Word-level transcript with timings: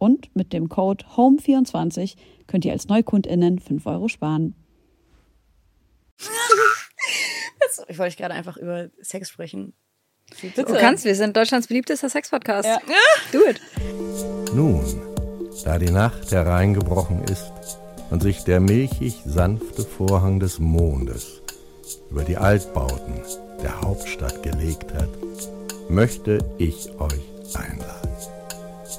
Und 0.00 0.34
mit 0.34 0.54
dem 0.54 0.70
Code 0.70 1.04
HOME24 1.14 2.16
könnt 2.46 2.64
ihr 2.64 2.72
als 2.72 2.88
NeukundInnen 2.88 3.58
5 3.58 3.84
Euro 3.84 4.08
sparen. 4.08 4.54
ich 7.88 7.98
wollte 7.98 8.16
gerade 8.16 8.32
einfach 8.32 8.56
über 8.56 8.88
Sex 9.02 9.28
sprechen. 9.28 9.74
Bitte. 10.40 10.64
Du 10.64 10.72
kannst, 10.72 11.04
wir 11.04 11.14
sind 11.14 11.36
Deutschlands 11.36 11.66
beliebtester 11.66 12.08
Sex-Podcast. 12.08 12.66
Ja. 12.66 12.78
Do 13.32 13.40
it. 13.46 13.60
Nun, 14.54 14.82
da 15.64 15.78
die 15.78 15.90
Nacht 15.90 16.32
hereingebrochen 16.32 17.24
ist 17.24 17.52
und 18.10 18.22
sich 18.22 18.42
der 18.44 18.60
milchig 18.60 19.20
sanfte 19.26 19.82
Vorhang 19.82 20.40
des 20.40 20.58
Mondes 20.58 21.42
über 22.10 22.24
die 22.24 22.38
Altbauten 22.38 23.20
der 23.62 23.82
Hauptstadt 23.82 24.42
gelegt 24.42 24.94
hat, 24.94 25.10
möchte 25.90 26.38
ich 26.56 26.88
euch 26.98 27.20
einladen 27.54 27.99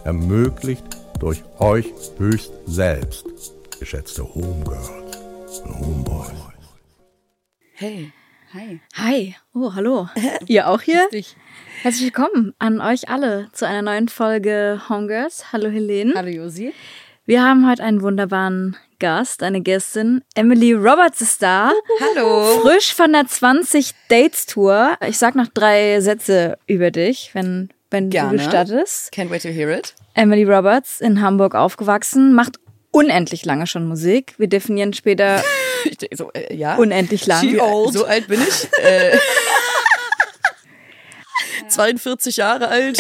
ermöglicht 0.04 0.84
durch 1.20 1.44
euch 1.60 1.94
höchst 2.18 2.52
selbst, 2.66 3.26
geschätzte 3.80 4.24
Homegirls 4.24 5.60
und 5.64 5.80
Homeboys. 5.80 6.32
Hey. 7.74 8.12
Hi. 8.54 8.82
Hi. 8.96 9.36
Oh, 9.54 9.74
hallo. 9.76 10.10
Ihr 10.48 10.68
auch 10.68 10.82
hier? 10.82 11.08
Herzlich 11.84 12.04
willkommen 12.04 12.54
an 12.60 12.82
euch 12.82 13.08
alle 13.08 13.48
zu 13.54 13.66
einer 13.66 13.82
neuen 13.82 14.10
Folge 14.10 14.82
Homegirls. 14.90 15.54
Hallo 15.54 15.70
Helene. 15.70 16.14
Hallo 16.16 16.28
Josi. 16.28 16.74
Wir 17.26 17.44
haben 17.44 17.70
heute 17.70 17.84
einen 17.84 18.02
wunderbaren 18.02 18.76
Gast, 19.00 19.42
eine 19.42 19.62
Gästin. 19.62 20.22
Emily 20.36 20.74
Roberts 20.74 21.22
ist 21.22 21.42
da. 21.42 21.72
Hallo. 22.02 22.60
Frisch 22.62 22.94
von 22.94 23.14
der 23.14 23.26
20 23.26 23.94
Dates 24.10 24.48
Tour. 24.48 24.98
Ich 25.08 25.18
sag 25.18 25.36
noch 25.36 25.48
drei 25.48 26.02
Sätze 26.02 26.58
über 26.68 26.92
dich, 26.92 27.32
wenn 27.34 27.70
wenn 27.92 28.10
Gerne. 28.10 28.32
du 28.32 28.38
gestattest. 28.38 29.14
Can't 29.14 29.30
wait 29.30 29.44
to 29.44 29.50
hear 29.50 29.70
it. 29.70 29.94
Emily 30.14 30.44
Roberts 30.44 31.00
in 31.00 31.22
Hamburg 31.22 31.56
aufgewachsen, 31.56 32.34
macht 32.34 32.60
unendlich 32.92 33.46
lange 33.46 33.68
schon 33.68 33.86
Musik. 33.88 34.34
Wir 34.38 34.48
definieren 34.48 34.94
später 34.94 35.44
so, 36.14 36.32
äh, 36.34 36.56
ja. 36.56 36.76
unendlich 36.78 37.26
lang. 37.28 37.42
She 37.42 37.60
old. 37.60 37.94
So 37.94 38.06
alt 38.06 38.28
bin 38.28 38.42
ich. 38.42 38.68
Äh, 38.82 39.18
42 41.68 42.38
Jahre 42.38 42.68
alt. 42.68 43.00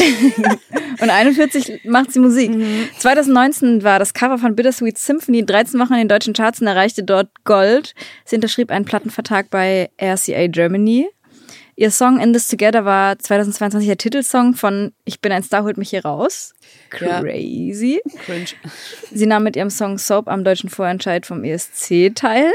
Und 1.01 1.09
41 1.09 1.81
macht 1.85 2.11
sie 2.11 2.19
Musik. 2.19 2.51
Mhm. 2.51 2.89
2019 2.97 3.83
war 3.83 3.99
das 3.99 4.13
Cover 4.13 4.37
von 4.37 4.55
Bittersweet 4.55 4.97
Symphony 4.97 5.45
13 5.45 5.79
Wochen 5.79 5.93
in 5.93 5.99
den 5.99 6.07
deutschen 6.07 6.33
Charts 6.33 6.61
und 6.61 6.67
erreichte 6.67 7.03
dort 7.03 7.29
Gold. 7.43 7.93
Sie 8.25 8.35
unterschrieb 8.35 8.71
einen 8.71 8.85
Plattenvertrag 8.85 9.49
bei 9.49 9.89
RCA 10.01 10.47
Germany. 10.47 11.09
Ihr 11.75 11.89
Song 11.89 12.19
In 12.19 12.33
This 12.33 12.47
Together 12.47 12.85
war 12.85 13.17
2022 13.17 13.87
der 13.87 13.97
Titelsong 13.97 14.53
von 14.55 14.91
Ich 15.05 15.21
bin 15.21 15.31
ein 15.31 15.43
Star, 15.43 15.63
holt 15.63 15.77
mich 15.77 15.91
hier 15.91 16.03
raus. 16.03 16.53
Crazy. 16.89 18.01
Ja. 18.03 18.21
Cringe. 18.21 18.45
Sie 19.11 19.25
nahm 19.25 19.43
mit 19.43 19.55
ihrem 19.55 19.69
Song 19.69 19.97
Soap 19.97 20.27
am 20.27 20.43
deutschen 20.43 20.69
Vorentscheid 20.69 21.25
vom 21.25 21.43
ESC 21.43 22.13
teil. 22.13 22.51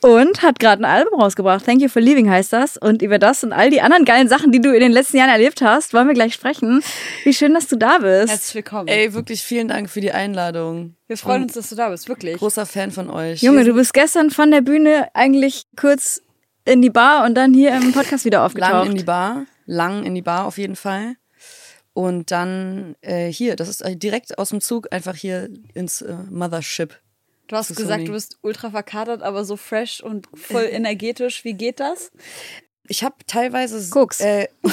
Und 0.00 0.42
hat 0.42 0.58
gerade 0.58 0.82
ein 0.82 0.84
Album 0.84 1.20
rausgebracht. 1.20 1.64
Thank 1.64 1.80
You 1.80 1.88
for 1.88 2.02
Leaving 2.02 2.28
heißt 2.28 2.52
das. 2.52 2.76
Und 2.76 3.02
über 3.02 3.18
das 3.20 3.44
und 3.44 3.52
all 3.52 3.70
die 3.70 3.80
anderen 3.80 4.04
geilen 4.04 4.28
Sachen, 4.28 4.50
die 4.50 4.60
du 4.60 4.72
in 4.72 4.80
den 4.80 4.90
letzten 4.90 5.16
Jahren 5.16 5.30
erlebt 5.30 5.62
hast, 5.62 5.94
wollen 5.94 6.08
wir 6.08 6.14
gleich 6.14 6.34
sprechen. 6.34 6.82
Wie 7.22 7.32
schön, 7.32 7.54
dass 7.54 7.68
du 7.68 7.76
da 7.76 7.98
bist. 7.98 8.30
Herzlich 8.30 8.54
willkommen. 8.56 8.88
Ey, 8.88 9.14
wirklich 9.14 9.42
vielen 9.42 9.68
Dank 9.68 9.88
für 9.88 10.00
die 10.00 10.10
Einladung. 10.10 10.96
Wir 11.06 11.16
freuen 11.16 11.44
uns, 11.44 11.54
dass 11.54 11.68
du 11.68 11.76
da 11.76 11.88
bist, 11.90 12.08
wirklich. 12.08 12.38
Großer 12.38 12.66
Fan 12.66 12.90
von 12.90 13.10
euch. 13.10 13.42
Junge, 13.42 13.64
du 13.64 13.74
bist 13.74 13.94
gestern 13.94 14.30
von 14.30 14.50
der 14.50 14.62
Bühne 14.62 15.08
eigentlich 15.14 15.64
kurz 15.76 16.20
in 16.64 16.82
die 16.82 16.90
Bar 16.90 17.24
und 17.24 17.34
dann 17.34 17.54
hier 17.54 17.74
im 17.74 17.92
Podcast 17.92 18.24
wieder 18.24 18.44
aufgetaucht. 18.44 18.72
Lang 18.72 18.86
in 18.90 18.94
die 18.96 19.04
Bar, 19.04 19.46
lang 19.66 20.04
in 20.04 20.14
die 20.14 20.22
Bar 20.22 20.46
auf 20.46 20.58
jeden 20.58 20.76
Fall. 20.76 21.16
Und 21.94 22.30
dann 22.30 22.96
äh, 23.02 23.30
hier, 23.30 23.56
das 23.56 23.68
ist 23.68 23.82
direkt 24.02 24.38
aus 24.38 24.50
dem 24.50 24.60
Zug 24.60 24.92
einfach 24.92 25.14
hier 25.14 25.50
ins 25.74 26.00
äh, 26.00 26.14
Mothership. 26.30 26.98
Du 27.48 27.56
hast 27.56 27.68
gesagt, 27.68 27.90
Sony. 27.90 28.04
du 28.04 28.12
bist 28.12 28.38
ultra 28.40 28.70
verkatert, 28.70 29.22
aber 29.22 29.44
so 29.44 29.56
fresh 29.56 30.00
und 30.00 30.26
voll 30.34 30.68
energetisch. 30.70 31.44
Wie 31.44 31.52
geht 31.52 31.80
das? 31.80 32.10
Ich 32.88 33.04
habe 33.04 33.16
teilweise 33.26 33.90
Gucks. 33.90 34.20
Äh, 34.20 34.48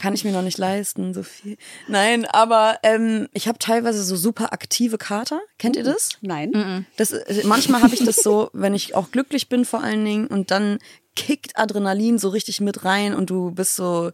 kann 0.00 0.14
ich 0.14 0.24
mir 0.24 0.32
noch 0.32 0.42
nicht 0.42 0.58
leisten, 0.58 1.12
so 1.12 1.22
viel. 1.22 1.58
Nein, 1.86 2.24
aber 2.24 2.78
ähm, 2.82 3.28
ich 3.34 3.48
habe 3.48 3.58
teilweise 3.58 4.02
so 4.02 4.16
super 4.16 4.52
aktive 4.52 4.96
Kater. 4.96 5.40
Kennt 5.58 5.76
ihr 5.76 5.84
das? 5.84 6.10
Nein. 6.22 6.86
Das, 6.96 7.12
äh, 7.12 7.42
manchmal 7.44 7.82
habe 7.82 7.94
ich 7.94 8.04
das 8.04 8.16
so, 8.16 8.48
wenn 8.54 8.74
ich 8.74 8.94
auch 8.94 9.10
glücklich 9.10 9.48
bin 9.48 9.64
vor 9.64 9.82
allen 9.82 10.04
Dingen 10.04 10.26
und 10.26 10.50
dann 10.50 10.78
kickt 11.16 11.58
Adrenalin 11.58 12.18
so 12.18 12.30
richtig 12.30 12.60
mit 12.62 12.84
rein 12.84 13.14
und 13.14 13.28
du 13.28 13.50
bist 13.50 13.76
so 13.76 14.10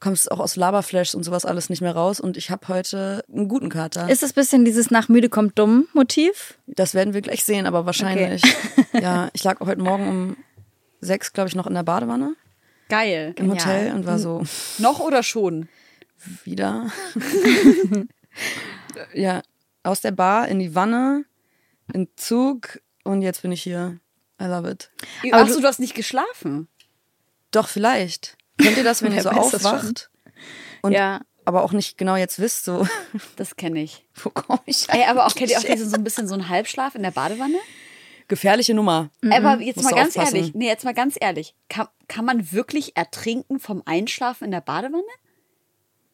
kommst 0.00 0.32
auch 0.32 0.40
aus 0.40 0.56
Laberflash 0.56 1.14
und 1.14 1.22
sowas 1.22 1.44
alles 1.44 1.70
nicht 1.70 1.80
mehr 1.80 1.94
raus 1.94 2.18
und 2.18 2.36
ich 2.36 2.50
habe 2.50 2.66
heute 2.66 3.24
einen 3.32 3.48
guten 3.48 3.68
Kater. 3.68 4.10
Ist 4.10 4.22
das 4.22 4.32
bisschen 4.32 4.64
dieses 4.64 4.90
nach 4.90 5.08
müde 5.08 5.28
kommt 5.28 5.58
dumm 5.58 5.86
Motiv? 5.92 6.58
Das 6.66 6.94
werden 6.94 7.14
wir 7.14 7.20
gleich 7.20 7.44
sehen, 7.44 7.66
aber 7.66 7.86
wahrscheinlich. 7.86 8.42
Okay. 8.42 9.02
ja, 9.02 9.28
ich 9.32 9.44
lag 9.44 9.60
heute 9.60 9.80
Morgen 9.80 10.08
um 10.08 10.36
sechs, 11.00 11.32
glaube 11.32 11.48
ich, 11.48 11.54
noch 11.54 11.68
in 11.68 11.74
der 11.74 11.84
Badewanne. 11.84 12.34
Geil. 12.92 13.34
Im 13.38 13.50
Hotel 13.50 13.86
ja. 13.86 13.94
und 13.94 14.04
war 14.04 14.18
so. 14.18 14.42
Noch 14.76 15.00
oder 15.00 15.22
schon? 15.22 15.66
Wieder. 16.44 16.92
ja, 19.14 19.40
aus 19.82 20.02
der 20.02 20.10
Bar 20.10 20.48
in 20.48 20.58
die 20.58 20.74
Wanne, 20.74 21.24
in 21.94 22.08
Zug 22.16 22.82
und 23.02 23.22
jetzt 23.22 23.40
bin 23.40 23.50
ich 23.50 23.62
hier. 23.62 23.98
I 24.38 24.44
love 24.44 24.70
it. 24.70 24.90
Aber 25.32 25.44
Achso, 25.44 25.54
du, 25.54 25.62
du 25.62 25.68
hast 25.68 25.80
nicht 25.80 25.94
geschlafen? 25.94 26.68
Doch, 27.50 27.66
vielleicht. 27.68 28.36
Kennt 28.58 28.76
ihr 28.76 28.84
das, 28.84 29.00
wenn 29.00 29.12
ihr 29.14 29.22
so 29.22 29.30
aufwacht? 29.30 30.10
Und 30.82 30.92
ja. 30.92 31.22
aber 31.46 31.64
auch 31.64 31.72
nicht 31.72 31.96
genau 31.96 32.16
jetzt 32.16 32.40
wisst, 32.40 32.64
so. 32.64 32.86
Das 33.36 33.56
kenne 33.56 33.82
ich. 33.82 34.06
Wo 34.22 34.28
komme 34.28 34.60
ich 34.66 34.86
Ey, 34.90 35.04
aber 35.04 35.24
auch 35.24 35.34
kennt 35.34 35.50
ihr 35.50 35.56
auch 35.56 35.64
diesen 35.64 35.88
so 35.88 35.96
ein 35.96 36.04
bisschen 36.04 36.28
so 36.28 36.34
einen 36.34 36.50
Halbschlaf 36.50 36.94
in 36.94 37.02
der 37.02 37.12
Badewanne? 37.12 37.56
Gefährliche 38.28 38.74
Nummer. 38.74 39.10
Mhm. 39.20 39.32
Aber 39.32 39.60
jetzt 39.60 39.76
Musst 39.76 39.90
mal 39.90 39.96
ganz 39.96 40.16
aufpassen. 40.16 40.36
ehrlich, 40.36 40.54
nee, 40.54 40.66
jetzt 40.66 40.84
mal 40.84 40.94
ganz 40.94 41.16
ehrlich. 41.20 41.54
Kann, 41.68 41.88
kann 42.08 42.24
man 42.24 42.52
wirklich 42.52 42.96
ertrinken 42.96 43.58
vom 43.58 43.82
Einschlafen 43.84 44.44
in 44.44 44.50
der 44.50 44.60
Badewanne? 44.60 45.02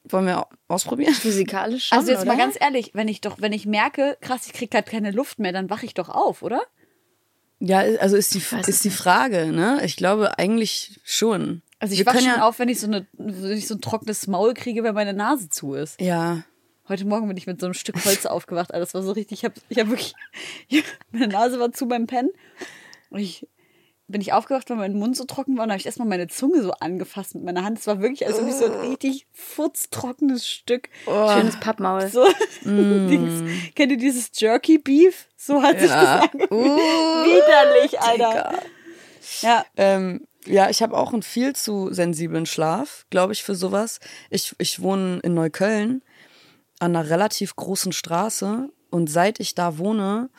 Wollen 0.05 0.27
wir 0.27 0.47
ausprobieren? 0.69 1.13
Physikalisch 1.15 1.89
schon, 1.89 1.99
Also 1.99 2.11
jetzt 2.11 2.23
oder? 2.23 2.33
mal 2.33 2.39
ganz 2.39 2.57
ehrlich, 2.59 2.93
wenn 2.95 3.09
ich 3.09 3.21
doch, 3.21 3.41
wenn 3.41 3.53
ich 3.53 3.67
merke, 3.67 4.17
krass, 4.21 4.47
ich 4.47 4.53
krieg 4.53 4.71
gerade 4.71 4.91
keine 4.91 5.11
Luft 5.11 5.39
mehr, 5.39 5.53
dann 5.53 5.69
wache 5.71 5.85
ich 5.87 5.95
doch 5.95 6.09
auf, 6.09 6.43
oder? 6.43 6.63
Ja, 7.61 7.79
also 7.81 8.17
ist 8.17 8.35
die, 8.35 8.43
ist 8.67 8.85
die 8.85 8.91
Frage, 8.91 9.47
ne? 9.53 9.81
Ich 9.85 9.97
glaube 9.97 10.39
eigentlich 10.39 11.01
schon. 11.05 11.63
Also 11.81 11.95
ich 11.95 12.07
wache 12.07 12.19
schon 12.19 12.27
ja 12.29 12.47
auf, 12.49 12.59
wenn 12.59 12.69
ich 12.69 12.81
so 12.81 12.87
eine, 12.87 13.07
wenn 13.13 13.57
ich 13.59 13.67
so 13.69 13.75
ein 13.75 13.81
trockenes 13.81 14.27
Maul 14.29 14.55
kriege, 14.55 14.83
wenn 14.85 14.95
meine 14.95 15.13
Nase 15.13 15.49
zu 15.49 15.75
ist. 15.75 16.01
Ja. 16.01 16.43
Heute 16.89 17.05
Morgen 17.05 17.29
bin 17.29 17.37
ich 17.37 17.47
mit 17.47 17.61
so 17.61 17.67
einem 17.67 17.75
Stück 17.75 18.03
Holz 18.07 18.25
aufgewacht. 18.25 18.71
Das 18.73 18.95
war 18.95 19.03
so 19.03 19.13
richtig. 19.13 19.41
Ich 19.41 19.45
habe 19.45 19.55
ich 19.69 19.79
hab 19.79 19.89
wirklich. 19.89 20.15
Ich, 20.69 20.85
meine 21.11 21.29
Nase 21.29 21.61
war 21.61 21.73
zu 21.73 21.87
beim 21.87 22.07
Pennen. 22.07 22.31
Und 23.11 23.21
ich 23.21 23.47
bin 24.07 24.23
ich 24.23 24.33
aufgewacht, 24.33 24.71
weil 24.71 24.77
mein 24.79 24.95
Mund 24.95 25.15
so 25.15 25.25
trocken 25.25 25.59
war. 25.59 25.65
Und 25.65 25.71
habe 25.71 25.79
ich 25.79 25.85
erstmal 25.85 26.09
meine 26.09 26.29
Zunge 26.29 26.63
so 26.63 26.73
angefasst 26.73 27.35
mit 27.35 27.45
meiner 27.45 27.63
Hand. 27.63 27.79
Es 27.79 27.87
war 27.87 28.01
wirklich, 28.01 28.27
als 28.27 28.39
ob 28.39 28.49
ich 28.49 28.55
so 28.55 28.65
ein 28.67 28.73
oh. 28.73 28.89
richtig 28.89 29.27
furztrockenes 29.33 30.49
Stück. 30.49 30.89
Oh. 31.07 31.31
Schönes 31.31 31.61
Pappmaul. 31.61 32.09
So, 32.09 32.27
mm. 32.65 33.09
Dings. 33.09 33.75
Kennt 33.75 33.93
ihr 33.93 33.99
dieses 33.99 34.31
Jerky 34.35 34.79
Beef? 34.79 35.29
So 35.37 35.63
hat 35.63 35.75
ja. 35.75 35.81
sich 35.81 35.91
das 35.91 36.23
angefühlt. 36.23 36.51
Uh, 36.51 36.77
Widerlich, 37.27 38.01
Alter. 38.01 38.51
Digga. 38.51 38.63
Ja. 39.43 39.67
Ähm, 39.77 40.27
ja, 40.47 40.71
ich 40.71 40.83
habe 40.83 40.97
auch 40.97 41.13
einen 41.13 41.23
viel 41.23 41.55
zu 41.55 41.93
sensiblen 41.93 42.47
Schlaf, 42.47 43.05
glaube 43.11 43.35
ich, 43.35 43.43
für 43.43 43.55
sowas. 43.55 44.01
Ich, 44.31 44.55
ich 44.59 44.81
wohne 44.81 45.21
in 45.23 45.35
Neukölln 45.35 46.03
an 46.81 46.95
einer 46.97 47.11
relativ 47.11 47.57
großen 47.57 47.93
Straße 47.93 48.69
und 48.91 49.11
seit 49.11 49.41
ich 49.41 49.55
da 49.55 49.79
wohne, 49.79 50.31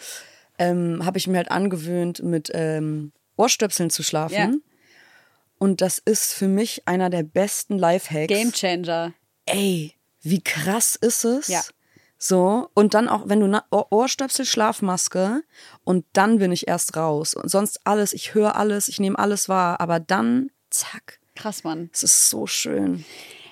ähm, 0.58 1.06
habe 1.06 1.18
ich 1.18 1.28
mir 1.28 1.38
halt 1.38 1.52
angewöhnt, 1.52 2.24
mit 2.24 2.52
ähm, 2.54 3.12
Ohrstöpseln 3.38 3.90
zu 3.90 4.04
schlafen. 4.04 4.36
Ja. 4.36 4.52
Und 5.58 5.82
das 5.82 6.00
ist 6.00 6.34
für 6.34 6.48
mich 6.48 6.88
einer 6.88 7.10
der 7.10 7.24
besten 7.24 7.78
Lifehacks. 7.78 8.28
Game 8.28 8.52
Changer. 8.52 9.14
Ey, 9.46 9.94
wie 10.22 10.42
krass 10.42 10.96
ist 10.96 11.26
es? 11.26 11.48
Ja. 11.48 11.62
So, 12.18 12.70
und 12.74 12.94
dann 12.94 13.08
auch, 13.08 13.30
wenn 13.30 13.40
du 13.40 13.62
Ohrstöpsel, 13.72 14.46
Schlafmaske 14.46 15.42
und 15.86 16.06
dann 16.12 16.40
bin 16.40 16.52
ich 16.52 16.68
erst 16.68 16.98
raus. 16.98 17.34
Und 17.34 17.50
sonst 17.50 17.80
alles, 17.86 18.12
ich 18.12 18.34
höre 18.34 18.58
alles, 18.58 18.90
ich 18.90 19.00
nehme 19.00 19.18
alles 19.18 19.48
wahr, 19.48 19.80
aber 19.80 20.02
dann, 20.02 20.52
zack, 20.70 21.20
Krass, 21.36 21.64
Mann. 21.64 21.90
es 21.94 22.04
ist 22.04 22.30
so 22.30 22.46
schön. 22.46 23.06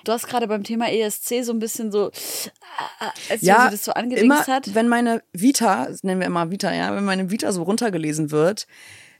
Du 0.08 0.14
hast 0.14 0.26
gerade 0.26 0.48
beim 0.48 0.64
Thema 0.64 0.90
ESC 0.90 1.44
so 1.44 1.52
ein 1.52 1.58
bisschen 1.58 1.92
so, 1.92 2.08
äh, 2.08 3.10
als 3.28 3.42
Ja, 3.42 3.64
ja, 3.64 3.70
das 3.70 3.84
so 3.84 3.92
angedingst 3.92 4.48
hat. 4.48 4.74
wenn 4.74 4.88
meine 4.88 5.22
Vita, 5.34 5.84
das 5.84 6.02
nennen 6.02 6.20
wir 6.20 6.26
immer 6.26 6.50
Vita, 6.50 6.72
ja, 6.72 6.96
wenn 6.96 7.04
meine 7.04 7.30
Vita 7.30 7.52
so 7.52 7.62
runtergelesen 7.62 8.30
wird, 8.30 8.66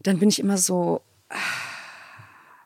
dann 0.02 0.18
bin 0.18 0.30
ich 0.30 0.38
immer 0.38 0.56
so, 0.56 1.02
ah, 1.28 1.36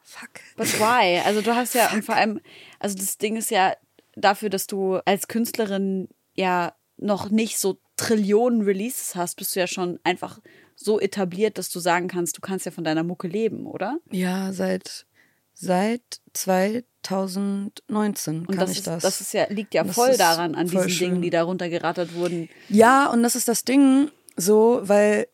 fuck. 0.04 0.30
But 0.56 0.68
why? 0.78 1.20
Also 1.24 1.40
du 1.40 1.52
hast 1.52 1.74
ja, 1.74 1.92
und 1.92 2.04
vor 2.04 2.14
allem, 2.14 2.40
also 2.78 2.96
das 2.96 3.18
Ding 3.18 3.34
ist 3.34 3.50
ja 3.50 3.74
dafür, 4.14 4.50
dass 4.50 4.68
du 4.68 4.98
als 5.04 5.26
Künstlerin 5.26 6.08
ja 6.34 6.74
noch 6.98 7.28
nicht 7.28 7.58
so 7.58 7.80
Trillionen 7.96 8.62
Releases 8.62 9.16
hast, 9.16 9.34
bist 9.34 9.56
du 9.56 9.60
ja 9.60 9.66
schon 9.66 9.98
einfach 10.04 10.38
so 10.76 11.00
etabliert, 11.00 11.58
dass 11.58 11.70
du 11.70 11.80
sagen 11.80 12.06
kannst, 12.06 12.36
du 12.36 12.40
kannst 12.40 12.66
ja 12.66 12.70
von 12.70 12.84
deiner 12.84 13.02
Mucke 13.02 13.26
leben, 13.26 13.66
oder? 13.66 13.98
Ja, 14.12 14.52
seit, 14.52 15.06
seit 15.54 16.02
2019 16.32 18.40
Und 18.40 18.46
kann 18.48 18.58
das, 18.58 18.70
ich 18.72 18.78
ist, 18.78 18.86
das. 18.86 19.02
das 19.02 19.20
ist 19.20 19.32
ja, 19.32 19.46
liegt 19.48 19.74
ja 19.74 19.84
Das 19.84 19.94
voll 19.94 20.16
daran, 20.16 20.54
an 20.54 20.68
voll 20.68 20.86
diesen 20.86 20.98
schön. 20.98 21.08
Dingen, 21.10 21.22
die 21.22 21.30
da 21.30 21.42
runtergerattert 21.42 22.14
wurden. 22.14 22.48
Ja, 22.68 23.10
und 23.10 23.22
das 23.22 23.36
ist 23.36 23.48
das 23.48 23.64
Ding 23.64 24.10
so, 24.36 24.80
weil, 24.82 25.28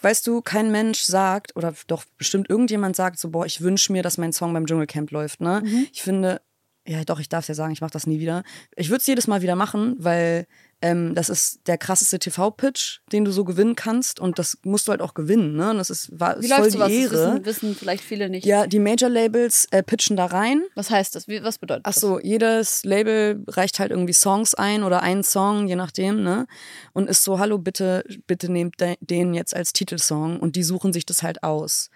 weißt 0.00 0.26
du, 0.26 0.40
kein 0.40 0.70
Mensch 0.70 1.02
sagt, 1.02 1.54
oder 1.56 1.74
doch 1.86 2.04
bestimmt 2.16 2.48
irgendjemand 2.48 2.96
sagt 2.96 3.18
so, 3.18 3.30
boah, 3.30 3.46
ich 3.46 3.60
wünsche 3.60 3.92
mir, 3.92 4.02
dass 4.02 4.18
mein 4.18 4.32
Song 4.32 4.52
beim 4.52 4.66
Dschungelcamp 4.66 5.10
läuft, 5.10 5.40
ne? 5.40 5.62
Ich 5.92 6.02
finde, 6.02 6.40
ja 6.86 7.04
doch, 7.04 7.20
ich 7.20 7.28
darf 7.28 7.46
ja 7.48 7.54
sagen, 7.54 7.72
ich 7.72 7.82
mache 7.82 7.90
das 7.90 8.06
nie 8.06 8.20
wieder. 8.20 8.42
Ich 8.76 8.88
würde 8.88 9.00
es 9.00 9.06
jedes 9.06 9.26
Mal 9.26 9.42
wieder 9.42 9.56
machen, 9.56 9.96
weil 9.98 10.46
ähm, 10.80 11.14
das 11.14 11.28
ist 11.28 11.66
der 11.66 11.76
krasseste 11.76 12.18
TV-Pitch, 12.20 13.00
den 13.10 13.24
du 13.24 13.32
so 13.32 13.44
gewinnen 13.44 13.74
kannst 13.74 14.20
und 14.20 14.38
das 14.38 14.58
musst 14.62 14.86
du 14.86 14.92
halt 14.92 15.00
auch 15.02 15.14
gewinnen, 15.14 15.56
ne? 15.56 15.70
Und 15.70 15.78
das 15.78 15.90
ist, 15.90 16.08
war, 16.20 16.40
Wie 16.40 16.46
ist 16.46 16.52
voll 16.54 16.70
läuft 16.70 16.74
die 16.74 16.78
sowas? 16.78 16.88
Das 16.88 16.94
Ehre. 16.94 17.32
wissen, 17.34 17.44
wissen 17.46 17.74
vielleicht 17.74 18.04
viele 18.04 18.30
nicht. 18.30 18.46
Ja, 18.46 18.66
die 18.66 18.78
Major-Labels 18.78 19.66
äh, 19.72 19.82
pitchen 19.82 20.16
da 20.16 20.26
rein 20.26 20.62
Was 20.76 20.90
heißt 20.90 21.14
das? 21.16 21.26
Wie, 21.26 21.42
was 21.42 21.58
bedeutet 21.58 21.82
Ach 21.84 21.92
das? 21.92 22.00
so, 22.00 22.20
jedes 22.20 22.84
Label 22.84 23.42
reicht 23.48 23.80
halt 23.80 23.90
irgendwie 23.90 24.12
Songs 24.12 24.54
ein 24.54 24.84
oder 24.84 25.02
einen 25.02 25.24
Song, 25.24 25.66
je 25.66 25.74
nachdem, 25.76 26.22
ne? 26.22 26.46
Und 26.92 27.08
ist 27.10 27.24
so, 27.24 27.38
hallo, 27.40 27.58
bitte, 27.58 28.04
bitte 28.28 28.50
nehmt 28.52 28.80
de- 28.80 28.96
den 29.00 29.34
jetzt 29.34 29.56
als 29.56 29.72
Titelsong 29.72 30.38
und 30.38 30.54
die 30.54 30.62
suchen 30.62 30.92
sich 30.92 31.04
das 31.04 31.22
halt 31.24 31.42
aus. 31.42 31.90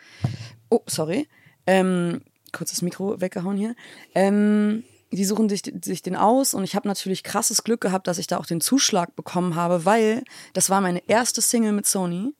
Oh, 0.70 0.80
sorry. 0.88 1.28
Ähm, 1.68 2.22
kurz 2.52 2.70
das 2.70 2.82
Mikro 2.82 3.20
weggehauen 3.20 3.56
hier. 3.56 3.74
Ähm, 4.14 4.82
die 5.12 5.24
suchen 5.24 5.48
sich, 5.48 5.62
sich 5.84 6.02
den 6.02 6.16
aus 6.16 6.54
und 6.54 6.64
ich 6.64 6.74
habe 6.74 6.88
natürlich 6.88 7.22
krasses 7.22 7.64
Glück 7.64 7.80
gehabt, 7.80 8.06
dass 8.06 8.18
ich 8.18 8.26
da 8.26 8.38
auch 8.38 8.46
den 8.46 8.60
Zuschlag 8.60 9.14
bekommen 9.14 9.54
habe, 9.54 9.84
weil 9.84 10.24
das 10.54 10.70
war 10.70 10.80
meine 10.80 11.06
erste 11.08 11.40
Single 11.40 11.72
mit 11.72 11.86
Sony. 11.86 12.34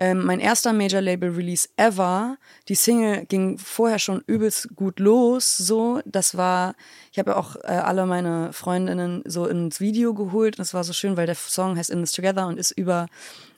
Ähm, 0.00 0.24
mein 0.24 0.38
erster 0.38 0.72
Major 0.72 1.00
Label 1.00 1.30
Release 1.30 1.68
ever. 1.76 2.38
Die 2.68 2.76
Single 2.76 3.26
ging 3.26 3.58
vorher 3.58 3.98
schon 3.98 4.22
übelst 4.26 4.76
gut 4.76 5.00
los. 5.00 5.56
So, 5.56 6.00
das 6.04 6.36
war, 6.36 6.76
ich 7.10 7.18
habe 7.18 7.32
ja 7.32 7.36
auch 7.36 7.56
äh, 7.56 7.66
alle 7.66 8.06
meine 8.06 8.52
Freundinnen 8.52 9.22
so 9.26 9.46
ins 9.46 9.80
Video 9.80 10.14
geholt. 10.14 10.54
Und 10.54 10.60
das 10.60 10.72
war 10.72 10.84
so 10.84 10.92
schön, 10.92 11.16
weil 11.16 11.26
der 11.26 11.34
Song 11.34 11.76
heißt 11.76 11.90
In 11.90 12.00
This 12.00 12.12
Together 12.12 12.46
und 12.46 12.58
ist 12.58 12.70
über 12.70 13.06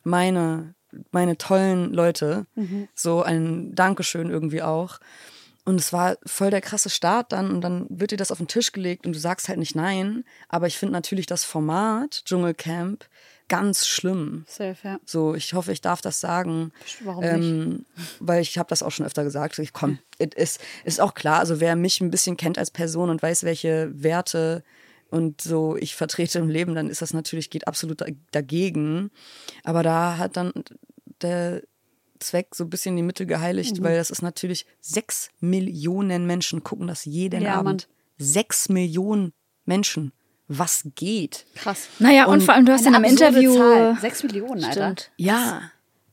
meine 0.02 0.74
meine 1.12 1.36
tollen 1.38 1.92
Leute. 1.92 2.46
So 2.94 3.22
ein 3.22 3.74
Dankeschön 3.74 4.30
irgendwie 4.30 4.62
auch. 4.62 4.98
Und 5.70 5.78
es 5.78 5.92
war 5.92 6.18
voll 6.26 6.50
der 6.50 6.60
krasse 6.60 6.90
Start 6.90 7.30
dann 7.30 7.52
und 7.52 7.60
dann 7.60 7.86
wird 7.88 8.10
dir 8.10 8.16
das 8.16 8.32
auf 8.32 8.38
den 8.38 8.48
Tisch 8.48 8.72
gelegt 8.72 9.06
und 9.06 9.14
du 9.14 9.20
sagst 9.20 9.48
halt 9.48 9.60
nicht 9.60 9.76
nein. 9.76 10.24
Aber 10.48 10.66
ich 10.66 10.76
finde 10.76 10.94
natürlich 10.94 11.26
das 11.26 11.44
Format 11.44 12.22
Dschungelcamp 12.24 13.04
ganz 13.46 13.86
schlimm. 13.86 14.44
Safe, 14.48 14.76
ja. 14.82 14.98
So, 15.06 15.36
ich 15.36 15.54
hoffe, 15.54 15.70
ich 15.70 15.80
darf 15.80 16.00
das 16.00 16.18
sagen. 16.18 16.72
Warum 17.04 17.22
ähm, 17.22 17.86
Weil 18.18 18.42
ich 18.42 18.58
habe 18.58 18.68
das 18.68 18.82
auch 18.82 18.90
schon 18.90 19.06
öfter 19.06 19.22
gesagt. 19.22 19.60
Ich 19.60 19.72
komm, 19.72 20.00
es 20.18 20.34
ist, 20.34 20.60
ist 20.82 21.00
auch 21.00 21.14
klar, 21.14 21.38
also 21.38 21.60
wer 21.60 21.76
mich 21.76 22.00
ein 22.00 22.10
bisschen 22.10 22.36
kennt 22.36 22.58
als 22.58 22.72
Person 22.72 23.08
und 23.08 23.22
weiß, 23.22 23.44
welche 23.44 23.92
Werte 23.94 24.64
und 25.08 25.40
so 25.40 25.76
ich 25.76 25.94
vertrete 25.94 26.40
im 26.40 26.48
Leben, 26.48 26.74
dann 26.74 26.90
ist 26.90 27.00
das 27.00 27.14
natürlich, 27.14 27.48
geht 27.48 27.68
absolut 27.68 28.00
da- 28.00 28.06
dagegen. 28.32 29.12
Aber 29.62 29.84
da 29.84 30.18
hat 30.18 30.36
dann 30.36 30.52
der 31.22 31.62
Zweck 32.20 32.54
so 32.54 32.64
ein 32.64 32.70
bisschen 32.70 32.96
die 32.96 33.02
Mittel 33.02 33.26
geheiligt, 33.26 33.78
Mhm. 33.78 33.84
weil 33.84 33.96
das 33.96 34.10
ist 34.10 34.22
natürlich 34.22 34.66
sechs 34.80 35.30
Millionen 35.40 36.26
Menschen 36.26 36.62
gucken 36.62 36.86
das 36.86 37.04
jeden 37.04 37.42
Ja, 37.42 37.56
Mann. 37.56 37.66
Abend. 37.66 37.88
Sechs 38.18 38.68
Millionen 38.68 39.32
Menschen. 39.64 40.12
Was 40.48 40.82
geht? 40.96 41.46
Krass. 41.54 41.88
Naja, 42.00 42.26
und, 42.26 42.34
Und 42.34 42.42
vor 42.42 42.54
allem, 42.54 42.66
du 42.66 42.72
hast 42.72 42.82
in 42.82 42.88
Eine 42.94 43.06
einem 43.06 43.16
Interview. 43.16 43.54
Zahl. 43.56 43.96
Sechs 44.00 44.22
Millionen, 44.22 44.64
Alter. 44.64 44.72
Stimmt. 44.92 45.10
Ja. 45.16 45.62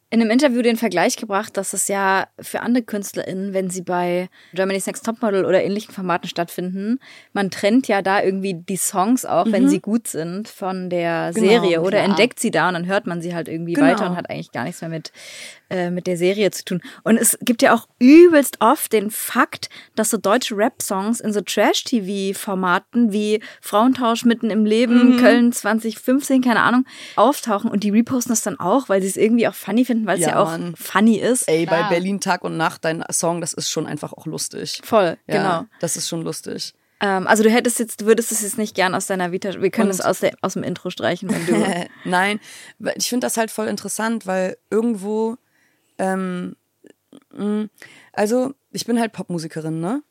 in 0.09 0.21
einem 0.21 0.31
Interview 0.31 0.61
den 0.61 0.77
Vergleich 0.77 1.17
gebracht, 1.17 1.57
dass 1.57 1.73
es 1.73 1.89
ja 1.89 2.27
für 2.39 2.61
andere 2.61 2.81
KünstlerInnen, 2.81 3.53
wenn 3.53 3.69
sie 3.69 3.81
bei 3.81 4.29
Germany's 4.53 4.85
Next 4.87 5.05
Topmodel 5.05 5.43
oder 5.43 5.61
ähnlichen 5.61 5.93
Formaten 5.93 6.29
stattfinden, 6.29 6.99
man 7.33 7.51
trennt 7.51 7.89
ja 7.89 8.01
da 8.01 8.23
irgendwie 8.23 8.53
die 8.53 8.77
Songs 8.77 9.25
auch, 9.25 9.47
wenn 9.51 9.67
sie 9.67 9.81
gut 9.81 10.07
sind, 10.07 10.47
von 10.47 10.89
der 10.89 11.31
Genau, 11.33 11.47
Serie 11.49 11.81
oder 11.81 11.97
klar. 11.97 12.05
entdeckt 12.05 12.39
sie 12.39 12.51
da 12.51 12.69
und 12.69 12.75
dann 12.75 12.85
hört 12.85 13.05
man 13.05 13.21
sie 13.21 13.35
halt 13.35 13.49
irgendwie 13.49 13.73
Genau. 13.73 13.85
weiter 13.87 14.09
und 14.09 14.15
hat 14.15 14.29
eigentlich 14.29 14.53
gar 14.53 14.63
nichts 14.63 14.79
mehr 14.79 14.89
mit, 14.89 15.11
äh, 15.69 15.89
mit 15.89 16.07
der 16.07 16.17
Serie 16.17 16.51
zu 16.51 16.63
tun. 16.65 16.81
Und 17.03 17.17
es 17.17 17.37
gibt 17.41 17.61
ja 17.61 17.73
auch 17.73 17.87
übelst 17.99 18.57
oft 18.61 18.93
den 18.93 19.11
Fakt, 19.11 19.69
dass 19.95 20.09
so 20.09 20.17
deutsche 20.17 20.55
Rap-Songs 20.55 21.19
in 21.19 21.33
so 21.33 21.41
Trash-TV-Formaten 21.41 23.11
wie 23.11 23.41
Frauentausch 23.61 24.25
mitten 24.25 24.49
im 24.49 24.65
Leben, 24.65 25.17
Köln 25.17 25.51
2015, 25.51 26.41
keine 26.41 26.61
Ahnung, 26.61 26.85
auftauchen 27.15 27.69
und 27.69 27.83
die 27.83 27.89
reposten 27.89 28.31
das 28.31 28.43
dann 28.43 28.59
auch, 28.59 28.89
weil 28.89 29.01
sie 29.01 29.07
es 29.07 29.17
irgendwie 29.17 29.47
auch 29.47 29.55
funny 29.55 29.85
finden, 29.85 30.05
weil 30.07 30.15
es 30.19 30.21
Ja, 30.25 30.29
ja, 30.29 30.39
auch 30.41 30.47
Mann. 30.47 30.75
funny 30.75 31.17
ist. 31.17 31.47
Ey, 31.47 31.65
bei 31.65 31.83
Berlin 31.89 32.19
Tag 32.19 32.43
und 32.43 32.57
Nacht, 32.57 32.85
dein 32.85 33.03
Song, 33.11 33.41
das 33.41 33.53
ist 33.53 33.69
schon 33.69 33.85
einfach 33.87 34.13
auch 34.13 34.25
lustig. 34.25 34.81
Voll, 34.83 35.17
Ja, 35.27 35.37
genau. 35.37 35.65
Das 35.79 35.97
ist 35.97 36.07
schon 36.07 36.21
lustig. 36.21 36.73
Ähm, 36.99 37.27
also 37.27 37.43
du 37.43 37.51
hättest 37.51 37.77
jetzt, 37.79 38.01
du 38.01 38.05
würdest 38.07 38.31
es 38.31 38.41
jetzt 38.41 38.57
nicht 38.57 38.73
gern 38.75 38.95
aus 38.95 39.05
deiner 39.05 39.31
Vita, 39.31 39.61
wir 39.61 39.69
können 39.69 39.89
Und- 39.89 39.95
es 39.95 40.01
aus, 40.01 40.19
der, 40.21 40.33
aus 40.41 40.53
dem 40.53 40.63
Intro 40.63 40.89
streichen, 40.89 41.29
wenn 41.29 41.45
du. 41.45 41.85
Nein, 42.05 42.39
ich 42.95 43.07
finde 43.09 43.27
das 43.27 43.37
halt 43.37 43.51
voll 43.51 43.67
interessant, 43.67 44.25
weil 44.25 44.57
irgendwo, 44.71 45.37
ähm, 45.97 46.55
mh, 47.33 47.67
also 48.13 48.53
ich 48.71 48.85
bin 48.85 48.99
halt 48.99 49.13
Popmusikerin, 49.13 49.79
ne? 49.79 50.03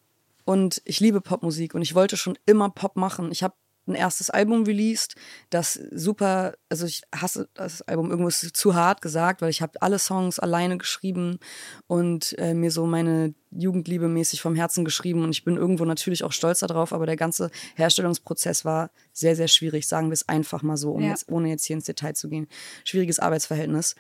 Und 0.45 0.81
ich 0.85 1.01
liebe 1.01 1.21
Popmusik 1.21 1.75
und 1.75 1.83
ich 1.83 1.95
wollte 1.95 2.17
schon 2.17 2.39
immer 2.47 2.71
Pop 2.71 2.97
machen. 2.97 3.33
Ich 3.33 3.43
habe 3.43 3.55
ein 3.89 3.95
erstes 3.95 4.31
Album 4.31 4.65
released, 4.65 5.15
das 5.51 5.75
super, 5.93 6.55
also 6.69 6.87
ich 6.87 7.03
hasse 7.15 7.49
das 7.55 7.83
Album, 7.83 8.11
irgendwo 8.11 8.27
ist 8.29 8.57
zu 8.57 8.75
hart 8.75 9.01
gesagt, 9.01 9.43
weil 9.43 9.51
ich 9.51 9.63
habe 9.63 9.81
alle 9.81 10.01
Songs 10.01 10.41
alleine 10.41 10.77
geschrieben 10.77 11.39
und 11.87 12.37
äh, 12.39 12.53
mir 12.53 12.73
so 12.73 12.85
meine 12.87 13.33
Jugendliebe 13.53 14.09
mäßig 14.09 14.41
vom 14.41 14.57
Herzen 14.57 14.85
geschrieben 14.85 15.23
und 15.23 15.31
ich 15.31 15.45
bin 15.45 15.57
irgendwo 15.57 15.85
natürlich 15.85 16.25
auch 16.25 16.33
stolz 16.33 16.59
darauf, 16.61 16.93
aber 16.93 17.07
der 17.07 17.15
ganze 17.17 17.51
Herstellungsprozess 17.77 18.65
war 18.65 18.91
sehr, 19.13 19.37
sehr 19.37 19.49
schwierig, 19.49 19.87
sagen 19.87 20.09
wir 20.09 20.15
es 20.15 20.29
einfach 20.29 20.63
mal 20.63 20.77
so, 20.77 20.91
um 20.91 21.03
Ja. 21.03 21.11
jetzt, 21.11 21.29
ohne 21.31 21.49
jetzt 21.49 21.65
hier 21.65 21.75
ins 21.77 21.85
Detail 21.87 22.15
zu 22.15 22.29
gehen. 22.29 22.49
Schwieriges 22.85 23.21
Arbeitsverhältnis. 23.21 23.95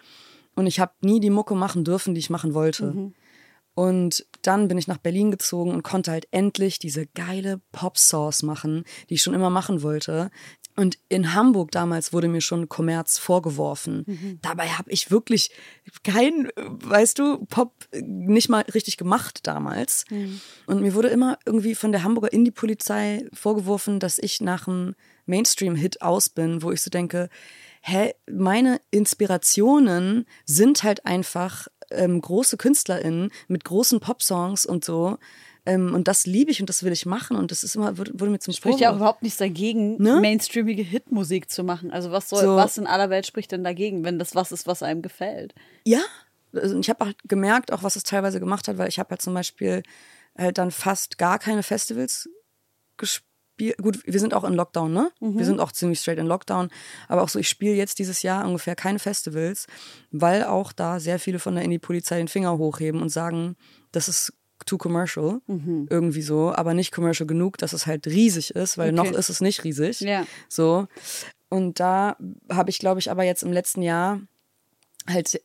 Und 0.56 0.66
ich 0.66 0.80
habe 0.80 0.92
nie 1.02 1.20
die 1.20 1.30
Mucke 1.30 1.54
machen 1.54 1.84
dürfen, 1.84 2.14
die 2.14 2.18
ich 2.18 2.30
machen 2.30 2.52
wollte. 2.54 2.92
Und 3.74 4.26
dann 4.42 4.68
bin 4.68 4.78
ich 4.78 4.88
nach 4.88 4.96
Berlin 4.96 5.30
gezogen 5.30 5.70
und 5.70 5.82
konnte 5.82 6.10
halt 6.10 6.26
endlich 6.30 6.78
diese 6.78 7.06
geile 7.06 7.60
Pop-Sauce 7.72 8.42
machen, 8.42 8.84
die 9.10 9.14
ich 9.14 9.22
schon 9.22 9.34
immer 9.34 9.50
machen 9.50 9.82
wollte. 9.82 10.30
Und 10.78 10.98
in 11.08 11.34
Hamburg 11.34 11.70
damals 11.72 12.12
wurde 12.12 12.28
mir 12.28 12.40
schon 12.42 12.68
Kommerz 12.68 13.18
vorgeworfen. 13.18 14.04
Dabei 14.42 14.68
habe 14.68 14.90
ich 14.90 15.10
wirklich 15.10 15.50
kein, 16.04 16.48
weißt 16.56 17.18
du, 17.18 17.44
Pop 17.46 17.74
nicht 18.00 18.48
mal 18.48 18.62
richtig 18.74 18.96
gemacht 18.96 19.40
damals. 19.46 20.04
Und 20.66 20.80
mir 20.82 20.94
wurde 20.94 21.08
immer 21.08 21.38
irgendwie 21.44 21.74
von 21.74 21.92
der 21.92 22.02
Hamburger 22.02 22.32
Indie-Polizei 22.32 23.26
vorgeworfen, 23.32 24.00
dass 24.00 24.18
ich 24.18 24.40
nach 24.40 24.68
einem 24.68 24.94
Mainstream-Hit 25.26 26.02
aus 26.02 26.28
bin, 26.30 26.62
wo 26.62 26.72
ich 26.72 26.80
so 26.82 26.90
denke, 26.90 27.28
hä, 27.86 28.14
meine 28.30 28.80
Inspirationen 28.90 30.26
sind 30.44 30.82
halt 30.82 31.06
einfach 31.06 31.68
ähm, 31.90 32.20
große 32.20 32.56
KünstlerInnen 32.56 33.30
mit 33.48 33.64
großen 33.64 34.00
Popsongs 34.00 34.66
und 34.66 34.84
so. 34.84 35.18
Ähm, 35.64 35.94
und 35.94 36.08
das 36.08 36.26
liebe 36.26 36.50
ich 36.50 36.60
und 36.60 36.68
das 36.68 36.82
will 36.82 36.92
ich 36.92 37.06
machen. 37.06 37.36
Und 37.36 37.50
das 37.52 37.62
ist 37.62 37.76
immer, 37.76 37.96
wurde, 37.96 38.12
wurde 38.14 38.32
mir 38.32 38.38
zum 38.40 38.54
Spricht 38.54 38.80
ja 38.80 38.90
auch 38.90 38.96
überhaupt 38.96 39.22
nichts 39.22 39.38
dagegen, 39.38 40.00
Ne? 40.02 40.20
mainstreamige 40.20 40.82
Hitmusik 40.82 41.48
zu 41.50 41.62
machen. 41.62 41.92
Also 41.92 42.10
was 42.10 42.28
soll, 42.28 42.42
So. 42.42 42.56
was 42.56 42.76
in 42.76 42.86
aller 42.88 43.08
Welt 43.10 43.26
spricht 43.26 43.52
denn 43.52 43.62
dagegen, 43.64 44.04
wenn 44.04 44.18
das 44.18 44.34
was 44.34 44.50
ist, 44.52 44.66
was 44.66 44.82
einem 44.82 45.02
gefällt? 45.02 45.54
Ja, 45.84 46.00
also 46.52 46.78
ich 46.78 46.88
habe 46.90 47.04
halt 47.04 47.16
gemerkt, 47.28 47.72
auch 47.72 47.82
was 47.84 47.94
es 47.96 48.02
teilweise 48.02 48.40
gemacht 48.40 48.66
hat, 48.66 48.78
weil 48.78 48.88
ich 48.88 48.98
habe 48.98 49.10
halt 49.10 49.22
zum 49.22 49.34
Beispiel 49.34 49.82
halt 50.36 50.58
dann 50.58 50.70
fast 50.72 51.18
gar 51.18 51.38
keine 51.38 51.62
Festivals 51.62 52.28
gespielt 52.96 53.26
spiele, 53.56 53.74
gut, 53.80 54.00
wir 54.04 54.20
sind 54.20 54.34
auch 54.34 54.44
in 54.44 54.52
Lockdown, 54.52 54.92
ne? 54.92 55.10
Wir 55.20 55.44
sind 55.44 55.60
auch 55.60 55.72
ziemlich 55.72 56.00
straight 56.00 56.18
in 56.18 56.26
Lockdown. 56.26 56.68
Aber 57.08 57.22
auch 57.22 57.28
so, 57.28 57.38
ich 57.38 57.48
spiele 57.48 57.74
jetzt 57.74 57.98
dieses 57.98 58.22
Jahr 58.22 58.44
ungefähr 58.46 58.76
keine 58.76 58.98
Festivals, 58.98 59.66
weil 60.10 60.44
auch 60.44 60.72
da 60.72 61.00
sehr 61.00 61.18
viele 61.18 61.38
von 61.38 61.54
der 61.54 61.64
Indie-Polizei 61.64 62.18
den 62.18 62.28
Finger 62.28 62.58
hochheben 62.58 63.00
und 63.00 63.08
sagen, 63.08 63.56
das 63.92 64.08
ist 64.08 64.32
too 64.66 64.78
commercial, 64.78 65.40
irgendwie 65.48 66.22
so, 66.22 66.52
aber 66.54 66.74
nicht 66.74 66.92
commercial 66.92 67.26
genug, 67.26 67.58
dass 67.58 67.72
es 67.72 67.86
halt 67.86 68.06
riesig 68.06 68.50
ist, 68.54 68.78
weil 68.78 68.88
Okay. 68.98 69.10
noch 69.10 69.18
ist 69.18 69.28
es 69.30 69.40
nicht 69.40 69.64
riesig. 69.64 70.00
Ja. 70.00 70.26
So. 70.48 70.86
Und 71.48 71.78
da 71.80 72.16
habe 72.50 72.70
ich, 72.70 72.78
glaube 72.78 73.00
ich, 73.00 73.10
aber 73.10 73.24
jetzt 73.24 73.42
im 73.42 73.52
letzten 73.52 73.82
Jahr 73.82 74.20
halt 75.08 75.40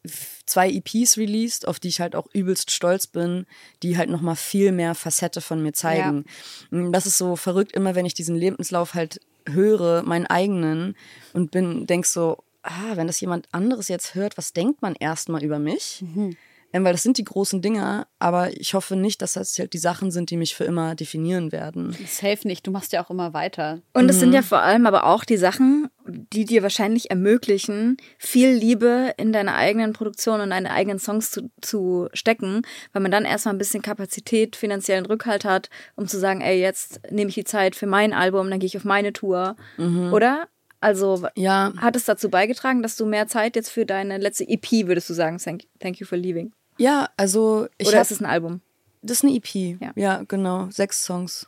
zwei 0.46 0.70
EPs 0.70 1.18
released, 1.18 1.68
auf 1.68 1.80
die 1.80 1.88
ich 1.89 2.01
halt 2.01 2.15
auch 2.15 2.27
übelst 2.34 2.72
stolz 2.72 3.08
bin, 3.08 3.46
die 3.84 3.98
halt 3.98 4.10
nochmal 4.10 4.36
viel 4.36 4.72
mehr 4.72 4.96
Facette 4.96 5.41
von 5.41 5.62
mir 5.62 5.74
zeigen. 5.74 6.25
Mm, 6.70 6.91
Das 6.91 7.06
ist 7.06 7.18
so 7.18 7.36
verrückt, 7.36 7.72
immer 7.74 7.96
wenn 7.96 8.06
ich 8.06 8.13
diesen 8.13 8.36
Lebenslauf 8.36 8.94
halt 8.94 9.20
höre, 9.48 10.03
meinen 10.03 10.27
eigenen, 10.27 10.96
und 11.34 11.51
bin, 11.51 11.88
denk 11.88 12.06
so, 12.06 12.44
ah, 12.63 12.96
wenn 12.96 13.08
das 13.08 13.20
jemand 13.22 13.48
anderes 13.51 13.88
jetzt 13.88 14.13
hört, 14.15 14.38
was 14.38 14.53
denkt 14.53 14.82
man 14.82 14.96
erstmal 14.96 15.44
über 15.44 15.58
mich? 15.60 16.03
Ähm, 16.15 16.36
weil 16.73 16.93
das 16.93 17.03
sind 17.03 17.17
die 17.17 17.23
großen 17.23 17.61
Dinger, 17.61 18.07
aber 18.19 18.51
ich 18.57 18.73
hoffe 18.73 18.95
nicht, 18.95 19.21
dass 19.21 19.33
das 19.33 19.57
halt 19.59 19.73
die 19.73 19.77
Sachen 19.77 20.09
sind, 20.11 20.29
die 20.29 20.37
mich 20.37 20.55
für 20.55 20.63
immer 20.63 20.95
definieren 20.95 21.51
werden. 21.51 21.95
Safe 22.07 22.47
nicht, 22.47 22.65
du 22.65 22.71
machst 22.71 22.93
ja 22.93 23.03
auch 23.03 23.09
immer 23.09 23.33
weiter. 23.33 23.81
Und 23.93 24.09
es 24.09 24.19
sind 24.19 24.33
ja 24.33 24.41
vor 24.41 24.61
allem 24.61 24.85
aber 24.85 25.05
auch 25.05 25.25
die 25.25 25.37
Sachen, 25.37 25.89
die 26.07 26.45
dir 26.45 26.63
wahrscheinlich 26.63 27.09
ermöglichen, 27.11 27.97
viel 28.17 28.49
Liebe 28.51 29.13
in 29.17 29.33
deine 29.33 29.55
eigenen 29.55 29.93
Produktionen 29.93 30.43
und 30.43 30.49
deine 30.51 30.71
eigenen 30.71 30.99
Songs 30.99 31.31
zu, 31.31 31.51
zu 31.61 32.07
stecken, 32.13 32.61
weil 32.93 33.01
man 33.01 33.11
dann 33.11 33.25
erstmal 33.25 33.53
ein 33.53 33.59
bisschen 33.59 33.81
Kapazität, 33.81 34.55
finanziellen 34.55 35.05
Rückhalt 35.05 35.45
hat, 35.45 35.69
um 35.95 36.07
zu 36.07 36.19
sagen, 36.19 36.41
ey, 36.41 36.59
jetzt 36.59 37.01
nehme 37.11 37.29
ich 37.29 37.35
die 37.35 37.43
Zeit 37.43 37.75
für 37.75 37.87
mein 37.87 38.13
Album, 38.13 38.49
dann 38.49 38.59
gehe 38.59 38.67
ich 38.67 38.77
auf 38.77 38.85
meine 38.85 39.13
Tour. 39.13 39.55
Oder? 39.77 40.47
Also 40.79 41.27
Ja. 41.35 41.73
hat 41.77 41.95
es 41.95 42.05
dazu 42.05 42.29
beigetragen, 42.29 42.81
dass 42.81 42.95
du 42.97 43.05
mehr 43.05 43.27
Zeit 43.27 43.55
jetzt 43.55 43.69
für 43.69 43.85
deine 43.85 44.17
letzte 44.17 44.47
EP, 44.47 44.87
würdest 44.87 45.09
du 45.09 45.13
sagen, 45.13 45.37
thank, 45.37 45.63
thank 45.79 45.99
you 45.99 46.07
for 46.07 46.17
leaving? 46.17 46.53
Ja, 46.81 47.09
also 47.17 47.67
ich 47.77 47.88
Oder 47.88 47.97
hab- 47.97 48.03
ist 48.03 48.11
es 48.11 48.19
ein 48.21 48.25
Album? 48.25 48.61
Das 49.01 49.17
ist 49.17 49.23
eine 49.23 49.33
EP. 49.35 49.77
Ja. 49.79 49.91
Ja. 49.95 50.23
genau. 50.27 50.67
Sechs 50.71 51.03
Songs. 51.05 51.47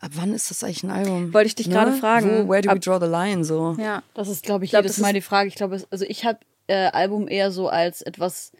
Ab 0.00 0.12
wann 0.14 0.32
ist 0.32 0.50
das 0.50 0.64
eigentlich 0.64 0.82
ein 0.82 0.90
Album? 0.90 1.32
Wollte 1.34 1.48
ich 1.48 1.54
dich 1.54 1.68
gerade 1.70 1.92
fragen. 1.92 2.46
Wo, 2.46 2.48
where 2.52 2.62
do 2.62 2.68
we 2.68 2.72
Ab- 2.72 2.80
draw 2.80 2.98
the 3.04 3.10
line? 3.10 3.44
So. 3.44 3.76
Ja. 3.78 4.02
Das 4.14 4.28
ist, 4.28 4.42
glaube 4.42 4.64
ich, 4.64 4.70
glaub, 4.70 4.82
jedes 4.82 4.96
das 4.96 5.02
Mal 5.02 5.08
ist- 5.08 5.14
die 5.16 5.20
Frage. 5.20 5.48
Ich 5.48 5.54
glaube, 5.56 5.82
also 5.90 6.04
ich 6.08 6.24
habe 6.24 6.38
äh, 6.68 6.86
Album 6.86 7.28
eher 7.28 7.50
so 7.50 7.68
als 7.68 8.00
etwas 8.02 8.52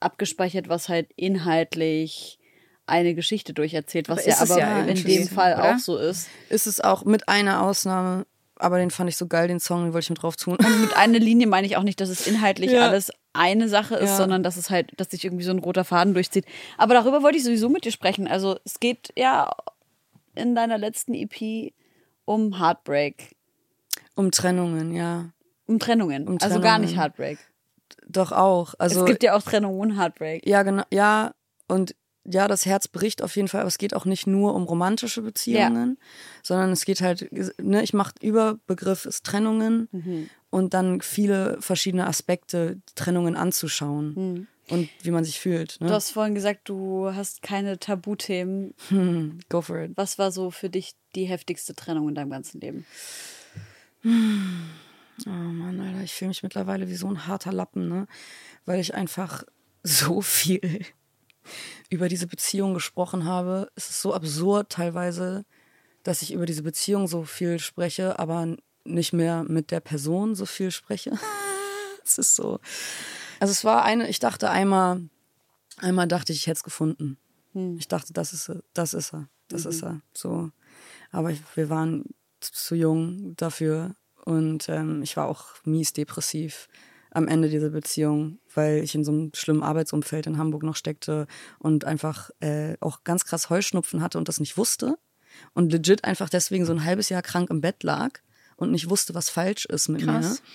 abgespeichert, 0.00 0.68
was 0.68 0.88
halt 0.88 1.08
inhaltlich 1.16 2.38
eine 2.86 3.14
Geschichte 3.14 3.54
durcherzählt, 3.54 4.08
was 4.08 4.18
Aber 4.20 4.28
ja 4.28 4.34
ist 4.34 4.42
es 4.42 4.50
aber 4.50 4.60
ja 4.60 4.80
in 4.84 5.02
dem 5.04 5.28
Fall 5.28 5.54
oder? 5.54 5.74
auch 5.74 5.78
so 5.78 5.96
ist. 5.96 6.28
Ist 6.50 6.66
es 6.66 6.80
auch 6.80 7.04
mit 7.04 7.28
einer 7.28 7.62
Ausnahme, 7.62 8.26
aber 8.56 8.78
den 8.78 8.90
fand 8.90 9.08
ich 9.10 9.16
so 9.16 9.26
geil, 9.26 9.48
den 9.48 9.60
Song, 9.60 9.84
den 9.84 9.92
wollte 9.92 10.04
ich 10.04 10.10
mit 10.10 10.22
drauf 10.22 10.36
tun. 10.36 10.56
Und 10.56 10.80
mit 10.80 10.96
einer 10.96 11.18
Linie 11.18 11.46
meine 11.46 11.66
ich 11.66 11.76
auch 11.76 11.82
nicht, 11.82 12.00
dass 12.00 12.08
es 12.08 12.26
inhaltlich 12.26 12.70
Ja. 12.70 12.88
alles 12.88 13.10
eine 13.32 13.68
Sache 13.68 13.96
ist, 13.96 14.10
Ja. 14.10 14.16
sondern 14.16 14.42
dass 14.42 14.56
es 14.56 14.70
halt, 14.70 14.92
dass 14.98 15.10
sich 15.10 15.24
irgendwie 15.24 15.44
so 15.44 15.50
ein 15.50 15.58
roter 15.58 15.84
Faden 15.84 16.14
durchzieht. 16.14 16.44
Aber 16.78 16.94
darüber 16.94 17.22
wollte 17.22 17.36
ich 17.38 17.44
sowieso 17.44 17.68
mit 17.68 17.84
dir 17.84 17.90
sprechen. 17.92 18.28
Also 18.28 18.58
es 18.64 18.78
geht 18.80 19.12
ja 19.16 19.50
in 20.36 20.54
deiner 20.54 20.78
letzten 20.78 21.14
EP 21.14 21.72
um 22.24 22.58
Heartbreak, 22.58 23.34
Um 24.16 24.30
Trennungen, 24.30 24.94
ja. 24.94 25.30
um 25.66 25.78
Trennungen. 25.78 26.28
Um 26.28 26.34
Also 26.40 26.60
gar 26.60 26.62
Trennungen. 26.62 26.80
nicht 26.82 26.96
Heartbreak. 26.96 27.38
Doch 28.06 28.32
auch. 28.32 28.74
Also, 28.78 29.00
es 29.00 29.06
gibt 29.06 29.22
ja 29.22 29.34
auch 29.36 29.42
Trennungen 29.42 29.80
und 29.80 29.98
Heartbreak. 29.98 30.46
ja, 30.46 30.62
genau. 30.62 30.84
Ja, 30.92 31.32
und 31.68 31.94
ja, 32.26 32.48
das 32.48 32.64
Herz 32.66 32.88
bricht 32.88 33.22
auf 33.22 33.36
jeden 33.36 33.48
Fall, 33.48 33.60
aber 33.60 33.68
es 33.68 33.78
geht 33.78 33.94
auch 33.94 34.04
nicht 34.06 34.26
nur 34.26 34.54
um 34.54 34.64
romantische 34.64 35.22
Beziehungen, 35.22 35.98
sondern 36.42 36.70
es 36.72 36.84
geht 36.84 37.00
halt, 37.00 37.28
ne, 37.60 37.82
ich 37.82 37.92
mache 37.92 38.14
Überbegriff 38.22 39.04
ist 39.06 39.24
Trennungen 39.24 39.88
Mhm. 39.92 40.30
und 40.50 40.72
dann 40.74 41.00
viele 41.00 41.60
verschiedene 41.60 42.06
Aspekte, 42.06 42.80
Trennungen 42.94 43.36
anzuschauen 43.36 44.14
Mhm. 44.14 44.46
und 44.68 44.90
wie 45.02 45.10
man 45.10 45.24
sich 45.24 45.38
fühlt. 45.40 45.80
Ne? 45.80 45.88
Du 45.88 45.92
hast 45.94 46.12
vorhin 46.12 46.34
gesagt, 46.34 46.68
du 46.68 47.10
hast 47.14 47.42
keine 47.42 47.78
Tabuthemen. 47.78 48.74
Hm, 48.88 49.40
go 49.48 49.60
for 49.60 49.78
it. 49.80 49.92
Was 49.96 50.18
war 50.18 50.30
so 50.32 50.50
für 50.50 50.70
dich 50.70 50.94
die 51.14 51.26
heftigste 51.26 51.74
Trennung 51.74 52.08
in 52.08 52.14
deinem 52.14 52.30
ganzen 52.30 52.60
Leben? 52.60 52.86
Oh 55.26 55.30
Mann, 55.30 55.80
Alter, 55.80 56.02
ich 56.02 56.12
fühle 56.14 56.28
mich 56.30 56.42
mittlerweile 56.42 56.88
wie 56.88 56.96
so 56.96 57.06
ein 57.08 57.26
harter 57.26 57.52
Lappen, 57.52 57.88
ne? 57.88 58.06
Weil 58.66 58.80
ich 58.80 58.94
einfach 58.94 59.44
so 59.82 60.20
viel 60.20 60.84
über 61.90 62.08
diese 62.08 62.26
Beziehung 62.26 62.74
gesprochen 62.74 63.24
habe. 63.24 63.70
Es 63.74 63.90
ist 63.90 64.00
so 64.00 64.14
absurd 64.14 64.70
teilweise, 64.70 65.44
dass 66.02 66.22
ich 66.22 66.32
über 66.32 66.46
diese 66.46 66.62
Beziehung 66.62 67.06
so 67.06 67.24
viel 67.24 67.58
spreche, 67.58 68.18
aber 68.18 68.56
nicht 68.84 69.12
mehr 69.12 69.44
mit 69.44 69.70
der 69.70 69.80
Person 69.80 70.34
so 70.34 70.46
viel 70.46 70.70
spreche. 70.70 71.12
es 72.04 72.18
ist 72.18 72.34
so. 72.36 72.60
Also 73.40 73.52
es 73.52 73.64
war 73.64 73.84
eine, 73.84 74.08
ich 74.08 74.18
dachte 74.18 74.50
einmal, 74.50 75.08
einmal 75.78 76.06
dachte 76.06 76.32
ich, 76.32 76.40
ich 76.40 76.46
hätte 76.46 76.58
es 76.58 76.64
gefunden. 76.64 77.18
Ich 77.78 77.88
dachte, 77.88 78.12
das 78.12 78.32
ist 78.32 78.48
er, 78.48 78.62
das 78.72 78.94
ist 78.94 79.14
er, 79.14 79.28
das 79.48 79.64
ist 79.64 79.82
er. 79.82 80.00
So. 80.12 80.50
Aber 81.10 81.30
ich, 81.30 81.40
wir 81.54 81.68
waren 81.68 82.04
zu 82.40 82.74
jung 82.74 83.36
dafür 83.36 83.94
und 84.24 84.68
ähm, 84.68 85.02
ich 85.02 85.16
war 85.16 85.28
auch 85.28 85.46
mies 85.64 85.92
depressiv 85.92 86.68
am 87.10 87.28
Ende 87.28 87.48
dieser 87.48 87.70
Beziehung, 87.70 88.40
weil 88.54 88.82
ich 88.82 88.94
in 88.94 89.04
so 89.04 89.12
einem 89.12 89.30
schlimmen 89.34 89.62
Arbeitsumfeld 89.62 90.26
in 90.26 90.38
Hamburg 90.38 90.62
noch 90.62 90.76
steckte 90.76 91.26
und 91.58 91.84
einfach 91.84 92.30
äh, 92.40 92.76
auch 92.80 93.04
ganz 93.04 93.24
krass 93.24 93.50
Heuschnupfen 93.50 94.00
hatte 94.00 94.18
und 94.18 94.28
das 94.28 94.40
nicht 94.40 94.56
wusste 94.56 94.96
und 95.52 95.72
legit 95.72 96.04
einfach 96.04 96.28
deswegen 96.28 96.64
so 96.64 96.72
ein 96.72 96.84
halbes 96.84 97.08
Jahr 97.08 97.22
krank 97.22 97.50
im 97.50 97.60
Bett 97.60 97.82
lag 97.82 98.20
und 98.56 98.70
nicht 98.70 98.88
wusste, 98.88 99.14
was 99.14 99.30
falsch 99.30 99.64
ist 99.66 99.88
mit 99.88 100.02
Krass. 100.02 100.40
mir. 100.40 100.48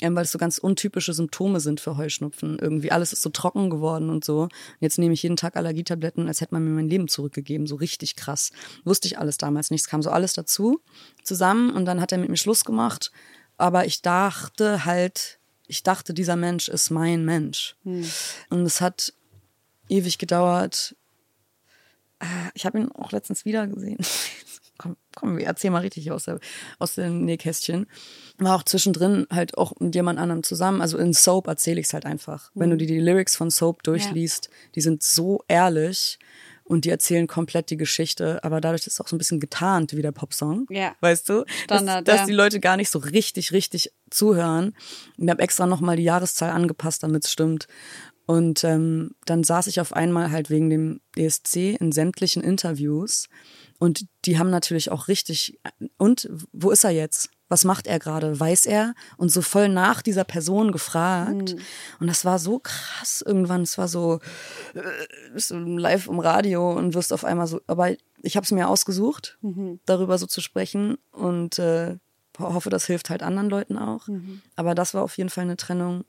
Ähm, 0.00 0.16
weil 0.16 0.24
es 0.24 0.32
so 0.32 0.38
ganz 0.38 0.58
untypische 0.58 1.12
Symptome 1.12 1.60
sind 1.60 1.80
für 1.80 1.96
Heuschnupfen. 1.96 2.58
Irgendwie 2.58 2.90
alles 2.90 3.12
ist 3.12 3.22
so 3.22 3.30
trocken 3.30 3.70
geworden 3.70 4.10
und 4.10 4.24
so. 4.24 4.42
Und 4.42 4.52
jetzt 4.80 4.98
nehme 4.98 5.14
ich 5.14 5.22
jeden 5.22 5.36
Tag 5.36 5.56
Allergietabletten, 5.56 6.26
als 6.26 6.40
hätte 6.40 6.52
man 6.52 6.64
mir 6.64 6.70
mein 6.70 6.88
Leben 6.88 7.06
zurückgegeben. 7.06 7.68
So 7.68 7.76
richtig 7.76 8.16
krass. 8.16 8.50
Wusste 8.82 9.06
ich 9.06 9.18
alles 9.18 9.38
damals 9.38 9.70
nicht. 9.70 9.82
Es 9.82 9.88
kam 9.88 10.02
so 10.02 10.10
alles 10.10 10.32
dazu 10.32 10.80
zusammen 11.22 11.70
und 11.70 11.84
dann 11.84 12.00
hat 12.00 12.10
er 12.10 12.18
mit 12.18 12.28
mir 12.28 12.36
Schluss 12.36 12.64
gemacht. 12.64 13.12
Aber 13.56 13.86
ich 13.86 14.02
dachte 14.02 14.84
halt, 14.84 15.38
ich 15.66 15.82
dachte, 15.82 16.14
dieser 16.14 16.36
Mensch 16.36 16.68
ist 16.68 16.90
mein 16.90 17.24
Mensch. 17.24 17.76
Und 18.50 18.66
es 18.66 18.80
hat 18.80 19.12
ewig 19.88 20.18
gedauert. 20.18 20.94
Ah, 22.20 22.50
Ich 22.54 22.66
habe 22.66 22.78
ihn 22.78 22.90
auch 22.92 23.12
letztens 23.12 23.44
wieder 23.44 23.66
gesehen. 23.66 23.98
komm, 24.78 24.96
komm, 25.14 25.38
erzähl 25.38 25.70
mal 25.70 25.80
richtig 25.80 26.10
aus, 26.10 26.24
der, 26.24 26.38
aus 26.78 26.94
dem 26.94 27.24
Nähkästchen. 27.24 27.86
War 28.38 28.56
auch 28.56 28.62
zwischendrin 28.64 29.26
halt 29.30 29.56
auch 29.56 29.72
mit 29.78 29.94
jemand 29.94 30.18
anderem 30.18 30.42
zusammen. 30.42 30.80
Also 30.80 30.98
in 30.98 31.12
Soap 31.12 31.46
erzähle 31.46 31.80
ich 31.80 31.86
es 31.86 31.94
halt 31.94 32.06
einfach. 32.06 32.50
Wenn 32.54 32.70
du 32.70 32.76
dir 32.76 32.86
die 32.86 33.00
Lyrics 33.00 33.36
von 33.36 33.50
Soap 33.50 33.82
durchliest, 33.84 34.50
die 34.74 34.80
sind 34.80 35.02
so 35.02 35.44
ehrlich 35.48 36.18
und 36.64 36.84
die 36.84 36.90
erzählen 36.90 37.26
komplett 37.26 37.70
die 37.70 37.76
Geschichte. 37.76 38.42
Aber 38.42 38.60
dadurch 38.60 38.86
ist 38.86 38.94
es 38.94 39.00
auch 39.00 39.08
so 39.08 39.14
ein 39.14 39.18
bisschen 39.18 39.40
getarnt 39.40 39.94
wie 39.94 40.02
der 40.02 40.12
Popsong. 40.12 40.66
Ja. 40.70 40.94
Weißt 41.00 41.28
du? 41.28 41.44
Standard, 41.64 42.08
dass, 42.08 42.14
dass 42.14 42.20
ja. 42.22 42.26
die 42.26 42.32
Leute 42.32 42.60
gar 42.60 42.76
nicht 42.76 42.90
so 42.90 42.98
richtig, 42.98 43.52
richtig 43.52 43.92
zuhören. 44.10 44.74
Ich 45.16 45.28
habe 45.28 45.42
extra 45.42 45.66
nochmal 45.66 45.96
die 45.96 46.04
Jahreszahl 46.04 46.50
angepasst, 46.50 47.02
damit 47.02 47.24
es 47.24 47.30
stimmt. 47.30 47.68
Und 48.26 48.64
ähm, 48.64 49.10
dann 49.26 49.44
saß 49.44 49.66
ich 49.66 49.80
auf 49.80 49.92
einmal 49.92 50.30
halt 50.30 50.48
wegen 50.48 50.70
dem 50.70 51.00
ESC 51.14 51.76
in 51.78 51.92
sämtlichen 51.92 52.42
Interviews. 52.42 53.28
Und 53.78 54.06
die 54.24 54.38
haben 54.38 54.50
natürlich 54.50 54.90
auch 54.90 55.08
richtig, 55.08 55.58
und 55.98 56.30
wo 56.52 56.70
ist 56.70 56.84
er 56.84 56.90
jetzt? 56.90 57.28
Was 57.54 57.64
macht 57.64 57.86
er 57.86 58.00
gerade? 58.00 58.38
Weiß 58.40 58.66
er? 58.66 58.94
Und 59.16 59.28
so 59.30 59.42
voll 59.42 59.68
nach 59.68 60.02
dieser 60.02 60.24
Person 60.24 60.72
gefragt. 60.72 61.54
Und 62.00 62.06
das 62.08 62.24
war 62.24 62.40
so 62.40 62.58
krass 62.58 63.22
irgendwann. 63.24 63.62
Es 63.62 63.78
war 63.78 63.86
so, 63.86 64.18
äh, 64.74 64.80
bist 65.32 65.52
du 65.52 65.56
live 65.58 66.08
im 66.08 66.18
Radio 66.18 66.72
und 66.72 66.94
wirst 66.94 67.12
auf 67.12 67.24
einmal 67.24 67.46
so, 67.46 67.60
aber 67.68 67.92
ich 68.22 68.34
habe 68.36 68.42
es 68.44 68.50
mir 68.50 68.68
ausgesucht, 68.68 69.38
darüber 69.86 70.18
so 70.18 70.26
zu 70.26 70.40
sprechen 70.40 70.96
und 71.12 71.60
äh, 71.60 71.96
hoffe, 72.40 72.70
das 72.70 72.86
hilft 72.86 73.08
halt 73.10 73.22
anderen 73.22 73.48
Leuten 73.50 73.78
auch. 73.78 74.08
Aber 74.56 74.74
das 74.74 74.92
war 74.94 75.02
auf 75.04 75.16
jeden 75.16 75.30
Fall 75.30 75.44
eine 75.44 75.56
Trennung. 75.56 76.04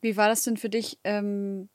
Wie 0.00 0.16
war 0.16 0.28
das 0.28 0.44
denn 0.44 0.56
für 0.56 0.68
dich, 0.68 1.00
ähm, 1.02 1.68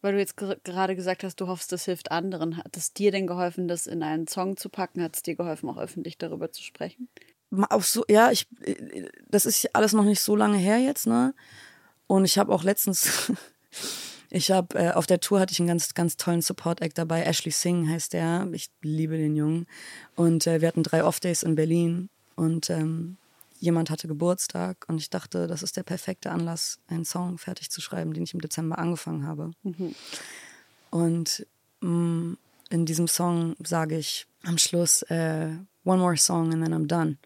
weil 0.00 0.14
du 0.14 0.18
jetzt 0.18 0.36
ger- 0.36 0.58
gerade 0.64 0.96
gesagt 0.96 1.22
hast, 1.22 1.36
du 1.40 1.46
hoffst, 1.46 1.70
das 1.70 1.84
hilft 1.84 2.10
anderen. 2.10 2.56
Hat 2.56 2.76
es 2.76 2.92
dir 2.92 3.12
denn 3.12 3.28
geholfen, 3.28 3.68
das 3.68 3.86
in 3.86 4.02
einen 4.02 4.26
Song 4.26 4.56
zu 4.56 4.68
packen? 4.68 5.00
Hat 5.00 5.14
es 5.14 5.22
dir 5.22 5.36
geholfen, 5.36 5.68
auch 5.70 5.76
öffentlich 5.78 6.18
darüber 6.18 6.50
zu 6.50 6.60
sprechen? 6.64 7.08
Auf 7.68 7.86
so, 7.86 8.04
ja, 8.08 8.30
ich, 8.30 8.46
das 9.28 9.46
ist 9.46 9.74
alles 9.74 9.92
noch 9.92 10.04
nicht 10.04 10.20
so 10.20 10.36
lange 10.36 10.56
her 10.56 10.78
jetzt, 10.78 11.06
ne? 11.06 11.34
Und 12.06 12.24
ich 12.24 12.38
habe 12.38 12.52
auch 12.52 12.64
letztens, 12.64 13.32
ich 14.30 14.50
habe 14.50 14.78
äh, 14.78 14.90
auf 14.92 15.06
der 15.06 15.20
Tour 15.20 15.40
hatte 15.40 15.52
ich 15.52 15.60
einen 15.60 15.68
ganz, 15.68 15.94
ganz 15.94 16.16
tollen 16.16 16.42
Support-Act 16.42 16.96
dabei. 16.96 17.22
Ashley 17.22 17.52
Singh 17.52 17.90
heißt 17.90 18.12
der. 18.12 18.48
Ich 18.52 18.70
liebe 18.80 19.16
den 19.16 19.36
Jungen. 19.36 19.66
Und 20.14 20.46
äh, 20.46 20.60
wir 20.60 20.68
hatten 20.68 20.82
drei 20.82 21.04
Off-Days 21.04 21.42
in 21.42 21.54
Berlin 21.54 22.08
und 22.36 22.70
ähm, 22.70 23.16
jemand 23.62 23.90
hatte 23.90 24.08
Geburtstag 24.08 24.84
und 24.88 24.98
ich 24.98 25.08
dachte, 25.08 25.46
das 25.46 25.62
ist 25.62 25.76
der 25.76 25.84
perfekte 25.84 26.32
Anlass, 26.32 26.80
einen 26.88 27.04
Song 27.04 27.38
fertig 27.38 27.70
zu 27.70 27.80
schreiben, 27.80 28.12
den 28.12 28.24
ich 28.24 28.34
im 28.34 28.40
Dezember 28.40 28.78
angefangen 28.78 29.26
habe. 29.26 29.52
Und 30.90 31.46
mh, 31.80 32.36
in 32.70 32.86
diesem 32.86 33.06
Song 33.06 33.54
sage 33.62 33.96
ich 33.96 34.26
am 34.42 34.58
Schluss, 34.58 35.02
äh, 35.02 35.50
one 35.84 35.98
more 35.98 36.16
song 36.16 36.52
and 36.52 36.62
then 36.62 36.72
I'm 36.72 36.86
done. 36.86 37.18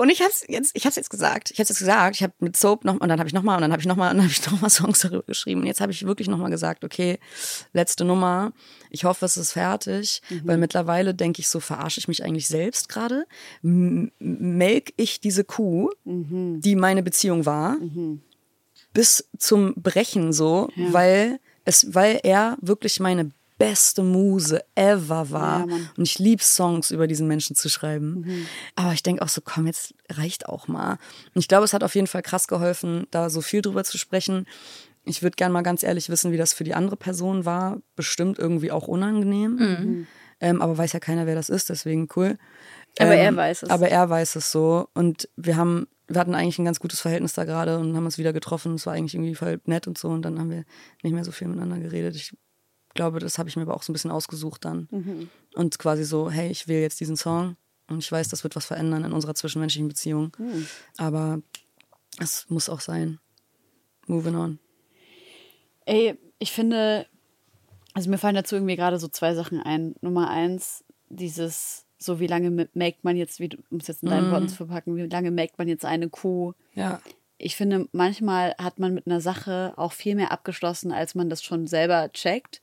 Und 0.00 0.08
ich 0.08 0.22
hab's 0.22 0.46
jetzt, 0.48 0.74
ich 0.74 0.86
hab's 0.86 0.96
jetzt 0.96 1.10
gesagt. 1.10 1.50
Ich 1.50 1.58
hab's 1.58 1.68
jetzt 1.68 1.78
gesagt. 1.78 2.16
Ich 2.16 2.22
habe 2.22 2.32
mit 2.38 2.56
Soap 2.56 2.86
noch 2.86 2.94
und 2.94 3.06
dann 3.06 3.18
habe 3.18 3.28
ich 3.28 3.34
noch 3.34 3.42
mal 3.42 3.56
und 3.56 3.60
dann 3.60 3.70
habe 3.70 3.82
ich 3.82 3.86
noch 3.86 3.96
mal 3.96 4.10
und 4.10 4.16
dann 4.16 4.24
habe 4.24 4.32
ich 4.32 4.50
noch 4.50 4.58
mal 4.58 4.70
Songs 4.70 5.00
darüber 5.00 5.24
geschrieben. 5.24 5.60
Und 5.60 5.66
jetzt 5.66 5.82
habe 5.82 5.92
ich 5.92 6.06
wirklich 6.06 6.26
noch 6.26 6.38
mal 6.38 6.48
gesagt, 6.48 6.84
okay, 6.84 7.18
letzte 7.74 8.06
Nummer. 8.06 8.54
Ich 8.88 9.04
hoffe, 9.04 9.26
es 9.26 9.36
ist 9.36 9.52
fertig, 9.52 10.22
weil 10.42 10.56
mittlerweile 10.56 11.14
denke 11.14 11.40
ich 11.40 11.48
so, 11.48 11.60
verarsche 11.60 12.00
ich 12.00 12.08
mich 12.08 12.24
eigentlich 12.24 12.48
selbst 12.48 12.88
gerade? 12.88 13.26
Melk 13.60 14.94
ich 14.96 15.20
diese 15.20 15.44
Kuh, 15.44 15.90
die 16.06 16.76
meine 16.76 17.02
Beziehung 17.02 17.44
war, 17.44 17.76
bis 18.94 19.28
zum 19.38 19.74
Brechen 19.74 20.32
so, 20.32 20.70
weil 20.76 21.40
es, 21.66 21.94
weil 21.94 22.20
er 22.22 22.56
wirklich 22.62 23.00
meine 23.00 23.32
beste 23.60 24.02
Muse 24.02 24.64
ever 24.74 25.30
war. 25.30 25.68
Ja, 25.68 25.76
und 25.96 26.04
ich 26.04 26.18
liebe 26.18 26.42
Songs 26.42 26.90
über 26.90 27.06
diesen 27.06 27.28
Menschen 27.28 27.54
zu 27.54 27.68
schreiben. 27.68 28.46
Aber 28.74 28.94
ich 28.94 29.02
denke 29.02 29.20
auch 29.22 29.28
so, 29.28 29.42
komm, 29.44 29.66
jetzt 29.66 29.94
reicht 30.08 30.48
auch 30.48 30.66
mal. 30.66 30.92
Und 31.34 31.40
ich 31.42 31.46
glaube, 31.46 31.66
es 31.66 31.74
hat 31.74 31.84
auf 31.84 31.94
jeden 31.94 32.06
Fall 32.06 32.22
krass 32.22 32.48
geholfen, 32.48 33.06
da 33.10 33.28
so 33.28 33.42
viel 33.42 33.60
drüber 33.60 33.84
zu 33.84 33.98
sprechen. 33.98 34.46
Ich 35.04 35.22
würde 35.22 35.36
gerne 35.36 35.52
mal 35.52 35.60
ganz 35.60 35.82
ehrlich 35.82 36.08
wissen, 36.08 36.32
wie 36.32 36.38
das 36.38 36.54
für 36.54 36.64
die 36.64 36.74
andere 36.74 36.96
Person 36.96 37.44
war. 37.44 37.82
Bestimmt 37.96 38.38
irgendwie 38.38 38.72
auch 38.72 38.88
unangenehm. 38.88 40.06
Ähm, 40.40 40.62
aber 40.62 40.78
weiß 40.78 40.94
ja 40.94 41.00
keiner, 41.00 41.26
wer 41.26 41.34
das 41.34 41.50
ist, 41.50 41.68
deswegen 41.68 42.08
cool. 42.16 42.38
Aber 42.98 43.12
ähm, 43.12 43.18
er 43.18 43.36
weiß 43.36 43.64
es. 43.64 43.70
Aber 43.70 43.90
er 43.90 44.08
weiß 44.08 44.36
es 44.36 44.50
so. 44.50 44.88
Und 44.94 45.28
wir 45.36 45.56
haben, 45.56 45.86
wir 46.08 46.18
hatten 46.18 46.34
eigentlich 46.34 46.58
ein 46.58 46.64
ganz 46.64 46.80
gutes 46.80 47.00
Verhältnis 47.00 47.34
da 47.34 47.44
gerade 47.44 47.78
und 47.78 47.94
haben 47.94 48.06
uns 48.06 48.16
wieder 48.16 48.32
getroffen. 48.32 48.76
Es 48.76 48.86
war 48.86 48.94
eigentlich 48.94 49.14
irgendwie 49.14 49.34
voll 49.34 49.60
nett 49.66 49.86
und 49.86 49.98
so. 49.98 50.08
Und 50.08 50.22
dann 50.22 50.38
haben 50.38 50.48
wir 50.48 50.64
nicht 51.02 51.12
mehr 51.12 51.24
so 51.24 51.32
viel 51.32 51.48
miteinander 51.48 51.78
geredet. 51.78 52.16
Ich 52.16 52.32
glaube, 52.94 53.18
das 53.20 53.38
habe 53.38 53.48
ich 53.48 53.56
mir 53.56 53.62
aber 53.62 53.74
auch 53.74 53.82
so 53.82 53.90
ein 53.90 53.94
bisschen 53.94 54.10
ausgesucht 54.10 54.64
dann. 54.64 54.88
Und 55.54 55.78
quasi 55.78 56.04
so, 56.04 56.30
hey, 56.30 56.50
ich 56.50 56.68
will 56.68 56.80
jetzt 56.80 57.00
diesen 57.00 57.16
Song 57.16 57.56
und 57.88 57.98
ich 57.98 58.10
weiß, 58.10 58.28
das 58.28 58.42
wird 58.44 58.56
was 58.56 58.66
verändern 58.66 59.04
in 59.04 59.12
unserer 59.12 59.34
zwischenmenschlichen 59.34 59.88
Beziehung. 59.88 60.32
Aber 60.96 61.40
es 62.18 62.46
muss 62.48 62.68
auch 62.68 62.80
sein. 62.80 63.18
Moving 64.06 64.34
on. 64.36 64.58
Ey, 65.86 66.18
ich 66.38 66.52
finde, 66.52 67.06
also 67.94 68.10
mir 68.10 68.18
fallen 68.18 68.34
dazu 68.34 68.54
irgendwie 68.56 68.76
gerade 68.76 68.98
so 68.98 69.08
zwei 69.08 69.34
Sachen 69.34 69.60
ein. 69.60 69.94
Nummer 70.00 70.30
eins, 70.30 70.84
dieses, 71.08 71.84
so 71.98 72.20
wie 72.20 72.26
lange 72.26 72.68
melkt 72.74 73.04
man 73.04 73.16
jetzt, 73.16 73.40
wie 73.40 73.48
du- 73.48 73.58
um 73.70 73.78
es 73.78 73.86
jetzt 73.88 74.02
in 74.02 74.08
deinen 74.10 74.30
Worten 74.30 74.48
zu 74.48 74.56
verpacken, 74.56 74.96
wie 74.96 75.02
lange 75.06 75.30
melkt 75.30 75.58
man 75.58 75.68
jetzt 75.68 75.84
eine 75.84 76.08
Kuh? 76.08 76.52
Ja. 76.74 77.00
Ich 77.38 77.56
finde, 77.56 77.88
manchmal 77.92 78.54
hat 78.58 78.78
man 78.78 78.92
mit 78.94 79.06
einer 79.06 79.20
Sache 79.20 79.72
auch 79.76 79.92
viel 79.92 80.14
mehr 80.14 80.30
abgeschlossen, 80.30 80.92
als 80.92 81.14
man 81.14 81.30
das 81.30 81.42
schon 81.42 81.66
selber 81.66 82.10
checkt. 82.12 82.60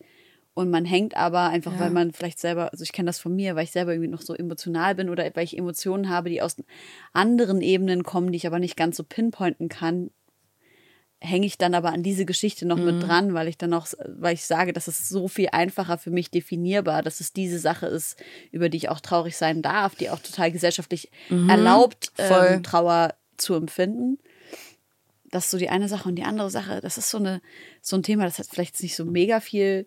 Und 0.58 0.72
man 0.72 0.86
hängt 0.86 1.16
aber 1.16 1.50
einfach, 1.50 1.74
Ja. 1.74 1.82
weil 1.82 1.92
man 1.92 2.14
vielleicht 2.14 2.40
selber, 2.40 2.72
also 2.72 2.84
ich 2.84 2.92
kenne 2.92 3.06
das 3.06 3.20
von 3.20 3.36
mir, 3.36 3.56
weil 3.56 3.66
ich 3.66 3.72
selber 3.72 3.92
irgendwie 3.92 4.10
noch 4.10 4.24
so 4.24 4.34
emotional 4.34 4.96
bin 4.96 5.08
oder 5.12 5.24
weil 5.36 5.44
ich 5.44 5.56
Emotionen 5.56 6.10
habe, 6.10 6.32
die 6.32 6.42
aus 6.42 6.56
anderen 7.14 7.62
Ebenen 7.62 8.02
kommen, 8.02 8.32
die 8.32 8.38
ich 8.38 8.48
aber 8.48 8.58
nicht 8.58 8.76
ganz 8.76 8.98
so 8.98 9.04
pinpointen 9.04 9.70
kann, 9.70 10.10
hänge 11.20 11.46
ich 11.46 11.60
dann 11.60 11.76
aber 11.76 11.90
an 11.94 12.02
diese 12.02 12.26
Geschichte 12.26 12.66
noch 12.66 12.78
mit 12.80 13.04
dran, 13.04 13.36
weil 13.36 13.48
ich 13.48 13.60
dann 13.60 13.72
auch, 13.76 13.86
weil 14.08 14.34
ich 14.34 14.46
sage, 14.46 14.74
das 14.74 14.88
ist 14.88 15.10
so 15.10 15.28
viel 15.28 15.50
einfacher 15.52 16.00
für 16.00 16.10
mich 16.10 16.32
definierbar, 16.32 17.04
dass 17.04 17.20
es 17.20 17.34
diese 17.34 17.60
Sache 17.60 17.86
ist, 17.86 18.18
über 18.52 18.70
die 18.70 18.78
ich 18.78 18.90
auch 18.90 19.00
traurig 19.00 19.38
sein 19.38 19.62
darf, 19.62 19.94
die 19.94 20.10
auch 20.10 20.20
total 20.20 20.52
gesellschaftlich 20.52 21.12
erlaubt, 21.50 22.12
voll. 22.16 22.48
ähm, 22.56 22.64
Trauer 22.64 23.14
zu 23.38 23.54
empfinden. 23.54 24.18
Das 25.30 25.46
ist 25.46 25.52
so 25.52 25.60
die 25.60 25.70
eine 25.70 25.88
Sache 25.88 26.10
und 26.10 26.16
die 26.16 26.24
andere 26.24 26.50
Sache, 26.50 26.82
das 26.82 26.98
ist 26.98 27.12
so 27.12 27.20
eine 27.20 27.42
so 27.80 27.96
ein 27.96 28.02
Thema, 28.02 28.24
das 28.24 28.40
hat 28.40 28.48
vielleicht 28.50 28.82
nicht 28.82 28.96
so 28.96 29.06
mega 29.06 29.40
viel 29.40 29.86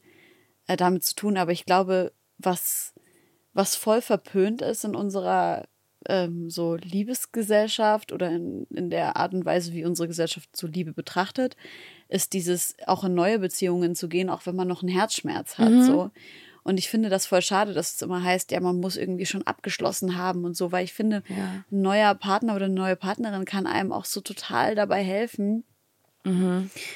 äh, 0.71 0.77
damit 0.77 1.05
zu 1.05 1.15
tun, 1.15 1.37
aber 1.37 1.53
ich 1.53 1.65
glaube, 1.65 2.13
was 2.39 2.95
was 3.53 3.75
voll 3.75 4.01
verpönt 4.01 4.63
ist 4.63 4.85
in 4.85 4.95
unserer 4.95 5.67
ähm, 6.07 6.49
so 6.51 6.77
Liebesgesellschaft 6.77 8.13
oder 8.13 8.31
in, 8.31 8.65
in 8.75 8.91
der 8.91 9.17
Art 9.17 9.35
und 9.35 9.45
Weise, 9.45 9.73
wie 9.73 9.85
unsere 9.85 10.07
Gesellschaft 10.09 10.57
so 10.57 10.67
Liebe 10.69 10.93
betrachtet, 10.93 11.57
ist 12.09 12.33
dieses 12.33 12.77
auch 12.87 13.03
in 13.05 13.15
neue 13.15 13.41
Beziehungen 13.41 13.95
zu 13.95 14.09
gehen, 14.09 14.31
auch 14.31 14.47
wenn 14.47 14.57
man 14.57 14.69
noch 14.69 14.83
einen 14.83 14.95
Herzschmerz 14.95 15.59
hat. 15.59 15.73
So. 15.85 16.11
Und 16.63 16.79
ich 16.79 16.89
finde 16.89 17.09
das 17.09 17.27
voll 17.27 17.43
schade, 17.43 17.73
dass 17.73 17.95
es 17.95 18.03
immer 18.03 18.23
heißt, 18.23 18.53
ja, 18.53 18.61
man 18.61 18.79
muss 18.81 18.97
irgendwie 18.97 19.27
schon 19.27 19.47
abgeschlossen 19.47 20.17
haben 20.17 20.45
und 20.45 20.57
so, 20.57 20.73
weil 20.73 20.85
ich 20.85 20.93
finde, 20.93 21.23
Ja. 21.29 21.65
ein 21.71 21.81
neuer 21.83 22.15
Partner 22.15 22.55
oder 22.55 22.67
eine 22.67 22.75
neue 22.75 22.97
Partnerin 22.97 23.45
kann 23.45 23.67
einem 23.67 23.93
auch 23.93 24.05
so 24.05 24.21
total 24.21 24.75
dabei 24.75 25.03
helfen, 25.03 25.65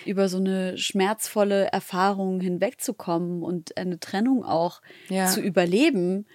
über 0.04 0.28
so 0.28 0.36
eine 0.38 0.76
schmerzvolle 0.76 1.66
Erfahrung 1.72 2.40
hinwegzukommen 2.40 3.42
und 3.42 3.76
eine 3.76 3.98
Trennung 3.98 4.44
auch 4.44 4.80
Ja. 5.08 5.26
zu 5.28 5.40
überleben. 5.40 6.26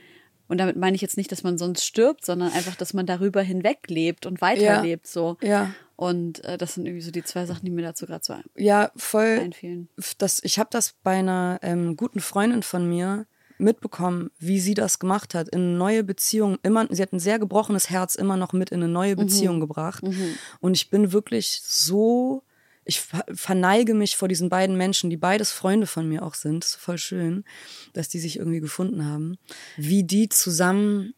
Und 0.47 0.57
damit 0.57 0.77
meine 0.77 0.95
ich 0.95 1.01
jetzt 1.01 1.15
nicht, 1.17 1.31
dass 1.31 1.43
man 1.43 1.59
sonst 1.59 1.83
stirbt, 1.85 2.25
sondern 2.25 2.51
einfach, 2.51 2.75
dass 2.75 2.93
man 2.95 3.05
darüber 3.05 3.41
hinweglebt 3.43 4.25
und 4.25 4.41
weiterlebt. 4.41 5.05
So. 5.05 5.37
Ja. 5.41 5.71
Und 5.95 6.43
äh, 6.45 6.57
das 6.57 6.73
sind 6.73 6.87
irgendwie 6.87 7.03
so 7.05 7.11
die 7.11 7.23
zwei 7.23 7.45
Sachen, 7.45 7.65
die 7.65 7.71
mir 7.71 7.83
dazu 7.83 8.07
gerade 8.07 8.23
so 8.25 8.33
Ja, 8.55 8.89
voll. 8.95 9.39
einfielen. 9.41 9.89
das, 10.17 10.41
ich 10.43 10.57
habe 10.57 10.69
das 10.71 10.95
bei 11.03 11.17
einer 11.19 11.59
ähm, 11.61 11.95
guten 11.95 12.19
Freundin 12.21 12.63
von 12.63 12.89
mir 12.89 13.27
mitbekommen, 13.59 14.31
wie 14.39 14.59
sie 14.59 14.73
das 14.73 14.97
gemacht 14.99 15.35
hat. 15.35 15.49
In 15.49 15.59
eine 15.59 15.77
neue 15.77 16.03
Beziehung, 16.03 16.57
immer, 16.63 16.87
sie 16.89 17.01
hat 17.01 17.11
ein 17.13 17.19
sehr 17.19 17.37
gebrochenes 17.37 17.89
Herz 17.89 18.15
immer 18.15 18.37
noch 18.37 18.53
mit 18.53 18.69
in 18.71 18.81
eine 18.81 18.91
neue 18.91 19.15
Beziehung 19.17 19.59
gebracht. 19.59 20.01
Und 20.61 20.73
ich 20.77 20.89
bin 20.89 21.11
wirklich 21.11 21.59
so, 21.63 22.43
ich 22.89 23.01
ver- 23.01 23.25
verneige 23.33 23.93
mich 23.93 24.17
vor 24.17 24.27
diesen 24.27 24.49
beiden 24.49 24.75
Menschen, 24.75 25.09
die 25.09 25.17
beides 25.17 25.51
Freunde 25.51 25.87
von 25.87 26.07
mir 26.09 26.23
auch 26.23 26.33
sind. 26.33 26.63
Das 26.63 26.71
ist 26.71 26.75
voll 26.81 26.97
schön, 26.97 27.45
dass 27.93 28.09
die 28.09 28.19
sich 28.19 28.37
irgendwie 28.37 28.59
gefunden 28.59 29.05
haben. 29.05 29.37
Wie 29.77 30.03
die 30.03 30.27
zusammen 30.27 31.13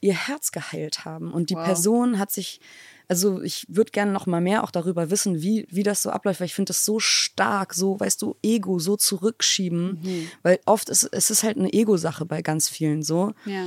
ihr 0.00 0.14
Herz 0.14 0.52
geheilt 0.52 1.04
haben. 1.04 1.32
Und 1.32 1.50
die 1.50 1.54
Wow. 1.56 1.64
Person 1.64 2.18
hat 2.18 2.30
sich, 2.30 2.60
also 3.08 3.40
ich 3.42 3.64
würde 3.68 3.90
gerne 3.90 4.12
noch 4.12 4.26
mal 4.26 4.40
mehr 4.42 4.62
auch 4.62 4.70
darüber 4.70 5.10
wissen, 5.10 5.40
wie, 5.42 5.66
wie 5.70 5.82
das 5.82 6.02
so 6.02 6.10
abläuft, 6.10 6.40
weil 6.40 6.46
ich 6.46 6.54
finde 6.54 6.70
das 6.70 6.84
so 6.84 7.00
stark, 7.00 7.72
so, 7.74 7.98
weißt 7.98 8.20
du, 8.20 8.36
Ego 8.42 8.78
so 8.78 8.96
zurückschieben. 8.96 10.00
Mhm. 10.02 10.30
Weil 10.42 10.60
oft 10.66 10.90
ist 10.90 11.04
es 11.04 11.30
ist 11.30 11.42
halt 11.42 11.56
eine 11.56 11.72
Ego-Sache 11.72 12.26
bei 12.26 12.42
ganz 12.42 12.68
vielen 12.68 13.02
so. 13.02 13.32
Ja. 13.46 13.66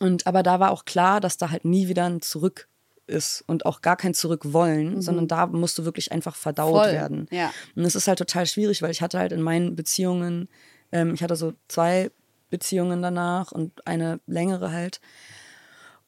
Und 0.00 0.26
aber 0.26 0.42
da 0.42 0.58
war 0.58 0.70
auch 0.70 0.84
klar, 0.86 1.20
dass 1.20 1.36
da 1.36 1.50
halt 1.50 1.64
nie 1.64 1.88
wieder 1.88 2.06
ein 2.06 2.22
Zurück 2.22 2.68
ist 3.08 3.42
und 3.46 3.66
auch 3.66 3.80
gar 3.82 3.96
kein 3.96 4.14
Zurück 4.14 4.52
wollen, 4.52 5.00
sondern 5.02 5.26
da 5.28 5.46
musst 5.46 5.78
du 5.78 5.84
wirklich 5.84 6.12
einfach 6.12 6.36
verdaut 6.36 6.74
Mhm. 6.74 6.78
Voll, 6.78 6.92
werden. 6.92 7.26
ja. 7.30 7.52
Und 7.76 7.84
es 7.84 7.94
ist 7.94 8.06
halt 8.08 8.18
total 8.18 8.46
schwierig, 8.46 8.82
weil 8.82 8.90
ich 8.90 9.00
hatte 9.02 9.18
halt 9.18 9.32
in 9.32 9.40
meinen 9.42 9.74
Beziehungen, 9.76 10.48
ähm, 10.92 11.14
ich 11.14 11.22
hatte 11.22 11.36
so 11.36 11.54
zwei 11.68 12.10
Beziehungen 12.50 13.02
danach 13.02 13.52
und 13.52 13.86
eine 13.86 14.20
längere 14.26 14.72
halt. 14.72 15.00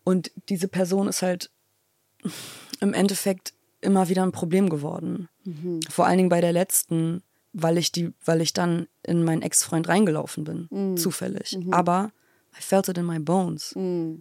Und 0.05 0.31
diese 0.49 0.69
Person 0.69 1.09
ist 1.09 1.23
halt 1.23 1.51
im 2.81 2.93
Endeffekt 2.95 3.55
immer 3.81 4.09
wieder 4.09 4.23
ein 4.23 4.33
Problem 4.33 4.69
geworden. 4.69 5.29
Vor 5.89 6.07
allen 6.07 6.19
Dingen 6.19 6.29
bei 6.29 6.41
der 6.41 6.53
letzten, 6.53 7.23
weil 7.53 7.79
ich 7.79 7.93
die, 7.93 8.13
weil 8.25 8.41
ich 8.41 8.53
dann 8.53 8.87
in 9.03 9.25
meinen 9.25 9.43
Ex-Freund 9.43 9.89
reingelaufen 9.89 10.45
bin, 10.45 10.97
zufällig. 10.97 11.59
Aber 11.71 12.13
I 12.59 12.63
felt 12.63 12.89
it 12.89 12.99
in 12.99 13.07
my 13.07 13.19
bones. 13.19 13.75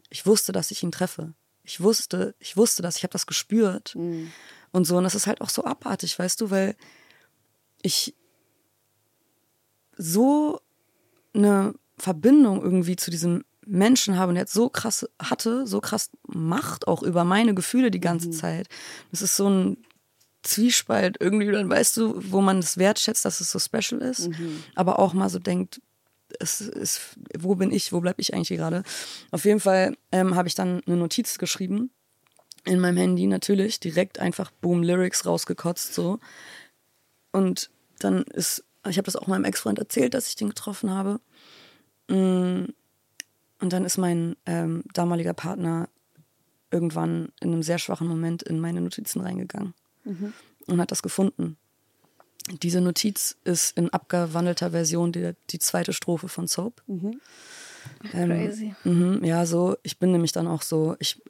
Ich 0.10 0.26
wusste, 0.26 0.52
dass 0.52 0.72
ich 0.72 0.84
ihn 0.84 0.92
treffe. 0.92 1.34
Ich 1.70 1.82
wusste, 1.82 2.34
ich 2.40 2.58
wusste 2.58 2.82
das, 2.82 2.98
ich 2.98 3.04
habe 3.04 3.12
das 3.12 3.28
gespürt. 3.28 3.96
Und 4.72 4.86
so, 4.86 4.98
und 4.98 5.04
das 5.04 5.14
ist 5.14 5.28
halt 5.28 5.40
auch 5.42 5.50
so 5.50 5.64
abartig, 5.66 6.18
weißt 6.18 6.42
du, 6.42 6.50
weil 6.50 6.76
ich 7.84 8.16
so 9.96 10.60
eine 11.34 11.76
Verbindung 11.98 12.64
irgendwie 12.64 12.96
zu 12.96 13.12
diesem 13.12 13.44
Menschen 13.68 14.18
habe 14.18 14.32
und 14.32 14.36
jetzt 14.36 14.52
so 14.54 14.70
krass 14.70 15.08
hatte, 15.22 15.68
so 15.68 15.80
krass 15.80 16.10
Macht 16.28 16.88
auch 16.88 17.04
über 17.04 17.24
meine 17.24 17.54
Gefühle 17.54 17.92
die 17.92 18.00
ganze 18.00 18.32
Zeit. 18.32 18.68
Das 19.12 19.22
ist 19.22 19.36
so 19.36 19.48
ein 19.48 19.78
Zwiespalt 20.42 21.18
irgendwie, 21.20 21.52
dann 21.52 21.70
weißt 21.70 21.98
du, 21.98 22.16
wo 22.32 22.42
man 22.42 22.60
es 22.60 22.78
wertschätzt, 22.78 23.26
dass 23.26 23.42
es 23.42 23.52
so 23.52 23.60
special 23.60 24.02
ist, 24.02 24.30
aber 24.74 24.98
auch 24.98 25.14
mal 25.14 25.30
so 25.30 25.38
denkt, 25.38 25.82
es 26.40 26.62
ist, 26.62 27.18
wo 27.38 27.56
bin 27.56 27.72
ich, 27.72 27.92
wo 27.92 28.00
bleib 28.02 28.20
ich 28.20 28.34
eigentlich 28.34 28.58
gerade? 28.58 28.84
Auf 29.32 29.46
jeden 29.46 29.60
Fall 29.60 29.96
ähm, 30.12 30.36
habe 30.36 30.48
ich 30.48 30.56
dann 30.56 30.82
eine 30.86 30.98
Notiz 30.98 31.38
geschrieben 31.38 31.92
in 32.66 32.80
meinem 32.80 32.98
Handy 32.98 33.26
natürlich, 33.28 33.80
direkt 33.80 34.20
einfach 34.20 34.52
Boom 34.52 34.84
Lyrics 34.84 35.26
rausgekotzt 35.26 35.94
so. 35.94 36.20
Und 37.32 37.70
dann 38.00 38.24
ist, 38.24 38.64
ich 38.88 38.98
habe 38.98 39.06
das 39.06 39.16
auch 39.16 39.28
meinem 39.28 39.46
Ex-Freund 39.46 39.80
erzählt, 39.80 40.14
dass 40.14 40.28
ich 40.28 40.36
den 40.36 40.50
getroffen 40.50 40.90
habe. 40.92 41.20
Mm, 42.10 42.66
Und 43.62 43.74
dann 43.74 43.86
ist 43.86 43.98
mein 43.98 44.36
ähm, 44.46 44.84
damaliger 44.94 45.34
Partner 45.34 45.90
irgendwann 46.72 47.30
in 47.42 47.52
einem 47.52 47.64
sehr 47.64 47.80
schwachen 47.80 48.08
Moment 48.08 48.44
in 48.44 48.60
meine 48.60 48.82
Notizen 48.82 49.22
reingegangen 49.22 49.74
und 50.68 50.80
hat 50.80 50.92
das 50.92 51.02
gefunden. 51.02 51.58
Diese 52.62 52.82
Notiz 52.82 53.38
ist 53.44 53.78
in 53.78 53.90
abgewandelter 53.92 54.72
Version 54.72 55.12
die, 55.12 55.32
die 55.50 55.60
zweite 55.60 55.94
Strophe 55.94 56.28
von 56.28 56.48
Soap. 56.48 56.82
Ähm, 56.88 57.20
Crazy. 58.12 58.76
Mhm, 58.84 59.24
ja, 59.24 59.46
so. 59.46 59.78
Ich 59.84 60.00
bin 60.00 60.12
nämlich 60.12 60.32
dann 60.32 60.48
auch 60.48 60.62
so, 60.62 60.96
ich 61.00 61.22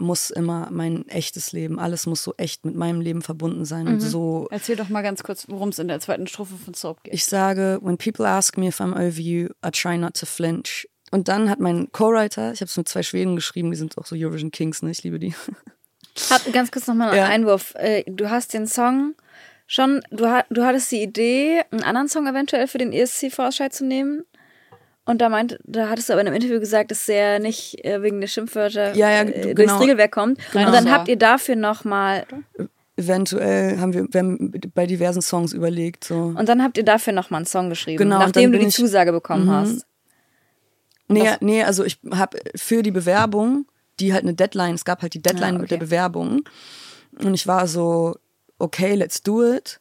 muss 0.00 0.30
immer 0.30 0.68
mein 0.70 1.08
echtes 1.08 1.52
Leben, 1.52 1.78
alles 1.80 2.06
muss 2.06 2.22
so 2.22 2.34
echt 2.36 2.64
mit 2.64 2.76
meinem 2.76 3.00
Leben 3.00 3.20
verbunden 3.22 3.64
sein 3.64 3.88
und 3.88 4.00
so. 4.00 4.46
Erzähl 4.50 4.76
doch 4.76 4.88
mal 4.88 5.02
ganz 5.02 5.22
kurz, 5.24 5.46
worum 5.48 5.70
es 5.70 5.78
in 5.80 5.88
der 5.88 5.98
zweiten 6.00 6.26
Strophe 6.28 6.54
von 6.56 6.74
Soap 6.74 7.02
geht. 7.02 7.14
Ich 7.14 7.24
sage, 7.24 7.78
when 7.82 7.98
people 7.98 8.26
ask 8.26 8.56
me 8.56 8.68
if 8.68 8.80
I'm 8.80 8.92
over 8.92 9.18
you, 9.20 9.48
I 9.66 9.70
try 9.72 9.98
not 9.98 10.14
to 10.14 10.26
flinch. 10.26 10.88
und 11.10 11.26
dann 11.28 11.48
hat 11.50 11.58
mein 11.58 11.90
Co-Writer, 11.90 12.52
ich 12.52 12.60
habe 12.60 12.68
es 12.68 12.76
mit 12.76 12.88
zwei 12.88 13.02
Schweden 13.02 13.34
geschrieben, 13.34 13.70
die 13.70 13.76
sind 13.76 13.96
auch 13.98 14.06
so 14.06 14.14
Eurovision 14.14 14.50
Kings, 14.52 14.82
ne? 14.82 14.90
Ich 14.90 15.02
liebe 15.02 15.18
die. 15.18 15.34
Hab 16.30 16.52
ganz 16.52 16.70
kurz 16.70 16.86
nochmal 16.86 17.08
einen 17.10 17.16
Ja. 17.18 17.26
Einwurf. 17.26 17.74
Äh, 17.76 18.04
Du 18.06 18.28
hast 18.30 18.52
den 18.54 18.66
Song 18.66 19.14
schon, 19.68 20.00
du, 20.10 20.26
du 20.50 20.64
hattest 20.64 20.90
die 20.90 21.00
Idee, 21.02 21.60
einen 21.70 21.84
anderen 21.84 22.08
Song 22.08 22.26
eventuell 22.26 22.66
für 22.66 22.78
den 22.78 22.92
ESC-Vorscheid 22.92 23.72
zu 23.72 23.84
nehmen. 23.84 24.24
Und 25.04 25.20
da 25.22 25.28
meint, 25.28 25.58
da 25.64 25.88
hattest 25.88 26.08
du 26.08 26.14
aber 26.14 26.22
in 26.22 26.26
einem 26.26 26.36
Interview 26.36 26.58
gesagt, 26.58 26.90
dass 26.90 27.06
der 27.06 27.38
nicht 27.38 27.82
äh, 27.84 28.02
wegen 28.02 28.20
der 28.20 28.28
Schimpfwörter 28.28 28.94
Ja, 28.96 29.10
ja, 29.10 29.20
äh, 29.22 29.40
genau. 29.40 29.54
durchs 29.54 29.80
Regelwerk 29.80 30.10
kommt. 30.12 30.38
Genau. 30.52 30.66
Und 30.66 30.72
dann 30.74 30.90
habt 30.90 31.06
ihr 31.08 31.16
dafür 31.16 31.54
nochmal, 31.56 32.26
Eventuell 32.96 33.78
haben 33.78 33.94
wir, 33.94 34.06
wir 34.10 34.18
haben 34.20 34.52
bei 34.74 34.84
diversen 34.86 35.22
Songs 35.22 35.52
überlegt. 35.52 36.02
So. 36.02 36.34
und 36.36 36.48
dann 36.48 36.62
habt 36.64 36.76
ihr 36.78 36.84
dafür 36.84 37.12
nochmal 37.12 37.38
einen 37.38 37.46
Song 37.46 37.68
geschrieben, 37.70 37.98
Genau, 37.98 38.18
nachdem 38.18 38.50
du 38.50 38.58
die 38.58 38.68
Zusage 38.68 39.12
bekommen 39.12 39.46
Mhm. 39.46 39.50
hast. 39.52 39.86
Nee, 41.06 41.30
nee, 41.40 41.62
also 41.62 41.84
ich 41.84 41.98
habe 42.10 42.38
für 42.56 42.82
die 42.82 42.90
Bewerbung, 42.90 43.66
die 44.00 44.12
halt 44.12 44.24
eine 44.24 44.34
Deadline, 44.34 44.74
es 44.74 44.84
gab 44.84 45.00
halt 45.02 45.14
die 45.14 45.22
Deadline 45.22 45.54
Ja, 45.54 45.60
mit 45.60 45.70
der 45.70 45.78
okay. 45.78 45.84
Bewerbung. 45.86 46.42
Und 47.22 47.34
ich 47.34 47.46
war 47.46 47.66
so, 47.66 48.16
okay, 48.58 48.94
let's 48.94 49.22
do 49.22 49.44
it. 49.44 49.80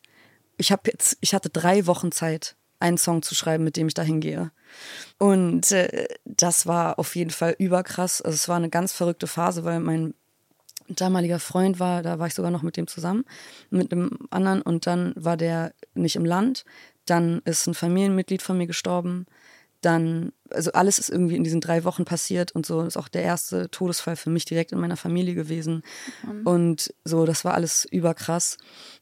Ich 0.58 0.72
habe 0.72 0.84
jetzt, 0.86 1.18
ich 1.22 1.34
hatte 1.34 1.50
drei 1.50 1.86
Wochen 1.88 2.12
Zeit, 2.12 2.56
einen 2.80 2.98
Song 2.98 3.22
zu 3.22 3.36
schreiben, 3.36 3.64
mit 3.64 3.78
dem 3.78 3.88
ich 3.88 3.94
da 3.94 4.04
hingehe. 4.04 4.52
Und 5.18 5.72
äh, 5.72 6.08
das 6.26 6.66
war 6.66 7.00
auf 7.00 7.16
jeden 7.16 7.32
Fall 7.32 7.56
überkrass. 7.58 8.22
Also 8.22 8.36
es 8.36 8.50
war 8.50 8.58
eine 8.58 8.70
ganz 8.70 8.94
verrückte 8.94 9.28
Phase, 9.28 9.64
weil 9.64 9.80
mein 9.80 10.14
damaliger 10.88 11.40
Freund 11.40 11.80
war, 11.80 12.02
da 12.02 12.20
war 12.20 12.28
ich 12.28 12.34
sogar 12.34 12.52
noch 12.52 12.62
mit 12.62 12.78
dem 12.78 12.88
zusammen, 12.88 13.26
mit 13.70 13.92
einem 13.92 14.18
anderen 14.30 14.62
und 14.62 14.88
dann 14.88 15.14
war 15.16 15.38
der 15.38 15.74
nicht 15.94 16.16
im 16.16 16.26
Land. 16.26 16.66
Dann 17.06 17.42
ist 17.46 17.68
ein 17.68 17.74
Familienmitglied 17.74 18.42
von 18.42 18.58
mir 18.58 18.68
gestorben. 18.68 19.26
Dann, 19.82 20.32
also 20.50 20.72
alles 20.72 20.98
ist 20.98 21.10
irgendwie 21.10 21.36
in 21.36 21.44
diesen 21.44 21.62
drei 21.62 21.84
Wochen 21.84 22.04
passiert 22.04 22.52
und 22.54 22.66
so. 22.66 22.80
Das 22.80 22.96
ist 22.96 22.98
auch 22.98 23.08
der 23.08 23.22
erste 23.22 23.70
Todesfall 23.70 24.16
für 24.16 24.30
mich 24.30 24.46
direkt 24.46 24.72
in 24.72 24.80
meiner 24.80 24.98
Familie 24.98 25.36
gewesen. 25.36 25.84
Und 26.46 26.94
so, 27.04 27.26
das 27.26 27.46
war 27.46 27.54
alles 27.54 27.86
überkrass. 27.86 28.58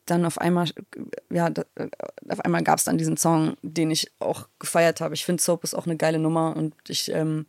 Dann 0.06 0.26
auf 0.26 0.38
einmal, 0.38 0.70
ja, 1.32 1.50
da, 1.50 1.64
auf 2.30 2.42
einmal 2.42 2.64
gab 2.64 2.78
es 2.80 2.86
dann 2.86 2.98
diesen 2.98 3.18
Song, 3.18 3.56
den 3.62 3.90
ich 3.90 4.12
auch 4.20 4.48
gefeiert 4.60 5.02
habe. 5.02 5.14
Ich 5.14 5.26
finde 5.26 5.42
Soap 5.42 5.64
ist 5.64 5.76
auch 5.76 5.86
eine 5.86 5.98
geile 5.98 6.20
Nummer 6.20 6.56
und 6.56 6.74
ich, 6.90 7.10
ähm, 7.12 7.46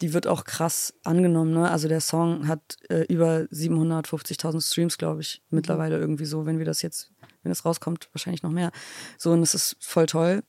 die 0.00 0.12
wird 0.12 0.26
auch 0.26 0.44
krass 0.44 0.94
angenommen. 1.04 1.52
Ne? 1.52 1.70
Also 1.70 1.88
der 1.88 2.00
Song 2.00 2.48
hat 2.48 2.76
äh, 2.88 3.02
über 3.08 3.46
750.000 3.52 4.60
Streams, 4.66 4.98
glaube 4.98 5.22
ich, 5.22 5.42
mittlerweile 5.50 5.98
irgendwie 5.98 6.24
so, 6.24 6.46
wenn 6.46 6.58
wir 6.58 6.66
das 6.66 6.82
jetzt, 6.82 7.10
wenn 7.42 7.50
das 7.50 7.64
rauskommt, 7.64 8.08
wahrscheinlich 8.12 8.42
noch 8.42 8.50
mehr. 8.50 8.70
So, 9.18 9.32
und 9.32 9.42
es 9.42 9.54
ist 9.54 9.76
voll 9.80 10.06
toll. 10.06 10.42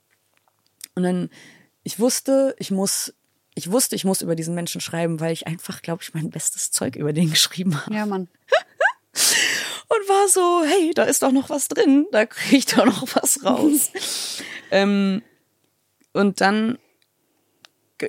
Und 0.95 1.03
dann, 1.03 1.29
ich 1.85 1.99
wusste, 1.99 2.55
ich 2.57 2.71
muss, 2.71 3.13
ich 3.53 3.71
wusste, 3.71 3.95
ich 3.95 4.05
muss 4.05 4.23
über 4.23 4.35
diesen 4.35 4.55
Menschen 4.55 4.81
schreiben, 4.81 5.19
weil 5.19 5.31
ich 5.31 5.45
einfach, 5.45 5.83
glaube 5.83 6.01
ich, 6.01 6.15
mein 6.15 6.31
bestes 6.31 6.71
Zeug 6.71 6.95
über 6.95 7.13
den 7.13 7.29
geschrieben 7.29 7.79
habe. 7.79 7.93
Ja, 7.95 8.05
Mann. 8.07 8.27
Und 9.87 10.09
war 10.09 10.27
so, 10.27 10.63
hey, 10.67 10.91
da 10.95 11.03
ist 11.03 11.21
doch 11.21 11.31
noch 11.31 11.51
was 11.51 11.67
drin, 11.67 12.07
da 12.11 12.25
kriege 12.25 12.57
ich 12.57 12.65
doch 12.65 12.85
noch 12.85 13.07
was 13.15 13.45
raus. 13.45 13.91
ähm, 14.71 15.21
und 16.11 16.41
dann 16.41 16.79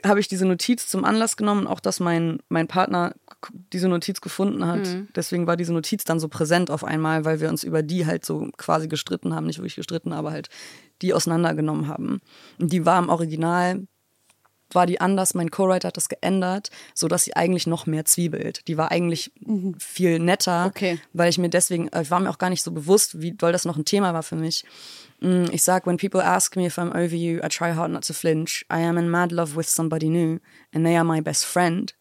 habe 0.05 0.19
ich 0.21 0.29
diese 0.29 0.47
Notiz 0.47 0.89
zum 0.89 1.05
Anlass 1.05 1.37
genommen, 1.37 1.67
auch 1.67 1.81
dass 1.81 2.01
mein, 2.01 2.41
mein 2.49 2.67
Partner 2.67 3.15
diese 3.73 3.89
Notiz 3.89 4.21
gefunden 4.21 4.67
hat. 4.67 4.87
Deswegen 5.15 5.47
war 5.47 5.57
diese 5.57 5.73
Notiz 5.73 6.05
dann 6.05 6.19
so 6.19 6.29
präsent 6.29 6.71
auf 6.71 6.83
einmal, 6.83 7.25
weil 7.25 7.41
wir 7.41 7.49
uns 7.49 7.63
über 7.63 7.83
die 7.83 8.05
halt 8.07 8.25
so 8.25 8.49
quasi 8.57 8.89
gestritten 8.89 9.35
haben, 9.35 9.47
nicht 9.47 9.59
wirklich 9.59 9.77
gestritten, 9.77 10.13
aber 10.13 10.33
halt 10.33 10.49
die 11.03 11.15
auseinandergenommen 11.15 11.87
haben. 11.89 12.21
Und 12.59 12.73
die 12.73 12.85
war 12.85 12.99
im 12.99 13.09
Original, 13.11 13.87
war 14.73 14.87
die 14.87 15.01
anders, 15.01 15.35
mein 15.35 15.53
Co-Writer 15.53 15.89
hat 15.89 15.97
das 15.97 16.09
geändert, 16.09 16.71
so 16.93 17.07
dass 17.07 17.23
sie 17.23 17.37
eigentlich 17.37 17.69
noch 17.69 17.87
mehr 17.87 18.05
zwiebelt. 18.05 18.67
Die 18.67 18.77
war 18.77 18.91
eigentlich 18.91 19.31
viel 19.79 20.19
netter, 20.19 20.67
Okay. 20.67 20.99
weil 21.13 21.29
ich 21.31 21.39
mir 21.39 21.49
deswegen, 21.49 21.87
äh, 21.89 22.03
ich 22.03 22.11
war 22.11 22.19
mir 22.19 22.31
auch 22.31 22.39
gar 22.39 22.51
nicht 22.51 22.65
so 22.65 22.73
bewusst, 22.73 23.21
wie 23.21 23.31
doll 23.33 23.53
das 23.53 23.65
noch 23.65 23.77
ein 23.77 23.85
Thema 23.85 24.13
war 24.13 24.25
für 24.25 24.35
mich. 24.35 24.65
Mm, 25.21 25.51
Ich 25.53 25.63
sag, 25.63 25.87
when 25.87 25.97
people 25.97 26.21
ask 26.21 26.57
me 26.57 26.67
if 26.67 26.79
I'm 26.79 26.93
over 26.95 27.17
you, 27.17 27.41
I 27.43 27.49
try 27.49 27.73
hard 27.73 27.91
not 27.91 28.03
to 28.05 28.13
flinch. 28.15 28.65
I 28.71 28.81
am 28.81 28.99
in 28.99 29.11
mad 29.11 29.33
love 29.33 29.57
with 29.57 29.69
somebody 29.69 30.09
new, 30.09 30.41
and 30.73 30.85
they 30.85 30.97
are 30.97 31.05
my 31.05 31.21
best 31.21 31.45
friend. 31.47 31.93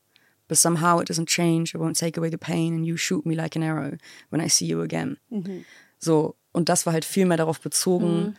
But 0.47 0.57
somehow 0.57 0.99
it 0.99 1.07
doesn't 1.07 1.27
change, 1.29 1.73
it 1.73 1.79
won't 1.79 1.97
take 1.97 2.17
away 2.17 2.29
the 2.29 2.37
pain, 2.37 2.73
and 2.75 2.85
you 2.85 2.97
shoot 2.97 3.25
me 3.25 3.35
like 3.35 3.55
an 3.55 3.63
arrow 3.63 3.97
when 4.29 4.41
I 4.41 4.47
see 4.49 4.65
you 4.65 4.81
again. 4.81 5.17
So, 5.99 6.35
und 6.53 6.67
das 6.69 6.85
war 6.85 6.93
halt 6.93 7.05
viel 7.05 7.25
mehr 7.25 7.37
darauf 7.37 7.59
bezogen, 7.61 8.37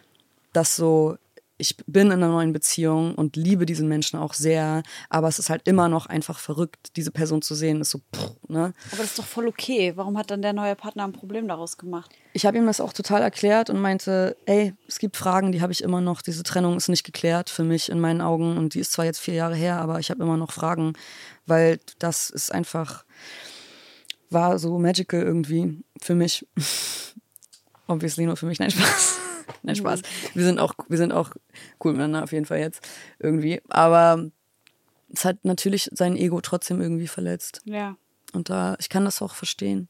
dass 0.53 0.77
so, 0.77 1.19
ich 1.59 1.77
bin 1.87 2.09
in 2.09 2.15
einer 2.15 2.29
neuen 2.29 2.53
Beziehung 2.53 3.15
und 3.15 3.37
liebe 3.37 3.65
diesen 3.65 3.89
Menschen 3.89 4.19
auch 4.19 4.35
sehr, 4.35 4.83
aber 5.09 5.29
es 5.29 5.39
ist 5.39 5.49
halt 5.49 5.67
immer 5.67 5.89
noch 5.89 6.07
einfach 6.07 6.39
verrückt, 6.39 6.97
diese 6.97 7.11
Person 7.11 7.41
zu 7.41 7.55
sehen, 7.55 7.81
ist 7.81 7.91
so, 7.91 8.01
pff, 8.15 8.33
ne? 8.49 8.75
Aber 8.93 8.99
das 8.99 9.07
ist 9.07 9.19
doch 9.19 9.25
voll 9.25 9.49
okay. 9.49 9.93
Warum 9.97 10.19
hat 10.19 10.31
dann 10.31 10.43
der 10.43 10.53
neue 10.53 10.77
Partner 10.77 11.05
ein 11.05 11.13
Problem 11.13 11.49
daraus 11.49 11.79
gemacht? 11.79 12.11
Ich 12.35 12.45
habe 12.45 12.59
ihm 12.59 12.67
das 12.67 12.81
auch 12.81 12.93
total 12.93 13.23
erklärt 13.23 13.71
und 13.71 13.81
meinte, 13.81 14.37
ey, 14.45 14.75
es 14.87 14.99
gibt 14.99 15.17
Fragen, 15.17 15.53
die 15.53 15.63
habe 15.63 15.73
ich 15.73 15.83
immer 15.83 16.03
noch. 16.03 16.21
Diese 16.21 16.43
Trennung 16.43 16.77
ist 16.77 16.89
nicht 16.89 17.05
geklärt 17.05 17.49
für 17.49 17.65
mich 17.65 17.89
in 17.89 18.01
meinen 18.01 18.21
Augen 18.21 18.59
und 18.59 18.75
die 18.75 18.81
ist 18.81 18.93
zwar 18.93 19.07
jetzt 19.07 19.21
vier 19.21 19.35
Jahre 19.35 19.55
her, 19.55 19.81
aber 19.81 19.99
ich 19.99 20.11
habe 20.11 20.23
immer 20.23 20.37
noch 20.37 20.53
Fragen, 20.53 20.93
weil 21.47 21.81
das 21.99 22.29
ist 22.29 22.53
einfach, 22.53 23.05
war 24.29 24.59
so 24.59 24.79
magical 24.79 25.23
irgendwie 25.23 25.83
für 26.03 26.15
mich. 26.15 26.47
Obviously 27.89 28.27
nur 28.27 28.37
für 28.37 28.47
mich, 28.47 28.59
nein, 28.59 28.71
Spaß. 28.71 29.26
Nein, 29.63 29.77
Spaß. 29.77 30.03
Wir 30.35 30.45
sind 30.45 30.59
auch, 30.59 30.75
wir 30.89 30.99
sind 30.99 31.13
auch 31.13 31.31
cool 31.85 31.93
miteinander 31.93 32.25
auf 32.25 32.33
jeden 32.33 32.47
Fall 32.47 32.59
jetzt 32.59 32.87
irgendwie. 33.19 33.61
Aber 33.69 34.31
es 35.13 35.25
hat 35.25 35.45
natürlich 35.45 35.89
sein 35.93 36.17
Ego 36.17 36.41
trotzdem 36.41 36.81
irgendwie 36.81 37.09
verletzt. 37.09 37.63
Ja. 37.65 37.97
Und 38.33 38.51
da, 38.51 38.77
ich 38.79 38.89
kann 38.89 39.05
das 39.05 39.23
auch 39.23 39.35
verstehen. 39.35 39.89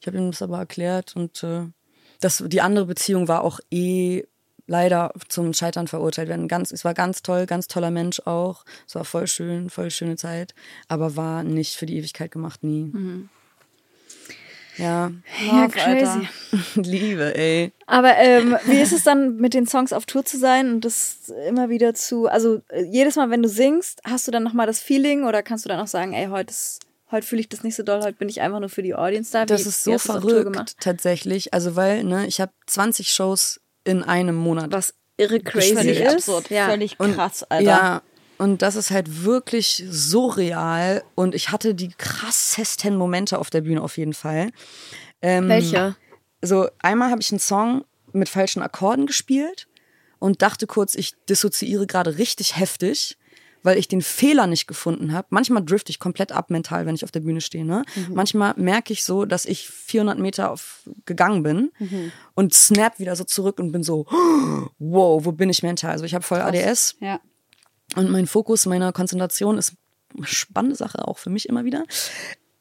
Ich 0.00 0.06
habe 0.06 0.16
ihm 0.18 0.30
das 0.30 0.42
aber 0.42 0.58
erklärt 0.58 1.14
und 1.14 1.42
äh, 1.44 1.66
das, 2.20 2.42
die 2.46 2.60
andere 2.60 2.86
Beziehung 2.86 3.28
war 3.28 3.42
auch 3.42 3.60
eh 3.70 4.24
leider 4.66 5.12
zum 5.28 5.52
Scheitern 5.52 5.88
verurteilt 5.88 6.28
werden. 6.28 6.48
Ganz, 6.48 6.70
es 6.70 6.84
war 6.84 6.94
ganz 6.94 7.22
toll, 7.22 7.46
ganz 7.46 7.66
toller 7.66 7.90
Mensch 7.90 8.20
auch. 8.20 8.64
Es 8.86 8.94
war 8.94 9.04
voll 9.04 9.26
schön, 9.26 9.68
voll 9.68 9.90
schöne 9.90 10.16
Zeit, 10.16 10.54
aber 10.88 11.16
war 11.16 11.42
nicht 11.42 11.74
für 11.74 11.86
die 11.86 11.96
Ewigkeit 11.96 12.30
gemacht, 12.30 12.62
nie. 12.62 12.90
Ja, 14.80 15.10
Ja, 15.46 15.68
Alter. 15.84 16.22
Liebe, 16.76 17.36
ey. 17.36 17.72
Aber 17.86 18.16
ähm, 18.16 18.56
wie 18.66 18.78
ist 18.80 18.92
es 18.92 19.02
dann, 19.04 19.36
mit 19.36 19.54
den 19.54 19.66
Songs 19.66 19.92
auf 19.92 20.06
Tour 20.06 20.24
zu 20.24 20.38
sein 20.38 20.72
und 20.74 20.84
das 20.84 21.32
immer 21.48 21.68
wieder 21.68 21.94
zu, 21.94 22.26
also 22.28 22.62
äh, 22.70 22.82
jedes 22.84 23.16
Mal, 23.16 23.30
wenn 23.30 23.42
du 23.42 23.48
singst, 23.48 24.00
hast 24.04 24.26
du 24.26 24.30
dann 24.32 24.42
nochmal 24.42 24.66
das 24.66 24.80
Feeling 24.80 25.24
oder 25.24 25.42
kannst 25.42 25.64
du 25.64 25.68
dann 25.68 25.80
auch 25.80 25.86
sagen, 25.86 26.12
ey, 26.12 26.26
heute 26.28 26.50
ist, 26.50 26.80
heute 27.10 27.26
fühle 27.26 27.40
ich 27.40 27.48
das 27.48 27.62
nicht 27.62 27.76
so 27.76 27.82
doll, 27.82 28.00
heute 28.02 28.14
bin 28.16 28.28
ich 28.28 28.40
einfach 28.40 28.60
nur 28.60 28.68
für 28.68 28.82
die 28.82 28.94
Audience 28.94 29.32
da. 29.32 29.42
Wie, 29.42 29.46
Das 29.46 29.66
ist 29.66 29.84
so 29.84 29.98
verrückt 29.98 30.44
gemacht? 30.52 30.76
tatsächlich. 30.80 31.52
Also 31.54 31.76
weil, 31.76 32.04
ne, 32.04 32.26
ich 32.26 32.40
habe 32.40 32.52
20 32.66 33.10
Shows 33.10 33.60
in 33.84 34.02
einem 34.02 34.36
Monat. 34.36 34.72
Was 34.72 34.94
irre 35.16 35.40
crazy 35.40 35.74
Völlig 35.74 36.00
ist. 36.00 36.12
absurd. 36.14 36.50
Ja. 36.50 36.68
Völlig 36.68 36.98
Und- 36.98 37.14
krass, 37.14 37.44
Alter. 37.48 37.64
Ja, 37.64 38.02
und 38.40 38.62
das 38.62 38.74
ist 38.74 38.90
halt 38.90 39.24
wirklich 39.24 39.84
so 39.90 40.28
real. 40.28 41.04
Und 41.14 41.34
ich 41.34 41.50
hatte 41.50 41.74
die 41.74 41.90
krassesten 41.90 42.96
Momente 42.96 43.38
auf 43.38 43.50
der 43.50 43.60
Bühne 43.60 43.82
auf 43.82 43.98
jeden 43.98 44.14
Fall. 44.14 44.50
Ähm, 45.20 45.50
Welche? 45.50 45.94
So, 46.40 46.66
einmal 46.78 47.10
habe 47.10 47.20
ich 47.20 47.30
einen 47.32 47.38
Song 47.38 47.84
mit 48.14 48.30
falschen 48.30 48.62
Akkorden 48.62 49.06
gespielt 49.06 49.68
und 50.20 50.40
dachte 50.40 50.66
kurz, 50.66 50.94
ich 50.94 51.12
dissoziiere 51.28 51.86
gerade 51.86 52.16
richtig 52.16 52.56
heftig, 52.56 53.18
weil 53.62 53.76
ich 53.76 53.88
den 53.88 54.00
Fehler 54.00 54.46
nicht 54.46 54.66
gefunden 54.66 55.12
habe. 55.12 55.26
Manchmal 55.28 55.62
drifte 55.62 55.90
ich 55.90 55.98
komplett 55.98 56.32
ab 56.32 56.48
mental, 56.48 56.86
wenn 56.86 56.94
ich 56.94 57.04
auf 57.04 57.10
der 57.10 57.20
Bühne 57.20 57.42
stehe. 57.42 57.66
Ne? 57.66 57.84
Manchmal 58.08 58.54
merke 58.56 58.94
ich 58.94 59.04
so, 59.04 59.26
dass 59.26 59.44
ich 59.44 59.68
400 59.68 60.18
Meter 60.18 60.50
auf, 60.50 60.88
gegangen 61.04 61.42
bin 61.42 61.72
und 62.32 62.54
snap 62.54 62.98
wieder 62.98 63.14
so 63.16 63.24
zurück 63.24 63.60
und 63.60 63.70
bin 63.70 63.82
so, 63.82 64.06
wow, 64.78 65.22
wo 65.26 65.32
bin 65.32 65.50
ich 65.50 65.62
mental? 65.62 65.90
Also 65.90 66.06
ich 66.06 66.14
habe 66.14 66.24
voll 66.24 66.40
ADS. 66.40 66.96
Ja. 67.00 67.20
Und 67.96 68.10
mein 68.10 68.26
Fokus, 68.26 68.66
meine 68.66 68.92
Konzentration 68.92 69.58
ist 69.58 69.74
eine 70.16 70.26
spannende 70.26 70.76
Sache 70.76 71.06
auch 71.06 71.18
für 71.18 71.30
mich 71.30 71.48
immer 71.48 71.64
wieder. 71.64 71.84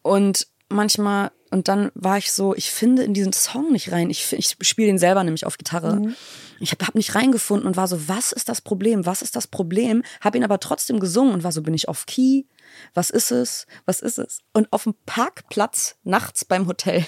Und 0.02 0.48
manchmal, 0.70 1.32
und 1.52 1.68
dann 1.68 1.92
war 1.96 2.18
ich 2.18 2.32
so, 2.32 2.56
ich 2.56 2.72
finde 2.72 3.04
in 3.04 3.14
diesen 3.14 3.34
Song 3.34 3.72
nicht 3.72 3.92
rein. 3.92 4.10
Ich, 4.10 4.34
ich 4.34 4.56
spiele 4.62 4.88
den 4.88 5.00
selber 5.00 5.24
nämlich 5.24 5.46
auf 5.46 5.58
Gitarre. 5.58 6.14
Ich 6.60 6.72
habe 6.72 6.86
hab 6.86 6.96
nicht 6.96 7.16
reingefunden 7.16 7.68
und 7.68 7.78
war 7.78 7.88
so, 7.88 8.08
was 8.08 8.32
ist 8.32 8.50
das 8.50 8.62
Problem? 8.62 9.06
Was 9.06 9.22
ist 9.22 9.36
das 9.36 9.48
Problem? 9.48 10.04
Habe 10.22 10.38
ihn 10.38 10.44
aber 10.44 10.60
trotzdem 10.60 11.00
gesungen 11.00 11.34
und 11.34 11.44
war 11.44 11.52
so, 11.52 11.62
bin 11.62 11.74
ich 11.74 11.88
auf 11.88 12.06
Key? 12.06 12.44
Was 12.94 13.10
ist 13.10 13.32
es? 13.32 13.66
Was 13.86 14.02
ist 14.02 14.20
es? 14.20 14.42
Und 14.54 14.72
auf 14.72 14.84
dem 14.84 14.94
Parkplatz 15.06 15.96
nachts 16.04 16.46
beim 16.46 16.68
Hotel 16.68 17.06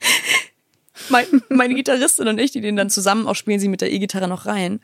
mein, 1.08 1.26
meine 1.48 1.74
Gitarristin 1.74 2.28
und 2.28 2.38
ich, 2.38 2.50
die 2.52 2.60
den 2.60 2.76
dann 2.76 2.90
zusammen 2.90 3.26
auch 3.26 3.34
spielen, 3.34 3.60
sie 3.60 3.68
mit 3.68 3.80
der 3.80 3.92
E-Gitarre 3.92 4.28
noch 4.28 4.46
rein. 4.46 4.80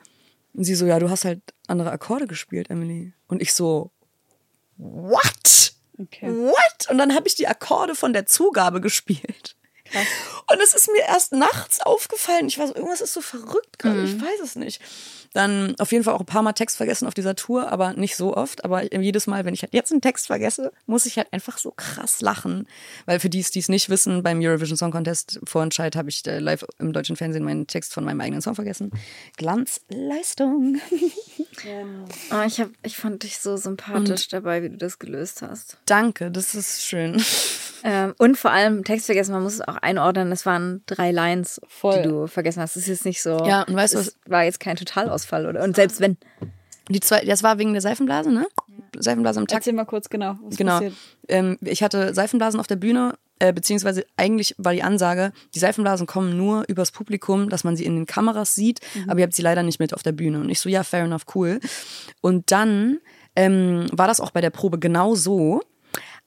Und 0.55 0.65
sie 0.65 0.75
so, 0.75 0.87
ja, 0.87 0.99
du 0.99 1.11
hast 1.11 1.25
halt 1.25 1.43
andere 1.67 1.91
Akkorde 1.91 2.27
gespielt, 2.27 2.71
Emily. 2.71 3.13
Und 3.27 3.43
ich 3.43 3.53
so, 3.53 3.91
what? 4.77 5.75
Okay. 5.99 6.29
What? 6.29 6.91
Und 6.91 6.99
dann 6.99 7.15
habe 7.15 7.27
ich 7.27 7.35
die 7.35 7.49
Akkorde 7.49 7.95
von 7.95 8.13
der 8.13 8.27
Zugabe 8.27 8.81
gespielt. 8.81 9.57
Und 10.51 10.61
es 10.63 10.75
ist 10.75 10.91
mir 10.91 11.03
erst 11.09 11.33
nachts 11.33 11.81
aufgefallen. 11.81 12.47
Ich 12.49 12.59
war 12.59 12.67
so, 12.69 12.75
irgendwas 12.75 13.01
ist 13.01 13.13
so 13.15 13.21
verrückt 13.21 13.79
gerade, 13.79 14.01
Mhm. 14.01 14.05
ich 14.07 14.21
weiß 14.21 14.41
es 14.43 14.57
nicht. 14.57 14.81
Dann 15.33 15.75
auf 15.81 15.91
jeden 15.91 16.05
Fall 16.05 16.15
auch 16.15 16.21
ein 16.21 16.27
paar 16.27 16.43
Mal 16.43 16.53
Text 16.53 16.77
vergessen 16.77 17.09
auf 17.09 17.15
dieser 17.15 17.35
Tour, 17.35 17.73
aber 17.73 17.95
nicht 17.95 18.15
so 18.15 18.37
oft. 18.37 18.65
Aber 18.65 18.95
jedes 18.95 19.27
Mal, 19.27 19.45
wenn 19.45 19.53
ich 19.55 19.63
halt 19.63 19.75
jetzt 19.75 19.91
einen 19.91 20.01
Text 20.01 20.29
vergesse, 20.29 20.71
muss 20.87 21.07
ich 21.07 21.17
halt 21.17 21.33
einfach 21.33 21.59
so 21.59 21.73
krass 21.73 22.21
lachen. 22.21 22.69
Weil 23.07 23.19
für 23.19 23.29
die, 23.29 23.43
die 23.43 23.59
es 23.59 23.69
nicht 23.69 23.89
wissen, 23.91 24.23
beim 24.23 24.41
Eurovision 24.41 24.77
Song 24.77 24.93
Contest 24.93 25.41
Vorentscheid 25.45 25.97
habe 25.97 26.09
ich 26.09 26.25
äh, 26.27 26.39
live 26.39 26.65
im 26.79 26.93
deutschen 26.93 27.17
Fernsehen 27.17 27.43
meinen 27.43 27.67
Text 27.67 27.93
von 27.95 28.05
meinem 28.05 28.21
eigenen 28.21 28.43
Song 28.43 28.55
vergessen. 28.55 28.93
Glanzleistung. 29.37 30.81
Oh, 32.33 32.43
ich, 32.47 32.61
hab, 32.61 32.69
ich 32.83 32.97
fand 32.97 33.23
dich 33.23 33.39
so 33.39 33.57
sympathisch 33.57 34.29
dabei, 34.29 34.63
wie 34.63 34.71
du 34.71 34.77
das 34.77 34.99
gelöst 34.99 35.41
hast. 35.43 35.79
Danke, 35.87 36.31
das 36.31 36.55
ist 36.55 36.83
schön. 36.85 37.23
Ähm, 37.85 38.13
und 38.19 38.37
vor 38.37 38.51
allem 38.51 38.83
Text 38.85 39.07
vergessen, 39.07 39.33
man 39.33 39.43
muss 39.43 39.55
es 39.55 39.61
auch 39.61 39.77
einordnen, 39.85 40.33
es 40.33 40.45
waren 40.45 40.83
drei 40.87 41.13
Lines, 41.13 41.61
Voll. 41.69 42.03
die 42.03 42.09
du 42.09 42.27
vergessen 42.27 42.61
hast. 42.61 42.75
Das 42.75 42.83
ist 42.83 42.89
jetzt 42.89 43.05
nicht 43.05 43.23
so. 43.23 43.45
Ja, 43.47 43.63
und 43.63 43.75
weißt 43.77 43.95
du 43.95 43.99
es 43.99 44.17
war 44.27 44.43
jetzt 44.43 44.59
kein 44.61 44.77
Totalausfall, 44.77 45.47
oder? 45.47 45.63
Und 45.63 45.77
selbst 45.77 46.01
wenn. 46.01 46.17
Die 46.91 47.01
zwei, 47.01 47.25
das 47.25 47.43
war 47.43 47.59
wegen 47.59 47.73
der 47.73 47.81
Seifenblase, 47.81 48.31
ne? 48.31 48.47
Seifenblase 48.99 49.41
im 49.41 49.47
Takt. 49.47 49.61
Erzähl 49.63 49.73
mal 49.73 49.87
kurz 49.87 50.11
genau. 50.11 50.37
Was 50.43 50.57
Genau. 50.57 50.73
passiert. 50.75 50.93
Ähm, 51.29 51.57
ich 51.63 51.83
hatte 51.83 52.13
Seifenblasen 52.13 52.61
auf 52.61 52.67
der 52.67 52.77
Bühne, 52.77 53.15
äh, 53.39 53.55
beziehungsweise 53.55 54.05
eigentlich 54.19 54.55
war 54.59 54.75
die 54.75 54.83
Ansage, 54.83 55.33
die 55.55 55.61
Seifenblasen 55.61 56.07
kommen 56.07 56.37
nur 56.37 56.65
übers 56.69 56.91
Publikum, 56.91 57.49
dass 57.49 57.65
man 57.65 57.75
sie 57.75 57.87
in 57.87 57.95
den 57.97 58.05
Kameras 58.05 58.55
sieht, 58.55 58.81
aber 59.09 59.21
ihr 59.21 59.25
habt 59.25 59.35
sie 59.35 59.41
leider 59.41 59.63
nicht 59.63 59.81
mit 59.81 59.95
auf 59.95 60.03
der 60.03 60.13
Bühne. 60.13 60.41
Und 60.41 60.51
ich 60.51 60.61
so, 60.61 60.69
ja, 60.69 60.83
fair 60.85 61.05
enough, 61.05 61.25
cool. 61.35 61.59
Und 62.21 62.53
dann 62.53 62.99
ähm, 63.35 63.87
war 63.93 64.07
das 64.07 64.21
auch 64.21 64.31
bei 64.31 64.43
der 64.43 64.51
Probe 64.51 64.79
genau 64.79 65.15
so. 65.15 65.63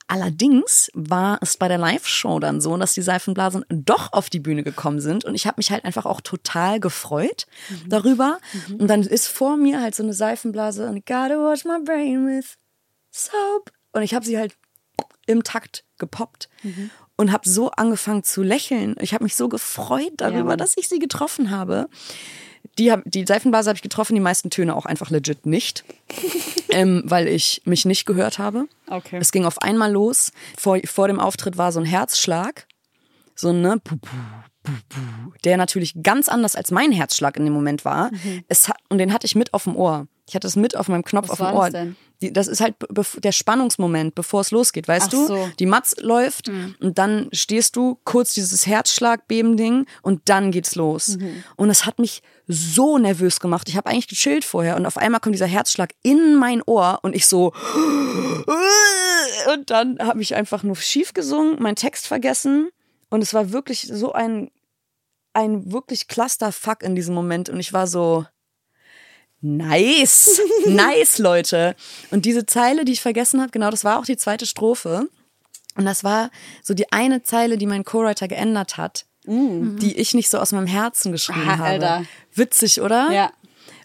Allerdings 0.08 0.90
war 0.94 1.38
es 1.42 1.58
bei 1.58 1.68
der 1.68 1.76
Live-Show 1.76 2.38
dann 2.38 2.62
so, 2.62 2.74
dass 2.78 2.94
die 2.94 3.02
Seifenblasen 3.02 3.64
doch 3.68 4.12
auf 4.14 4.30
die 4.30 4.40
Bühne 4.40 4.62
gekommen 4.62 5.00
sind 5.00 5.26
und 5.26 5.34
ich 5.34 5.46
habe 5.46 5.56
mich 5.58 5.70
halt 5.70 5.84
einfach 5.84 6.06
auch 6.06 6.22
total 6.22 6.80
gefreut 6.80 7.46
darüber. 7.86 8.38
Und 8.78 8.88
dann 8.88 9.02
ist 9.02 9.28
vor 9.28 9.58
mir 9.58 9.80
halt 9.82 9.94
so 9.94 10.02
eine 10.02 10.14
Seifenblase 10.14 10.88
und 10.88 11.04
gotta 11.04 11.36
wash 11.36 11.64
my 11.66 11.78
brain 11.84 12.26
with 12.26 12.56
soap. 13.10 13.70
Und 13.92 14.02
ich 14.02 14.14
habe 14.14 14.24
sie 14.24 14.38
halt 14.38 14.56
im 15.26 15.44
Takt 15.44 15.84
gepoppt 15.98 16.48
und 17.16 17.30
habe 17.32 17.46
so 17.46 17.70
angefangen 17.72 18.22
zu 18.22 18.42
lächeln. 18.42 18.96
Ich 19.00 19.12
habe 19.12 19.24
mich 19.24 19.36
so 19.36 19.48
gefreut 19.50 20.12
darüber, 20.16 20.44
Mann. 20.44 20.58
dass 20.58 20.76
ich 20.78 20.88
sie 20.88 20.98
getroffen 20.98 21.50
habe. 21.50 21.88
Die, 22.78 22.92
hab, 22.92 23.02
die 23.04 23.24
Seifenblase 23.26 23.70
habe 23.70 23.76
ich 23.76 23.82
getroffen, 23.82 24.14
die 24.14 24.20
meisten 24.20 24.50
Töne 24.50 24.76
auch 24.76 24.86
einfach 24.86 25.10
legit 25.10 25.46
nicht, 25.46 25.84
ähm, 26.70 27.02
weil 27.04 27.26
ich 27.28 27.62
mich 27.64 27.84
nicht 27.84 28.06
gehört 28.06 28.38
habe. 28.38 28.68
Okay. 28.88 29.18
Es 29.20 29.32
ging 29.32 29.44
auf 29.44 29.60
einmal 29.62 29.92
los. 29.92 30.32
Vor, 30.56 30.78
vor 30.84 31.08
dem 31.08 31.20
Auftritt 31.20 31.58
war 31.58 31.72
so 31.72 31.80
ein 31.80 31.86
Herzschlag. 31.86 32.66
So, 33.34 33.52
ne? 33.52 33.80
Puh, 33.82 33.96
puh, 33.96 34.12
der 35.44 35.56
natürlich 35.56 35.94
ganz 36.02 36.28
anders 36.28 36.56
als 36.56 36.70
mein 36.70 36.92
Herzschlag 36.92 37.36
in 37.36 37.44
dem 37.44 37.54
Moment 37.54 37.84
war. 37.84 38.10
Es 38.48 38.68
hat, 38.68 38.76
und 38.88 38.98
den 38.98 39.12
hatte 39.12 39.26
ich 39.26 39.34
mit 39.34 39.54
auf 39.54 39.64
dem 39.64 39.76
Ohr. 39.76 40.06
Ich 40.28 40.34
hatte 40.34 40.46
es 40.46 40.56
mit 40.56 40.76
auf 40.76 40.88
meinem 40.88 41.04
Knopf 41.04 41.28
Was 41.28 41.40
auf 41.40 41.48
dem 41.48 41.56
Ohr. 41.56 41.64
das 41.64 41.72
denn? 41.72 41.96
Die, 42.20 42.32
das 42.32 42.48
ist 42.48 42.60
halt 42.60 42.74
der 43.22 43.30
Spannungsmoment, 43.32 44.14
bevor 44.16 44.40
es 44.40 44.50
losgeht, 44.50 44.88
weißt 44.88 45.06
Ach 45.06 45.10
du? 45.10 45.26
so. 45.28 45.50
Die 45.60 45.66
Matz 45.66 45.94
läuft 46.00 46.50
und 46.80 46.98
dann 46.98 47.28
stehst 47.32 47.76
du 47.76 47.98
kurz 48.04 48.34
dieses 48.34 48.66
Herzschlagbeben-Ding 48.66 49.86
und 50.02 50.22
dann 50.28 50.50
geht's 50.50 50.74
los. 50.74 51.16
Mhm. 51.16 51.44
Und 51.56 51.70
es 51.70 51.86
hat 51.86 52.00
mich 52.00 52.22
so 52.48 52.98
nervös 52.98 53.40
gemacht. 53.40 53.68
Ich 53.68 53.76
habe 53.76 53.90
eigentlich 53.90 54.08
gechillt 54.08 54.44
vorher 54.44 54.76
und 54.76 54.86
auf 54.86 54.96
einmal 54.96 55.20
kommt 55.20 55.34
dieser 55.34 55.46
Herzschlag 55.46 55.92
in 56.02 56.34
mein 56.34 56.62
Ohr 56.62 56.98
und 57.02 57.14
ich 57.14 57.26
so 57.26 57.52
und 59.52 59.70
dann 59.70 59.98
habe 60.00 60.22
ich 60.22 60.34
einfach 60.34 60.62
nur 60.62 60.76
schief 60.76 61.14
gesungen, 61.14 61.62
meinen 61.62 61.76
Text 61.76 62.06
vergessen 62.06 62.70
und 63.10 63.22
es 63.22 63.34
war 63.34 63.52
wirklich 63.52 63.88
so 63.92 64.12
ein 64.12 64.50
ein 65.34 65.70
wirklich 65.70 66.08
Clusterfuck 66.08 66.82
in 66.82 66.96
diesem 66.96 67.14
Moment 67.14 67.48
und 67.48 67.60
ich 67.60 67.72
war 67.72 67.86
so 67.86 68.26
nice, 69.40 70.40
nice 70.66 71.18
Leute. 71.18 71.76
Und 72.10 72.24
diese 72.24 72.46
Zeile, 72.46 72.84
die 72.84 72.92
ich 72.92 73.00
vergessen 73.00 73.40
habe, 73.40 73.50
genau, 73.50 73.70
das 73.70 73.84
war 73.84 73.98
auch 73.98 74.04
die 74.04 74.16
zweite 74.16 74.46
Strophe 74.46 75.08
und 75.76 75.84
das 75.84 76.02
war 76.02 76.30
so 76.62 76.74
die 76.74 76.90
eine 76.92 77.22
Zeile, 77.22 77.56
die 77.56 77.66
mein 77.66 77.84
Co-Writer 77.84 78.26
geändert 78.26 78.76
hat, 78.76 79.06
die 79.26 79.96
ich 79.96 80.14
nicht 80.14 80.28
so 80.28 80.38
aus 80.38 80.52
meinem 80.52 80.66
Herzen 80.66 81.12
geschrieben 81.12 81.48
Aha, 81.48 81.58
habe. 81.58 81.68
Alter. 81.68 82.04
Witzig, 82.38 82.80
oder? 82.80 83.10
Ja. 83.12 83.30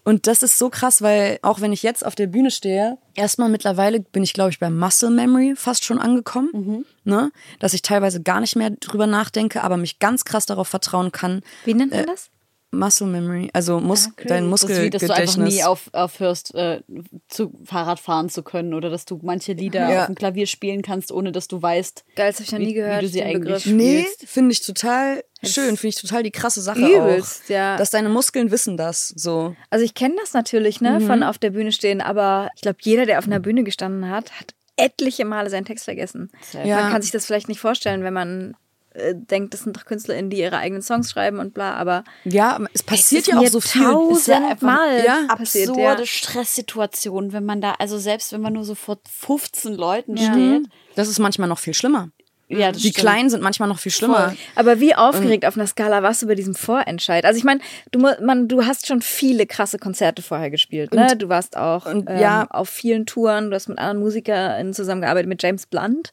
Und 0.06 0.28
das 0.28 0.44
ist 0.44 0.58
so 0.58 0.70
krass, 0.70 1.02
weil 1.02 1.39
auch 1.42 1.62
wenn 1.62 1.72
ich 1.72 1.82
jetzt 1.82 2.06
auf 2.06 2.16
der 2.16 2.28
Bühne 2.28 2.52
stehe, 2.52 2.98
erstmal 3.16 3.50
mittlerweile 3.50 4.02
bin 4.02 4.22
ich, 4.24 4.34
glaube 4.34 4.50
ich, 4.50 4.60
bei 4.60 4.70
Muscle 4.70 5.10
Memory 5.10 5.54
fast 5.56 5.86
schon 5.86 5.98
angekommen. 5.98 6.50
Mhm. 6.54 6.86
Ne? 7.06 7.32
Dass 7.60 7.74
ich 7.74 7.82
teilweise 7.82 8.22
gar 8.22 8.42
nicht 8.42 8.56
mehr 8.56 8.70
drüber 8.72 9.08
nachdenke, 9.08 9.63
aber 9.63 9.78
mich 9.78 10.00
ganz 10.00 10.26
krass 10.26 10.46
darauf 10.46 10.68
vertrauen 10.68 11.12
kann. 11.12 11.42
Wie 11.63 11.74
nennt 11.74 11.92
man 11.94 12.06
das? 12.06 12.30
Muscle 12.74 13.08
Memory, 13.08 13.50
also 13.54 13.80
Mus 13.80 14.10
dein 14.26 14.50
Das 14.52 14.64
ist 14.64 14.70
wie, 14.70 14.90
dass 14.90 15.02
du 15.02 15.06
einfach 15.14 15.20
Muskelgedächtnis. 15.38 15.54
nie 15.56 15.64
auf, 15.64 15.90
aufhörst, 15.94 16.54
äh, 16.56 16.82
zu 17.30 17.54
Fahrrad 17.64 18.00
fahren 18.00 18.30
zu 18.30 18.44
können 18.44 18.74
oder 18.74 18.90
dass 18.90 19.06
du 19.06 19.20
manche 19.24 19.54
Lieder 19.54 19.90
Ja. 19.90 20.00
auf 20.02 20.06
dem 20.08 20.16
Klavier 20.16 20.48
spielen 20.48 20.82
kannst, 20.82 21.12
ohne 21.12 21.32
dass 21.32 21.48
du 21.48 21.62
weißt, 21.62 22.04
Geil, 22.16 22.32
das 22.32 22.36
habe 22.38 22.44
ich 22.46 22.52
noch 22.52 22.60
wie, 22.60 22.66
nie 22.66 22.74
gehört. 22.74 23.02
wie 23.02 23.06
du 23.06 23.12
sie 23.12 23.24
eigentlich 23.24 23.40
Begriff. 23.42 23.66
Nee, 23.68 24.02
spielst. 24.02 24.26
finde 24.34 24.52
ich 24.54 24.66
total 24.66 25.24
schön, 25.44 25.78
finde 25.78 25.88
ich 25.90 25.96
total 26.02 26.24
die 26.24 26.32
krasse 26.32 26.62
Sache 26.62 26.80
Übelst, 26.82 27.44
auch. 27.46 27.50
ja. 27.50 27.78
Dass 27.78 27.92
deine 27.92 28.10
Muskeln 28.10 28.50
wissen 28.52 28.76
das 28.78 29.10
so. 29.16 29.56
Also 29.70 29.86
ich 29.86 29.94
kenne 29.94 30.16
das 30.20 30.34
natürlich, 30.34 30.82
ne, 30.82 31.00
Mhm. 31.00 31.08
von 31.08 31.24
auf 31.24 31.38
der 31.38 31.52
Bühne 31.52 31.72
stehen, 31.72 32.02
aber 32.02 32.50
ich 32.56 32.62
glaube, 32.62 32.78
jeder, 32.82 33.06
der 33.06 33.20
auf 33.20 33.26
einer 33.26 33.40
Bühne 33.40 33.64
gestanden 33.64 34.10
hat, 34.10 34.32
hat 34.40 34.54
etliche 34.76 35.24
Male 35.24 35.52
seinen 35.52 35.66
Text 35.66 35.86
vergessen. 35.86 36.32
Ja. 36.66 36.82
Man 36.82 36.92
kann 36.92 37.02
sich 37.04 37.12
das 37.12 37.26
vielleicht 37.28 37.48
nicht 37.48 37.60
vorstellen, 37.60 38.04
wenn 38.04 38.14
man 38.14 38.56
äh, 38.94 39.14
denkt, 39.16 39.54
das 39.54 39.62
sind 39.62 39.76
doch 39.78 39.86
KünstlerInnen, 39.86 40.30
die 40.30 40.38
ihre 40.40 40.58
eigenen 40.58 40.82
Songs 40.82 41.12
schreiben 41.12 41.40
und 41.40 41.54
bla, 41.54 41.74
aber 41.76 42.04
Ja, 42.24 42.60
es 42.74 42.84
passiert 42.84 43.22
ist 43.22 43.28
ja 43.28 43.38
auch 43.38 43.42
mir 43.42 43.50
so 43.50 43.60
viel. 43.60 43.82
tausendmal 43.84 45.04
Ja, 45.06 45.36
passiert. 45.36 45.70
absurde 45.70 46.02
Ja. 46.02 46.06
Stresssituationen, 46.06 47.34
wenn 47.34 47.46
man 47.46 47.62
da, 47.62 47.74
also 47.80 47.98
selbst 47.98 48.32
wenn 48.34 48.42
man 48.42 48.54
nur 48.54 48.64
so 48.66 48.76
vor 48.76 49.00
15 49.10 49.74
Leuten 49.74 50.18
Ja. 50.18 50.32
steht. 50.32 50.68
Das 50.96 51.08
ist 51.08 51.20
manchmal 51.20 51.48
noch 51.50 51.60
viel 51.60 51.74
schlimmer. 51.74 52.10
Ja, 52.50 52.72
das 52.72 52.82
Die 52.82 52.90
stimmt. 52.90 52.98
Kleinen 52.98 53.30
sind 53.32 53.42
manchmal 53.42 53.68
noch 53.70 53.80
viel 53.80 53.92
schlimmer. 53.92 54.28
Voll. 54.30 54.38
Aber 54.56 54.80
wie 54.80 54.94
aufgeregt 54.94 55.46
auf 55.46 55.56
einer 55.58 55.66
Skala 55.66 56.04
warst 56.04 56.22
du 56.22 56.28
bei 56.28 56.36
diesem 56.36 56.54
Vorentscheid? 56.54 57.26
Also 57.26 57.38
ich 57.38 57.44
meine, 57.46 57.62
du, 57.92 58.00
man, 58.00 58.48
du 58.48 58.66
hast 58.66 58.86
schon 58.86 59.02
viele 59.02 59.48
krasse 59.48 59.80
Konzerte 59.80 60.22
vorher 60.22 60.52
gespielt. 60.52 60.94
Ne? 60.94 61.16
du 61.18 61.30
warst 61.30 61.58
auch 61.58 61.86
und 61.88 62.08
ähm, 62.10 62.20
ja. 62.20 62.46
auf 62.50 62.70
vielen 62.70 63.06
Touren, 63.08 63.50
du 63.50 63.56
hast 63.56 63.70
mit 63.70 63.80
anderen 63.80 64.00
MusikerInnen 64.02 64.74
zusammengearbeitet, 64.74 65.30
mit 65.30 65.42
James 65.42 65.66
Blunt. 65.66 66.12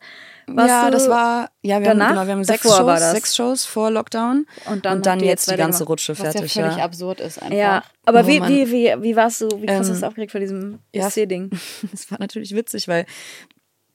Warst 0.57 0.69
ja, 0.69 0.91
das 0.91 1.09
war, 1.09 1.51
ja, 1.63 1.81
wir 1.81 1.91
haben, 1.91 1.99
danach? 1.99 2.09
genau, 2.11 2.27
wir 2.27 2.33
haben 2.33 2.45
sechs 2.45 2.63
Davor 2.63 2.79
Shows, 2.79 3.01
das. 3.01 3.11
sechs 3.13 3.37
Shows 3.37 3.65
vor 3.65 3.91
Lockdown. 3.91 4.47
Und 4.67 4.85
dann 4.85 4.99
und 4.99 5.07
dann 5.07 5.21
jetzt 5.21 5.51
die 5.51 5.57
ganze. 5.57 5.85
Rutsche 5.85 6.13
Was 6.13 6.19
ja 6.19 6.31
fertig. 6.33 6.53
völlig 6.53 6.77
Ja, 6.77 6.85
absurd 6.85 7.21
ist 7.21 7.41
einfach. 7.41 7.57
Ja, 7.57 7.83
aber 8.05 8.25
Oh 8.25 8.27
wie, 8.27 8.41
Mann. 8.41 8.49
wie, 8.51 8.71
wie, 8.71 8.95
wie 9.03 9.17
warst 9.17 9.41
du, 9.41 9.49
wie 9.61 9.67
Ähm, 9.67 9.79
hast 9.79 10.03
du 10.03 10.07
aufgeregt 10.07 10.33
vor 10.33 10.41
diesem 10.41 10.79
ja. 10.95 11.07
ESC-Ding? 11.07 11.51
Das 11.91 12.11
war 12.11 12.19
natürlich 12.19 12.55
witzig, 12.55 12.89
weil 12.89 13.07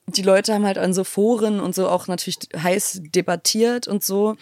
die 0.07 0.21
Leute 0.21 0.53
haben 0.53 0.65
halt 0.65 0.77
an 0.77 0.93
so 0.93 1.03
Foren 1.03 1.59
und 1.59 1.73
so 1.73 1.89
auch 1.89 2.07
natürlich 2.07 2.37
heiß 2.55 3.01
debattiert 3.05 3.87
und 3.87 4.03
so 4.03 4.35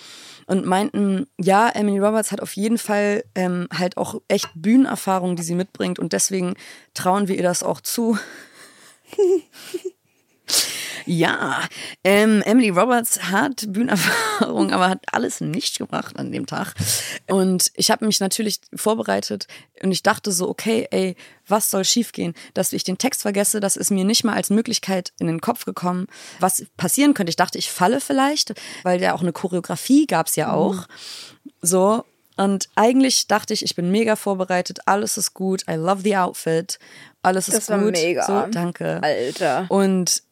und 0.45 0.65
meinten, 0.65 1.28
ja, 1.39 1.69
Emily 1.69 1.99
Roberts 1.99 2.34
hat 2.34 2.41
auf 2.41 2.54
jeden 2.58 2.78
Fall 2.78 3.23
ähm, 3.34 3.67
halt 3.73 3.95
auch 3.95 4.21
echt 4.28 4.49
Bühnenerfahrung, 4.56 5.38
die 5.38 5.43
sie 5.43 5.56
mitbringt 5.56 5.99
und 5.99 6.12
deswegen 6.12 6.56
trauen 6.93 7.30
wir 7.30 7.38
ihr 7.38 7.43
das 7.43 7.63
auch 7.63 7.80
zu. 7.80 8.17
Ja, 11.06 11.62
ähm, 12.04 12.42
Emily 12.46 12.70
Roberts 12.70 13.24
hat 13.24 13.66
Bühnenerfahrung, 13.68 14.72
aber 14.72 14.89
hat 14.89 15.04
alles 15.12 15.42
nicht 15.42 15.78
gebracht 15.78 16.18
an 16.18 16.32
dem 16.32 16.46
Tag. 16.46 16.74
Und 17.28 17.72
ich 17.76 17.92
habe 17.92 18.06
mich 18.06 18.20
natürlich 18.20 18.60
vorbereitet 18.76 19.48
und 19.82 19.92
ich 19.92 20.04
dachte 20.04 20.32
so, 20.32 20.50
okay, 20.50 20.88
ey, 20.92 21.16
was 21.48 21.70
soll 21.72 21.84
schiefgehen? 21.86 22.34
Dass 22.54 22.74
ich 22.74 22.84
den 22.84 22.98
Text 22.98 23.22
vergesse, 23.22 23.60
das 23.60 23.76
ist 23.76 23.92
mir 23.92 24.06
nicht 24.06 24.24
mal 24.24 24.36
als 24.36 24.50
Möglichkeit 24.50 25.13
in 25.20 25.28
den 25.28 25.42
Kopf 25.42 25.66
gekommen, 25.66 26.08
was 26.39 26.66
passieren 26.78 27.13
könnte. 27.13 27.30
Ich 27.30 27.36
dachte, 27.36 27.58
ich 27.58 27.70
falle 27.70 28.00
vielleicht, 28.00 28.54
weil 28.84 29.02
ja 29.02 29.13
auch 29.13 29.22
eine 29.22 29.34
Choreografie 29.34 30.08
gab's 30.08 30.36
ja 30.36 30.52
auch. 30.54 30.88
So. 31.62 32.06
Und 32.36 32.68
eigentlich 32.76 33.28
dachte 33.28 33.54
ich, 33.54 33.63
ich 33.63 33.76
bin 33.76 33.92
mega 33.92 34.16
vorbereitet, 34.16 34.80
alles 34.88 35.18
ist 35.18 35.36
gut, 35.36 35.63
I 35.70 35.74
love 35.74 36.02
the 36.02 36.18
outfit, 36.18 36.80
alles 37.22 37.48
ist 37.48 37.58
Das 37.58 37.70
war 37.70 37.80
gut. 37.80 37.92
mega. 37.92 38.26
So, 38.26 38.48
danke. 38.52 39.00
Alter. 39.04 39.68
Und 39.70 40.24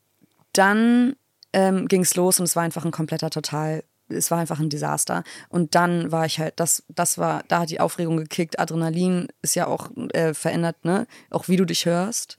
dann 0.53 1.15
ähm, 1.53 1.87
ging 1.87 2.01
es 2.01 2.15
los 2.15 2.39
und 2.39 2.45
es 2.45 2.55
war 2.55 2.63
einfach 2.63 2.85
ein 2.85 2.91
kompletter 2.91 3.29
Total. 3.29 3.83
Es 4.09 4.29
war 4.29 4.39
einfach 4.39 4.59
ein 4.59 4.69
Desaster. 4.69 5.23
Und 5.49 5.75
dann 5.75 6.11
war 6.11 6.25
ich 6.25 6.39
halt, 6.39 6.59
das, 6.59 6.83
das 6.89 7.17
war, 7.17 7.43
da 7.47 7.61
hat 7.61 7.69
die 7.69 7.79
Aufregung 7.79 8.17
gekickt. 8.17 8.59
Adrenalin 8.59 9.29
ist 9.41 9.55
ja 9.55 9.67
auch 9.67 9.89
äh, 10.13 10.33
verändert, 10.33 10.83
ne? 10.83 11.07
Auch 11.29 11.47
wie 11.47 11.55
du 11.55 11.65
dich 11.65 11.85
hörst. 11.85 12.37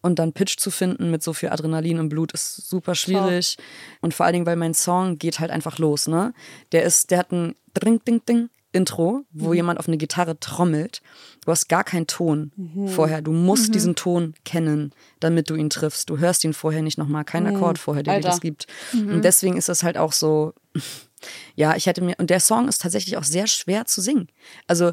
Und 0.00 0.18
dann 0.18 0.32
Pitch 0.32 0.58
zu 0.58 0.72
finden 0.72 1.12
mit 1.12 1.22
so 1.22 1.32
viel 1.32 1.50
Adrenalin 1.50 1.98
im 1.98 2.08
Blut 2.08 2.32
ist 2.32 2.68
super 2.68 2.96
schwierig. 2.96 3.56
Und 4.00 4.14
vor 4.14 4.26
allen 4.26 4.32
Dingen, 4.32 4.46
weil 4.46 4.56
mein 4.56 4.74
Song 4.74 5.16
geht 5.18 5.38
halt 5.38 5.52
einfach 5.52 5.78
los, 5.78 6.08
ne? 6.08 6.34
Der 6.72 6.82
ist, 6.82 7.12
der 7.12 7.18
hat 7.18 7.30
ein 7.30 7.54
Dring, 7.72 8.00
Ding, 8.04 8.24
Ding. 8.26 8.50
Intro, 8.72 9.24
wo 9.30 9.52
jemand 9.52 9.78
auf 9.78 9.86
eine 9.86 9.98
Gitarre 9.98 10.40
trommelt. 10.40 11.02
Du 11.44 11.50
hast 11.50 11.68
gar 11.68 11.82
keinen 11.82 12.06
Ton 12.06 12.52
vorher. 12.94 13.20
Du 13.20 13.32
musst 13.32 13.74
diesen 13.74 13.96
Ton 13.96 14.34
kennen, 14.44 14.92
damit 15.18 15.50
du 15.50 15.56
ihn 15.56 15.70
triffst. 15.70 16.08
Du 16.08 16.18
hörst 16.18 16.44
ihn 16.44 16.52
vorher 16.52 16.82
nicht 16.82 16.98
nochmal, 16.98 17.24
kein 17.24 17.46
Akkord 17.46 17.78
vorher, 17.78 18.02
der 18.02 18.16
dir 18.16 18.28
das 18.28 18.40
gibt. 18.40 18.66
Und 18.92 19.22
deswegen 19.24 19.56
ist 19.56 19.68
das 19.68 19.82
halt 19.82 19.98
auch 19.98 20.12
so, 20.12 20.54
Ja, 21.54 21.76
ich 21.76 21.86
hätte 21.86 22.02
mir, 22.02 22.14
und 22.18 22.30
der 22.30 22.40
Song 22.40 22.68
ist 22.68 22.82
tatsächlich 22.82 23.16
auch 23.16 23.24
sehr 23.24 23.46
schwer 23.46 23.84
zu 23.86 24.00
singen. 24.00 24.28
Also 24.66 24.92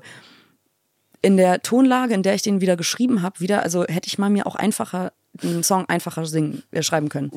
in 1.21 1.37
der 1.37 1.61
Tonlage, 1.61 2.13
in 2.13 2.23
der 2.23 2.33
ich 2.35 2.41
den 2.41 2.61
wieder 2.61 2.77
geschrieben 2.77 3.21
habe, 3.21 3.39
wieder, 3.39 3.63
also 3.63 3.83
hätte 3.85 4.07
ich 4.07 4.17
mal 4.17 4.29
mir 4.29 4.47
auch 4.47 4.55
einfacher 4.55 5.11
einen 5.43 5.63
Song 5.63 5.85
einfacher 5.87 6.25
singen, 6.25 6.63
äh, 6.71 6.81
schreiben 6.81 7.07
können. 7.07 7.29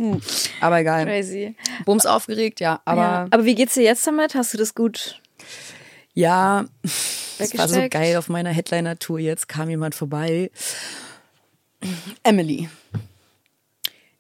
Aber 0.61 0.81
egal. 0.81 1.05
Crazy. 1.05 1.57
Bums 1.85 2.07
aufgeregt, 2.07 2.59
ja. 2.61 2.81
Aber 2.85 3.03
ja. 3.03 3.27
aber 3.31 3.45
wie 3.45 3.55
geht's 3.55 3.75
dir 3.75 3.83
jetzt 3.83 4.07
damit? 4.07 4.35
Hast 4.35 4.55
du 4.55 4.59
das 4.59 4.75
gut? 4.75 5.21
Ja, 6.15 6.67
es 7.39 7.57
war 7.57 7.69
so 7.69 7.89
geil 7.89 8.17
auf 8.17 8.29
meiner 8.29 8.51
Headliner-Tour. 8.51 9.19
Jetzt 9.19 9.49
kam 9.49 9.71
jemand 9.71 9.95
vorbei. 9.95 10.51
Emily, 12.23 12.69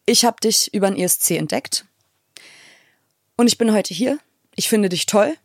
ich 0.06 0.24
habe 0.24 0.40
dich 0.40 0.72
über 0.74 0.90
den 0.90 0.98
ESC 0.98 1.32
entdeckt. 1.32 1.84
Und 3.36 3.46
ich 3.46 3.58
bin 3.58 3.72
heute 3.72 3.94
hier. 3.94 4.18
Ich 4.54 4.68
finde 4.68 4.88
dich 4.88 5.06
toll. 5.06 5.36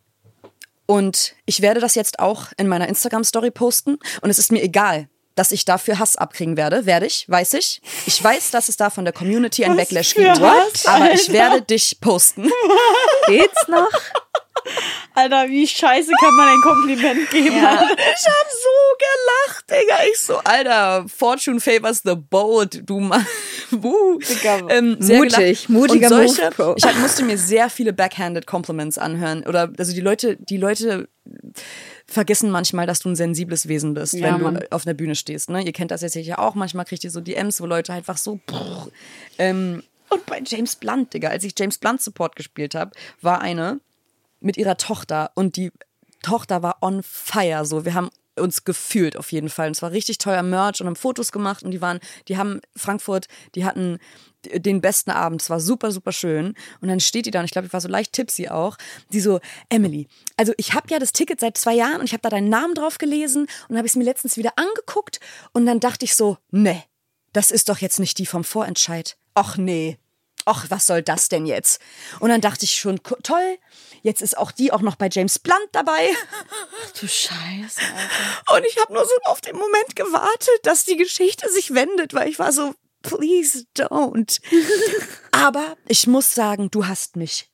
Und 0.86 1.34
ich 1.44 1.60
werde 1.60 1.80
das 1.80 1.94
jetzt 1.94 2.18
auch 2.18 2.48
in 2.56 2.66
meiner 2.66 2.88
Instagram-Story 2.88 3.50
posten. 3.50 3.98
Und 4.20 4.30
es 4.30 4.38
ist 4.38 4.50
mir 4.50 4.62
egal, 4.62 5.08
dass 5.38 5.52
ich 5.52 5.64
dafür 5.64 5.98
Hass 5.98 6.16
abkriegen 6.16 6.56
werde. 6.56 6.84
Werde 6.84 7.06
ich, 7.06 7.24
weiß 7.28 7.54
ich. 7.54 7.80
Ich 8.06 8.22
weiß, 8.22 8.50
dass 8.50 8.68
es 8.68 8.76
da 8.76 8.90
von 8.90 9.04
der 9.04 9.14
Community 9.14 9.64
ein 9.64 9.76
Backlash 9.76 10.14
gibt. 10.14 10.40
Hass, 10.40 10.86
Aber 10.86 11.12
ich 11.12 11.32
werde 11.32 11.62
dich 11.62 11.98
posten. 12.00 12.50
Geht's 13.26 13.68
noch? 13.68 13.88
Alter, 15.14 15.48
wie 15.48 15.66
scheiße 15.66 16.10
kann 16.20 16.34
man 16.34 16.48
ein 16.48 16.60
Kompliment 16.60 17.30
geben? 17.30 17.56
Ich 17.56 17.62
hab 17.62 18.50
so 18.50 18.74
gelacht, 18.98 19.70
Digga. 19.70 19.96
Ich 20.12 20.20
so, 20.20 20.38
Alter, 20.38 21.06
Fortune 21.08 21.60
favors 21.60 22.02
the 22.04 22.14
bold, 22.14 22.88
du 22.88 23.00
Mann. 23.00 23.26
Buh. 23.70 24.18
Ähm, 24.70 24.96
sehr 25.00 25.18
Mutig, 25.18 25.36
gelacht. 25.36 25.68
mutiger 25.68 26.10
Und 26.10 26.28
solche, 26.28 26.50
Move. 26.58 26.74
Ich 26.76 26.84
hab, 26.84 26.96
musste 26.96 27.22
mir 27.24 27.38
sehr 27.38 27.70
viele 27.70 27.92
backhanded 27.92 28.46
Compliments 28.46 28.98
anhören. 28.98 29.44
Oder, 29.46 29.70
also 29.78 29.92
die 29.92 30.00
Leute, 30.00 30.36
die 30.36 30.56
Leute 30.56 31.08
vergessen 32.08 32.50
manchmal, 32.50 32.86
dass 32.86 33.00
du 33.00 33.10
ein 33.10 33.16
sensibles 33.16 33.68
Wesen 33.68 33.94
bist, 33.94 34.14
Ja, 34.14 34.26
wenn 34.28 34.38
du 34.38 34.44
Mann. 34.44 34.64
auf 34.70 34.86
einer 34.86 34.94
Bühne 34.94 35.14
stehst. 35.14 35.50
Ne? 35.50 35.62
Ihr 35.62 35.72
kennt 35.72 35.90
das 35.90 36.00
jetzt 36.00 36.14
sicher 36.14 36.38
auch. 36.38 36.54
Manchmal 36.54 36.84
kriegt 36.86 37.04
ihr 37.04 37.10
so 37.10 37.20
DMs, 37.20 37.60
wo 37.60 37.66
Leute 37.66 37.92
einfach 37.92 38.16
so. 38.16 38.40
Pff, 38.50 38.90
ähm, 39.38 39.82
und 40.08 40.24
bei 40.26 40.40
James 40.44 40.76
Blunt, 40.76 41.12
Digga, 41.12 41.28
als 41.28 41.44
ich 41.44 41.52
James 41.56 41.76
Blunt 41.78 42.00
Support 42.00 42.34
gespielt 42.34 42.74
habe, 42.74 42.92
war 43.20 43.42
eine 43.42 43.80
mit 44.40 44.56
ihrer 44.56 44.78
Tochter 44.78 45.30
und 45.34 45.56
die 45.56 45.70
Tochter 46.22 46.62
war 46.62 46.78
on 46.80 47.02
fire. 47.02 47.66
So, 47.66 47.84
wir 47.84 47.92
haben 47.94 48.08
uns 48.36 48.64
gefühlt 48.64 49.16
auf 49.16 49.30
jeden 49.32 49.50
Fall. 49.50 49.66
Und 49.66 49.72
es 49.76 49.82
war 49.82 49.90
richtig 49.92 50.18
teuer 50.18 50.42
Merch 50.42 50.80
und 50.80 50.86
haben 50.86 50.96
Fotos 50.96 51.30
gemacht 51.32 51.62
und 51.62 51.72
die 51.72 51.80
waren, 51.82 52.00
die 52.28 52.38
haben 52.38 52.60
Frankfurt, 52.74 53.26
die 53.54 53.64
hatten 53.64 53.98
den 54.44 54.80
besten 54.80 55.10
Abend. 55.10 55.42
Es 55.42 55.50
war 55.50 55.60
super, 55.60 55.90
super 55.92 56.12
schön. 56.12 56.54
Und 56.80 56.88
dann 56.88 57.00
steht 57.00 57.26
die 57.26 57.30
da 57.30 57.40
und 57.40 57.44
ich 57.44 57.50
glaube, 57.50 57.66
ich 57.66 57.72
war 57.72 57.80
so 57.80 57.88
leicht 57.88 58.12
tipsy 58.12 58.48
auch. 58.48 58.76
Die 59.12 59.20
so, 59.20 59.40
Emily, 59.68 60.08
also 60.36 60.52
ich 60.56 60.74
habe 60.74 60.88
ja 60.90 60.98
das 60.98 61.12
Ticket 61.12 61.40
seit 61.40 61.58
zwei 61.58 61.74
Jahren 61.74 62.00
und 62.00 62.04
ich 62.04 62.12
habe 62.12 62.22
da 62.22 62.30
deinen 62.30 62.48
Namen 62.48 62.74
drauf 62.74 62.98
gelesen 62.98 63.42
und 63.42 63.68
dann 63.68 63.78
habe 63.78 63.86
ich 63.86 63.92
es 63.92 63.96
mir 63.96 64.04
letztens 64.04 64.36
wieder 64.36 64.52
angeguckt 64.56 65.20
und 65.52 65.66
dann 65.66 65.80
dachte 65.80 66.04
ich 66.04 66.14
so, 66.14 66.38
nee, 66.50 66.82
das 67.32 67.50
ist 67.50 67.68
doch 67.68 67.78
jetzt 67.78 68.00
nicht 68.00 68.18
die 68.18 68.26
vom 68.26 68.44
Vorentscheid. 68.44 69.16
Och 69.38 69.56
nee. 69.56 69.98
Och, 70.48 70.64
was 70.70 70.86
soll 70.86 71.02
das 71.02 71.28
denn 71.28 71.44
jetzt? 71.44 71.80
Und 72.20 72.30
dann 72.30 72.40
dachte 72.40 72.64
ich 72.64 72.74
schon, 72.74 73.00
toll, 73.22 73.58
jetzt 74.02 74.22
ist 74.22 74.38
auch 74.38 74.50
die 74.50 74.72
auch 74.72 74.80
noch 74.80 74.96
bei 74.96 75.08
James 75.12 75.38
Blunt 75.38 75.68
dabei. 75.72 76.08
Du 76.98 77.06
Scheiße, 77.06 77.80
Alter. 77.80 78.56
Und 78.56 78.66
ich 78.66 78.78
habe 78.78 78.94
nur 78.94 79.04
so 79.04 79.14
auf 79.24 79.42
den 79.42 79.56
Moment 79.56 79.94
gewartet, 79.94 80.60
dass 80.62 80.86
die 80.86 80.96
Geschichte 80.96 81.50
sich 81.52 81.74
wendet, 81.74 82.14
weil 82.14 82.28
ich 82.28 82.38
war 82.38 82.52
so, 82.52 82.74
please 83.08 83.66
don't. 83.74 84.40
Aber 85.32 85.76
ich 85.86 86.06
muss 86.06 86.34
sagen, 86.34 86.70
du 86.70 86.86
hast 86.86 87.16
mich 87.16 87.50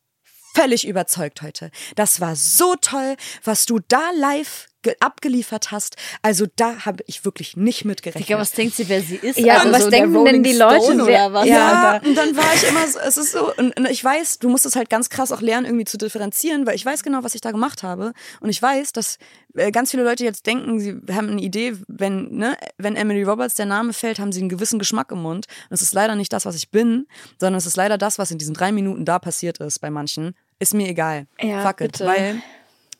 völlig 0.54 0.86
überzeugt 0.86 1.42
heute. 1.42 1.70
Das 1.96 2.20
war 2.20 2.36
so 2.36 2.76
toll, 2.76 3.16
was 3.42 3.66
du 3.66 3.80
da 3.80 4.10
live 4.16 4.66
abgeliefert 5.00 5.70
hast. 5.72 5.96
Also 6.22 6.46
da 6.56 6.84
habe 6.86 7.02
ich 7.06 7.24
wirklich 7.24 7.56
nicht 7.56 7.84
mit 7.84 8.02
gerechnet. 8.02 8.28
Digga, 8.28 8.38
was 8.38 8.52
denkt 8.52 8.76
sie, 8.76 8.88
wer 8.88 9.00
sie 9.02 9.16
ist? 9.16 9.38
Ja, 9.38 9.54
Also 9.56 9.66
und 9.68 9.72
was 9.74 9.82
so 9.84 9.90
denken 9.90 10.24
denn 10.24 10.42
die 10.42 10.52
Leute, 10.52 10.84
Stone 10.84 11.06
wer- 11.06 11.26
oder 11.26 11.32
was? 11.34 11.46
Ja, 11.48 12.00
und 12.04 12.14
dann 12.16 12.36
war 12.36 12.54
ich 12.54 12.68
immer 12.68 12.86
so, 12.86 12.98
es 13.00 13.16
ist 13.16 13.32
so, 13.32 13.52
und, 13.54 13.76
und 13.78 13.88
ich 13.90 14.02
weiß, 14.04 14.38
du 14.38 14.48
musst 14.48 14.66
es 14.66 14.76
halt 14.76 14.90
ganz 14.90 15.08
krass 15.10 15.32
auch 15.32 15.40
lernen, 15.40 15.66
irgendwie 15.66 15.84
zu 15.84 15.98
differenzieren, 15.98 16.66
weil 16.66 16.74
ich 16.76 16.84
weiß 16.84 17.02
genau, 17.02 17.22
was 17.22 17.34
ich 17.34 17.40
da 17.40 17.50
gemacht 17.50 17.82
habe. 17.82 18.12
Und 18.40 18.50
ich 18.50 18.60
weiß, 18.60 18.92
dass 18.92 19.18
äh, 19.54 19.70
ganz 19.70 19.90
viele 19.90 20.04
Leute 20.04 20.24
jetzt 20.24 20.46
denken, 20.46 20.80
sie 20.80 20.96
haben 21.12 21.28
eine 21.30 21.40
Idee, 21.42 21.74
wenn, 21.88 22.30
ne, 22.36 22.56
wenn 22.78 22.96
Emily 22.96 23.22
Roberts 23.22 23.54
der 23.54 23.66
Name 23.66 23.92
fällt, 23.92 24.18
haben 24.18 24.32
sie 24.32 24.40
einen 24.40 24.48
gewissen 24.48 24.78
Geschmack 24.78 25.10
im 25.12 25.22
Mund. 25.22 25.46
Und 25.70 25.74
es 25.74 25.82
ist 25.82 25.94
leider 25.94 26.14
nicht 26.16 26.32
das, 26.32 26.46
was 26.46 26.54
ich 26.56 26.70
bin, 26.70 27.06
sondern 27.40 27.58
es 27.58 27.66
ist 27.66 27.76
leider 27.76 27.98
das, 27.98 28.18
was 28.18 28.30
in 28.30 28.38
diesen 28.38 28.54
drei 28.54 28.72
Minuten 28.72 29.04
da 29.04 29.18
passiert 29.18 29.58
ist 29.58 29.78
bei 29.80 29.90
manchen. 29.90 30.34
Ist 30.58 30.72
mir 30.74 30.88
egal. 30.88 31.26
Ja, 31.40 31.62
Fuck 31.62 31.80
it. 31.80 31.92
bitte. 31.92 32.06
Weil 32.06 32.42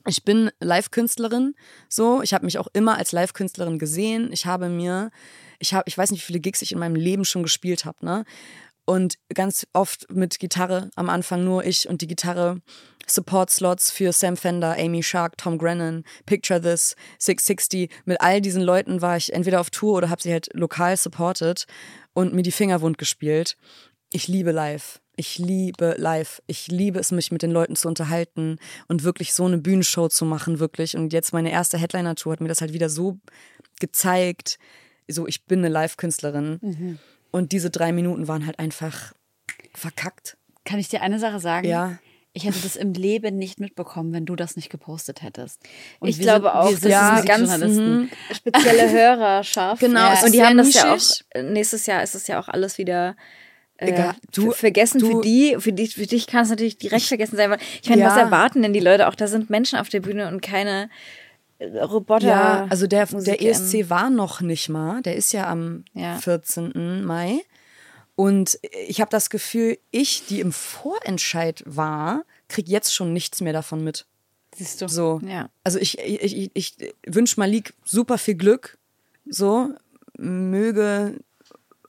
ich 0.07 0.25
bin 0.25 0.51
Live-Künstlerin, 0.61 1.55
so. 1.89 2.23
Ich 2.23 2.35
habe 2.35 2.45
mich 2.45 2.59
auch 2.59 2.69
immer 2.73 2.99
als 2.99 3.13
Live-Künstlerin 3.13 3.79
gesehen. 3.79 4.31
Ich 4.33 4.47
habe 4.47 4.69
mir, 4.69 5.11
ich 5.59 5.75
habe, 5.75 5.85
ich 5.87 5.97
weiß 5.97 6.11
nicht, 6.11 6.23
wie 6.23 6.27
viele 6.27 6.41
Gigs 6.41 6.63
ich 6.63 6.73
in 6.73 6.79
meinem 6.79 6.97
Leben 6.97 7.25
schon 7.25 7.43
gespielt 7.43 7.85
habe, 7.85 8.05
ne? 8.05 8.25
Und 8.87 9.15
ganz 9.33 9.67
oft 9.73 10.11
mit 10.11 10.39
Gitarre, 10.39 10.91
am 10.95 11.09
Anfang 11.09 11.43
nur 11.43 11.65
ich 11.65 11.89
und 11.89 12.03
die 12.03 12.07
Gitarre. 12.07 12.61
Support-Slots 13.07 13.91
für 13.91 14.13
Sam 14.13 14.37
Fender, 14.37 14.77
Amy 14.79 15.03
Shark, 15.03 15.37
Tom 15.37 15.59
Grennan, 15.59 16.05
Picture 16.27 16.61
This, 16.61 16.97
660. 17.19 17.91
Mit 18.05 18.21
all 18.21 18.41
diesen 18.41 18.63
Leuten 18.63 19.03
war 19.03 19.17
ich 19.17 19.33
entweder 19.33 19.61
auf 19.61 19.71
Tour 19.71 19.95
oder 19.95 20.11
habe 20.11 20.23
sie 20.23 20.33
halt 20.33 20.49
lokal 20.55 20.97
supported 20.97 21.67
und 22.15 22.35
mir 22.35 22.43
die 22.43 22.53
Finger 22.53 22.81
wund 22.81 22.99
gespielt. 22.99 23.57
Ich 24.11 24.29
liebe 24.29 24.53
live. 24.53 25.01
Ich 25.17 25.39
liebe 25.39 25.95
live. 25.99 26.43
Ich 26.47 26.67
liebe 26.69 26.99
es, 26.99 27.13
mich 27.13 27.31
mit 27.31 27.43
den 27.43 27.51
Leuten 27.53 27.77
zu 27.77 27.87
unterhalten 27.89 28.59
und 28.89 29.05
wirklich 29.05 29.33
so 29.33 29.45
eine 29.45 29.59
Bühnenshow 29.59 30.09
zu 30.09 30.25
machen, 30.25 30.59
wirklich. 30.59 30.97
Und 30.97 31.13
jetzt 31.13 31.33
meine 31.33 31.53
erste 31.53 31.79
Headliner-Tour 31.79 32.33
hat 32.33 32.41
mir 32.41 32.49
das 32.49 32.61
halt 32.61 32.73
wieder 32.73 32.89
so 32.89 33.19
gezeigt. 33.81 34.59
So, 35.09 35.27
ich 35.27 35.45
bin 35.45 35.61
eine 35.61 35.69
Live-Künstlerin. 35.69 36.99
Und 37.31 37.53
diese 37.53 37.71
drei 37.71 37.93
Minuten 37.93 38.27
waren 38.29 38.47
halt 38.47 38.59
einfach 38.59 39.13
verkackt. 39.75 40.37
Kann 40.65 40.79
ich 40.79 40.89
dir 40.89 41.03
eine 41.03 41.19
Sache 41.19 41.41
sagen? 41.41 41.69
Ja. 41.69 41.99
Ich 42.37 42.45
hätte 42.45 42.59
das 42.63 42.75
im 42.75 42.93
Leben 42.95 43.37
nicht 43.37 43.61
mitbekommen, 43.61 44.13
wenn 44.13 44.27
du 44.27 44.35
das 44.35 44.57
nicht 44.57 44.69
gepostet 44.69 45.23
hättest. 45.23 45.61
Und 46.01 46.09
Ich 46.09 46.19
glaube 46.19 46.47
sind, 46.47 46.55
auch, 46.55 46.71
wir 46.71 46.77
sind 46.77 46.91
das 46.91 47.03
ist 47.03 47.11
eine 47.19 47.25
ganz 47.25 47.51
Musikjournalisten. 47.51 48.11
spezielle 48.35 48.91
Hörerschaft. 48.91 49.81
Genau, 49.81 50.01
Ja. 50.01 50.13
es 50.15 50.19
ist 50.21 50.25
und 50.27 50.33
die 50.33 50.43
haben 50.43 50.57
das 50.59 50.75
ja 50.75 50.95
auch, 50.95 51.43
nächstes 51.43 51.87
Jahr 51.87 52.03
ist 52.03 52.17
es 52.17 52.27
ja 52.27 52.41
auch 52.41 52.49
alles 52.49 52.77
wieder 52.79 53.15
Egal, 53.79 54.15
du- 54.33 54.51
ver- 54.53 54.59
vergessen 54.59 55.01
du- 55.01 55.07
für 55.17 55.21
die, 55.23 55.57
für 55.59 55.73
dich, 55.73 55.95
für 55.97 56.07
dich 56.07 56.27
kann 56.29 56.43
es 56.45 56.51
natürlich 56.51 56.79
direkt 56.79 57.03
vergessen 57.05 57.37
sein, 57.37 57.51
weil 57.51 57.59
ich 57.83 57.89
meine, 57.89 58.03
Ja. 58.03 58.09
was 58.11 58.17
erwarten 58.17 58.63
denn 58.63 58.73
die 58.73 58.81
Leute 58.81 59.09
auch? 59.09 59.15
Da 59.17 59.27
sind 59.27 59.51
Menschen 59.51 59.79
auf 59.79 59.89
der 59.89 60.01
Bühne 60.01 60.29
und 60.29 60.41
keine 60.43 60.89
äh, 61.59 61.79
Roboter. 61.81 62.27
Ja, 62.29 62.67
also 62.71 62.87
der, 62.87 63.07
der 63.07 63.43
ESC 63.43 63.89
war 63.91 64.11
noch 64.11 64.41
nicht 64.41 64.69
mal. 64.69 65.03
Der 65.03 65.17
ist 65.17 65.33
ja 65.33 65.49
am 65.49 65.85
Ja. 65.93 66.17
14. 66.19 67.05
Mai. 67.05 67.41
Und 68.17 68.59
ich 68.87 69.01
habe 69.01 69.11
das 69.11 69.29
Gefühl, 69.29 69.79
ich, 69.91 70.27
die 70.27 70.39
im 70.41 70.53
Vorentscheid 70.53 71.63
war, 71.67 72.23
krieg 72.49 72.69
jetzt 72.69 72.95
schon 72.95 73.13
nichts 73.13 73.41
mehr 73.41 73.53
davon 73.53 73.83
mit. 73.83 74.07
Siehst 74.55 74.83
du? 74.83 74.89
So. 74.89 75.21
Ja. 75.27 75.49
Also 75.65 75.81
ich, 75.81 75.99
ich, 75.99 76.23
ich, 76.33 76.51
ich 76.55 76.77
wünsche 77.07 77.41
Malik 77.41 77.75
super 77.85 78.19
viel 78.19 78.37
Glück. 78.37 78.79
So. 79.29 79.71
Möge 80.17 81.19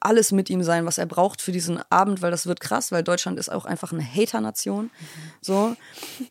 alles 0.06 0.32
mit 0.32 0.50
ihm 0.50 0.64
sein, 0.64 0.86
was 0.86 0.98
er 0.98 1.06
braucht 1.08 1.42
für 1.42 1.52
diesen 1.52 1.80
Abend, 1.90 2.22
weil 2.22 2.32
das 2.32 2.46
wird 2.46 2.60
krass, 2.60 2.92
weil 2.92 3.04
Deutschland 3.04 3.40
ist 3.40 3.50
auch 3.52 3.66
einfach 3.66 3.92
eine 3.92 4.04
Hater-Nation. 4.06 4.92
So. 5.42 5.76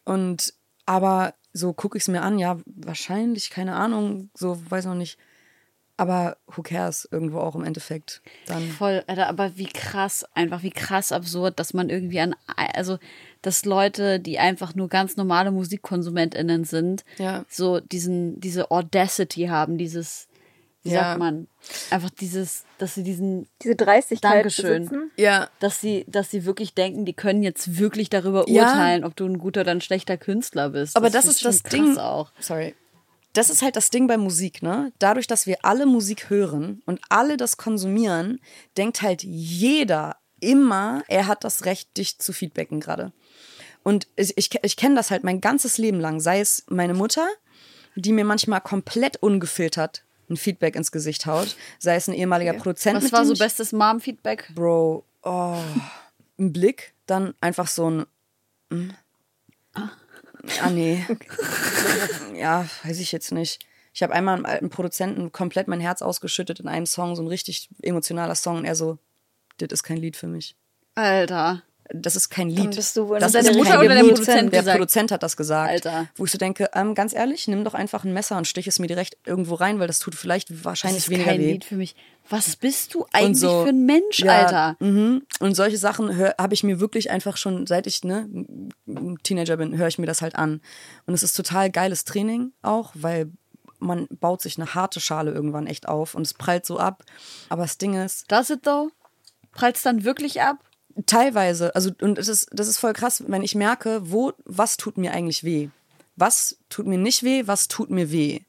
Und 0.04 0.54
aber 0.87 1.34
so 1.52 1.72
gucke 1.72 1.96
ich 1.98 2.04
es 2.04 2.08
mir 2.08 2.22
an, 2.22 2.38
ja, 2.38 2.58
wahrscheinlich, 2.66 3.50
keine 3.50 3.74
Ahnung, 3.74 4.30
so 4.34 4.60
weiß 4.70 4.84
noch 4.87 4.94
nicht. 4.94 5.18
Aber 5.96 6.37
who 6.48 6.62
cares 6.62 7.06
irgendwo 7.10 7.38
auch 7.38 7.54
im 7.54 7.62
Endeffekt. 7.62 8.20
Dann. 8.46 8.68
Voll, 8.68 9.04
Alter, 9.06 9.28
aber 9.28 9.56
wie 9.56 9.66
krass, 9.68 10.24
einfach 10.34 10.64
wie 10.64 10.70
krass 10.72 11.12
absurd, 11.12 11.60
dass 11.60 11.72
man 11.72 11.88
irgendwie 11.88 12.18
an, 12.18 12.34
also, 12.74 12.98
dass 13.42 13.64
Leute, 13.64 14.18
die 14.18 14.40
einfach 14.40 14.74
nur 14.74 14.88
ganz 14.88 15.16
normale 15.16 15.52
MusikkonsumentInnen 15.52 16.64
sind, 16.64 17.04
Ja. 17.18 17.44
so 17.48 17.78
diesen, 17.78 18.40
diese 18.40 18.72
Audacity 18.72 19.46
haben, 19.46 19.78
dieses, 19.78 20.26
wie 20.85 20.90
Ja. 20.90 21.01
sagt 21.03 21.18
man, 21.18 21.49
einfach 21.90 22.11
dieses, 22.11 22.65
dass 22.79 22.94
sie 22.94 23.02
diesen, 23.02 23.48
Diese 23.63 23.75
Dreistigkeit 23.75 24.33
Dankeschön. 24.37 24.85
besitzen. 24.85 25.11
Ja. 25.17 25.48
dass 25.61 25.81
sie, 25.81 26.04
dass 26.08 26.31
sie 26.31 26.44
wirklich 26.44 26.75
denken, 26.75 27.04
die 27.04 27.15
können 27.15 27.42
jetzt 27.42 27.79
wirklich 27.79 28.11
darüber 28.11 28.48
Ja. 28.48 28.63
urteilen, 28.69 29.04
ob 29.04 29.17
du 29.17 29.27
ein 29.27 29.38
guter 29.38 29.63
oder 29.63 29.73
ein 29.73 29.81
schlechter 29.81 30.17
Künstler 30.17 30.71
bist. 30.71 30.96
Aber 30.96 31.11
das, 31.11 31.25
find 31.25 31.35
ist 31.37 31.44
das 31.44 31.63
Ding. 31.63 31.98
auch. 31.98 32.31
Sorry. 32.38 32.75
Das 33.33 33.50
ist 33.50 33.63
halt 33.63 33.75
das 33.75 33.90
Ding 33.90 34.06
bei 34.06 34.17
Musik, 34.17 34.63
ne? 34.63 34.92
Dadurch, 35.00 35.27
dass 35.27 35.46
wir 35.48 35.56
alle 35.63 35.87
Musik 35.87 36.31
hören 36.31 36.83
und 36.87 37.00
alle 37.08 37.37
das 37.37 37.56
konsumieren, 37.56 38.38
denkt 38.77 39.02
halt 39.02 39.25
jeder 39.25 40.17
immer, 40.38 41.02
er 41.08 41.27
hat 41.27 41.42
das 41.42 41.65
Recht, 41.65 41.96
dich 41.96 42.19
zu 42.19 42.33
feedbacken 42.33 42.79
gerade. 42.79 43.13
Und 43.83 44.06
ich, 44.17 44.35
ich, 44.37 44.50
ich 44.63 44.77
kenne 44.77 44.94
das 44.94 45.11
halt 45.11 45.25
mein 45.25 45.40
ganzes 45.40 45.79
Leben 45.79 45.98
lang. 45.98 46.21
Sei 46.21 46.38
es 46.40 46.65
meine 46.69 46.94
Mutter, 46.94 47.27
die 47.96 48.13
mir 48.13 48.25
manchmal 48.25 48.61
komplett 48.61 49.17
ungefiltert 49.23 50.04
ein 50.35 50.37
Feedback 50.37 50.76
ins 50.76 50.92
Gesicht 50.92 51.26
haut. 51.26 51.56
Sei 51.78 51.96
es 51.96 52.08
ein 52.08 52.14
ehemaliger 52.14 52.52
Produzent. 52.54 53.02
Was 53.02 53.12
war 53.12 53.24
so 53.24 53.35
bestes 53.35 53.72
Mom-Feedback? 53.72 54.50
Bro, 54.54 55.04
oh, 55.22 55.58
ein 56.38 56.52
Blick, 56.52 56.94
dann 57.06 57.35
einfach 57.40 57.68
so 57.68 57.90
ein. 57.90 58.06
mm. 58.70 58.90
Ah, 60.60 60.70
nee. 60.70 61.04
ja, 62.35 62.66
weiß 62.82 63.00
ich 63.00 63.12
jetzt 63.12 63.32
nicht. 63.32 63.66
Ich 63.94 64.02
habe 64.02 64.12
einmal 64.12 64.35
einem 64.35 64.44
alten 64.44 64.70
Produzenten 64.70 65.32
komplett 65.32 65.68
mein 65.68 65.80
Herz 65.80 66.02
ausgeschüttet 66.02 66.60
in 66.60 66.68
einem 66.68 66.85
Song, 66.85 67.16
so 67.16 67.22
ein 67.22 67.28
richtig 67.28 67.70
emotionaler 67.80 68.35
Song. 68.35 68.58
Und 68.58 68.64
er 68.64 68.74
so, 68.74 68.98
das 69.56 69.68
ist 69.70 69.82
kein 69.85 69.96
Lied 69.96 70.16
für 70.16 70.26
mich. 70.26 70.56
Alter. 70.94 71.62
Das 71.92 72.16
ist 72.16 72.30
kein 72.30 72.54
Dann 72.54 72.66
Lied. 72.68 72.76
bist 72.76 72.96
du 72.96 73.08
wohl 73.08 73.18
das 73.18 73.35
ist 73.35 73.46
deine 73.46 73.56
Mutter 73.58 73.78
oder 73.78 73.88
der 73.88 74.02
Lied. 74.02 74.14
Produzent 74.14 74.52
Der 74.52 74.60
gesagt? 74.60 74.78
Produzent 74.78 75.12
hat 75.12 75.22
das 75.22 75.37
gesagt. 75.37 75.70
Alter. 75.70 76.06
Wo 76.16 76.24
ich 76.24 76.30
so 76.30 76.38
denke, 76.38 76.70
ähm, 76.74 76.94
ganz 76.94 77.12
ehrlich, 77.12 77.46
nimm 77.46 77.62
doch 77.62 77.74
einfach 77.74 78.04
ein 78.04 78.12
Messer 78.14 78.38
und 78.38 78.46
stich 78.46 78.66
es 78.66 78.78
mir 78.78 78.87
direkt 78.87 79.18
irgendwo 79.26 79.54
rein, 79.54 79.78
weil 79.80 79.87
das 79.87 79.98
tut 79.98 80.14
vielleicht 80.14 80.64
wahrscheinlich 80.64 81.02
Das 81.02 81.04
ist 81.04 81.10
weniger 81.10 81.30
kein 81.30 81.40
weh. 81.40 81.52
Lied 81.52 81.64
für 81.64 81.76
mich. 81.76 81.94
Was 82.30 82.56
bist 82.56 82.94
du 82.94 83.04
eigentlich 83.12 83.40
so. 83.40 83.64
für 83.64 83.68
ein 83.68 83.85
Mensch, 83.85 84.20
Ja, 84.20 84.46
Alter? 84.46 84.76
Mhm. 84.80 85.26
Und 85.40 85.54
solche 85.54 85.76
Sachen 85.76 86.16
habe 86.18 86.54
ich 86.54 86.64
mir 86.64 86.80
wirklich 86.80 87.10
einfach 87.10 87.37
schon, 87.37 87.66
seit 87.66 87.87
ich 87.87 88.02
ne, 88.02 88.28
Teenager 89.22 89.58
bin, 89.58 89.76
höre 89.76 89.88
ich 89.88 89.98
mir 89.98 90.06
das 90.06 90.22
halt 90.22 90.37
an. 90.37 90.62
Und 91.06 91.12
es 91.12 91.22
ist 91.22 91.35
total 91.35 91.70
geiles 91.70 92.04
Training 92.04 92.52
auch, 92.62 92.92
weil 92.94 93.30
man 93.78 94.06
baut 94.08 94.40
sich 94.40 94.56
eine 94.56 94.74
harte 94.74 95.00
Schale 95.00 95.32
irgendwann 95.32 95.66
echt 95.66 95.87
auf 95.87 96.14
und 96.14 96.22
es 96.22 96.32
prallt 96.32 96.64
so 96.64 96.78
ab. 96.78 97.04
Aber 97.50 97.62
das 97.62 97.76
Ding 97.76 97.94
ist, 97.94 98.32
Does 98.32 98.48
it 98.48 98.62
though? 98.62 98.88
Prallt's 99.52 99.82
dann 99.82 100.04
wirklich 100.04 100.40
ab? 100.40 100.56
Teilweise, 101.07 101.75
also 101.75 101.90
und 102.01 102.19
es 102.19 102.29
ist, 102.29 102.49
das 102.53 102.69
ist 102.69 102.79
voll 102.79 102.92
krass, 102.92 103.25
wenn 103.27 103.42
ich 103.42 103.55
merke, 103.55 104.11
wo, 104.11 104.33
was 104.45 104.77
tut 104.77 104.99
mir 104.99 105.13
eigentlich 105.13 105.45
weh? 105.45 105.69
Was 106.17 106.59
tut 106.69 106.87
mir 106.87 106.99
nicht 106.99 107.23
weh, 107.23 107.42
was 107.47 107.69
tut 107.69 107.90
mir 107.90 108.11
weh? 108.11 108.40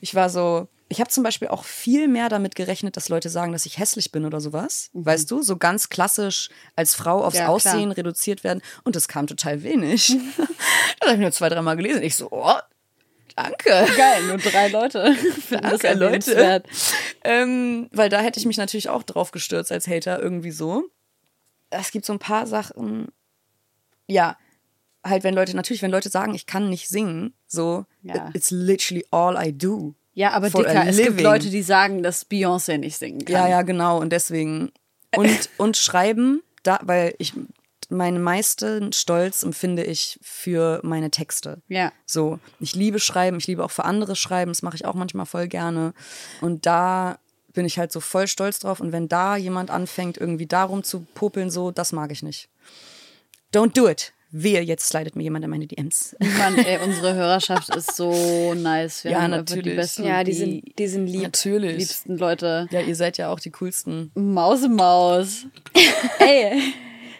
Ich 0.00 0.14
war 0.14 0.28
so, 0.28 0.68
ich 0.88 1.00
habe 1.00 1.10
zum 1.10 1.22
Beispiel 1.22 1.48
auch 1.48 1.64
viel 1.64 2.08
mehr 2.08 2.28
damit 2.28 2.54
gerechnet, 2.54 2.96
dass 2.96 3.08
Leute 3.08 3.28
sagen, 3.28 3.52
dass 3.52 3.66
ich 3.66 3.78
hässlich 3.78 4.10
bin 4.10 4.24
oder 4.24 4.40
sowas. 4.40 4.90
Weißt 4.94 5.30
du, 5.30 5.42
so 5.42 5.56
ganz 5.56 5.88
klassisch 5.90 6.48
als 6.76 6.94
Frau 6.94 7.24
aufs 7.24 7.34
Mhm. 7.34 7.40
Ja, 7.40 7.44
klar. 7.44 7.54
Aussehen 7.54 7.92
reduziert 7.92 8.42
werden. 8.44 8.62
Und 8.84 8.96
das 8.96 9.08
kam 9.08 9.26
total 9.26 9.62
wenig. 9.62 10.16
das 10.36 11.08
habe 11.08 11.14
ich 11.14 11.20
nur 11.20 11.32
zwei, 11.32 11.48
dreimal 11.48 11.76
gelesen. 11.76 12.02
Ich 12.02 12.16
so, 12.16 12.28
oh, 12.30 12.54
danke. 13.42 13.86
Geil, 13.96 14.22
nur 14.26 14.38
drei 14.38 14.68
Leute 14.68 15.14
finden 15.46 15.68
das 15.70 15.80
Danke, 15.80 15.98
Leute. 15.98 16.34
erwähnenswert. 16.34 16.66
Ähm, 17.24 17.88
weil 17.92 18.08
da 18.08 18.20
hätte 18.20 18.38
ich 18.40 18.46
mich 18.46 18.56
natürlich 18.56 18.88
auch 18.88 19.02
drauf 19.02 19.30
gestürzt 19.30 19.72
als 19.72 19.86
Hater 19.86 20.20
irgendwie 20.20 20.50
so. 20.50 20.84
Es 21.70 21.90
gibt 21.90 22.04
so 22.06 22.12
ein 22.12 22.18
paar 22.18 22.46
Sachen, 22.46 23.08
ja, 24.06 24.36
halt 25.04 25.24
wenn 25.24 25.34
Leute, 25.34 25.54
natürlich, 25.54 25.82
wenn 25.82 25.90
Leute 25.90 26.08
sagen, 26.08 26.34
ich 26.34 26.46
kann 26.46 26.68
nicht 26.70 26.88
singen, 26.88 27.34
so, 27.46 27.84
Ja. 28.02 28.30
it's 28.34 28.50
literally 28.50 29.04
all 29.10 29.36
I 29.42 29.52
do. 29.56 29.94
Ja, 30.14 30.32
aber 30.32 30.50
Dicker, 30.50 30.86
es 30.86 30.96
gibt. 30.96 31.20
Leute, 31.20 31.48
die 31.48 31.62
sagen, 31.62 32.02
dass 32.02 32.28
Beyoncé 32.28 32.76
nicht 32.78 32.96
singen 32.96 33.24
kann. 33.24 33.34
Ja, 33.34 33.48
ja, 33.48 33.62
genau. 33.62 34.00
Und 34.00 34.10
deswegen. 34.10 34.72
Und, 35.14 35.48
und 35.58 35.76
schreiben, 35.76 36.42
da, 36.64 36.80
weil 36.82 37.14
ich 37.18 37.34
meinen 37.88 38.22
meisten 38.22 38.92
Stolz 38.92 39.42
empfinde 39.42 39.82
ich 39.84 40.18
für 40.22 40.80
meine 40.82 41.10
Texte. 41.10 41.62
Ja. 41.68 41.92
So, 42.06 42.38
ich 42.60 42.74
liebe 42.74 43.00
Schreiben, 43.00 43.38
ich 43.38 43.46
liebe 43.46 43.64
auch 43.64 43.70
für 43.70 43.84
andere 43.84 44.14
Schreiben, 44.16 44.50
das 44.50 44.62
mache 44.62 44.76
ich 44.76 44.84
auch 44.84 44.94
manchmal 44.94 45.26
voll 45.26 45.48
gerne. 45.48 45.94
Und 46.40 46.66
da 46.66 47.18
bin 47.54 47.64
ich 47.64 47.78
halt 47.78 47.90
so 47.92 48.00
voll 48.00 48.26
stolz 48.28 48.58
drauf. 48.60 48.80
Und 48.80 48.92
wenn 48.92 49.08
da 49.08 49.36
jemand 49.36 49.70
anfängt, 49.70 50.16
irgendwie 50.18 50.46
darum 50.46 50.84
zu 50.84 51.06
popeln, 51.14 51.50
so, 51.50 51.70
das 51.70 51.92
mag 51.92 52.12
ich 52.12 52.22
nicht. 52.22 52.48
Don't 53.54 53.72
do 53.76 53.88
it. 53.88 54.12
Wehe, 54.30 54.60
jetzt 54.60 54.86
slidet 54.86 55.16
mir 55.16 55.22
jemand 55.22 55.42
in 55.46 55.50
meine 55.50 55.66
DMs. 55.66 56.14
Mann, 56.36 56.58
ey, 56.58 56.78
unsere 56.84 57.14
Hörerschaft 57.14 57.74
ist 57.74 57.96
so 57.96 58.52
nice. 58.52 59.02
Wir 59.02 59.12
Ja, 59.12 59.22
haben 59.22 59.32
einfach 59.32 59.46
die 59.54 59.56
natürlich. 59.60 59.76
besten, 59.78 60.04
Ja, 60.04 60.22
die 60.22 60.30
die 60.32 60.36
sind, 60.36 60.78
die 60.78 60.86
sind 60.86 61.06
lieb. 61.06 61.22
Natürlich. 61.22 61.78
liebsten 61.78 62.18
Leute. 62.18 62.68
Ja, 62.70 62.80
ihr 62.82 62.94
seid 62.94 63.16
ja 63.16 63.30
auch 63.32 63.40
die 63.40 63.50
coolsten. 63.52 64.12
Mausemaus. 64.14 65.46
Ey, 66.18 66.60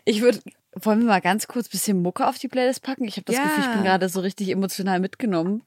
ich 0.08 0.22
würde. 0.22 0.40
Wollen 0.80 1.00
wir 1.00 1.06
mal 1.06 1.20
ganz 1.20 1.48
kurz 1.48 1.66
ein 1.66 1.70
bisschen 1.72 2.02
Mucke 2.02 2.26
auf 2.26 2.38
die 2.38 2.46
Playlist 2.48 2.82
packen? 2.82 3.04
Ich 3.04 3.16
habe 3.16 3.24
das 3.24 3.36
Ja. 3.36 3.42
Gefühl, 3.44 3.64
ich 3.64 3.70
bin 3.74 3.82
gerade 3.84 4.08
so 4.08 4.20
richtig 4.20 4.48
emotional 4.50 5.00
mitgenommen. 5.00 5.62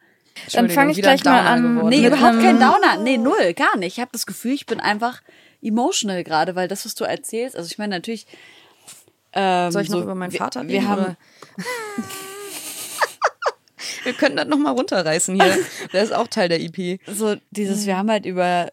Dann 0.53 0.69
fange 0.69 0.91
ich 0.93 1.01
gleich 1.01 1.25
mal 1.25 1.45
an. 1.45 1.75
geworden. 1.75 1.89
Nee, 1.89 2.07
überhaupt 2.07 2.39
kein 2.39 2.59
Downer. 2.59 2.97
Nee, 3.01 3.17
null, 3.17 3.53
gar 3.53 3.75
nicht. 3.77 3.97
Ich 3.97 3.99
habe 3.99 4.11
das 4.13 4.25
Gefühl, 4.25 4.53
ich 4.53 4.65
bin 4.65 4.79
einfach 4.79 5.21
emotional 5.61 6.23
gerade, 6.23 6.55
weil 6.55 6.67
das, 6.69 6.85
was 6.85 6.95
du 6.95 7.03
erzählst, 7.03 7.55
also 7.57 7.67
ich 7.67 7.77
meine 7.77 7.95
natürlich. 7.95 8.25
Ähm, 9.33 9.71
Soll 9.71 9.81
ich 9.83 9.89
noch 9.89 9.97
so, 9.97 10.03
über 10.03 10.15
meinen 10.15 10.31
wir- 10.31 10.39
Vater 10.39 10.67
Wir 10.67 10.75
reden, 10.79 10.87
haben. 10.87 11.01
oder? 11.01 11.17
Wir 14.03 14.13
könnten 14.13 14.37
das 14.37 14.47
nochmal 14.47 14.73
runterreißen 14.73 15.35
hier. 15.39 15.57
Der 15.93 16.03
ist 16.03 16.13
auch 16.13 16.27
Teil 16.27 16.49
der 16.49 16.59
EP. 16.61 16.99
so 17.07 17.35
dieses, 17.51 17.85
wir 17.85 17.97
haben 17.97 18.09
halt 18.09 18.25
über 18.25 18.71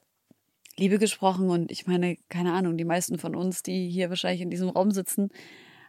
Liebe 0.78 0.98
gesprochen 0.98 1.50
und 1.50 1.70
ich 1.70 1.86
meine, 1.86 2.16
keine 2.28 2.52
Ahnung, 2.54 2.76
die 2.76 2.84
meisten 2.84 3.18
von 3.18 3.34
uns, 3.34 3.62
die 3.62 3.88
hier 3.90 4.08
wahrscheinlich 4.08 4.40
in 4.40 4.50
diesem 4.50 4.68
Raum 4.70 4.90
sitzen, 4.90 5.28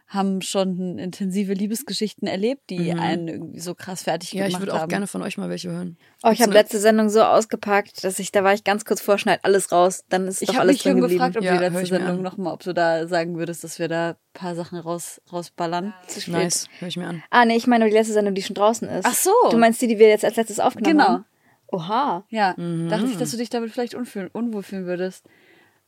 haben 0.08 0.42
schon 0.42 0.98
intensive 0.98 1.52
Liebesgeschichten 1.52 2.26
erlebt, 2.26 2.68
die 2.68 2.92
einen 2.94 3.28
irgendwie 3.28 3.60
so 3.60 3.76
krass 3.76 4.02
fertig 4.02 4.34
Mhm. 4.34 4.38
Ja, 4.40 4.46
ich 4.46 4.48
gemacht 4.54 4.62
würde 4.62 4.74
auch 4.74 4.78
haben. 4.80 4.88
gerne 4.88 5.06
von 5.06 5.22
euch 5.22 5.38
mal 5.38 5.48
welche 5.48 5.70
hören. 5.70 5.96
Oh, 6.24 6.30
ich 6.32 6.42
habe 6.42 6.52
letzte 6.52 6.80
Sendung 6.80 7.08
so 7.10 7.22
ausgepackt, 7.22 8.02
dass 8.02 8.18
ich, 8.18 8.32
da 8.32 8.42
war 8.42 8.52
ich 8.52 8.64
ganz 8.64 8.84
kurz 8.84 9.00
vor, 9.00 9.18
schneid 9.18 9.38
alles 9.44 9.70
raus, 9.70 10.02
dann 10.08 10.26
ist 10.26 10.42
Ich 10.42 10.48
doch 10.48 10.54
habe 10.54 10.62
alles 10.62 10.74
mich 10.74 10.82
drin 10.82 10.92
schon 10.94 11.00
geblieben. 11.02 11.18
gefragt, 11.20 11.36
ob 11.36 11.44
Ja, 11.44 11.52
die 11.52 11.58
letzte 11.64 11.82
ich 11.82 11.88
Sendung 11.90 12.22
nochmal, 12.22 12.52
ob 12.52 12.64
du 12.64 12.74
da 12.74 13.06
sagen 13.06 13.38
würdest, 13.38 13.62
dass 13.62 13.78
wir 13.78 13.86
da 13.86 14.10
ein 14.10 14.16
paar 14.34 14.56
Sachen 14.56 14.80
raus, 14.80 15.20
rausballern. 15.32 15.94
Zu 16.08 16.20
spät. 16.22 16.34
Nice, 16.34 16.66
höre 16.80 16.88
ich 16.88 16.96
mir 16.96 17.06
an. 17.06 17.22
Ah, 17.30 17.44
nee, 17.44 17.54
ich 17.56 17.68
meine 17.68 17.84
die 17.86 17.92
letzte 17.92 18.12
Sendung, 18.14 18.34
die 18.34 18.42
schon 18.42 18.54
draußen 18.56 18.88
ist. 18.88 19.06
Ach 19.06 19.14
so. 19.14 19.30
Du 19.52 19.58
meinst 19.58 19.80
die, 19.80 19.86
die 19.86 20.00
wir 20.00 20.08
jetzt 20.08 20.24
als 20.24 20.34
letztes 20.34 20.58
aufgenommen 20.58 20.96
Genau. 20.98 21.08
haben? 21.08 21.24
Oha, 21.72 22.24
Ja, 22.30 22.54
Mhm. 22.56 22.88
dachte 22.88 23.06
ich, 23.06 23.16
dass 23.16 23.30
du 23.30 23.36
dich 23.36 23.50
damit 23.50 23.70
vielleicht 23.72 23.94
unfühl- 23.94 24.30
unwohl 24.32 24.62
fühlen 24.62 24.86
würdest. 24.86 25.26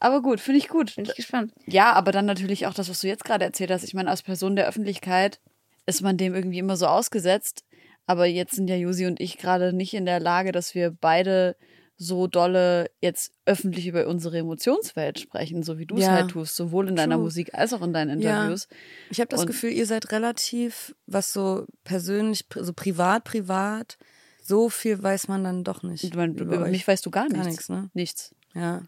Aber 0.00 0.20
gut, 0.22 0.40
finde 0.40 0.58
ich 0.58 0.68
gut. 0.68 0.96
bin 0.96 1.04
ich 1.04 1.14
gespannt. 1.14 1.52
Ja, 1.66 1.92
aber 1.92 2.10
dann 2.12 2.26
natürlich 2.26 2.66
auch 2.66 2.74
das, 2.74 2.88
was 2.88 3.00
du 3.00 3.06
jetzt 3.08 3.24
gerade 3.24 3.44
erzählt 3.44 3.70
hast. 3.70 3.84
Ich 3.84 3.94
meine, 3.94 4.10
als 4.10 4.22
Person 4.22 4.56
der 4.56 4.66
Öffentlichkeit 4.68 5.40
ist 5.86 6.02
man 6.02 6.16
dem 6.16 6.34
irgendwie 6.34 6.58
immer 6.58 6.76
so 6.76 6.86
ausgesetzt. 6.86 7.64
Aber 8.06 8.26
jetzt 8.26 8.56
sind 8.56 8.68
ja 8.68 8.74
Josi 8.76 9.06
und 9.06 9.20
ich 9.20 9.38
gerade 9.38 9.72
nicht 9.72 9.94
in 9.94 10.04
der 10.06 10.18
Lage, 10.18 10.50
dass 10.50 10.74
wir 10.74 10.90
beide 10.90 11.54
so 11.96 12.26
dolle 12.26 12.90
jetzt 13.00 13.30
öffentlich 13.46 13.86
über 13.86 14.08
unsere 14.08 14.38
Emotionswelt 14.38 15.20
sprechen, 15.20 15.62
so 15.62 15.78
wie 15.78 15.86
du 15.86 15.94
es 15.96 16.02
Ja. 16.06 16.10
halt 16.12 16.30
tust, 16.32 16.56
sowohl 16.56 16.88
in 16.88 16.96
deiner 16.96 17.14
True. 17.14 17.24
Musik 17.24 17.54
als 17.54 17.72
auch 17.72 17.82
in 17.82 17.92
deinen 17.92 18.20
Interviews. 18.20 18.66
Ich 19.10 19.20
habe 19.20 19.28
das 19.28 19.42
Und- 19.42 19.46
Gefühl, 19.46 19.70
ihr 19.70 19.86
seid 19.86 20.10
relativ, 20.10 20.96
was 21.06 21.32
so 21.32 21.64
persönlich, 21.84 22.44
so 22.56 22.72
privat, 22.72 23.22
privat, 23.22 23.98
so 24.52 24.68
viel 24.68 25.02
weiß 25.02 25.28
man 25.28 25.42
dann 25.44 25.64
doch 25.64 25.82
nicht. 25.82 26.14
Man, 26.14 26.34
über 26.36 26.60
euch. 26.60 26.70
mich 26.70 26.86
weißt 26.86 27.06
du 27.06 27.10
gar 27.10 27.24
nichts. 27.24 27.38
Gar 27.38 27.46
nichts, 27.48 27.68
ne? 27.70 27.90
Nichts. 27.94 28.34
Ja, 28.54 28.82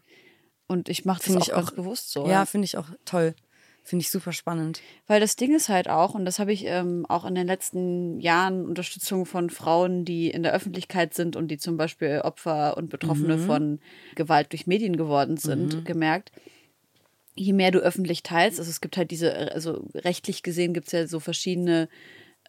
Und 0.67 0.89
ich 0.89 1.05
mache 1.05 1.23
das 1.25 1.35
auch, 1.35 1.41
ich 1.41 1.51
ganz 1.53 1.69
auch- 1.69 1.75
bewusst 1.75 2.11
so. 2.11 2.27
ja 2.27 2.45
finde 2.45 2.65
ich 2.65 2.77
auch 2.77 2.87
toll. 3.05 3.33
Finde 3.87 4.01
ich 4.01 4.09
super 4.11 4.31
spannend. 4.31 4.81
Weil 5.07 5.19
das 5.19 5.35
Ding 5.35 5.55
ist 5.55 5.69
halt 5.69 5.87
auch, 5.89 6.15
und 6.15 6.25
das 6.25 6.39
habe 6.39 6.51
ich 6.51 6.65
ähm, 6.65 7.05
auch 7.07 7.23
in 7.25 7.35
den 7.35 7.45
letzten 7.47 8.19
Jahren 8.19 8.65
Unterstützung 8.65 9.25
von 9.27 9.49
Frauen, 9.51 10.05
die 10.05 10.29
in 10.31 10.41
der 10.43 10.53
Öffentlichkeit 10.53 11.13
sind 11.13 11.35
und 11.35 11.49
die 11.49 11.57
zum 11.59 11.77
Beispiel 11.77 12.21
Opfer 12.23 12.77
und 12.77 12.89
Betroffene 12.89 13.37
von 13.37 13.79
Gewalt 14.15 14.51
durch 14.53 14.65
Medien 14.67 14.97
geworden 14.97 15.37
sind, 15.37 15.83
gemerkt. 15.85 16.31
Je 17.35 17.53
mehr 17.53 17.69
du 17.71 17.77
öffentlich 17.79 18.23
teilst, 18.23 18.57
also 18.59 18.69
es 18.71 18.81
gibt 18.81 18.97
halt 18.97 19.11
diese, 19.11 19.51
also 19.53 19.85
rechtlich 19.93 20.41
gesehen 20.41 20.73
gibt 20.73 20.87
es 20.87 20.93
ja 20.93 21.05
so 21.07 21.19
verschiedene 21.19 21.87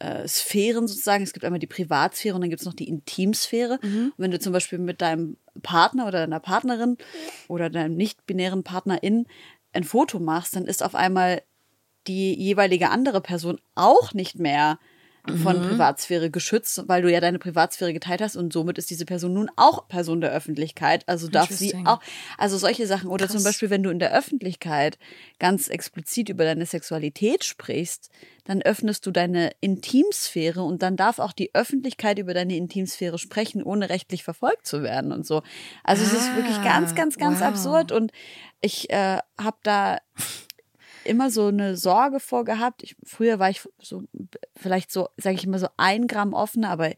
äh, 0.00 0.26
Sphären 0.28 0.88
sozusagen. 0.88 1.24
Es 1.24 1.32
gibt 1.32 1.44
einmal 1.44 1.58
die 1.58 1.66
Privatsphäre 1.66 2.34
und 2.34 2.40
dann 2.40 2.50
gibt 2.50 2.60
es 2.60 2.66
noch 2.66 2.74
die 2.74 2.88
Intimsphäre. 2.88 3.78
Und 4.08 4.14
wenn 4.18 4.30
du 4.30 4.38
zum 4.38 4.52
Beispiel 4.52 4.78
mit 4.78 5.00
deinem 5.00 5.36
Partner 5.62 6.06
oder 6.06 6.20
deiner 6.20 6.40
Partnerin 6.40 6.96
oder 7.48 7.70
deinem 7.70 7.96
nicht-binären 7.96 8.62
Partnerin 8.62 9.26
ein 9.72 9.84
Foto 9.84 10.18
machst, 10.18 10.56
dann 10.56 10.66
ist 10.66 10.82
auf 10.82 10.94
einmal 10.94 11.42
die 12.06 12.34
jeweilige 12.34 12.90
andere 12.90 13.20
Person 13.20 13.60
auch 13.74 14.14
nicht 14.14 14.38
mehr 14.38 14.78
von 15.42 15.60
Privatsphäre 15.60 16.30
geschützt, 16.30 16.84
weil 16.86 17.02
du 17.02 17.10
ja 17.10 17.20
deine 17.20 17.38
Privatsphäre 17.38 17.92
geteilt 17.92 18.20
hast 18.20 18.36
und 18.36 18.52
somit 18.52 18.78
ist 18.78 18.90
diese 18.90 19.04
Person 19.04 19.34
nun 19.34 19.50
auch 19.56 19.88
Person 19.88 20.20
der 20.20 20.32
Öffentlichkeit. 20.32 21.04
Also 21.08 21.28
darf 21.28 21.50
sie 21.50 21.74
auch, 21.84 22.00
also 22.38 22.58
solche 22.58 22.86
Sachen. 22.86 23.08
Oder 23.08 23.26
zum 23.26 23.36
Krass. 23.36 23.44
Beispiel, 23.44 23.70
wenn 23.70 23.82
du 23.82 23.90
in 23.90 23.98
der 23.98 24.16
Öffentlichkeit 24.16 24.98
ganz 25.38 25.68
explizit 25.68 26.28
über 26.28 26.44
deine 26.44 26.66
Sexualität 26.66 27.44
sprichst, 27.44 28.10
dann 28.44 28.62
öffnest 28.62 29.04
du 29.06 29.10
deine 29.10 29.50
Intimsphäre 29.60 30.62
und 30.62 30.82
dann 30.82 30.96
darf 30.96 31.18
auch 31.18 31.32
die 31.32 31.54
Öffentlichkeit 31.54 32.18
über 32.18 32.32
deine 32.32 32.56
Intimsphäre 32.56 33.18
sprechen, 33.18 33.62
ohne 33.62 33.90
rechtlich 33.90 34.22
verfolgt 34.22 34.66
zu 34.66 34.82
werden 34.82 35.12
und 35.12 35.26
so. 35.26 35.42
Also 35.82 36.04
es 36.04 36.12
ist 36.12 36.36
wirklich 36.36 36.62
ganz, 36.62 36.94
ganz, 36.94 37.16
ganz 37.18 37.40
wow. 37.40 37.48
absurd 37.48 37.92
und 37.92 38.12
ich 38.60 38.90
äh, 38.90 39.18
habe 39.38 39.58
da 39.62 39.98
immer 41.06 41.30
so 41.30 41.46
eine 41.46 41.76
Sorge 41.76 42.20
vor 42.20 42.44
gehabt. 42.44 42.82
Ich, 42.82 42.96
früher 43.04 43.38
war 43.38 43.50
ich 43.50 43.62
so 43.80 44.04
vielleicht 44.54 44.90
so, 44.92 45.08
sage 45.16 45.36
ich 45.36 45.44
immer 45.44 45.58
so 45.58 45.68
ein 45.76 46.06
Gramm 46.06 46.34
offener, 46.34 46.70
aber 46.70 46.92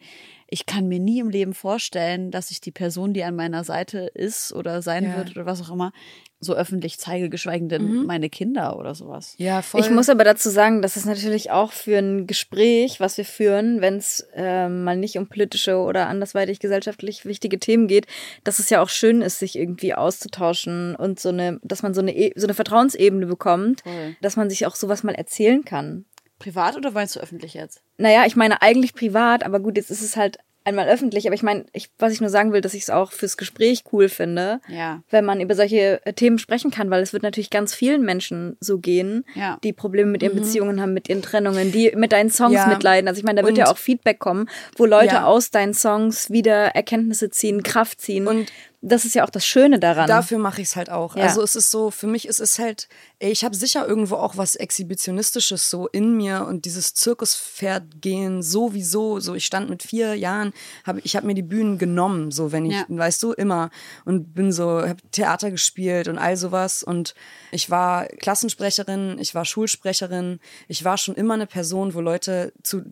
ich 0.51 0.65
kann 0.67 0.89
mir 0.89 0.99
nie 0.99 1.21
im 1.21 1.29
Leben 1.31 1.53
vorstellen, 1.55 2.31
dass 2.31 2.51
ich 2.51 2.61
die 2.61 2.71
Person, 2.71 3.13
die 3.13 3.23
an 3.25 3.37
meiner 3.37 3.65
Seite 3.65 4.11
ist 4.15 4.53
oder 4.53 4.81
sein 4.83 5.05
Ja. 5.05 5.17
wird 5.19 5.31
oder 5.33 5.45
was 5.47 5.61
auch 5.63 5.71
immer, 5.73 5.93
so 6.41 6.55
öffentlich 6.55 6.99
zeige, 6.99 7.29
geschweige 7.29 7.67
denn 7.67 8.07
meine 8.07 8.31
Kinder 8.31 8.79
oder 8.79 8.95
sowas. 8.95 9.35
Ja, 9.39 9.61
voll. 9.61 9.81
Ich 9.81 9.91
muss 9.91 10.09
aber 10.09 10.23
dazu 10.23 10.51
sagen, 10.51 10.83
dass 10.83 10.95
es 10.95 11.05
natürlich 11.05 11.51
auch 11.51 11.73
für 11.73 11.99
ein 11.99 12.29
Gespräch, 12.29 13.01
was 13.01 13.19
wir 13.19 13.25
führen, 13.25 13.81
wenn 13.81 13.97
es 13.97 14.25
ähm, 14.35 14.85
mal 14.85 14.97
nicht 14.97 15.19
um 15.19 15.27
politische 15.27 15.79
oder 15.79 16.07
andersweitig 16.07 16.61
gesellschaftlich 16.61 17.25
wichtige 17.27 17.59
Themen 17.59 17.89
geht, 17.89 18.07
dass 18.45 18.61
es 18.61 18.71
ja 18.71 18.81
auch 18.81 18.89
schön 18.89 19.21
ist, 19.21 19.41
sich 19.41 19.59
irgendwie 19.59 19.95
auszutauschen 19.95 20.95
und 20.95 21.19
so 21.21 21.31
eine, 21.31 21.59
dass 21.63 21.83
man 21.83 21.93
so 21.93 22.01
eine, 22.01 22.15
E- 22.17 22.33
so 22.37 22.47
eine 22.47 22.55
Vertrauensebene 22.55 23.27
bekommt, 23.27 23.81
Voll. 23.83 24.17
dass 24.21 24.37
man 24.37 24.49
sich 24.49 24.65
auch 24.67 24.77
sowas 24.77 25.03
mal 25.03 25.15
erzählen 25.15 25.65
kann. 25.65 26.05
Privat 26.39 26.77
oder 26.77 26.91
meinst 26.93 27.17
du 27.17 27.21
öffentlich 27.21 27.55
jetzt? 27.55 27.81
Naja, 27.97 28.25
ich 28.27 28.37
meine 28.37 28.63
eigentlich 28.63 28.95
privat, 28.95 29.45
aber 29.45 29.61
gut, 29.61 29.77
jetzt 29.77 29.91
ist 29.91 30.03
es 30.03 30.17
halt 30.17 30.39
einmal 30.65 30.87
öffentlich. 30.89 31.27
Aber 31.27 31.35
ich 31.35 31.43
meine, 31.43 31.65
ich, 31.73 31.89
was 31.99 32.13
ich 32.13 32.21
nur 32.21 32.29
sagen 32.29 32.53
will, 32.53 32.61
dass 32.61 32.75
ich 32.75 32.83
es 32.83 32.91
auch 32.91 33.11
fürs 33.13 33.39
Gespräch 33.39 33.85
cool 33.91 34.11
finde, 34.11 34.61
Ja. 34.69 35.03
wenn 35.09 35.25
man 35.25 35.41
über 35.41 35.55
solche 35.55 36.05
äh, 36.05 36.13
Themen 36.13 36.39
sprechen 36.39 36.71
kann, 36.71 36.91
weil 36.91 37.03
es 37.03 37.15
wird 37.15 37.23
natürlich 37.23 37.49
ganz 37.49 37.73
vielen 37.75 38.03
Menschen 38.03 38.59
so 38.61 38.79
gehen, 38.79 39.25
Ja. 39.35 39.57
die 39.65 39.73
Probleme 39.73 40.11
mit 40.11 40.23
ihren 40.23 40.37
Beziehungen 40.37 40.83
haben, 40.83 40.93
mit 40.93 41.09
ihren 41.09 41.23
Trennungen, 41.23 41.73
die 41.73 41.93
mit 41.97 42.13
deinen 42.13 42.29
Songs 42.31 42.53
Ja. 42.53 42.67
mitleiden. 42.67 43.09
Also 43.09 43.19
ich 43.19 43.25
meine, 43.25 43.41
da 43.41 43.47
wird 43.47 43.53
Und- 43.57 43.65
ja 43.65 43.71
auch 43.71 43.79
Feedback 43.79 44.19
kommen, 44.19 44.47
wo 44.77 44.85
Leute 44.85 45.15
Ja. 45.15 45.25
aus 45.25 45.51
deinen 45.51 45.73
Songs 45.73 46.29
wieder 46.31 46.67
Erkenntnisse 46.75 47.31
ziehen, 47.31 47.63
Kraft 47.63 48.03
ziehen. 48.03 48.27
Und 48.27 48.53
das 48.81 49.05
ist 49.05 49.15
ja 49.17 49.25
auch 49.25 49.31
das 49.31 49.45
Schöne 49.45 49.81
daran. 49.81 50.07
Dafür 50.07 50.39
mache 50.39 50.63
ich 50.63 50.69
es 50.69 50.77
halt 50.77 50.89
auch. 50.89 51.17
Ja. 51.17 51.25
Also 51.25 51.43
es 51.43 51.57
ist 51.57 51.71
so, 51.71 51.91
für 51.91 52.07
mich 52.07 52.29
ist 52.29 52.39
es 52.41 52.61
halt, 52.61 52.89
ey, 53.19 53.33
ich 53.33 53.45
habe 53.45 53.57
sicher 53.57 53.87
irgendwo 53.89 54.15
auch 54.15 54.37
was 54.37 54.55
Exhibitionistisches 54.55 55.69
so 55.69 55.89
in 55.89 56.17
mir 56.17 56.47
und 56.47 56.65
dieses 56.65 56.95
Zirkuspferd 56.95 58.01
gehen 58.01 58.41
sowieso. 58.41 59.19
So, 59.19 59.35
ich 59.35 59.45
stand 59.47 59.69
mit 59.69 59.83
vier 59.83 60.15
Jahren, 60.15 60.53
hab, 60.87 61.05
ich 61.05 61.17
habe 61.17 61.27
mir 61.27 61.35
die 61.35 61.43
Bühnen 61.43 61.79
genommen, 61.79 62.31
so 62.31 62.53
wenn 62.53 62.67
ich, 62.67 62.75
Ja. 62.75 62.85
weißt 62.89 63.21
du, 63.23 63.33
immer 63.33 63.71
und 64.05 64.35
bin 64.35 64.53
so, 64.53 64.83
habe 64.83 64.97
Theater 65.11 65.51
gespielt 65.51 66.07
und 66.07 66.19
all 66.19 66.37
sowas 66.37 66.85
und 66.85 67.15
ich 67.51 67.71
war 67.71 68.07
Klassensprecherin, 68.07 69.19
ich 69.19 69.35
war 69.35 69.45
Schulsprecherin, 69.45 70.39
ich 70.69 70.85
war 70.85 70.99
schon 70.99 71.17
immer 71.17 71.35
eine 71.35 71.47
Person, 71.47 71.95
wo 71.95 72.01
Leute 72.01 72.53
zu 72.63 72.83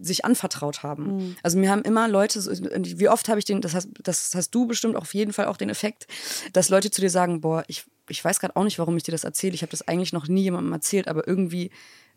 sich 0.00 0.24
anvertraut 0.24 0.84
haben. 0.84 1.36
Also 1.42 1.58
mir 1.58 1.70
haben 1.70 1.82
immer 1.82 2.06
Leute, 2.06 2.40
wie 2.44 3.08
oft 3.08 3.28
habe 3.28 3.40
ich 3.40 3.44
den, 3.44 3.60
das 3.60 3.74
hast, 3.74 3.88
das 4.02 4.32
hast 4.34 4.50
du 4.54 4.66
bestimmt 4.66 4.94
auf 4.94 5.15
jeden 5.16 5.32
Fall 5.32 5.46
auch 5.46 5.56
den 5.56 5.68
Effekt, 5.70 6.06
dass 6.52 6.68
Leute 6.68 6.90
zu 6.90 7.00
dir 7.00 7.10
sagen, 7.10 7.40
boah, 7.40 7.64
ich, 7.66 7.84
ich 8.08 8.24
weiß 8.24 8.38
gerade 8.38 8.54
auch 8.56 8.64
nicht, 8.64 8.78
warum 8.78 8.96
ich 8.96 9.02
dir 9.02 9.12
das 9.12 9.24
erzähle. 9.24 9.54
Ich 9.54 9.62
habe 9.62 9.70
das 9.70 9.86
eigentlich 9.88 10.12
noch 10.12 10.28
nie 10.28 10.42
jemandem 10.42 10.72
erzählt, 10.72 11.08
aber 11.08 11.26
irgendwie, 11.26 11.70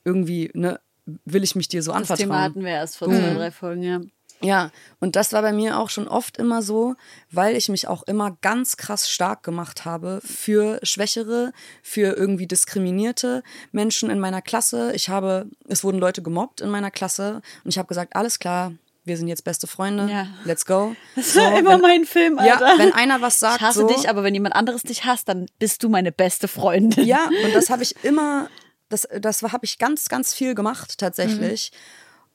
irgendwie, 0.03 0.51
ne, 0.53 0.79
will 1.25 1.43
ich 1.43 1.55
mich 1.55 1.67
dir 1.67 1.81
so 1.81 1.91
Das 1.91 2.01
anvertrauen. 2.01 2.29
Thema 2.29 2.41
hatten 2.43 2.63
wir 2.63 2.71
erst 2.71 2.97
vor 2.97 3.07
zwei, 3.07 3.33
drei 3.33 3.51
Folgen, 3.51 3.83
ja. 3.83 4.01
Ja, 4.41 4.71
und 5.01 5.17
das 5.17 5.33
war 5.33 5.41
bei 5.41 5.51
mir 5.51 5.77
auch 5.77 5.89
schon 5.89 6.07
oft 6.07 6.37
immer 6.37 6.61
so, 6.61 6.95
weil 7.29 7.57
ich 7.57 7.67
mich 7.67 7.89
auch 7.89 8.03
immer 8.03 8.37
ganz 8.41 8.77
krass 8.77 9.09
stark 9.09 9.43
gemacht 9.43 9.83
habe 9.83 10.21
für 10.23 10.79
Schwächere, 10.81 11.51
für 11.83 12.15
irgendwie 12.15 12.47
diskriminierte 12.47 13.43
Menschen 13.73 14.09
in 14.09 14.19
meiner 14.19 14.41
Klasse. 14.41 14.93
Ich 14.95 15.09
habe, 15.09 15.47
es 15.67 15.83
wurden 15.83 15.99
Leute 15.99 16.21
gemobbt 16.21 16.61
in 16.61 16.69
meiner 16.69 16.89
Klasse 16.89 17.41
und 17.65 17.71
ich 17.71 17.77
habe 17.77 17.89
gesagt, 17.89 18.15
alles 18.15 18.39
klar, 18.39 18.71
wir 19.09 19.17
sind 19.17 19.27
jetzt 19.27 19.43
beste 19.43 19.67
Freunde, 19.67 20.07
Ja. 20.09 20.27
let's 20.45 20.65
go. 20.65 20.95
Das 21.17 21.35
war 21.35 21.57
immer 21.59 21.71
wenn, 21.73 21.81
mein 21.81 22.05
Film, 22.05 22.39
Alter. 22.39 22.65
Ja, 22.69 22.77
wenn 22.79 22.93
einer 22.93 23.19
was 23.19 23.39
sagt, 23.41 23.57
ich 23.57 23.61
hasse 23.61 23.79
so, 23.81 23.87
dich, 23.87 24.07
aber 24.07 24.23
wenn 24.23 24.33
jemand 24.33 24.55
anderes 24.55 24.83
dich 24.83 25.03
hasst, 25.03 25.27
dann 25.27 25.47
bist 25.59 25.83
du 25.83 25.89
meine 25.89 26.13
beste 26.13 26.47
Freundin. 26.47 27.03
Ja, 27.05 27.25
und 27.45 27.53
das 27.53 27.69
habe 27.69 27.83
ich 27.83 28.01
immer, 28.05 28.49
das, 28.87 29.05
das 29.19 29.41
habe 29.43 29.65
ich 29.65 29.77
ganz, 29.77 30.07
ganz 30.07 30.33
viel 30.33 30.55
gemacht 30.55 30.97
tatsächlich. 30.97 31.71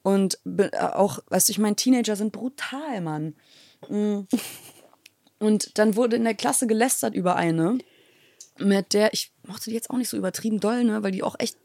Und 0.03 0.39
be- 0.45 0.71
äh, 0.75 0.79
auch, 0.81 1.21
weißt 1.29 1.49
du, 1.49 1.53
ich 1.53 1.59
meine, 1.59 1.77
Teenager 1.77 2.15
sind 2.17 2.31
brutal, 2.33 3.01
Mann. 3.01 3.35
Mm. 3.89 4.21
Und 5.39 5.79
dann 5.79 5.97
wurde 5.97 6.17
in 6.17 6.25
der 6.25 6.35
Klasse 6.35 6.67
gelästert 6.67 7.15
über 7.15 7.37
eine, 7.37 7.79
mit 8.59 8.93
der 8.93 9.13
ich 9.13 9.33
mochte 9.47 9.71
die 9.71 9.75
jetzt 9.75 9.91
auch 9.91 9.97
nicht 9.97 10.09
so 10.09 10.17
übertrieben 10.17 10.61
doll, 10.61 10.85
ne, 10.85 11.03
weil 11.03 11.11
die 11.11 11.23
auch 11.23 11.35
echt 11.39 11.57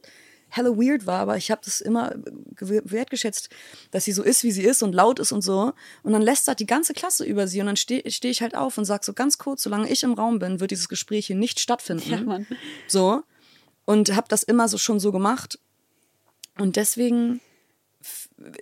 hella 0.50 0.70
weird 0.72 1.06
war, 1.06 1.20
aber 1.20 1.38
ich 1.38 1.52
habe 1.52 1.62
das 1.64 1.82
immer 1.82 2.16
gew- 2.56 2.82
wertgeschätzt, 2.84 3.50
dass 3.92 4.06
sie 4.06 4.12
so 4.12 4.24
ist, 4.24 4.44
wie 4.44 4.52
sie 4.52 4.64
ist 4.64 4.84
und 4.84 4.94
laut 4.94 5.20
ist 5.20 5.32
und 5.32 5.42
so. 5.42 5.74
Und 6.04 6.14
dann 6.14 6.22
lästert 6.22 6.60
die 6.60 6.66
ganze 6.66 6.94
Klasse 6.94 7.26
über 7.26 7.48
sie 7.48 7.60
und 7.60 7.68
dann 7.68 7.78
stehe 7.78 8.10
steh 8.12 8.30
ich 8.30 8.42
halt 8.42 8.56
auf 8.56 8.78
und 8.78 8.86
sag 8.86 9.04
so 9.04 9.14
ganz 9.14 9.38
kurz, 9.38 9.64
solange 9.64 9.90
ich 9.90 10.04
im 10.04 10.14
Raum 10.14 10.40
bin, 10.40 10.60
wird 10.60 10.72
dieses 10.72 10.90
Gespräch 10.90 11.28
hier 11.28 11.36
nicht 11.36 11.60
stattfinden. 11.60 12.10
Ja, 12.10 12.22
Mann. 12.22 12.48
So. 12.88 13.24
Und 13.86 14.16
habe 14.16 14.28
das 14.30 14.44
immer 14.44 14.68
so 14.68 14.78
schon 14.78 15.00
so 15.00 15.12
gemacht. 15.12 15.60
Und 16.58 16.76
deswegen 16.76 17.40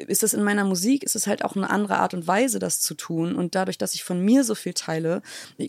ist 0.07 0.23
es 0.23 0.33
in 0.33 0.43
meiner 0.43 0.63
Musik, 0.63 1.03
ist 1.03 1.15
es 1.15 1.27
halt 1.27 1.43
auch 1.45 1.55
eine 1.55 1.69
andere 1.69 1.97
Art 1.99 2.13
und 2.13 2.25
Weise, 2.27 2.57
das 2.59 2.79
zu 2.79 2.95
tun. 2.95 3.35
Und 3.35 3.53
dadurch, 3.55 3.77
dass 3.77 3.93
ich 3.93 4.03
von 4.03 4.19
mir 4.19 4.43
so 4.43 4.55
viel 4.55 4.73
teile, 4.73 5.21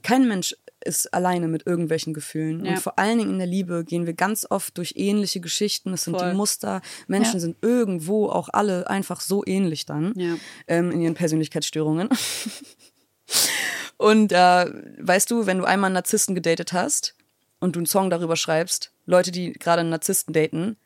kein 0.02 0.26
Mensch 0.26 0.56
ist 0.84 1.12
alleine 1.12 1.48
mit 1.48 1.66
irgendwelchen 1.66 2.14
Gefühlen. 2.14 2.64
Ja. 2.64 2.72
Und 2.72 2.78
vor 2.78 2.98
allen 2.98 3.18
Dingen 3.18 3.30
in 3.32 3.38
der 3.38 3.46
Liebe 3.48 3.84
gehen 3.84 4.06
wir 4.06 4.14
ganz 4.14 4.46
oft 4.48 4.78
durch 4.78 4.94
ähnliche 4.96 5.40
Geschichten. 5.40 5.92
Es 5.92 6.04
sind 6.04 6.16
Voll. 6.16 6.30
die 6.30 6.36
Muster. 6.36 6.80
Menschen 7.08 7.34
Ja. 7.34 7.40
sind 7.40 7.56
irgendwo 7.62 8.28
auch 8.30 8.48
alle 8.52 8.88
einfach 8.88 9.20
so 9.20 9.42
ähnlich 9.44 9.84
dann 9.86 10.14
Ja. 10.16 10.36
ähm, 10.68 10.90
in 10.92 11.00
ihren 11.02 11.14
Persönlichkeitsstörungen. 11.14 12.08
Und 13.96 14.32
äh, 14.32 14.36
weißt 15.00 15.30
du, 15.30 15.46
wenn 15.46 15.58
du 15.58 15.64
einmal 15.64 15.88
einen 15.88 15.94
Narzissten 15.94 16.34
gedatet 16.34 16.72
hast 16.72 17.14
und 17.58 17.74
du 17.74 17.80
einen 17.80 17.86
Song 17.86 18.10
darüber 18.10 18.36
schreibst, 18.36 18.92
Leute, 19.06 19.32
die 19.32 19.52
gerade 19.52 19.80
einen 19.80 19.90
Narzissten 19.90 20.32
daten, 20.32 20.76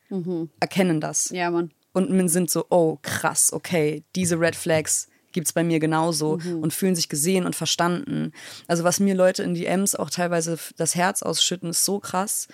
erkennen 0.59 0.99
das. 0.99 1.29
Ja, 1.29 1.51
Mann. 1.51 1.71
Und 1.93 2.27
sind 2.29 2.49
so, 2.49 2.65
oh 2.69 2.97
krass, 3.01 3.53
okay, 3.53 4.03
diese 4.15 4.39
Red 4.39 4.55
Flags 4.55 5.07
gibt's 5.31 5.53
bei 5.53 5.63
mir 5.63 5.79
genauso 5.79 6.39
und 6.61 6.73
fühlen 6.73 6.95
sich 6.95 7.09
gesehen 7.09 7.45
und 7.45 7.55
verstanden. 7.55 8.31
Also 8.67 8.83
was 8.83 8.99
mir 8.99 9.15
Leute 9.15 9.43
in 9.43 9.53
DMs 9.55 9.95
auch 9.95 10.09
teilweise 10.09 10.57
das 10.77 10.95
Herz 10.95 11.23
ausschütten, 11.23 11.69
ist 11.69 11.85
so 11.85 11.99
krass. 11.99 12.47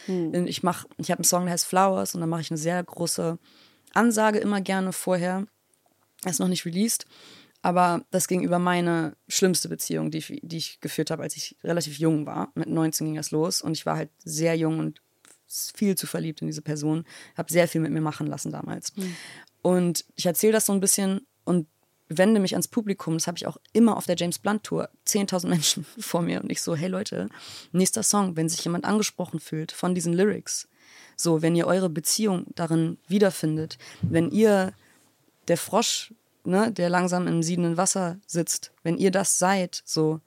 Ich 0.45 0.63
mach, 0.63 0.85
ich 0.97 1.11
habe 1.11 1.19
einen 1.19 1.25
Song, 1.25 1.43
der 1.45 1.53
heißt 1.53 1.65
Flowers 1.65 2.15
und 2.15 2.21
da 2.21 2.27
mache 2.27 2.41
ich 2.41 2.51
eine 2.51 2.57
sehr 2.57 2.83
große 2.83 3.37
Ansage 3.93 4.39
immer 4.39 4.61
gerne 4.61 4.93
vorher. 4.93 5.45
Er 6.23 6.31
ist 6.31 6.39
noch 6.39 6.47
nicht 6.47 6.65
released, 6.65 7.05
aber 7.61 8.05
das 8.11 8.27
ging 8.27 8.43
über 8.43 8.59
meine 8.59 9.15
schlimmste 9.27 9.67
Beziehung, 9.67 10.11
die 10.11 10.19
ich, 10.19 10.39
die 10.41 10.57
ich 10.57 10.79
geführt 10.79 11.11
habe, 11.11 11.23
als 11.23 11.35
ich 11.35 11.57
relativ 11.63 11.97
jung 11.97 12.25
war. 12.25 12.51
Mit 12.55 12.69
19 12.69 13.07
ging 13.07 13.15
das 13.15 13.31
los 13.31 13.61
und 13.61 13.71
ich 13.77 13.85
war 13.85 13.97
halt 13.97 14.09
sehr 14.19 14.55
jung 14.55 14.79
und 14.79 15.01
viel 15.75 15.95
zu 15.97 16.07
verliebt 16.07 16.41
in 16.41 16.47
diese 16.47 16.61
Person. 16.61 17.05
Habe 17.37 17.51
sehr 17.51 17.67
viel 17.67 17.81
mit 17.81 17.91
mir 17.91 18.01
machen 18.01 18.27
lassen 18.27 18.51
damals. 18.51 18.93
Und 19.61 20.05
ich 20.15 20.25
erzähle 20.25 20.53
das 20.53 20.65
so 20.65 20.73
ein 20.73 20.79
bisschen 20.79 21.25
und 21.43 21.67
wende 22.07 22.39
mich 22.39 22.53
ans 22.53 22.67
Publikum. 22.67 23.15
Das 23.15 23.27
habe 23.27 23.37
ich 23.37 23.45
auch 23.45 23.57
immer 23.73 23.97
auf 23.97 24.05
der 24.05 24.15
James 24.15 24.39
Blunt 24.39 24.63
Tour. 24.63 24.89
10.000 25.07 25.47
Menschen 25.49 25.85
vor 25.99 26.21
mir 26.21 26.41
und 26.41 26.51
ich 26.51 26.61
so, 26.61 26.75
hey 26.75 26.87
Leute, 26.87 27.29
nächster 27.71 28.03
Song, 28.03 28.35
wenn 28.35 28.49
sich 28.49 28.63
jemand 28.63 28.85
angesprochen 28.85 29.39
fühlt 29.39 29.71
von 29.71 29.93
diesen 29.95 30.13
Lyrics. 30.13 30.67
So, 31.15 31.41
wenn 31.41 31.55
ihr 31.55 31.67
eure 31.67 31.89
Beziehung 31.89 32.45
darin 32.55 32.97
wiederfindet, 33.07 33.77
wenn 34.01 34.31
ihr 34.31 34.73
der 35.49 35.57
Frosch, 35.57 36.13
ne, 36.45 36.71
der 36.71 36.89
langsam 36.89 37.27
im 37.27 37.43
siedenden 37.43 37.75
Wasser 37.75 38.17
sitzt, 38.25 38.71
wenn 38.83 38.97
ihr 38.97 39.11
das 39.11 39.37
seid, 39.37 39.81
so, 39.85 40.21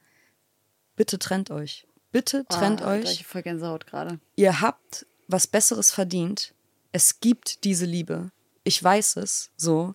bitte 0.96 1.18
trennt 1.18 1.50
euch. 1.50 1.86
Bitte 2.10 2.44
trennt 2.46 2.82
Ah, 2.82 2.88
Alter, 2.88 3.08
euch 3.08 3.20
Ich 3.20 3.26
voll 3.26 3.40
Gänsehaut 3.42 3.86
gerade. 3.86 4.20
ihr 4.36 4.60
habt 4.60 5.06
was 5.28 5.46
Besseres 5.46 5.90
verdient. 5.90 6.54
Es 6.92 7.20
gibt 7.20 7.64
diese 7.64 7.86
Liebe. 7.86 8.30
Ich 8.64 8.82
weiß 8.82 9.16
es 9.16 9.50
so. 9.56 9.94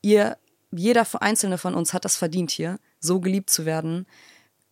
Ihr, 0.00 0.38
jeder 0.70 1.06
einzelne 1.20 1.58
von 1.58 1.74
uns 1.74 1.92
hat 1.92 2.04
das 2.04 2.16
verdient 2.16 2.50
hier, 2.50 2.78
so 3.00 3.20
geliebt 3.20 3.50
zu 3.50 3.66
werden. 3.66 4.06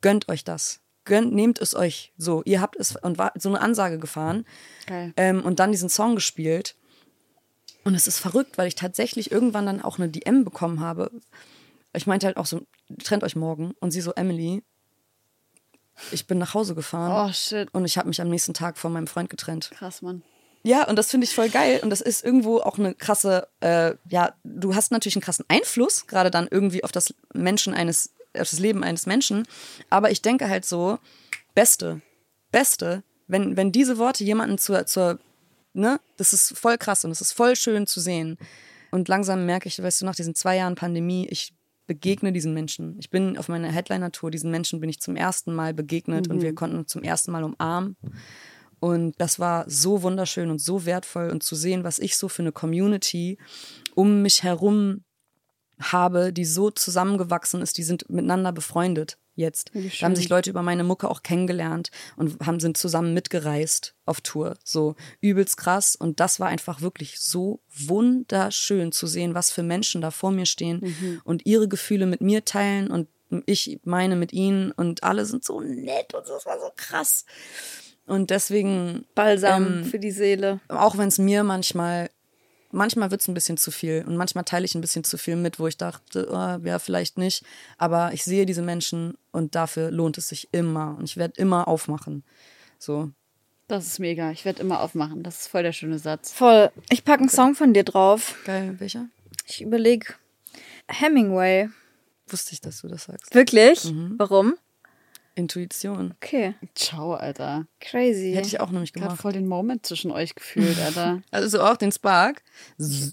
Gönnt 0.01 0.29
euch 0.29 0.45
das. 0.45 0.81
Gönnt, 1.05 1.33
nehmt 1.33 1.59
es 1.59 1.75
euch 1.75 2.13
so. 2.17 2.43
Ihr 2.45 2.61
habt 2.61 2.77
es 2.77 2.97
und 2.97 3.19
war 3.19 3.33
so 3.37 3.49
eine 3.49 3.61
Ansage 3.61 3.99
gefahren 3.99 4.45
Geil. 4.87 5.13
ähm, 5.17 5.45
und 5.45 5.59
dann 5.59 5.73
diesen 5.73 5.89
Song 5.89 6.15
gespielt. 6.15 6.77
Und 7.85 7.95
es 7.95 8.07
ist 8.07 8.19
verrückt, 8.19 8.59
weil 8.59 8.69
ich 8.69 8.75
tatsächlich 8.75 9.31
irgendwann 9.31 9.67
dann 9.67 9.81
auch 9.81 9.99
eine 9.99 10.09
DM 10.09 10.45
bekommen 10.45 10.81
habe. 10.81 11.11
Ich 11.93 12.07
meinte 12.07 12.27
halt 12.27 12.37
auch 12.37 12.47
so, 12.47 12.67
trennt 13.03 13.25
euch 13.25 13.37
morgen. 13.37 13.73
Und 13.81 13.91
sie 13.91 14.01
so, 14.01 14.13
Emily, 14.13 14.63
ich 16.13 16.27
bin 16.27 16.39
nach 16.39 16.55
Hause 16.55 16.75
gefahren. 16.75 17.29
Oh, 17.29 17.33
shit. 17.33 17.69
Und 17.73 17.85
ich 17.85 17.99
habe 17.99 18.09
mich 18.09 18.21
am 18.21 18.29
nächsten 18.29 18.55
Tag 18.55 18.79
von 18.79 18.93
meinem 18.93 19.07
Freund 19.07 19.31
getrennt. 19.31 19.71
Krass, 19.73 20.03
Mann. 20.03 20.23
Ja, 20.63 20.87
und 20.87 20.97
das 20.97 21.11
finde 21.11 21.25
ich 21.25 21.35
voll 21.35 21.49
geil. 21.49 21.81
Und 21.83 21.91
das 21.91 22.01
ist 22.01 22.25
irgendwo 22.25 22.59
auch 22.61 22.79
eine 22.79 22.95
krasse, 22.95 23.49
äh, 23.61 23.95
ja, 24.09 24.35
du 24.45 24.75
hast 24.75 24.93
natürlich 24.93 25.17
einen 25.17 25.23
krassen 25.23 25.47
Einfluss, 25.49 26.07
gerade 26.07 26.31
dann 26.31 26.49
irgendwie 26.51 26.85
auf 26.85 26.93
das 26.93 27.15
Menschen 27.33 27.73
eines, 27.73 28.11
auf 28.35 28.51
das 28.51 28.59
Leben 28.59 28.85
eines 28.85 29.07
Menschen. 29.07 29.47
Aber 29.89 30.11
ich 30.11 30.21
denke 30.21 30.49
halt 30.49 30.67
so, 30.67 30.99
Beste, 31.55 32.03
Beste, 32.53 33.03
wenn, 33.27 33.57
wenn 33.57 33.73
diese 33.73 33.97
Worte 33.97 34.23
jemanden 34.25 34.59
zur, 34.59 34.87
zur, 34.87 35.19
ne, 35.73 35.99
das 36.17 36.33
ist 36.33 36.59
voll 36.59 36.77
krass 36.77 37.05
und 37.05 37.11
es 37.11 37.21
ist 37.21 37.33
voll 37.33 37.57
schön 37.57 37.87
zu 37.87 38.01
sehen. 38.01 38.37
Und 38.91 39.09
langsam 39.09 39.47
merke 39.47 39.69
ich, 39.69 39.83
weißt 39.83 40.03
du, 40.03 40.05
nach 40.05 40.17
diesen 40.17 40.35
zwei 40.35 40.57
Jahren 40.57 40.75
Pandemie, 40.75 41.27
ich 41.31 41.55
begegne 41.91 42.33
diesen 42.33 42.55
Menschen. 42.55 42.95
Ich 43.01 43.11
bin 43.11 43.37
auf 43.37 43.49
meiner 43.49 43.67
Headliner-Tour, 43.67 44.31
diesen 44.31 44.53
Menschen 44.53 44.79
bin 44.79 44.89
ich 44.89 45.01
zum 45.01 45.17
ersten 45.17 45.53
Mal 45.53 45.75
begegnet 45.75 46.29
und 46.29 46.41
wir 46.41 46.55
konnten 46.55 46.79
uns 46.79 46.93
zum 46.93 47.03
ersten 47.03 47.33
Mal 47.33 47.43
umarmen. 47.43 47.97
Und 48.79 49.21
das 49.21 49.41
war 49.41 49.69
so 49.69 50.05
wunderschön 50.05 50.51
und 50.51 50.61
so 50.61 50.87
wertvoll 50.87 51.31
und 51.31 51.43
zu 51.43 51.57
sehen, 51.57 51.83
was 51.83 51.99
ich 51.99 52.17
so 52.17 52.29
für 52.29 52.43
eine 52.43 52.53
Community 52.53 53.39
um 53.97 54.23
mich 54.23 54.45
herum 54.45 55.03
habe, 55.81 56.33
die 56.33 56.45
so 56.45 56.71
zusammengewachsen 56.71 57.61
ist, 57.61 57.77
die 57.77 57.83
sind 57.83 58.09
miteinander 58.09 58.53
befreundet 58.53 59.19
jetzt. 59.35 59.71
Da 59.75 60.07
haben 60.07 60.17
sich 60.17 60.29
Leute 60.29 60.51
über 60.51 60.63
meine 60.63 60.85
Mucke 60.85 61.09
auch 61.11 61.23
kennengelernt 61.23 61.91
und 62.17 62.45
haben 62.47 62.61
sind 62.61 62.77
zusammen 62.77 63.15
mitgereist 63.15 63.95
auf 64.07 64.21
Tour. 64.21 64.57
So 64.65 64.95
übelst 65.21 65.57
krass. 65.57 65.97
Und 65.97 66.21
das 66.21 66.41
war 66.41 66.49
einfach 66.49 66.81
wirklich 66.81 67.21
so 67.21 67.61
wunderschön 67.75 68.93
zu 68.93 69.07
sehen, 69.07 69.35
was 69.35 69.51
für 69.51 69.63
Menschen 69.63 70.01
da 70.01 70.11
vor 70.11 70.31
mir 70.31 70.47
stehen 70.47 71.21
und 71.25 71.47
ihre 71.47 71.69
Gefühle 71.69 72.07
mit 72.07 72.21
mir 72.21 72.45
teilen 72.45 72.91
und 72.91 73.09
ich 73.47 73.79
meine 73.85 74.17
mit 74.17 74.33
ihnen 74.33 74.73
und 74.73 75.05
alle 75.05 75.25
sind 75.25 75.45
so 75.45 75.61
nett 75.61 76.15
und 76.15 76.27
so, 76.27 76.35
das 76.35 76.47
war 76.47 76.59
so 76.59 76.71
krass. 76.75 77.25
Und 78.07 78.31
deswegen 78.31 79.05
Balsam 79.15 79.83
Ähm, 79.83 79.85
für 79.85 80.01
die 80.01 80.11
Seele. 80.11 80.59
auch 80.69 80.99
wenn 80.99 81.07
es 81.09 81.19
mir 81.19 81.45
manchmal 81.45 82.11
manchmal 82.73 83.11
wird's 83.11 83.29
ein 83.29 83.35
bisschen 83.35 83.57
zu 83.57 83.71
viel 83.71 84.05
und 84.07 84.17
manchmal 84.17 84.45
teile 84.45 84.65
ich 84.65 84.75
ein 84.75 84.81
bisschen 84.81 85.05
zu 85.05 85.19
viel 85.19 85.37
mit, 85.37 85.59
wo 85.59 85.67
ich 85.67 85.77
dachte, 85.77 86.29
oh, 86.31 86.67
ja, 86.67 86.79
vielleicht 86.79 87.19
nicht. 87.19 87.45
Aber 87.79 88.13
ich 88.13 88.25
sehe 88.25 88.47
diese 88.47 88.63
Menschen 88.63 89.17
und 89.33 89.55
dafür 89.55 89.91
lohnt 89.91 90.19
es 90.19 90.29
sich 90.29 90.49
immer. 90.53 90.97
Und 90.99 91.05
ich 91.05 91.17
werde 91.17 91.41
immer 91.41 91.69
aufmachen. 91.69 92.25
So. 92.79 93.11
Das 93.69 93.87
ist 93.87 93.99
mega. 94.01 94.33
Ich 94.33 94.45
werde 94.45 94.61
immer 94.61 94.81
aufmachen. 94.81 95.23
Das 95.23 95.43
ist 95.43 95.47
voll 95.49 95.63
der 95.63 95.73
schöne 95.73 95.99
Satz. 95.99 96.33
Voll. 96.33 96.71
Ich 96.91 97.05
packe 97.05 97.21
einen 97.21 97.29
Song 97.29 97.55
von 97.55 97.73
dir 97.73 97.85
drauf. 97.85 98.35
Geil, 98.45 98.75
welcher? 98.79 99.07
Ich 99.47 99.63
überlege. 99.63 100.15
Hemingway. 100.89 101.69
Wusste 102.27 102.53
ich, 102.53 102.61
dass 102.61 102.81
du 102.81 102.89
das 102.89 103.05
sagst. 103.05 103.35
Wirklich? 103.35 103.85
Mhm. 103.85 104.15
Warum? 104.19 104.55
Intuition. 105.41 106.15
Okay. 106.23 106.55
Ciao, 106.75 107.15
Alter. 107.15 107.67
Crazy. 107.81 108.33
Hätte 108.35 108.47
ich 108.49 108.61
auch 108.61 108.71
nämlich 108.71 108.93
Gerade 108.93 109.07
gemacht. 109.09 109.21
voll 109.23 109.33
den 109.33 109.47
Moment 109.49 109.85
zwischen 109.87 110.11
euch 110.13 110.35
gefühlt, 110.35 110.79
Alter. 110.81 111.23
Also 111.31 111.61
auch 111.63 111.77
den 111.77 111.91
Spark. 111.93 112.43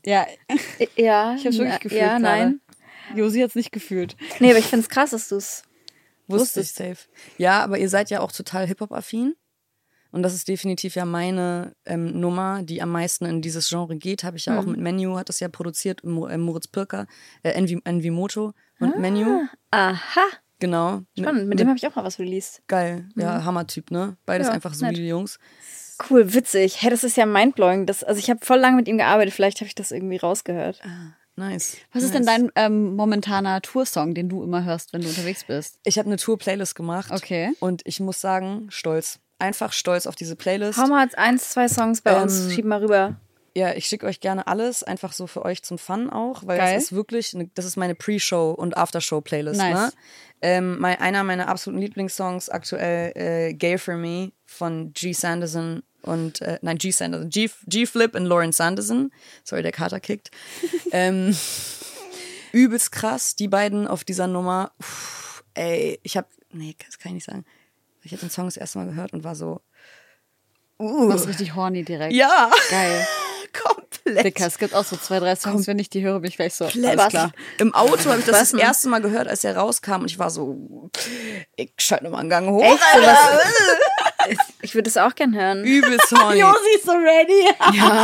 ja, 0.06 0.26
ja. 0.96 1.36
ich 1.36 1.46
hab's 1.46 1.58
wirklich 1.58 1.72
ja, 1.74 1.78
gefühlt. 1.78 2.02
Ja, 2.02 2.08
gerade. 2.20 2.22
nein. 2.22 2.62
Josi 3.16 3.40
hat's 3.40 3.56
nicht 3.56 3.72
gefühlt. 3.72 4.16
Nee, 4.40 4.50
aber 4.52 4.60
ich 4.60 4.66
find's 4.66 4.90
krass, 4.90 5.12
dass 5.12 5.30
du's. 5.30 5.64
Wusste 6.28 6.60
ich 6.60 6.74
safe. 6.74 6.98
Ja, 7.38 7.64
aber 7.64 7.78
ihr 7.80 7.88
seid 7.90 8.10
ja 8.10 8.20
auch 8.20 8.34
total 8.34 8.68
Hip-Hop-affin. 8.68 9.34
Und 10.12 10.24
das 10.24 10.34
ist 10.34 10.48
definitiv 10.48 10.96
ja 10.96 11.06
meine 11.06 11.74
ähm, 11.86 12.20
Nummer, 12.20 12.64
die 12.64 12.82
am 12.82 12.92
meisten 12.92 13.26
in 13.26 13.42
dieses 13.42 13.70
Genre 13.70 13.96
geht. 13.96 14.24
Habe 14.24 14.36
ich 14.38 14.46
ja 14.46 14.58
auch 14.60 14.64
Mhm. 14.66 14.72
mit 14.72 14.80
Menu, 14.82 15.18
hat 15.18 15.30
das 15.30 15.40
ja 15.40 15.48
produziert, 15.48 16.04
äh, 16.04 16.38
Moritz 16.38 16.68
Pirker, 16.68 17.08
äh, 17.44 17.52
Envi, 17.52 17.80
Envimoto 17.86 18.54
und 18.80 19.00
Menu. 19.00 19.46
Aha. 19.72 20.22
Genau. 20.60 21.02
Spannend. 21.18 21.48
Mit 21.48 21.60
dem 21.60 21.68
habe 21.68 21.78
ich 21.78 21.88
auch 21.88 21.96
mal 21.96 22.04
was 22.04 22.20
released. 22.20 22.62
Geil. 22.68 23.08
Ja, 23.16 23.44
Hammertyp, 23.44 23.92
ne? 23.92 24.18
Beides 24.26 24.48
Ja, 24.48 24.54
einfach 24.54 24.72
nett. 24.72 24.80
solide 24.80 25.04
Jungs. 25.04 25.40
Cool, 26.10 26.34
witzig. 26.34 26.82
Hey, 26.82 26.90
das 26.90 27.04
ist 27.04 27.18
ja 27.18 27.26
mindblowing. 27.26 27.86
Das, 27.86 28.04
also 28.04 28.20
ich 28.20 28.30
habe 28.30 28.46
voll 28.46 28.60
lange 28.60 28.78
mit 28.78 28.88
ihm 28.88 28.98
gearbeitet. 28.98 29.34
Vielleicht 29.34 29.60
habe 29.60 29.68
ich 29.68 29.76
das 29.76 29.92
irgendwie 29.92 30.18
rausgehört. 30.18 30.82
Nice. 31.36 31.78
Was 31.94 32.04
ist 32.04 32.14
denn 32.16 32.26
dein 32.26 32.52
ähm, 32.56 32.96
momentaner 32.96 33.62
Toursong, 33.62 34.16
den 34.16 34.30
du 34.30 34.44
immer 34.44 34.64
hörst, 34.64 34.94
wenn 34.94 35.02
du 35.02 35.08
unterwegs 35.08 35.44
bist? 35.44 35.80
Ich 35.84 36.00
habe 36.00 36.08
eine 36.08 36.18
Tour-Playlist 36.18 36.74
gemacht. 36.76 37.12
Okay. 37.12 37.52
Und 37.60 37.84
ich 37.86 38.00
muss 38.00 38.20
sagen, 38.20 38.68
stolz. 38.70 39.20
Einfach 39.40 39.72
stolz 39.72 40.08
auf 40.08 40.16
diese 40.16 40.36
Playlist. 40.36 40.80
Hau 40.80 40.88
mal 40.88 41.08
eins, 41.16 41.52
zwei 41.52 41.68
Songs 41.68 42.02
bei 42.02 42.20
uns. 42.20 42.46
Ähm, 42.46 42.52
Schieb 42.52 42.66
mal 42.66 42.80
rüber. 42.80 43.20
Ja, 43.58 43.74
ich 43.74 43.88
schicke 43.88 44.06
euch 44.06 44.20
gerne 44.20 44.46
alles, 44.46 44.84
einfach 44.84 45.14
so 45.14 45.26
für 45.26 45.44
euch 45.44 45.64
zum 45.64 45.80
Fun 45.80 46.12
auch, 46.12 46.46
weil 46.46 46.60
Geil. 46.60 46.76
das 46.76 46.84
ist 46.84 46.92
wirklich, 46.94 47.34
eine, 47.34 47.48
das 47.56 47.66
ist 47.66 47.76
meine 47.76 47.96
Pre-Show 47.96 48.52
und 48.52 48.78
After-Show-Playlist. 48.78 49.60
Nice. 49.60 49.74
Ne? 49.74 49.92
Ähm, 50.44 50.80
mein, 50.80 51.00
einer 51.00 51.24
meiner 51.24 51.48
absoluten 51.48 51.82
Lieblingssongs 51.82 52.50
aktuell, 52.50 53.14
äh, 53.16 53.54
Gay 53.56 53.80
for 53.80 53.96
Me 53.96 54.32
von 54.46 54.94
G. 54.94 55.12
Sanderson 55.12 55.82
und, 56.04 56.40
äh, 56.44 56.60
nein, 56.62 56.78
G. 56.78 56.92
Sanderson, 56.92 57.32
G. 57.32 57.50
G-Flip 57.66 58.14
und 58.14 58.26
Lauren 58.26 58.52
Sanderson. 58.52 59.12
Sorry, 59.44 59.64
der 59.64 59.72
Kater 59.72 60.00
kickt. 60.00 60.30
ähm, 60.92 61.36
übelst 62.52 62.92
krass, 62.92 63.36
die 63.36 63.48
beiden 63.48 63.88
auf 63.88 64.04
dieser 64.04 64.28
Nummer. 64.28 64.72
Uff, 64.80 65.44
ey, 65.56 66.00
ich 66.04 66.16
hab, 66.16 66.30
nee, 66.52 66.76
das 66.86 67.00
kann 67.00 67.10
ich 67.10 67.16
nicht 67.16 67.26
sagen. 67.26 67.44
Ich 68.04 68.12
habe 68.12 68.22
den 68.22 68.30
Song 68.30 68.46
das 68.46 68.58
erste 68.58 68.78
Mal 68.78 68.86
gehört 68.86 69.14
und 69.14 69.24
war 69.24 69.34
so, 69.34 69.62
Du 70.78 71.12
bist 71.12 71.28
richtig 71.28 71.56
horny 71.56 71.84
direkt. 71.84 72.14
ja, 72.14 72.52
Geil. 72.70 73.08
komplett. 73.54 74.26
Dicker, 74.26 74.48
es 74.48 74.58
gibt 74.58 74.74
auch 74.74 74.84
so 74.84 74.96
zwei, 74.96 75.20
drei 75.20 75.36
Songs, 75.36 75.68
wenn 75.68 75.80
ich 75.80 75.90
die 75.90 76.04
höre, 76.04 76.20
bin 76.20 76.30
ich 76.30 76.38
gleich 76.38 76.54
so. 76.54 76.66
Alles 76.66 77.08
klar. 77.10 77.32
Im 77.60 77.74
Auto 77.74 78.10
habe 78.10 78.20
ich 78.20 78.26
das 78.26 78.52
das 78.52 78.54
erste 78.54 78.90
Mal 78.90 79.02
gehört, 79.02 79.28
als 79.28 79.44
er 79.44 79.58
rauskam 79.58 80.02
und 80.02 80.12
ich 80.12 80.20
war 80.20 80.30
so, 80.30 80.90
ich 81.56 81.72
schalte 81.78 82.10
mal 82.10 82.20
einen 82.20 82.30
Gang 82.30 82.50
hoch. 82.50 82.64
Echt? 82.64 82.80
So 82.94 83.00
Alter. 83.00 83.40
Ich 84.62 84.76
würde 84.76 84.84
das 84.84 84.98
auch 84.98 85.16
gern 85.16 85.34
hören. 85.34 85.64
Übelst 85.64 86.12
horny. 86.18 86.42
ist 86.76 86.86
so 86.86 86.92
ready. 86.92 87.48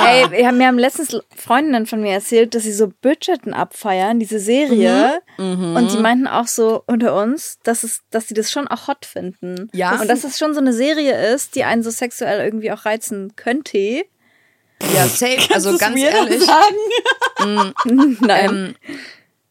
Ey, 0.07 0.31
wir 0.31 0.47
haben, 0.47 0.57
mir 0.57 0.67
haben 0.67 0.79
letztens 0.79 1.17
Freundinnen 1.35 1.85
von 1.85 2.01
mir 2.01 2.13
erzählt, 2.13 2.55
dass 2.55 2.63
sie 2.63 2.71
so 2.71 2.91
Bridgerton 3.01 3.53
abfeiern, 3.53 4.19
diese 4.19 4.39
Serie. 4.39 5.19
Mhm. 5.37 5.75
Und 5.75 5.91
die 5.91 5.97
meinten 5.97 6.27
auch 6.27 6.47
so 6.47 6.83
unter 6.85 7.15
uns, 7.21 7.59
dass, 7.63 7.83
es, 7.83 8.01
dass 8.11 8.27
sie 8.27 8.33
das 8.33 8.51
schon 8.51 8.67
auch 8.67 8.87
hot 8.87 9.05
finden. 9.05 9.69
Ja. 9.73 9.99
Und 9.99 10.07
dass 10.07 10.23
es 10.23 10.37
schon 10.37 10.53
so 10.53 10.61
eine 10.61 10.73
Serie 10.73 11.33
ist, 11.33 11.55
die 11.55 11.63
einen 11.63 11.83
so 11.83 11.89
sexuell 11.89 12.43
irgendwie 12.43 12.71
auch 12.71 12.85
reizen 12.85 13.35
könnte. 13.35 14.05
Ja, 14.93 15.07
safe. 15.07 15.53
Also 15.53 15.77
ganz 15.77 15.99
ehrlich, 15.99 16.47
Nein. 18.19 18.19
ähm, 18.29 18.75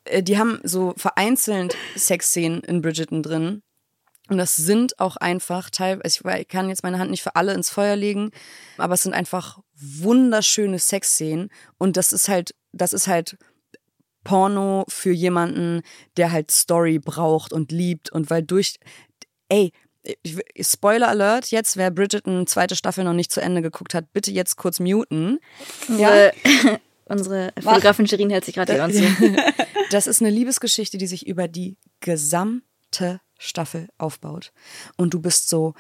äh, 0.05 0.22
die 0.22 0.39
haben 0.39 0.61
so 0.62 0.95
vereinzelt 0.97 1.76
Sexszenen 1.97 2.61
in 2.61 2.83
Bridgerton 2.83 3.22
drin. 3.22 3.62
Und 4.28 4.39
das 4.39 4.57
sind 4.57 4.99
auch 4.99 5.16
einfach 5.16 5.68
teilweise, 5.68 6.20
ich 6.24 6.41
ich 6.41 6.49
kann 6.49 6.68
jetzt 6.68 6.85
meine 6.85 6.99
Hand 6.99 7.11
nicht 7.11 7.22
für 7.22 7.37
alle 7.37 7.55
ins 7.55 7.70
Feuer 7.70 7.97
legen, 7.97 8.30
aber 8.78 8.95
es 8.95 9.03
sind 9.03 9.14
einfach 9.14 9.59
wunderschöne 9.74 10.78
Sexszenen. 10.78 11.51
Und 11.76 11.97
das 11.97 12.12
ist 12.12 12.28
halt, 12.28 12.55
das 12.72 12.93
ist 12.93 13.09
halt 13.09 13.37
Porno 14.24 14.85
für 14.89 15.12
jemanden, 15.12 15.83
der 16.16 16.33
halt 16.33 16.51
Story 16.51 16.99
braucht 16.99 17.53
und 17.53 17.72
liebt. 17.72 18.11
Und 18.11 18.30
weil 18.30 18.43
durch, 18.43 18.76
ey, 19.49 19.72
Spoiler 20.61 21.09
Alert, 21.09 21.50
jetzt, 21.50 21.76
wer 21.76 21.90
Bridgerton 21.90 22.46
zweite 22.46 22.74
Staffel 22.74 23.05
noch 23.05 23.12
nicht 23.12 23.30
zu 23.30 23.40
Ende 23.40 23.62
geguckt 23.62 23.94
hat, 23.94 24.12
bitte 24.12 24.32
jetzt 24.32 24.57
kurz 24.57 24.80
muten. 24.80 25.38
Unsere, 25.88 26.32
unsere 27.05 27.53
Fotografin 27.61 28.07
Shirin 28.09 28.30
hält 28.30 28.44
sich 28.44 28.55
gerade 28.55 28.78
Ohren 28.78 28.92
zu. 28.92 29.03
Das 29.90 30.07
ist 30.07 30.22
eine 30.22 30.30
Liebesgeschichte, 30.30 30.96
die 30.96 31.07
sich 31.07 31.26
über 31.26 31.48
die 31.48 31.76
gesamte 32.00 33.20
Staffel 33.38 33.88
aufbaut. 33.98 34.53
Und 34.96 35.12
du 35.12 35.20
bist 35.20 35.50
so, 35.50 35.74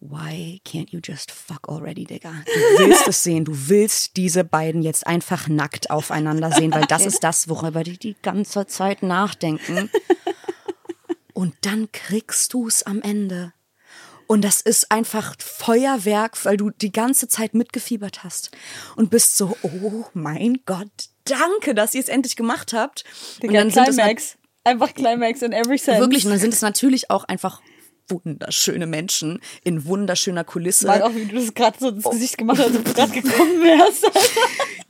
why 0.00 0.60
can't 0.66 0.90
you 0.90 1.00
just 1.02 1.30
fuck 1.30 1.68
already, 1.68 2.04
Digga? 2.04 2.32
Du 2.46 2.84
willst 2.84 3.06
es 3.08 3.22
sehen, 3.22 3.44
du 3.44 3.52
willst 3.68 4.16
diese 4.16 4.44
beiden 4.44 4.82
jetzt 4.82 5.06
einfach 5.06 5.48
nackt 5.48 5.90
aufeinander 5.90 6.52
sehen, 6.52 6.72
weil 6.72 6.86
das 6.86 7.04
ist 7.04 7.22
das, 7.24 7.48
worüber 7.48 7.82
die 7.82 7.98
die 7.98 8.16
ganze 8.22 8.66
Zeit 8.66 9.02
nachdenken. 9.02 9.90
Und 11.38 11.54
dann 11.60 11.92
kriegst 11.92 12.52
du 12.52 12.66
es 12.66 12.82
am 12.82 13.00
Ende. 13.00 13.52
Und 14.26 14.42
das 14.42 14.60
ist 14.60 14.90
einfach 14.90 15.36
Feuerwerk, 15.38 16.44
weil 16.44 16.56
du 16.56 16.70
die 16.70 16.90
ganze 16.90 17.28
Zeit 17.28 17.54
mitgefiebert 17.54 18.24
hast 18.24 18.50
und 18.96 19.10
bist 19.10 19.36
so, 19.36 19.56
oh 19.62 20.04
mein 20.14 20.58
Gott, 20.66 20.90
danke, 21.22 21.76
dass 21.76 21.94
ihr 21.94 22.00
es 22.00 22.08
endlich 22.08 22.34
gemacht 22.34 22.72
habt. 22.72 23.04
und 23.40 23.54
dann 23.54 23.70
sind 23.70 23.88
es 23.88 23.96
nat- 23.96 24.36
Einfach 24.64 24.92
Climax 24.94 25.42
in 25.42 25.52
every 25.52 25.78
sense. 25.78 26.00
wirklich, 26.00 26.24
und 26.24 26.32
dann 26.32 26.40
sind 26.40 26.52
es 26.54 26.60
natürlich 26.60 27.08
auch 27.08 27.22
einfach 27.22 27.62
wunderschöne 28.08 28.86
Menschen 28.88 29.40
in 29.62 29.84
wunderschöner 29.84 30.42
Kulisse. 30.42 30.88
Weil 30.88 31.02
auch, 31.02 31.14
wie 31.14 31.24
du 31.26 31.36
das 31.36 31.54
gerade 31.54 31.78
so 31.78 31.90
ins 31.90 32.02
Gesicht 32.04 32.36
gemacht 32.36 32.58
hast, 32.58 32.74
als 32.74 32.82
du 32.84 32.92
gerade 32.94 33.12
gekommen 33.12 33.62
wärst. 33.62 34.10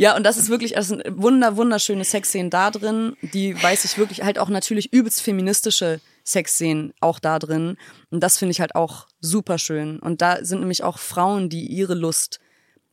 Ja, 0.00 0.14
und 0.14 0.22
das 0.22 0.36
ist 0.36 0.48
wirklich, 0.48 0.74
das 0.74 0.86
sind 0.86 1.02
wunder, 1.10 1.56
wunderschöne 1.56 2.04
Sexszenen 2.04 2.50
da 2.50 2.70
drin, 2.70 3.16
die 3.20 3.60
weiß 3.60 3.84
ich 3.84 3.98
wirklich, 3.98 4.22
halt 4.22 4.38
auch 4.38 4.48
natürlich 4.48 4.92
übelst 4.92 5.20
feministische 5.20 6.00
Sexszenen 6.28 6.92
auch 7.00 7.18
da 7.18 7.38
drin. 7.38 7.76
Und 8.10 8.20
das 8.20 8.38
finde 8.38 8.52
ich 8.52 8.60
halt 8.60 8.74
auch 8.74 9.06
super 9.20 9.58
schön. 9.58 9.98
Und 9.98 10.22
da 10.22 10.44
sind 10.44 10.60
nämlich 10.60 10.82
auch 10.82 10.98
Frauen, 10.98 11.48
die 11.48 11.66
ihre 11.66 11.94
Lust 11.94 12.40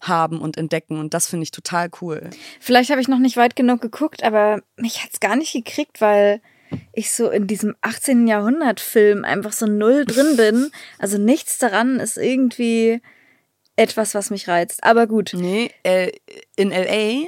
haben 0.01 0.39
und 0.39 0.57
entdecken. 0.57 0.99
Und 0.99 1.13
das 1.13 1.27
finde 1.27 1.43
ich 1.43 1.51
total 1.51 1.89
cool. 2.01 2.29
Vielleicht 2.59 2.89
habe 2.89 3.01
ich 3.01 3.07
noch 3.07 3.19
nicht 3.19 3.37
weit 3.37 3.55
genug 3.55 3.81
geguckt, 3.81 4.23
aber 4.23 4.61
mich 4.77 5.03
hat's 5.03 5.19
gar 5.19 5.35
nicht 5.35 5.53
gekriegt, 5.53 6.01
weil 6.01 6.41
ich 6.93 7.11
so 7.11 7.29
in 7.29 7.47
diesem 7.47 7.75
18. 7.81 8.27
Jahrhundert-Film 8.27 9.23
einfach 9.23 9.53
so 9.53 9.65
null 9.65 10.05
drin 10.05 10.35
bin. 10.37 10.71
Also 10.99 11.17
nichts 11.17 11.57
daran 11.57 11.99
ist 11.99 12.17
irgendwie 12.17 13.01
etwas, 13.75 14.15
was 14.15 14.29
mich 14.29 14.47
reizt. 14.47 14.83
Aber 14.83 15.07
gut. 15.07 15.31
Nee, 15.33 15.71
äh, 15.83 16.11
in 16.55 16.71
L.A. 16.71 17.27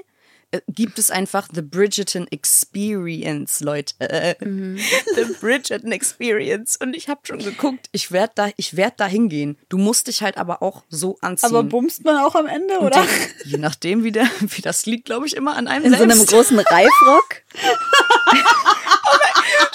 äh, 0.51 0.61
gibt 0.69 0.97
es 0.99 1.11
einfach 1.11 1.47
The 1.53 1.61
Bridgerton 1.61 2.27
Experience, 2.31 3.59
Leute. 3.59 3.95
The 4.39 5.25
Bridgerton 5.39 5.91
Experience. 5.91 6.77
Und 6.77 6.95
ich 6.95 7.09
habe 7.09 7.21
schon 7.23 7.39
geguckt, 7.39 7.89
ich 7.91 8.11
werde 8.11 8.33
da, 8.35 8.49
ich 8.55 8.77
werd 8.77 8.99
da 8.99 9.07
hingehen. 9.07 9.57
Du 9.69 9.77
musst 9.77 10.07
dich 10.07 10.21
halt 10.21 10.37
aber 10.37 10.61
auch 10.61 10.83
so 10.89 11.17
anziehen. 11.21 11.49
Aber 11.49 11.63
bumst 11.63 12.05
man 12.05 12.17
auch 12.17 12.35
am 12.35 12.47
Ende, 12.47 12.79
Und 12.79 12.87
oder? 12.87 12.97
dann, 12.97 13.07
je 13.45 13.57
nachdem, 13.57 14.03
wie, 14.03 14.11
der, 14.11 14.29
wie 14.41 14.61
das 14.61 14.85
liegt, 14.85 15.05
glaube 15.05 15.27
ich, 15.27 15.35
immer 15.35 15.55
an 15.55 15.67
einem 15.67 15.85
In 15.85 15.93
so 15.93 16.03
einem 16.03 16.17
selbst. 16.17 16.31
großen 16.33 16.59
Reifrock. 16.59 17.41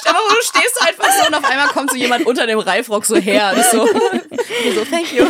Aber 0.05 0.19
du 0.29 0.43
stehst 0.43 0.81
einfach 0.87 1.11
so 1.19 1.27
und 1.27 1.35
auf 1.35 1.45
einmal 1.45 1.69
kommt 1.69 1.91
so 1.91 1.97
jemand 1.97 2.27
unter 2.27 2.47
dem 2.47 2.59
Reifrock 2.59 3.07
so 3.07 3.17
her. 3.17 3.53
Ist 3.57 3.71
so, 3.71 3.87
so, 4.75 4.85
thank 4.91 5.13
you. 5.13 5.25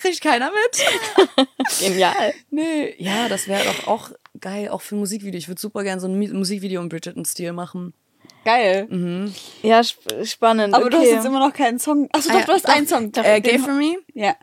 Kriegt 0.00 0.20
keiner 0.22 0.50
mit? 0.50 1.46
Genial. 1.80 2.32
Nee, 2.50 2.94
ja, 2.98 3.28
das 3.28 3.46
wäre 3.48 3.64
doch 3.64 3.86
auch 3.86 4.10
geil, 4.40 4.68
auch 4.70 4.80
für 4.80 4.96
ein 4.96 4.98
Musikvideo. 5.00 5.36
Ich 5.38 5.48
würde 5.48 5.60
super 5.60 5.82
gerne 5.82 6.00
so 6.00 6.08
ein 6.08 6.18
Musikvideo 6.18 6.80
im 6.80 6.88
Bridgerton-Stil 6.88 7.52
machen. 7.52 7.92
Geil. 8.44 8.88
Ja, 9.62 9.80
sp 9.84 10.24
spannend. 10.24 10.72
Aber 10.72 10.86
okay. 10.86 10.90
du 10.96 10.98
hast 11.02 11.10
jetzt 11.10 11.26
immer 11.26 11.40
noch 11.46 11.52
keinen 11.52 11.78
Song. 11.78 12.08
Achso, 12.12 12.30
Ah, 12.30 12.32
doch, 12.32 12.40
ja, 12.40 12.46
du 12.46 12.52
hast 12.54 12.66
doch. 12.68 12.74
einen 12.74 12.86
Song. 12.86 13.12
Doch, 13.12 13.22
Äh, 13.24 13.40
Gay 13.42 13.58
for 13.58 13.74
Me. 13.74 13.96
Ja. 14.14 14.34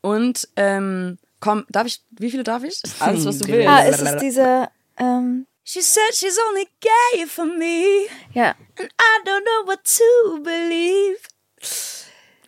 Und, 0.00 0.48
ähm, 0.56 1.18
komm, 1.40 1.64
darf 1.68 1.86
ich, 1.86 2.00
wie 2.10 2.30
viele 2.32 2.42
darf 2.42 2.64
ich? 2.64 2.82
Alles, 2.98 3.24
was 3.24 3.38
du 3.38 3.46
willst. 3.52 3.68
Ah, 3.68 3.82
ist 3.84 4.02
es 4.02 4.16
diese, 4.16 4.68
ähm, 4.98 5.46
She 5.68 5.80
said 5.82 6.14
she's 6.14 6.38
only 6.48 6.66
gay 6.80 7.26
for 7.26 7.44
me. 7.46 8.06
ja. 8.34 8.54
And 8.78 8.88
I 8.88 9.28
don't 9.28 9.42
know 9.42 9.66
what 9.66 9.80
to 9.84 10.42
believe. 10.42 11.18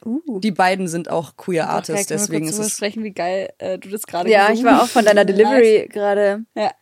Uh. 0.04 0.38
Die 0.40 0.50
beiden 0.52 0.88
sind 0.88 1.10
auch 1.10 1.36
queer 1.36 1.68
Artists, 1.68 2.06
deswegen 2.06 2.46
kurz 2.46 2.58
ist 2.58 2.66
es. 2.66 2.76
sprechen, 2.76 3.02
wie 3.04 3.12
geil 3.12 3.50
äh, 3.58 3.78
du 3.78 3.88
das 3.88 4.02
gerade 4.06 4.30
Ja, 4.30 4.52
ich 4.52 4.62
war 4.64 4.82
auch 4.82 4.88
von 4.88 5.04
deiner 5.04 5.24
Delivery 5.24 5.88
gerade. 5.92 6.44
Ja, 6.54 6.72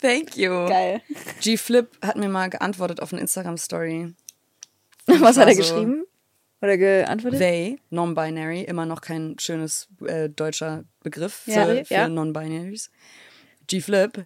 Thank 0.00 0.36
you. 0.36 0.50
geil. 0.68 1.00
G 1.40 1.56
Flip 1.56 1.88
hat 2.02 2.16
mir 2.16 2.28
mal 2.28 2.48
geantwortet 2.50 3.00
auf 3.00 3.12
eine 3.12 3.20
Instagram 3.22 3.56
Story. 3.56 4.14
Was 5.06 5.36
hat 5.36 5.48
er 5.48 5.54
so- 5.54 5.60
geschrieben? 5.62 6.04
Oder 6.62 6.78
geantwortet? 6.78 7.38
They, 7.38 7.78
non-binary, 7.90 8.62
immer 8.62 8.86
noch 8.86 9.02
kein 9.02 9.36
schönes 9.38 9.88
äh, 10.06 10.30
deutscher 10.30 10.84
Begriff 11.02 11.34
für, 11.34 11.50
Ja, 11.52 11.84
für 11.84 11.94
ja. 11.94 12.08
Non-Binaries. 12.08 12.90
G-Flip, 13.66 14.24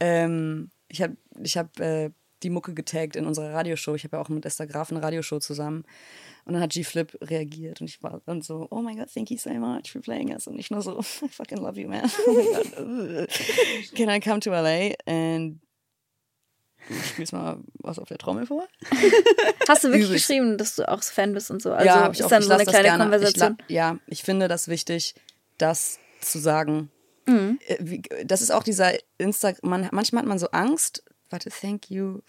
ähm, 0.00 0.70
ich 0.88 1.00
habe 1.00 1.16
ich 1.42 1.56
hab, 1.56 1.78
äh, 1.78 2.10
die 2.44 2.50
Mucke 2.50 2.74
getaggt 2.74 3.16
in 3.16 3.26
unserer 3.26 3.52
Radioshow. 3.52 3.94
Ich 3.94 4.04
habe 4.04 4.16
ja 4.16 4.22
auch 4.22 4.28
mit 4.28 4.44
Esther 4.46 4.66
Graf 4.66 4.90
eine 4.90 5.02
Radioshow 5.02 5.40
zusammen. 5.40 5.84
Und 6.44 6.52
dann 6.52 6.62
hat 6.62 6.70
G-Flip 6.72 7.16
reagiert 7.22 7.80
und 7.80 7.88
ich 7.88 8.02
war 8.02 8.20
dann 8.26 8.42
so, 8.42 8.66
oh 8.70 8.80
my 8.82 8.94
God, 8.94 9.08
thank 9.12 9.30
you 9.30 9.38
so 9.38 9.50
much 9.54 9.90
for 9.90 10.02
playing 10.02 10.30
us. 10.30 10.46
Und 10.46 10.58
ich 10.58 10.70
nur 10.70 10.82
so, 10.82 11.00
I 11.22 11.28
fucking 11.28 11.58
love 11.58 11.80
you, 11.80 11.88
man. 11.88 12.10
Oh 12.26 12.32
my 12.32 12.44
God. 13.16 13.28
Can 13.96 14.10
I 14.10 14.20
come 14.20 14.40
to 14.40 14.50
LA? 14.50 14.92
And 15.06 15.60
du 16.86 16.94
spielst 17.02 17.32
mal 17.32 17.58
was 17.78 17.98
auf 17.98 18.08
der 18.08 18.18
Trommel 18.18 18.44
vor? 18.46 18.68
Hast 19.68 19.84
du 19.84 19.88
wirklich 19.88 20.08
Übelst. 20.08 20.26
geschrieben, 20.28 20.58
dass 20.58 20.76
du 20.76 20.86
auch 20.86 21.02
Fan 21.02 21.32
bist 21.32 21.50
und 21.50 21.62
so? 21.62 21.72
Also 21.72 21.86
ja, 21.86 22.06
ist 22.08 22.18
ich 22.18 22.24
auch. 22.24 22.28
dann 22.28 22.42
ich 22.42 22.48
so 22.48 22.52
eine 22.52 22.64
kleine 22.66 22.82
gerne. 22.88 23.02
Konversation. 23.04 23.56
Ich 23.66 23.74
ja, 23.74 23.98
ich 24.06 24.22
finde 24.22 24.46
das 24.48 24.68
wichtig, 24.68 25.14
das 25.56 25.98
zu 26.20 26.38
sagen. 26.38 26.90
Mhm. 27.26 27.58
Äh, 27.66 28.24
Das 28.26 28.42
ist 28.42 28.50
auch 28.50 28.62
dieser 28.62 28.92
Insta. 29.16 29.54
Man, 29.62 29.88
manchmal 29.92 30.22
hat 30.22 30.28
man 30.28 30.38
so 30.38 30.48
Angst. 30.50 31.02
Warte, 31.30 31.50
thank 31.50 31.90
you. 31.90 32.20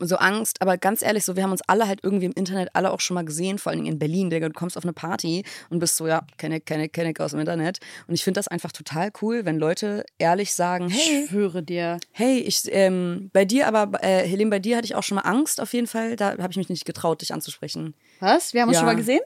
So 0.00 0.16
Angst, 0.16 0.60
aber 0.60 0.76
ganz 0.76 1.00
ehrlich, 1.02 1.24
so 1.24 1.36
wir 1.36 1.42
haben 1.42 1.52
uns 1.52 1.62
alle 1.66 1.86
halt 1.86 2.00
irgendwie 2.02 2.26
im 2.26 2.32
Internet 2.32 2.68
alle 2.74 2.90
auch 2.90 3.00
schon 3.00 3.14
mal 3.14 3.24
gesehen, 3.24 3.58
vor 3.58 3.70
allen 3.70 3.80
Dingen 3.82 3.92
in 3.94 3.98
Berlin, 3.98 4.28
Digga. 4.30 4.48
Du 4.48 4.52
kommst 4.52 4.76
auf 4.76 4.82
eine 4.84 4.92
Party 4.92 5.44
und 5.70 5.78
bist 5.78 5.96
so, 5.96 6.06
ja, 6.06 6.26
kenne, 6.36 6.60
kenne, 6.60 6.88
kenne 6.88 7.12
aus 7.20 7.30
dem 7.30 7.40
Internet. 7.40 7.78
Und 8.06 8.14
ich 8.14 8.22
finde 8.24 8.38
das 8.38 8.48
einfach 8.48 8.72
total 8.72 9.10
cool, 9.22 9.44
wenn 9.46 9.58
Leute 9.58 10.04
ehrlich 10.18 10.52
sagen, 10.54 10.88
hey, 10.90 11.22
Ich 11.24 11.30
schwöre 11.30 11.62
dir. 11.62 11.98
hey, 12.12 12.38
ich, 12.40 12.62
ähm, 12.72 13.30
bei 13.32 13.44
dir, 13.46 13.66
aber 13.68 14.02
äh, 14.02 14.26
Helene, 14.26 14.50
bei 14.50 14.58
dir 14.58 14.76
hatte 14.76 14.84
ich 14.86 14.94
auch 14.94 15.02
schon 15.02 15.16
mal 15.16 15.22
Angst 15.22 15.60
auf 15.60 15.72
jeden 15.72 15.86
Fall. 15.86 16.16
Da 16.16 16.36
habe 16.38 16.50
ich 16.50 16.56
mich 16.58 16.68
nicht 16.68 16.84
getraut, 16.84 17.20
dich 17.22 17.32
anzusprechen. 17.32 17.94
Was? 18.20 18.52
Wir 18.52 18.62
haben 18.62 18.68
uns 18.68 18.76
Ja. 18.76 18.80
schon 18.80 18.86
mal 18.88 18.96
gesehen? 18.96 19.20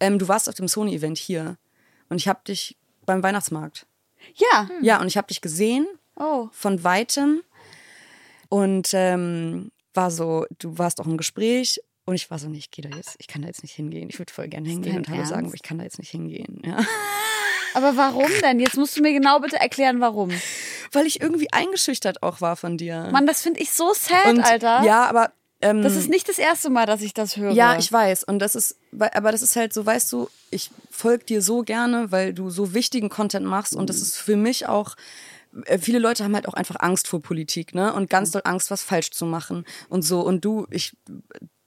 Ähm, 0.00 0.18
du 0.18 0.28
warst 0.28 0.48
auf 0.48 0.54
dem 0.54 0.68
Sony-Event 0.68 1.18
hier 1.18 1.56
und 2.08 2.18
ich 2.18 2.28
habe 2.28 2.40
dich 2.46 2.76
beim 3.06 3.22
Weihnachtsmarkt. 3.22 3.86
Ja. 4.36 4.68
Ja, 4.80 5.00
und 5.00 5.06
ich 5.08 5.16
habe 5.16 5.26
dich 5.28 5.40
gesehen 5.40 5.86
Oh. 6.16 6.48
von 6.52 6.84
weitem 6.84 7.40
und 8.48 8.90
ähm, 8.92 9.70
war 9.94 10.10
so, 10.10 10.46
du 10.58 10.78
warst 10.78 11.00
auch 11.00 11.06
im 11.06 11.16
Gespräch 11.16 11.80
und 12.04 12.14
ich 12.14 12.30
war 12.30 12.38
so, 12.38 12.48
nee, 12.48 12.58
ich 12.58 12.70
gehe 12.70 12.88
da 12.88 12.96
jetzt, 12.96 13.16
ich 13.18 13.26
kann 13.26 13.42
da 13.42 13.48
jetzt 13.48 13.62
nicht 13.62 13.74
hingehen. 13.74 14.08
Ich 14.10 14.18
würde 14.18 14.32
voll 14.32 14.48
gerne 14.48 14.68
hingehen 14.68 14.98
und 14.98 15.08
Hallo 15.08 15.18
Ernst? 15.18 15.30
sagen, 15.30 15.46
aber 15.46 15.54
ich 15.54 15.62
kann 15.62 15.78
da 15.78 15.84
jetzt 15.84 15.98
nicht 15.98 16.10
hingehen. 16.10 16.60
Ja. 16.64 16.84
Aber 17.76 17.96
warum 17.96 18.30
denn? 18.40 18.60
Jetzt 18.60 18.76
musst 18.76 18.96
du 18.96 19.02
mir 19.02 19.12
genau 19.12 19.40
bitte 19.40 19.56
erklären, 19.56 20.00
warum. 20.00 20.30
Weil 20.92 21.06
ich 21.06 21.20
irgendwie 21.20 21.52
eingeschüchtert 21.52 22.22
auch 22.22 22.40
war 22.40 22.54
von 22.54 22.78
dir. 22.78 23.08
Mann, 23.10 23.26
das 23.26 23.42
finde 23.42 23.58
ich 23.58 23.72
so 23.72 23.92
sad, 23.92 24.26
und, 24.26 24.40
Alter. 24.40 24.84
Ja, 24.84 25.06
aber 25.06 25.32
ähm, 25.60 25.82
Das 25.82 25.96
ist 25.96 26.08
nicht 26.08 26.28
das 26.28 26.38
erste 26.38 26.70
Mal, 26.70 26.86
dass 26.86 27.02
ich 27.02 27.14
das 27.14 27.36
höre. 27.36 27.52
Ja, 27.52 27.76
ich 27.76 27.90
weiß. 27.90 28.22
Und 28.24 28.38
das 28.38 28.54
ist, 28.54 28.76
aber 28.98 29.32
das 29.32 29.42
ist 29.42 29.56
halt 29.56 29.72
so, 29.72 29.84
weißt 29.84 30.12
du, 30.12 30.28
ich 30.50 30.70
folge 30.88 31.24
dir 31.24 31.42
so 31.42 31.62
gerne, 31.62 32.12
weil 32.12 32.32
du 32.32 32.48
so 32.48 32.74
wichtigen 32.74 33.08
Content 33.08 33.44
machst. 33.44 33.74
Und 33.74 33.90
das 33.90 34.00
ist 34.00 34.16
für 34.18 34.36
mich 34.36 34.66
auch, 34.68 34.94
viele 35.78 35.98
Leute 35.98 36.24
haben 36.24 36.34
halt 36.34 36.48
auch 36.48 36.54
einfach 36.54 36.76
Angst 36.80 37.08
vor 37.08 37.22
Politik, 37.22 37.74
ne? 37.74 37.92
Und 37.92 38.10
ganz 38.10 38.30
doll 38.30 38.42
Angst, 38.44 38.70
was 38.70 38.82
falsch 38.82 39.10
zu 39.10 39.26
machen 39.26 39.64
und 39.88 40.02
so. 40.02 40.20
Und 40.20 40.44
du, 40.44 40.66
ich, 40.70 40.96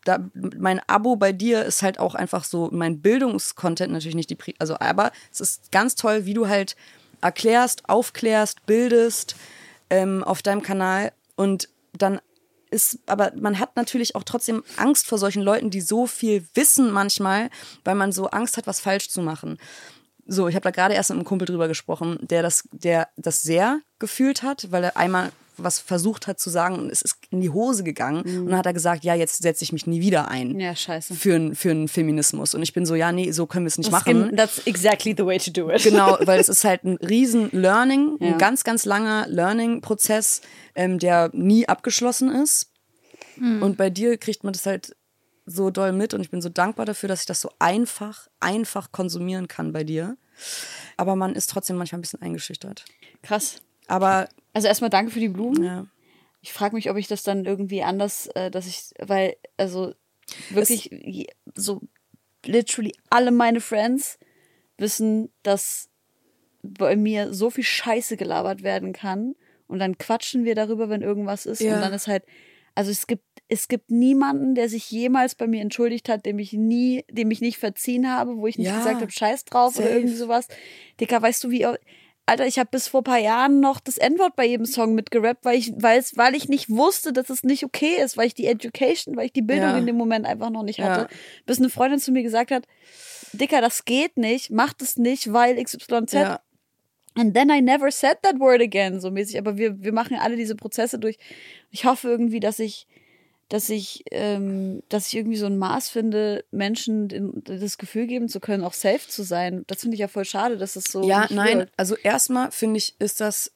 da, 0.03 0.19
mein 0.33 0.81
Abo 0.87 1.15
bei 1.15 1.33
dir 1.33 1.65
ist 1.65 1.83
halt 1.83 1.99
auch 1.99 2.15
einfach 2.15 2.43
so, 2.43 2.69
mein 2.71 3.01
Bildungskontent 3.01 3.91
natürlich 3.91 4.15
nicht 4.15 4.29
die, 4.29 4.35
Pri 4.35 4.55
also, 4.59 4.77
aber 4.79 5.11
es 5.31 5.41
ist 5.41 5.71
ganz 5.71 5.95
toll, 5.95 6.25
wie 6.25 6.33
du 6.33 6.47
halt 6.47 6.75
erklärst, 7.21 7.89
aufklärst, 7.89 8.65
bildest 8.65 9.35
ähm, 9.89 10.23
auf 10.23 10.41
deinem 10.41 10.61
Kanal 10.61 11.11
und 11.35 11.69
dann 11.93 12.19
ist, 12.69 12.99
aber 13.05 13.31
man 13.35 13.59
hat 13.59 13.75
natürlich 13.75 14.15
auch 14.15 14.23
trotzdem 14.23 14.63
Angst 14.75 15.07
vor 15.07 15.17
solchen 15.17 15.41
Leuten, 15.41 15.69
die 15.69 15.81
so 15.81 16.05
viel 16.05 16.45
wissen 16.53 16.91
manchmal, 16.91 17.49
weil 17.83 17.95
man 17.95 18.11
so 18.11 18.27
Angst 18.27 18.57
hat, 18.57 18.67
was 18.67 18.81
falsch 18.81 19.09
zu 19.09 19.21
machen. 19.21 19.57
So, 20.27 20.47
ich 20.47 20.55
habe 20.55 20.63
da 20.63 20.71
gerade 20.71 20.93
erst 20.93 21.09
mit 21.09 21.17
einem 21.17 21.25
Kumpel 21.25 21.45
drüber 21.47 21.67
gesprochen, 21.67 22.17
der 22.21 22.41
das, 22.41 22.67
der 22.71 23.07
das 23.17 23.41
sehr 23.43 23.79
gefühlt 23.99 24.43
hat, 24.43 24.67
weil 24.71 24.83
er 24.83 24.97
einmal 24.97 25.31
was 25.59 25.79
versucht 25.79 26.27
hat 26.27 26.39
zu 26.39 26.51
sagen 26.51 26.75
und 26.77 26.91
es 26.91 27.01
ist 27.01 27.17
in 27.31 27.41
die 27.41 27.49
Hose 27.49 27.83
gegangen 27.83 28.21
und 28.21 28.45
dann 28.49 28.57
hat 28.57 28.67
er 28.67 28.73
gesagt, 28.73 29.03
ja, 29.03 29.15
jetzt 29.15 29.41
setze 29.41 29.63
ich 29.63 29.73
mich 29.73 29.87
nie 29.87 30.01
wieder 30.01 30.27
ein 30.27 30.59
Ja, 30.59 30.75
scheiße. 30.75 31.15
für, 31.15 31.55
für 31.55 31.71
einen 31.71 31.87
Feminismus. 31.87 32.53
Und 32.53 32.61
ich 32.61 32.73
bin 32.73 32.85
so, 32.85 32.93
ja, 32.93 33.11
nee, 33.11 33.31
so 33.31 33.47
können 33.47 33.65
wir 33.65 33.69
es 33.69 33.77
nicht 33.79 33.91
Das 33.91 34.05
machen. 34.05 34.35
That's 34.37 34.59
exactly 34.67 35.15
the 35.17 35.25
way 35.25 35.39
to 35.39 35.49
do 35.49 35.71
it. 35.71 35.81
Genau, 35.81 36.15
weil 36.25 36.39
es 36.39 36.47
ist 36.47 36.63
halt 36.63 36.83
ein 36.83 36.97
riesen 36.97 37.49
Learning, 37.53 38.17
Ja. 38.19 38.33
ein 38.33 38.37
ganz, 38.37 38.63
ganz 38.65 38.85
langer 38.85 39.25
Learning-Prozess, 39.29 40.41
ähm, 40.75 40.99
der 40.99 41.31
nie 41.33 41.67
abgeschlossen 41.67 42.29
ist. 42.29 42.67
Und 43.39 43.77
bei 43.77 43.89
dir 43.89 44.17
kriegt 44.17 44.43
man 44.43 44.53
das 44.53 44.65
halt 44.67 44.95
so 45.49 45.69
doll 45.71 45.93
mit 45.93 46.13
und 46.13 46.19
ich 46.21 46.29
bin 46.29 46.41
so 46.41 46.49
dankbar 46.49 46.85
dafür, 46.85 47.07
dass 47.07 47.21
ich 47.21 47.25
das 47.25 47.39
so 47.39 47.49
einfach, 47.57 48.27
einfach 48.41 48.91
konsumieren 48.91 49.47
kann 49.47 49.71
bei 49.71 49.83
dir. 49.85 50.17
Aber 50.97 51.15
man 51.15 51.33
ist 51.35 51.49
trotzdem 51.49 51.77
manchmal 51.77 51.99
ein 51.99 52.01
bisschen 52.01 52.21
eingeschüchtert. 52.21 52.83
Krass. 53.23 53.61
Aber 53.87 54.27
Also 54.53 54.67
erstmal 54.67 54.89
danke 54.89 55.11
für 55.11 55.21
die 55.21 55.29
Blumen. 55.29 55.63
ja, 55.63 55.85
Ich 56.41 56.51
frage 56.51 56.75
mich, 56.75 56.89
ob 56.91 56.97
ich 56.97 57.07
das 57.07 57.23
dann 57.23 57.45
irgendwie 57.45 57.81
anders, 57.81 58.27
äh, 58.35 58.51
dass 58.51 58.67
ich, 58.67 58.89
weil, 58.99 59.37
also 59.55 59.93
wirklich 60.49 60.89
je- 60.91 61.27
so 61.55 61.81
literally 62.45 62.93
alle 63.09 63.31
meine 63.31 63.61
Friends 63.61 64.19
wissen, 64.77 65.31
dass 65.43 65.89
bei 66.61 66.95
mir 66.97 67.33
so 67.33 67.49
viel 67.49 67.63
Scheiße 67.63 68.17
gelabert 68.17 68.63
werden 68.63 68.91
kann 68.91 69.35
und 69.67 69.79
dann 69.79 69.97
quatschen 69.97 70.43
wir 70.43 70.55
darüber, 70.55 70.89
wenn 70.89 71.01
irgendwas 71.01 71.45
ist 71.45 71.61
Ja. 71.61 71.75
und 71.75 71.81
dann 71.81 71.93
ist 71.93 72.07
halt, 72.07 72.23
also 72.75 72.91
es 72.91 73.07
gibt 73.07 73.23
es 73.49 73.67
gibt 73.67 73.91
niemanden, 73.91 74.55
der 74.55 74.67
sich 74.69 74.91
jemals 74.91 75.35
bei 75.35 75.47
mir 75.47 75.61
entschuldigt 75.61 76.09
hat, 76.09 76.25
dem 76.25 76.37
ich 76.39 76.53
nie, 76.53 77.05
dem 77.09 77.31
ich 77.31 77.39
nicht 77.41 77.57
verziehen 77.57 78.09
habe, 78.11 78.37
wo 78.37 78.47
ich 78.47 78.57
nicht 78.57 78.67
Ja, 78.67 78.75
gesagt 78.75 79.01
habe, 79.01 79.11
scheiß 79.11 79.45
drauf 79.45 79.75
oder 79.77 79.85
safe. 79.85 79.97
irgendwie 79.99 80.15
sowas. 80.15 80.47
Dicker, 80.99 81.21
weißt 81.21 81.43
du, 81.43 81.49
wie 81.49 81.65
Alter, 82.29 82.45
ich 82.45 82.59
habe 82.59 82.69
bis 82.71 82.89
vor 82.89 83.03
paar 83.05 83.19
Jahren 83.19 83.61
noch 83.61 83.79
das 83.79 83.97
N-Wort 83.97 84.35
bei 84.35 84.45
jedem 84.45 84.65
Song 84.65 84.93
mitgerappt, 84.95 85.45
weil 85.45 85.57
ich, 85.57 85.71
weil 85.77 85.97
es, 85.97 86.17
weil 86.17 86.35
ich 86.35 86.49
nicht 86.49 86.69
wusste, 86.69 87.13
dass 87.13 87.29
es 87.29 87.43
nicht 87.45 87.63
okay 87.63 88.01
ist, 88.03 88.17
weil 88.17 88.27
ich 88.27 88.33
die 88.33 88.47
Education, 88.47 89.15
weil 89.15 89.27
ich 89.27 89.31
die 89.33 89.41
Bildung 89.41 89.69
Ja. 89.69 89.77
in 89.77 89.85
dem 89.85 89.95
Moment 89.95 90.25
einfach 90.25 90.49
noch 90.49 90.63
nicht 90.63 90.79
Ja. 90.79 90.89
hatte. 90.89 91.07
Bis 91.45 91.59
eine 91.59 91.69
Freundin 91.69 91.99
zu 92.01 92.11
mir 92.11 92.23
gesagt 92.23 92.51
hat, 92.51 92.67
Dicker, 93.31 93.61
das 93.61 93.85
geht 93.85 94.17
nicht, 94.17 94.49
mach 94.51 94.73
das 94.73 94.97
nicht, 94.97 95.31
weil 95.31 95.57
XYZ. 95.57 96.11
ja, 96.13 96.41
And 97.15 97.33
then 97.33 97.49
I 97.49 97.61
never 97.61 97.89
said 97.91 98.17
that 98.23 98.39
word 98.39 98.61
again, 98.61 98.99
so 98.99 99.09
mäßig. 99.09 99.39
Aber 99.39 99.57
wir, 99.57 99.81
wir 99.81 99.93
machen 99.93 100.15
ja 100.15 100.19
alle 100.19 100.35
diese 100.35 100.55
Prozesse 100.55 100.99
durch. 100.99 101.17
Ich 101.71 101.85
hoffe 101.85 102.09
irgendwie, 102.09 102.39
dass 102.41 102.59
ich, 102.59 102.87
dass 103.49 103.69
ich, 103.69 104.03
ähm, 104.11 104.83
dass 104.89 105.07
ich 105.07 105.15
irgendwie 105.15 105.37
so 105.37 105.45
ein 105.45 105.57
Maß 105.57 105.89
finde, 105.89 106.43
Menschen 106.51 107.07
den, 107.07 107.43
das 107.43 107.77
Gefühl 107.77 108.07
geben 108.07 108.27
zu 108.27 108.39
können, 108.39 108.63
auch 108.63 108.73
safe 108.73 109.07
zu 109.07 109.23
sein. 109.23 109.63
Das 109.67 109.81
finde 109.81 109.95
ich 109.95 110.01
ja 110.01 110.07
voll 110.07 110.25
schade, 110.25 110.57
dass 110.57 110.75
es 110.75 110.85
so. 110.85 111.03
ja, 111.07 111.27
nein. 111.29 111.59
wird. 111.59 111.71
Also 111.77 111.95
erstmal 111.95 112.51
finde 112.51 112.77
ich, 112.79 112.95
ist 112.99 113.21
das, 113.21 113.53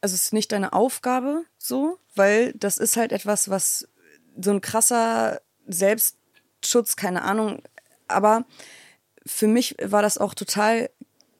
also 0.00 0.14
es 0.14 0.24
ist 0.24 0.32
nicht 0.32 0.52
deine 0.52 0.72
Aufgabe 0.72 1.44
so, 1.58 1.98
weil 2.14 2.52
das 2.54 2.78
ist 2.78 2.96
halt 2.96 3.12
etwas, 3.12 3.50
was 3.50 3.88
so 4.40 4.50
ein 4.50 4.62
krasser 4.62 5.42
Selbstschutz, 5.66 6.96
keine 6.96 7.22
Ahnung. 7.22 7.62
Aber 8.08 8.46
für 9.26 9.46
mich 9.46 9.76
war 9.82 10.00
das 10.00 10.16
auch 10.16 10.34
total 10.34 10.88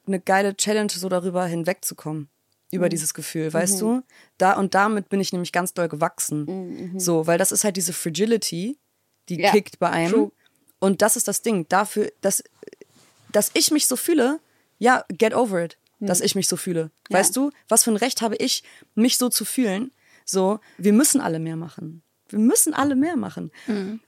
eine 0.06 0.20
geile 0.20 0.56
Challenge, 0.56 0.90
so 0.90 1.08
darüber 1.08 1.46
hinwegzukommen. 1.46 2.28
Über 2.72 2.88
dieses 2.88 3.12
Gefühl, 3.14 3.52
weißt 3.52 3.80
du? 3.80 4.02
Da 4.38 4.54
und 4.54 4.74
damit 4.74 5.08
bin 5.10 5.20
ich 5.20 5.32
nämlich 5.32 5.52
ganz 5.52 5.74
doll 5.74 5.88
gewachsen. 5.88 6.92
So, 6.96 7.26
weil 7.26 7.38
das 7.38 7.52
ist 7.52 7.64
halt 7.64 7.76
diese 7.76 7.92
Fragility, 7.92 8.78
die 9.28 9.40
Ja, 9.40 9.50
kickt 9.52 9.78
bei 9.78 9.90
einem. 9.90 10.10
true. 10.12 10.32
Und 10.80 11.00
das 11.02 11.16
ist 11.16 11.28
das 11.28 11.42
Ding. 11.42 11.66
Dafür, 11.68 12.10
dass, 12.22 12.42
dass 13.30 13.50
ich 13.54 13.70
mich 13.70 13.86
so 13.86 13.96
fühle, 13.96 14.40
ja, 14.78 15.04
get 15.16 15.34
over 15.34 15.62
it, 15.64 15.76
dass 16.00 16.20
ich 16.20 16.34
mich 16.34 16.48
so 16.48 16.56
fühle. 16.56 16.90
Weißt 17.10 17.36
du, 17.36 17.50
was 17.68 17.84
für 17.84 17.90
ein 17.92 17.96
Recht 17.96 18.22
habe 18.22 18.34
ich, 18.36 18.64
mich 18.96 19.18
so 19.18 19.28
zu 19.28 19.44
fühlen? 19.44 19.92
So, 20.24 20.58
wir 20.78 20.92
müssen 20.92 21.20
alle 21.20 21.38
mehr 21.38 21.56
machen. 21.56 22.02
Wir 22.28 22.38
müssen 22.40 22.74
alle 22.74 22.96
mehr 22.96 23.16
machen. 23.16 23.52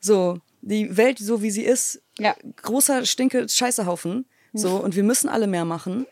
So, 0.01 0.41
die 0.63 0.97
Welt 0.97 1.19
so 1.19 1.43
wie 1.43 1.51
sie 1.51 1.63
ist, 1.65 2.01
Ja. 2.19 2.35
großer 2.63 3.05
Stinke 3.05 3.47
Scheißehaufen. 3.49 4.25
So, 4.55 4.77
und 4.77 4.97
wir 4.97 5.03
müssen 5.05 5.29
alle 5.29 5.47
mehr 5.47 5.65
machen. 5.65 6.07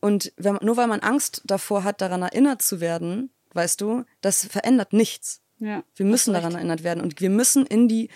Und 0.00 0.32
wenn, 0.36 0.58
nur 0.62 0.76
weil 0.76 0.86
man 0.86 1.00
Angst 1.00 1.42
davor 1.44 1.84
hat, 1.84 2.00
daran 2.00 2.22
erinnert 2.22 2.62
zu 2.62 2.80
werden, 2.80 3.30
weißt 3.52 3.80
du, 3.80 4.04
das 4.20 4.44
verändert 4.44 4.92
nichts. 4.92 5.40
Ja, 5.58 5.82
Wir 5.94 6.06
müssen 6.06 6.34
daran 6.34 6.54
erinnert 6.54 6.84
werden 6.84 7.02
und 7.02 7.20
wir 7.20 7.30
müssen 7.30 7.64
in 7.64 7.88
die, 7.88 8.10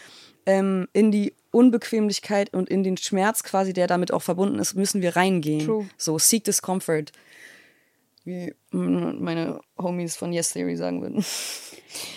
ähm, 0.45 0.89
in 0.93 1.11
die 1.11 1.35
Unbequemlichkeit 1.51 2.53
und 2.53 2.69
in 2.69 2.83
den 2.83 2.97
Schmerz 2.99 3.43
quasi, 3.43 3.73
der 3.73 3.87
damit 3.87 4.13
auch 4.13 4.23
verbunden 4.23 4.59
ist, 4.59 4.75
müssen 4.75 5.01
wir 5.01 5.17
reingehen. 5.17 5.65
True. 5.65 5.89
So, 5.97 6.19
seek 6.19 6.45
discomfort. 6.45 7.13
Wie 8.25 8.55
meine 8.71 9.61
Homies 9.79 10.17
von 10.17 10.33
Yes 10.33 10.53
Theory 10.53 10.77
sagen 10.77 11.01
würden. 11.01 11.25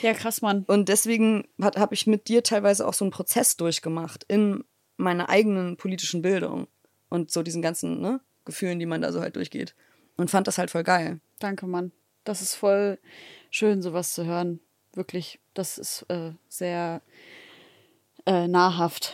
Ja, 0.02 0.14
krass, 0.14 0.42
Mann. 0.42 0.66
Und 0.68 0.90
deswegen 0.90 1.48
habe 1.60 1.96
ich 1.96 2.06
mit 2.06 2.28
dir 2.28 2.44
teilweise 2.44 2.86
auch 2.86 2.94
so 2.94 3.06
einen 3.06 3.12
Prozess 3.12 3.56
durchgemacht 3.56 4.26
in 4.28 4.66
meiner 4.98 5.30
eigenen 5.30 5.78
politischen 5.78 6.22
Bildung. 6.22 6.68
und 7.10 7.32
so 7.32 7.42
diesen 7.42 7.62
ganzen 7.62 8.02
ne, 8.02 8.20
Gefühlen, 8.46 8.80
die 8.80 8.86
man 8.86 9.02
da 9.02 9.12
so 9.12 9.22
halt 9.22 9.36
durchgeht. 9.36 9.76
Und 10.18 10.30
fand 10.30 10.48
das 10.48 10.58
halt 10.58 10.72
voll 10.72 10.84
geil. 10.84 11.20
Danke, 11.40 11.66
Mann. 11.66 11.92
Das 12.24 12.42
ist 12.42 12.56
voll 12.56 13.00
schön, 13.50 13.82
sowas 13.82 14.14
zu 14.14 14.26
hören. 14.26 14.60
Wirklich, 14.94 15.40
das 15.54 15.78
ist 15.78 16.06
äh, 16.10 16.32
sehr 16.48 17.02
äh, 18.26 18.48
nahrhaft. 18.48 19.14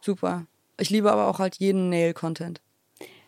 Super. 0.00 0.46
Ich 0.78 0.90
liebe 0.90 1.10
aber 1.10 1.28
auch 1.28 1.38
halt 1.38 1.56
jeden 1.56 1.88
Nail-Content. 1.88 2.60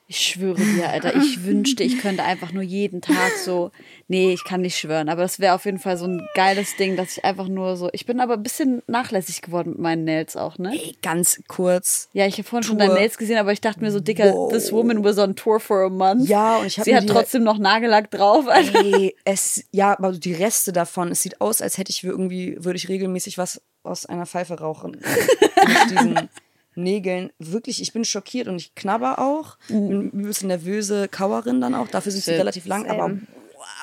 Ich 0.09 0.18
schwöre 0.18 0.54
dir, 0.54 0.88
Alter, 0.88 1.16
ich 1.16 1.42
wünschte, 1.44 1.82
ich 1.82 1.98
könnte 1.98 2.22
einfach 2.22 2.52
nur 2.52 2.62
jeden 2.62 3.00
Tag 3.00 3.32
so. 3.44 3.72
Nee, 4.07 4.32
ich 4.32 4.44
kann 4.44 4.61
nicht 4.61 4.78
schwören, 4.78 5.09
aber 5.09 5.22
das 5.22 5.40
wäre 5.40 5.54
auf 5.54 5.64
jeden 5.64 5.80
Fall 5.80 5.96
so 5.96 6.07
ein 6.07 6.24
geiles 6.34 6.76
Ding, 6.76 6.94
dass 6.96 7.16
ich 7.16 7.24
einfach 7.24 7.48
nur 7.48 7.76
so. 7.76 7.88
Ich 7.92 8.07
bin 8.07 8.20
aber 8.20 8.34
ein 8.34 8.42
bisschen 8.44 8.82
nachlässig 8.86 9.42
geworden 9.42 9.70
mit 9.70 9.78
meinen 9.80 10.04
Nails 10.04 10.36
auch, 10.36 10.59
ne? 10.59 10.70
Ey, 10.72 10.96
ganz 11.02 11.42
kurz. 11.48 12.09
Ja, 12.12 12.24
ich 12.26 12.34
habe 12.34 12.44
vorhin 12.44 12.62
schon 12.62 12.78
Tour. 12.78 12.86
deine 12.86 13.00
Nails 13.00 13.18
gesehen, 13.18 13.38
aber 13.38 13.50
ich 13.52 13.61
dachte 13.61 13.80
mir 13.80 13.90
so, 13.90 13.98
Dicker, 13.98 14.32
Wow. 14.32 14.52
this 14.52 14.70
woman 14.72 15.02
was 15.02 15.18
on 15.18 15.34
tour 15.34 15.59
for 15.59 15.82
a 15.84 15.88
month. 15.88 16.28
Ja, 16.28 16.59
und 16.59 16.66
ich 16.66 16.78
hab 16.78 16.84
Sie 16.84 16.94
hat 16.94 17.09
trotzdem 17.09 17.42
noch 17.42 17.59
Nagellack 17.59 18.11
drauf. 18.12 18.46
Alter. 18.46 18.78
Ey, 18.84 19.16
es, 19.24 19.64
ja, 19.72 19.90
aber 19.98 20.12
die 20.12 20.34
Reste 20.34 20.72
davon, 20.72 21.11
es 21.11 21.22
sieht 21.22 21.40
aus, 21.40 21.61
als 21.61 21.78
hätte 21.78 21.90
ich 21.90 22.04
irgendwie, 22.04 22.57
würde 22.64 22.76
ich 22.76 22.88
regelmäßig 22.88 23.38
was 23.38 23.61
aus 23.82 24.07
einer 24.07 24.26
Pfeife 24.26 24.54
rauchen. 24.61 24.92
Mit 25.66 25.90
diesen 25.90 26.28
Nägeln. 26.76 27.30
Wirklich, 27.38 27.82
ich 27.82 27.92
bin 27.92 28.04
schockiert 28.04 28.48
und 28.48 28.56
ich 28.56 28.74
knabber 28.74 29.18
auch. 29.18 29.56
Bin 29.68 30.10
übelst 30.10 30.44
nervöse 30.44 31.08
Kauerin 31.08 31.60
dann 31.60 31.74
auch. 31.74 31.88
Dafür 31.88 32.12
sind 32.12 32.24
sie 32.24 32.32
relativ 32.32 32.66
lang, 32.66 32.86
aber 32.86 33.02
Same. 33.04 33.22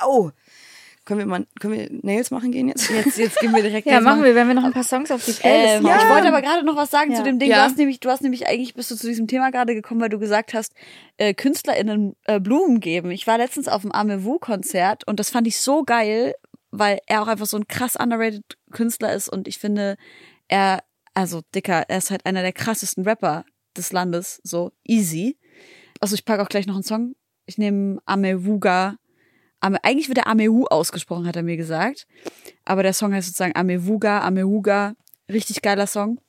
wow. 0.01 0.31
Können 1.05 1.19
wir 1.19 1.25
mal, 1.25 1.45
können 1.59 1.73
wir 1.73 1.89
Nails 2.01 2.31
machen 2.31 2.53
gehen 2.53 2.69
jetzt? 2.69 2.89
Jetzt, 2.89 3.17
jetzt 3.17 3.37
gehen 3.41 3.53
wir 3.53 3.61
direkt 3.61 3.85
Ja, 3.91 3.99
machen 3.99 4.23
wir, 4.23 4.35
wenn 4.35 4.47
wir 4.47 4.53
noch 4.53 4.63
ein 4.63 4.71
paar 4.71 4.85
Songs 4.85 5.11
auf 5.11 5.25
die 5.25 5.33
Playlist 5.33 5.75
Ähm, 5.75 5.83
machen. 5.83 5.99
Ich 6.01 6.09
wollte 6.09 6.27
aber 6.29 6.41
gerade 6.41 6.63
noch 6.65 6.77
was 6.77 6.91
sagen 6.91 7.11
Ja. 7.11 7.17
zu 7.17 7.23
dem 7.23 7.39
Ding. 7.39 7.49
Ja. 7.49 7.57
Du 7.57 7.61
hast 7.63 7.77
nämlich, 7.77 7.99
du 7.99 8.09
hast 8.09 8.21
nämlich 8.21 8.47
eigentlich 8.47 8.73
bist 8.73 8.89
du 8.89 8.95
zu 8.95 9.07
diesem 9.07 9.27
Thema 9.27 9.51
gerade 9.51 9.73
gekommen, 9.75 9.99
weil 9.99 10.07
du 10.07 10.17
gesagt 10.17 10.53
hast, 10.53 10.71
äh, 11.17 11.33
KünstlerInnen 11.33 12.15
äh, 12.23 12.39
Blumen 12.39 12.79
geben. 12.79 13.11
Ich 13.11 13.27
war 13.27 13.37
letztens 13.37 13.67
auf 13.67 13.81
dem 13.81 13.91
Amewu-Konzert 13.91 15.05
und 15.05 15.19
das 15.19 15.29
fand 15.29 15.45
ich 15.45 15.57
so 15.59 15.83
geil, 15.83 16.35
weil 16.71 16.99
er 17.05 17.21
auch 17.21 17.27
einfach 17.27 17.47
so 17.47 17.57
ein 17.57 17.67
krass 17.67 17.97
underrated 17.97 18.43
Künstler 18.71 19.13
ist 19.13 19.27
und 19.27 19.49
ich 19.49 19.57
finde, 19.59 19.97
er, 20.47 20.83
also 21.13 21.41
Dicker, 21.53 21.83
er 21.87 21.97
ist 21.97 22.11
halt 22.11 22.25
einer 22.25 22.41
der 22.41 22.53
krassesten 22.53 23.03
Rapper 23.03 23.45
des 23.75 23.91
Landes, 23.91 24.41
so 24.43 24.71
easy. 24.83 25.37
Also 25.99 26.15
ich 26.15 26.25
packe 26.25 26.41
auch 26.41 26.49
gleich 26.49 26.67
noch 26.67 26.75
einen 26.75 26.83
Song. 26.83 27.15
Ich 27.45 27.57
nehme 27.57 27.99
Amewuga. 28.05 28.97
Ame, 29.59 29.83
eigentlich 29.83 30.09
wird 30.09 30.17
der 30.17 30.27
Amewu 30.27 30.65
ausgesprochen, 30.65 31.27
hat 31.27 31.35
er 31.35 31.43
mir 31.43 31.57
gesagt. 31.57 32.07
Aber 32.65 32.83
der 32.83 32.93
Song 32.93 33.13
heißt 33.13 33.27
sozusagen 33.27 33.55
Amewuga, 33.55 34.21
Amewuga. 34.21 34.95
Richtig 35.31 35.61
geiler 35.61 35.87
Song. 35.87 36.19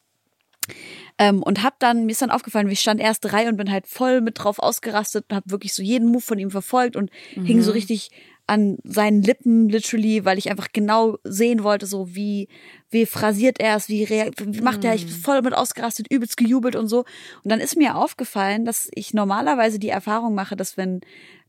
Ähm, 1.18 1.42
und 1.42 1.62
hab 1.62 1.78
dann, 1.78 2.06
mir 2.06 2.12
ist 2.12 2.22
dann 2.22 2.30
aufgefallen, 2.30 2.68
ich 2.68 2.80
stand 2.80 3.00
erste 3.00 3.32
Reihe 3.32 3.48
und 3.48 3.56
bin 3.56 3.70
halt 3.70 3.86
voll 3.86 4.20
mit 4.20 4.38
drauf 4.38 4.58
ausgerastet 4.58 5.26
und 5.28 5.36
hab 5.36 5.50
wirklich 5.50 5.74
so 5.74 5.82
jeden 5.82 6.08
Move 6.08 6.22
von 6.22 6.38
ihm 6.38 6.50
verfolgt 6.50 6.96
und 6.96 7.10
hing 7.34 7.62
so 7.62 7.70
richtig 7.70 8.10
an 8.46 8.78
seinen 8.84 9.22
Lippen, 9.22 9.68
literally, 9.68 10.24
weil 10.24 10.38
ich 10.38 10.50
einfach 10.50 10.68
genau 10.72 11.18
sehen 11.24 11.62
wollte, 11.62 11.86
so 11.86 12.14
wie, 12.14 12.48
wie 12.90 13.06
phrasiert 13.06 13.58
er 13.60 13.76
es, 13.76 13.88
wie, 13.88 14.08
wie 14.08 14.60
macht 14.60 14.84
er, 14.84 14.94
ich 14.94 15.06
bin 15.06 15.14
voll 15.14 15.42
mit 15.42 15.54
ausgerastet, 15.54 16.10
übelst 16.10 16.36
gejubelt 16.36 16.76
und 16.76 16.86
so. 16.88 17.00
Und 17.42 17.50
dann 17.50 17.60
ist 17.60 17.76
mir 17.76 17.96
aufgefallen, 17.96 18.64
dass 18.64 18.88
ich 18.94 19.12
normalerweise 19.14 19.78
die 19.78 19.88
Erfahrung 19.88 20.34
mache, 20.34 20.56
dass 20.56 20.76
wenn 20.76 21.00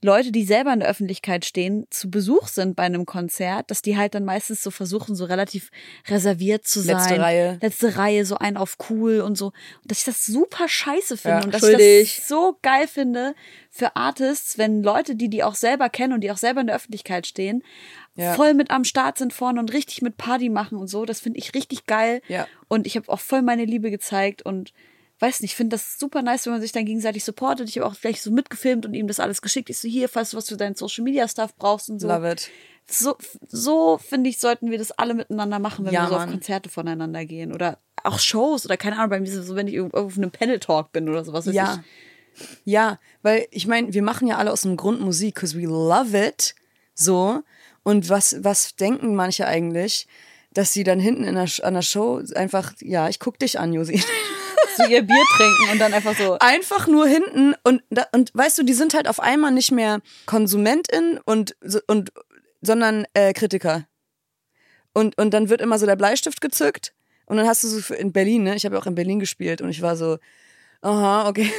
Leute, 0.01 0.31
die 0.31 0.43
selber 0.45 0.71
in 0.73 0.81
der 0.81 0.89
Öffentlichkeit 0.89 1.45
stehen, 1.45 1.87
zu 1.89 2.09
Besuch 2.09 2.47
sind 2.47 2.75
bei 2.75 2.83
einem 2.83 3.05
Konzert, 3.05 3.71
dass 3.71 3.81
die 3.81 3.97
halt 3.97 4.13
dann 4.13 4.23
meistens 4.25 4.61
so 4.61 4.69
versuchen, 4.69 5.15
so 5.15 5.25
relativ 5.25 5.71
reserviert 6.07 6.67
zu 6.67 6.81
sein. 6.81 6.97
Letzte 6.97 7.19
Reihe. 7.19 7.57
Letzte 7.61 7.97
Reihe, 7.97 8.25
so 8.25 8.37
ein 8.37 8.55
auf 8.57 8.77
cool 8.89 9.21
und 9.21 9.37
so. 9.37 9.47
Und 9.47 9.55
dass 9.91 9.99
ich 9.99 10.03
das 10.05 10.25
super 10.25 10.67
scheiße 10.67 11.17
finde 11.17 11.37
Ja, 11.37 11.43
und 11.43 11.53
dass 11.53 11.61
schuldig. 11.61 12.01
ich 12.03 12.15
das 12.17 12.27
so 12.27 12.57
geil 12.61 12.87
finde 12.87 13.33
für 13.71 13.95
Artists, 13.95 14.57
wenn 14.57 14.83
Leute, 14.83 15.15
die 15.15 15.29
die 15.29 15.43
auch 15.43 15.55
selber 15.55 15.89
kennen 15.89 16.13
und 16.13 16.21
die 16.21 16.31
auch 16.31 16.37
selber 16.37 16.61
in 16.61 16.67
der 16.67 16.75
Öffentlichkeit 16.75 17.25
stehen, 17.25 17.63
Ja. 18.15 18.33
voll 18.33 18.53
mit 18.53 18.71
am 18.71 18.83
Start 18.85 19.17
sind 19.17 19.33
vorne 19.33 19.59
und 19.59 19.73
richtig 19.73 20.01
mit 20.01 20.17
Party 20.17 20.49
machen 20.49 20.77
und 20.77 20.87
so. 20.87 21.05
Das 21.05 21.19
finde 21.19 21.39
ich 21.39 21.53
richtig 21.53 21.85
geil. 21.85 22.21
Ja. 22.27 22.47
Und 22.67 22.87
ich 22.87 22.95
habe 22.95 23.09
auch 23.09 23.19
voll 23.19 23.41
meine 23.41 23.65
Liebe 23.65 23.91
gezeigt 23.91 24.41
und 24.41 24.73
weiß 25.19 25.41
nicht, 25.41 25.51
ich 25.51 25.55
finde 25.55 25.75
das 25.75 25.99
super 25.99 26.21
nice, 26.21 26.45
wenn 26.45 26.53
man 26.53 26.61
sich 26.61 26.71
dann 26.71 26.85
gegenseitig 26.85 27.23
supportet. 27.23 27.69
Ich 27.69 27.77
habe 27.77 27.87
auch 27.87 27.99
gleich 27.99 28.21
so 28.21 28.31
mitgefilmt 28.31 28.85
und 28.85 28.93
ihm 28.93 29.07
das 29.07 29.19
alles 29.19 29.41
geschickt. 29.41 29.69
Ich 29.69 29.79
so, 29.79 29.87
hier, 29.87 30.09
falls 30.09 30.31
du 30.31 30.37
was 30.37 30.49
für 30.49 30.57
deinen 30.57 30.75
Social 30.75 31.03
Media 31.03 31.27
Stuff 31.27 31.55
brauchst 31.55 31.89
und 31.89 31.99
so. 31.99 32.07
Love 32.07 32.31
it. 32.31 32.49
So, 32.87 33.17
so 33.47 33.97
finde 33.97 34.29
ich, 34.29 34.39
sollten 34.39 34.71
wir 34.71 34.77
das 34.77 34.91
alle 34.91 35.13
miteinander 35.13 35.59
machen, 35.59 35.85
wenn 35.85 35.93
Ja, 35.93 36.03
wir 36.03 36.09
so 36.09 36.13
auf 36.15 36.21
Mann. 36.21 36.31
Konzerte 36.31 36.69
voneinander 36.69 37.25
gehen. 37.25 37.51
Oder 37.53 37.79
auch 38.03 38.19
Shows 38.19 38.65
oder 38.65 38.77
keine 38.77 38.97
Ahnung, 38.97 39.09
bei 39.09 39.19
mir 39.19 39.27
ist 39.27 39.35
es 39.35 39.47
so, 39.47 39.55
wenn 39.55 39.67
ich 39.67 39.73
irgendwo 39.73 39.97
auf 39.97 40.17
einem 40.17 40.31
Panel 40.31 40.59
Talk 40.59 40.91
bin 40.91 41.09
oder 41.09 41.25
sowas. 41.25 41.45
Ja. 41.47 41.83
Ja, 42.63 42.99
weil 43.21 43.47
ich 43.51 43.65
meine, 43.67 43.93
wir 43.93 44.03
machen 44.03 44.27
ja 44.27 44.37
alle 44.37 44.51
aus 44.51 44.61
dem 44.61 44.75
Grund 44.75 44.99
Musik, 45.01 45.35
because 45.35 45.57
we 45.57 45.65
love 45.65 46.15
it. 46.17 46.53
So. 46.93 47.41
Und 47.85 48.09
was, 48.09 48.43
was 48.43 48.75
denken 48.75 49.13
manche 49.13 49.45
eigentlich? 49.45 50.07
Dass 50.51 50.73
sie 50.73 50.83
dann 50.83 50.99
hinten 50.99 51.23
in 51.23 51.35
der, 51.35 51.47
an 51.61 51.75
der 51.75 51.83
Show 51.83 52.19
einfach, 52.33 52.73
ja, 52.79 53.07
ich 53.09 53.19
guck 53.19 53.37
dich 53.37 53.59
an, 53.59 53.73
Josi. 53.73 54.03
So 54.77 54.83
ihr 54.83 55.03
Bier 55.03 55.23
trinken 55.37 55.71
und 55.71 55.79
dann 55.79 55.93
einfach 55.93 56.17
so. 56.17 56.37
Einfach 56.39 56.87
nur 56.87 57.07
hinten 57.07 57.53
und, 57.63 57.81
und 58.11 58.31
weißt 58.33 58.57
du, 58.57 58.63
die 58.63 58.73
sind 58.73 58.93
halt 58.93 59.07
auf 59.07 59.21
einmal 59.21 59.51
nicht 59.51 59.71
mehr 59.71 60.01
Konsumentin 60.25 61.17
und, 61.23 61.55
und, 61.87 62.11
sondern 62.61 63.05
äh, 63.13 63.31
Kritiker. 63.31 63.87
Und, 64.91 65.17
und 65.17 65.33
dann 65.33 65.47
wird 65.47 65.61
immer 65.61 65.79
so 65.79 65.85
der 65.85 65.95
Bleistift 65.95 66.41
gezückt 66.41 66.93
und 67.25 67.37
dann 67.37 67.47
hast 67.47 67.63
du 67.63 67.67
so 67.69 67.79
für, 67.79 67.95
in 67.95 68.11
Berlin, 68.11 68.43
ne? 68.43 68.55
Ich 68.55 68.65
habe 68.65 68.75
ja 68.75 68.81
auch 68.81 68.85
in 68.87 68.95
Berlin 68.95 69.19
gespielt 69.19 69.61
und 69.61 69.69
ich 69.69 69.81
war 69.81 69.95
so, 69.95 70.17
aha, 70.85 71.27
okay. 71.29 71.49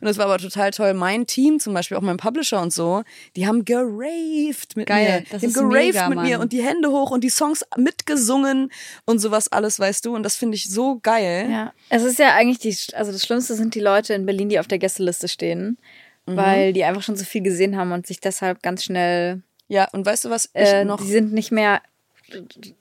Und 0.00 0.06
das 0.08 0.18
war 0.18 0.26
aber 0.26 0.38
total 0.38 0.70
toll. 0.70 0.94
Mein 0.94 1.26
Team, 1.26 1.60
zum 1.60 1.72
Beispiel 1.74 1.96
auch 1.96 2.02
mein 2.02 2.16
Publisher 2.16 2.60
und 2.60 2.72
so, 2.72 3.02
die 3.36 3.46
haben 3.46 3.64
geraved 3.64 4.76
mit 4.76 4.86
Geil, 4.88 5.20
mir. 5.20 5.26
das 5.30 5.40
die 5.40 5.46
haben 5.46 5.70
geraved 5.70 5.94
mega, 5.94 6.08
mit 6.08 6.18
mir 6.20 6.30
Mann. 6.36 6.40
und 6.42 6.52
die 6.52 6.62
Hände 6.62 6.90
hoch 6.90 7.10
und 7.10 7.22
die 7.24 7.30
Songs 7.30 7.64
mitgesungen 7.76 8.70
und 9.04 9.18
sowas 9.20 9.48
alles, 9.48 9.78
weißt 9.78 10.04
du. 10.04 10.14
Und 10.14 10.22
das 10.24 10.36
finde 10.36 10.56
ich 10.56 10.68
so 10.70 10.98
geil. 11.02 11.48
Ja, 11.50 11.72
es 11.88 12.02
ist 12.02 12.18
ja 12.18 12.34
eigentlich 12.34 12.58
die, 12.58 12.76
also 12.94 13.12
das 13.12 13.24
Schlimmste 13.24 13.54
sind 13.54 13.74
die 13.74 13.80
Leute 13.80 14.14
in 14.14 14.26
Berlin, 14.26 14.48
die 14.48 14.58
auf 14.58 14.66
der 14.68 14.78
Gästeliste 14.78 15.28
stehen, 15.28 15.78
Mhm. 16.26 16.36
weil 16.36 16.72
die 16.72 16.84
einfach 16.84 17.02
schon 17.02 17.16
so 17.16 17.24
viel 17.26 17.42
gesehen 17.42 17.76
haben 17.76 17.92
und 17.92 18.06
sich 18.06 18.18
deshalb 18.18 18.62
ganz 18.62 18.82
schnell, 18.84 19.42
Ja, 19.68 19.88
und 19.92 20.06
weißt 20.06 20.24
du, 20.24 20.30
was 20.30 20.46
ich 20.46 20.50
äh, 20.54 20.84
noch 20.84 20.98
die 21.02 21.06
sind 21.10 21.34
nicht 21.34 21.52
mehr 21.52 21.82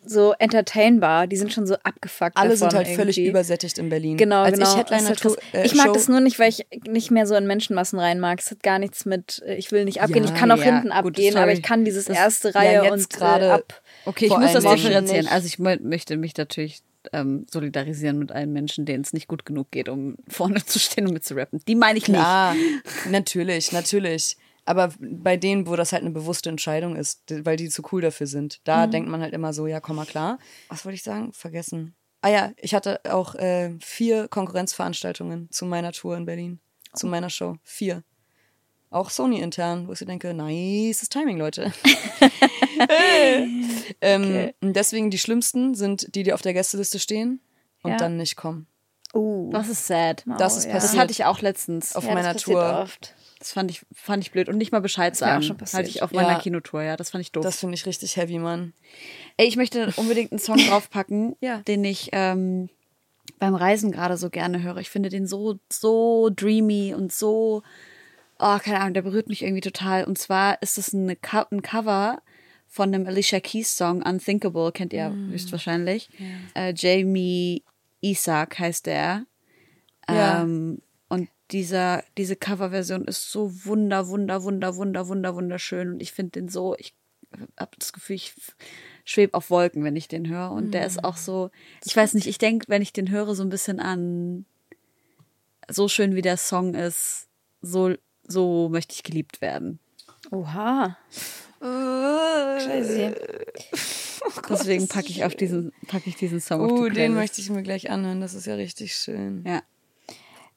so 0.06 0.34
entertainbar, 0.40 1.28
die 1.28 1.38
sind 1.38 1.54
schon 1.54 1.66
so 1.68 1.76
abgefuckt 1.84 2.38
Alle 2.38 2.50
davon 2.52 2.70
sind 2.70 2.74
halt 2.78 2.88
völlig 2.90 3.18
irgendwie. 3.18 3.30
übersättigt 3.30 3.78
in 3.78 3.90
Berlin. 3.90 4.18
Genau, 4.18 4.44
Als 4.44 4.58
genau. 4.58 4.72
ich 4.72 4.78
Headliner 4.78 5.08
halt 5.08 5.22
krass. 5.22 5.38
äh, 5.54 5.66
ich 5.66 5.76
mag 5.76 5.88
Show, 5.88 5.94
das 5.94 6.08
nur 6.08 6.20
nicht, 6.20 6.40
weil 6.40 6.50
ich 6.50 6.66
nicht 6.88 7.12
mehr 7.12 7.26
so 7.28 7.36
in 7.36 7.46
Menschenmassen 7.48 8.00
rein 8.00 8.20
mag. 8.20 8.40
Es 8.40 8.52
hat 8.52 8.64
gar 8.64 8.80
nichts 8.80 9.06
mit, 9.06 9.42
äh, 9.46 9.56
ich 9.56 9.72
will 9.72 9.86
nicht 9.86 10.02
abgehen. 10.02 10.24
Ja, 10.26 10.32
ich 10.34 10.40
kann 10.40 10.52
auch 10.52 10.58
ja, 10.58 10.64
hinten 10.64 10.92
abgehen, 10.92 11.32
Story. 11.32 11.44
aber 11.44 11.54
ich 11.54 11.62
kann 11.64 11.86
dieses 11.86 12.06
Das- 12.06 12.18
erste 12.18 12.56
Reihe 12.56 12.84
jetzt 12.84 12.92
und 12.92 13.10
gerade- 13.10 13.46
äh, 13.46 13.50
ab. 13.52 13.82
Okay, 14.06 14.26
ich 14.26 14.38
muss 14.38 14.52
das 14.54 14.66
allem 14.66 14.76
differenzieren. 14.78 15.22
nicht. 15.22 15.32
Also 15.32 15.48
ich 15.48 15.56
mö- 15.56 15.82
möchte 15.82 16.18
mich 16.18 16.36
natürlich 16.38 16.82
ähm, 17.12 17.46
solidarisieren 17.52 18.18
mit 18.18 18.32
allen 18.32 18.54
Menschen, 18.54 18.86
denen 18.86 19.04
es 19.04 19.12
nicht 19.12 19.28
gut 19.28 19.46
genug 19.46 19.72
geht, 19.72 19.90
um 19.90 20.16
vorne 20.30 20.64
zu 20.66 20.80
stehen 20.80 21.06
und 21.08 21.14
mit 21.14 21.26
zu 21.26 21.34
rappen. 21.36 21.60
Die 21.68 21.76
meine 21.76 21.98
ich 21.98 22.08
nicht. 22.08 22.18
Klar, 22.18 22.56
natürlich, 23.12 23.72
natürlich. 23.74 24.38
Aber 24.66 24.94
bei 25.00 25.36
denen, 25.36 25.68
wo 25.68 25.76
das 25.76 25.92
halt 25.92 26.04
eine 26.04 26.12
bewusste 26.12 26.50
Entscheidung 26.50 26.96
ist, 26.96 27.24
weil 27.30 27.58
die 27.58 27.70
zu 27.70 27.82
cool 27.92 28.02
dafür 28.02 28.28
sind, 28.28 28.62
da 28.64 28.88
denkt 28.88 29.10
man 29.10 29.22
halt 29.22 29.34
immer 29.34 29.52
so, 29.54 29.68
ja, 29.68 29.82
komm 29.82 29.98
mal 29.98 30.06
klar. 30.06 30.40
Was 30.70 30.86
wollte 30.86 30.96
ich 30.96 31.04
sagen? 31.04 31.34
Vergessen. 31.34 31.96
Ah 32.22 32.30
ja, 32.30 32.52
ich 32.56 32.74
hatte 32.74 33.02
auch 33.10 33.36
äh, 33.36 33.72
vier 33.82 34.30
Konkurrenzveranstaltungen 34.30 35.50
zu 35.52 35.66
meiner 35.66 35.92
Tour 35.92 36.16
in 36.16 36.26
Berlin. 36.26 36.60
Zu 36.94 37.08
meiner 37.08 37.30
Show. 37.30 37.58
Vier. 37.64 38.04
Auch 38.90 39.10
Sony 39.10 39.42
intern, 39.42 39.88
wo 39.88 39.94
ich 39.94 40.00
so 40.00 40.06
denke, 40.06 40.34
nice 40.34 41.10
Timing, 41.10 41.38
Leute. 41.38 41.74
ähm, 44.02 44.52
und 44.62 44.74
Deswegen 44.76 45.10
die 45.10 45.20
schlimmsten 45.20 45.76
sind 45.76 46.14
die, 46.16 46.24
die 46.24 46.34
auf 46.34 46.42
der 46.42 46.54
Gästeliste 46.54 47.00
stehen 47.00 47.42
und 47.84 47.92
Ja. 47.92 47.98
dann 47.98 48.18
nicht 48.18 48.36
kommen. 48.36 48.68
Uh, 49.14 49.52
Das 49.52 49.70
ist 49.70 49.86
sad. 49.88 50.24
Das 50.40 50.58
ist 50.58 50.66
ja. 50.66 50.74
Das 50.74 50.84
passiert. 50.84 51.02
hatte 51.02 51.12
ich 51.12 51.26
auch 51.26 51.42
letztens. 51.42 51.96
Auf 51.96 52.06
ja, 52.06 52.14
meiner 52.14 52.34
das 52.34 52.44
passiert 52.44 52.58
Tour. 52.58 52.80
Oft. 52.80 53.16
Das 53.44 53.52
fand 53.52 53.70
ich, 53.72 53.86
fand 53.92 54.24
ich 54.24 54.32
blöd. 54.32 54.48
Und 54.48 54.58
nicht 54.58 54.72
mal 54.72 54.80
Bescheid 54.80 55.18
sagen. 55.18 55.44
schon 55.44 55.58
passiert. 55.58 55.80
Hatte 55.82 55.90
ich 55.90 56.02
auf 56.02 56.14
Ja. 56.14 56.22
meiner 56.22 56.40
Kinotour, 56.40 56.82
ja. 56.82 56.96
Das 56.96 57.10
fand 57.10 57.22
ich 57.24 57.34
doof. 57.34 57.44
Das 57.44 57.60
finde 57.60 57.76
ich 57.76 57.86
richtig 57.86 58.16
heavy, 58.16 58.40
Mann. 58.40 58.72
Ey, 59.36 59.48
ich 59.48 59.58
möchte 59.58 59.92
unbedingt 59.98 60.32
einen 60.32 60.40
Song 60.40 60.56
draufpacken, 60.70 61.36
Ja. 61.42 61.58
den 61.68 61.84
ich 61.84 62.08
ähm, 62.14 62.70
beim 63.40 63.54
Reisen 63.54 63.92
gerade 63.92 64.16
so 64.16 64.30
gerne 64.30 64.64
höre. 64.64 64.78
Ich 64.78 64.90
finde 64.90 65.10
den 65.10 65.28
so, 65.28 65.60
so 65.70 66.30
dreamy 66.34 66.94
und 66.94 67.12
so, 67.12 67.64
oh, 68.40 68.58
keine 68.60 68.80
Ahnung, 68.80 68.94
der 68.94 69.02
berührt 69.02 69.28
mich 69.28 69.44
irgendwie 69.44 69.60
total. 69.60 70.06
Und 70.06 70.18
zwar 70.18 70.62
ist 70.62 70.78
es 70.78 70.94
eine 70.94 71.18
ein 71.52 71.62
Cover 71.62 72.22
von 72.70 72.94
einem 72.96 73.06
Alicia 73.08 73.42
Keys 73.42 73.76
Song, 73.76 74.02
Unthinkable, 74.04 74.72
kennt 74.72 74.94
ihr 74.94 75.14
höchstwahrscheinlich. 75.14 76.10
Äh, 76.56 76.74
Jamie 76.78 77.62
Isaac 78.00 78.58
heißt 78.58 78.86
der. 78.86 79.26
Ja. 80.10 80.44
Ähm, 80.44 80.82
dieser, 81.52 82.04
diese 82.18 82.36
Coverversion 82.36 83.06
ist 83.06 83.32
so 83.32 83.66
wunder, 83.66 84.08
wunder, 84.08 84.44
wunder, 84.44 84.76
wunder, 84.76 85.08
wunder, 85.08 85.36
wunderschön. 85.36 85.94
Und 85.94 86.02
ich 86.02 86.12
finde 86.12 86.32
den 86.32 86.50
so, 86.50 86.76
ich 86.78 86.96
habe 87.60 87.72
das 87.78 87.94
Gefühl, 87.94 88.16
ich 88.16 88.34
schweb 89.06 89.34
auf 89.34 89.50
Wolken, 89.50 89.84
wenn 89.84 89.96
ich 89.96 90.08
den 90.08 90.28
höre. 90.28 90.52
Und 90.52 90.72
der 90.72 90.86
ist 90.86 91.04
auch 91.04 91.18
so, 91.18 91.52
ich 91.84 91.96
weiß 91.96 92.14
nicht, 92.14 92.28
ich 92.28 92.38
denke, 92.38 92.68
wenn 92.70 92.82
ich 92.82 92.94
den 92.94 93.10
höre, 93.10 93.36
so 93.36 93.44
ein 93.44 93.50
bisschen 93.50 93.80
an 93.80 94.46
so 95.70 95.88
schön 95.88 96.16
wie 96.16 96.22
der 96.22 96.38
Song 96.38 96.74
ist, 96.76 97.28
so, 97.62 97.94
so 98.28 98.70
möchte 98.70 98.94
ich 98.94 99.04
geliebt 99.04 99.42
werden. 99.42 99.80
Oha. 100.32 100.98
Crazy. 101.60 103.14
Deswegen 104.50 104.88
packe 104.88 105.10
ich 105.10 105.24
auf 105.24 105.36
diesen, 105.36 105.72
packe 105.88 106.10
ich 106.10 106.16
diesen 106.16 106.42
Song 106.42 106.62
Uh, 106.62 106.76
Playlist. 106.76 106.98
den 106.98 107.14
möchte 107.14 107.42
ich 107.42 107.50
mir 107.50 107.64
gleich 107.64 107.90
anhören. 107.90 108.22
Das 108.22 108.34
ist 108.34 108.46
ja 108.46 108.56
richtig 108.56 108.96
schön. 108.96 109.44
Ja. 109.48 109.62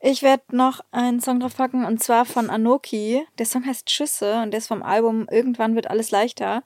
Ich 0.08 0.22
werde 0.22 0.44
noch 0.52 0.82
einen 0.92 1.18
Song 1.18 1.40
drauf 1.40 1.56
packen 1.56 1.84
und 1.84 2.00
zwar 2.00 2.26
von 2.26 2.48
Anoki. 2.48 3.26
Der 3.38 3.46
Song 3.46 3.66
heißt 3.66 3.90
Schüsse 3.90 4.40
und 4.40 4.52
der 4.52 4.58
ist 4.58 4.68
vom 4.68 4.84
Album 4.84 5.26
Irgendwann 5.28 5.74
wird 5.74 5.90
alles 5.90 6.12
leichter. 6.12 6.62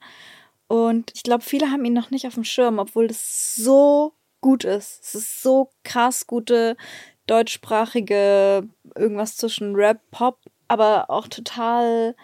Und 0.67 1.11
ich 1.15 1.23
glaube, 1.23 1.43
viele 1.43 1.71
haben 1.71 1.83
ihn 1.83 1.93
noch 1.93 2.11
nicht 2.11 2.27
auf 2.27 2.35
dem 2.35 2.43
Schirm, 2.43 2.77
obwohl 2.77 3.07
das 3.07 3.55
so 3.55 4.13
gut 4.41 4.63
ist. 4.63 5.01
Es 5.01 5.15
ist 5.15 5.41
so 5.41 5.71
krass 5.83 6.27
gute 6.27 6.77
deutschsprachige 7.25 8.69
irgendwas 8.95 9.37
zwischen 9.37 9.73
Rap, 9.73 10.01
Pop, 10.11 10.37
aber 10.67 11.09
auch 11.09 11.27
total 11.27 12.15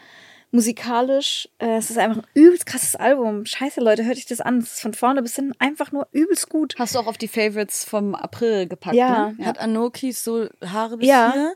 musikalisch. 0.57 1.47
Äh, 1.59 1.77
Es 1.77 1.89
ist 1.89 1.97
einfach 1.97 2.17
ein 2.17 2.27
übelst 2.33 2.65
krasses 2.65 2.95
Album. 2.95 3.45
Scheiße, 3.45 3.79
Leute, 3.79 4.05
hört 4.05 4.17
euch 4.17 4.25
das 4.25 4.41
an. 4.41 4.57
Es 4.57 4.73
ist 4.73 4.81
von 4.81 4.93
vorne 4.93 5.21
bis 5.21 5.35
hinten 5.35 5.53
einfach 5.59 5.91
nur 5.91 6.07
übelst 6.11 6.49
gut. 6.49 6.75
Hast 6.77 6.95
du 6.95 6.99
auch 6.99 7.07
auf 7.07 7.17
die 7.17 7.27
Favorites 7.27 7.85
vom 7.85 8.15
April 8.15 8.67
gepackt? 8.67 8.95
Ja. 8.95 9.33
Ne? 9.37 9.45
Hat 9.45 9.59
Anokis 9.59 10.23
so 10.23 10.47
Haare 10.65 10.97
bis 10.97 11.07
Ja. 11.07 11.31
hier? 11.33 11.53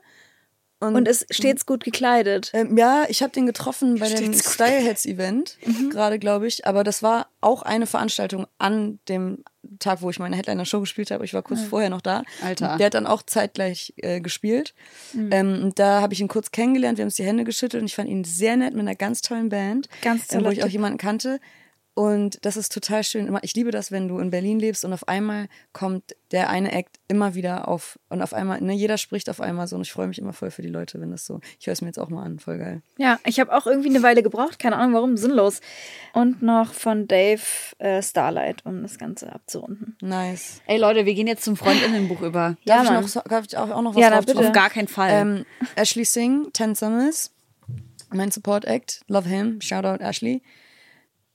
Und 0.81 1.07
ist 1.07 1.27
stets 1.33 1.67
gut 1.67 1.83
gekleidet. 1.83 2.49
Ähm, 2.53 2.75
ja, 2.75 3.05
ich 3.07 3.21
habe 3.21 3.31
den 3.31 3.45
getroffen 3.45 3.99
bei 3.99 4.09
dem 4.09 4.17
Steht's 4.17 4.43
gut. 4.43 4.53
Styleheads 4.53 5.05
Event, 5.05 5.57
gerade 5.91 6.17
glaube 6.17 6.47
ich. 6.47 6.65
Aber 6.65 6.83
das 6.83 7.03
war 7.03 7.27
auch 7.39 7.61
eine 7.61 7.85
Veranstaltung 7.85 8.47
an 8.57 8.99
dem 9.07 9.43
Tag, 9.77 10.01
wo 10.01 10.09
ich 10.09 10.17
meine 10.17 10.35
Headliner-Show 10.35 10.79
gespielt 10.79 11.11
habe. 11.11 11.23
Ich 11.23 11.35
war 11.35 11.43
kurz 11.43 11.61
vorher 11.61 11.91
noch 11.91 12.01
da. 12.01 12.23
Alter. 12.43 12.77
Der 12.77 12.87
hat 12.87 12.95
dann 12.95 13.05
auch 13.05 13.21
zeitgleich 13.21 13.93
äh, 13.97 14.19
gespielt. 14.19 14.73
Ähm, 15.13 15.61
und 15.63 15.77
da 15.77 16.01
habe 16.01 16.13
ich 16.13 16.21
ihn 16.21 16.27
kurz 16.27 16.49
kennengelernt. 16.51 16.97
Wir 16.97 17.03
haben 17.03 17.07
uns 17.07 17.15
die 17.15 17.25
Hände 17.25 17.43
geschüttelt 17.43 17.81
und 17.81 17.87
ich 17.87 17.95
fand 17.95 18.09
ihn 18.09 18.23
sehr 18.23 18.57
nett 18.57 18.73
mit 18.73 18.81
einer 18.81 18.95
ganz 18.95 19.21
tollen 19.21 19.49
Band, 19.49 19.87
Ganz 20.01 20.33
ähm, 20.33 20.43
wo 20.43 20.49
ich 20.49 20.63
auch 20.63 20.67
jemanden 20.67 20.97
kannte. 20.97 21.39
Und 21.93 22.45
das 22.45 22.55
ist 22.55 22.71
total 22.71 23.03
schön. 23.03 23.37
Ich 23.41 23.53
liebe 23.53 23.71
das, 23.71 23.91
wenn 23.91 24.07
du 24.07 24.19
in 24.19 24.29
Berlin 24.29 24.59
lebst 24.59 24.85
und 24.85 24.93
auf 24.93 25.09
einmal 25.09 25.47
kommt 25.73 26.15
der 26.31 26.49
eine 26.49 26.71
Act 26.71 26.99
immer 27.09 27.35
wieder 27.35 27.67
auf 27.67 27.99
und 28.07 28.21
auf 28.21 28.33
einmal, 28.33 28.61
ne, 28.61 28.73
jeder 28.73 28.97
spricht 28.97 29.29
auf 29.29 29.41
einmal 29.41 29.67
so 29.67 29.75
und 29.75 29.81
ich 29.81 29.91
freue 29.91 30.07
mich 30.07 30.17
immer 30.17 30.31
voll 30.31 30.51
für 30.51 30.61
die 30.61 30.69
Leute, 30.69 31.01
wenn 31.01 31.11
das 31.11 31.25
so. 31.25 31.41
Ich 31.59 31.67
höre 31.67 31.73
es 31.73 31.81
mir 31.81 31.87
jetzt 31.89 31.99
auch 31.99 32.07
mal 32.07 32.23
an, 32.23 32.39
voll 32.39 32.57
geil. 32.59 32.81
Ja, 32.97 33.19
ich 33.25 33.41
habe 33.41 33.53
auch 33.53 33.67
irgendwie 33.67 33.89
eine 33.89 34.01
Weile 34.03 34.23
gebraucht, 34.23 34.57
keine 34.57 34.77
Ahnung 34.77 34.93
warum, 34.93 35.17
sinnlos. 35.17 35.59
Und 36.13 36.41
noch 36.41 36.73
von 36.73 37.09
Dave 37.09 37.41
äh, 37.79 38.01
Starlight, 38.01 38.65
um 38.65 38.83
das 38.83 38.97
Ganze 38.97 39.33
abzurunden. 39.33 39.97
Nice. 40.01 40.61
Ey 40.67 40.77
Leute, 40.77 41.05
wir 41.05 41.13
gehen 41.13 41.27
jetzt 41.27 41.43
zum 41.43 41.57
Freundinnenbuch 41.57 42.21
über. 42.21 42.55
Ja, 42.63 42.77
darf, 42.77 42.83
ich 42.85 42.91
Mann. 42.91 43.03
noch, 43.03 43.23
darf 43.25 43.45
ich 43.45 43.57
auch, 43.57 43.69
auch 43.69 43.81
noch 43.81 43.95
was 43.95 44.01
Ja, 44.01 44.11
drauf 44.11 44.25
bitte. 44.25 44.39
Auf 44.39 44.53
gar 44.53 44.69
keinen 44.69 44.87
Fall. 44.87 45.11
Ähm, 45.11 45.45
Ashley 45.75 46.05
Singh, 46.05 46.51
Ten 46.53 46.73
Summers, 46.73 47.31
mein 48.11 48.31
Support 48.31 48.63
Act, 48.63 49.01
love 49.07 49.27
him, 49.27 49.59
shout 49.59 49.83
out 49.83 49.99
Ashley. 49.99 50.41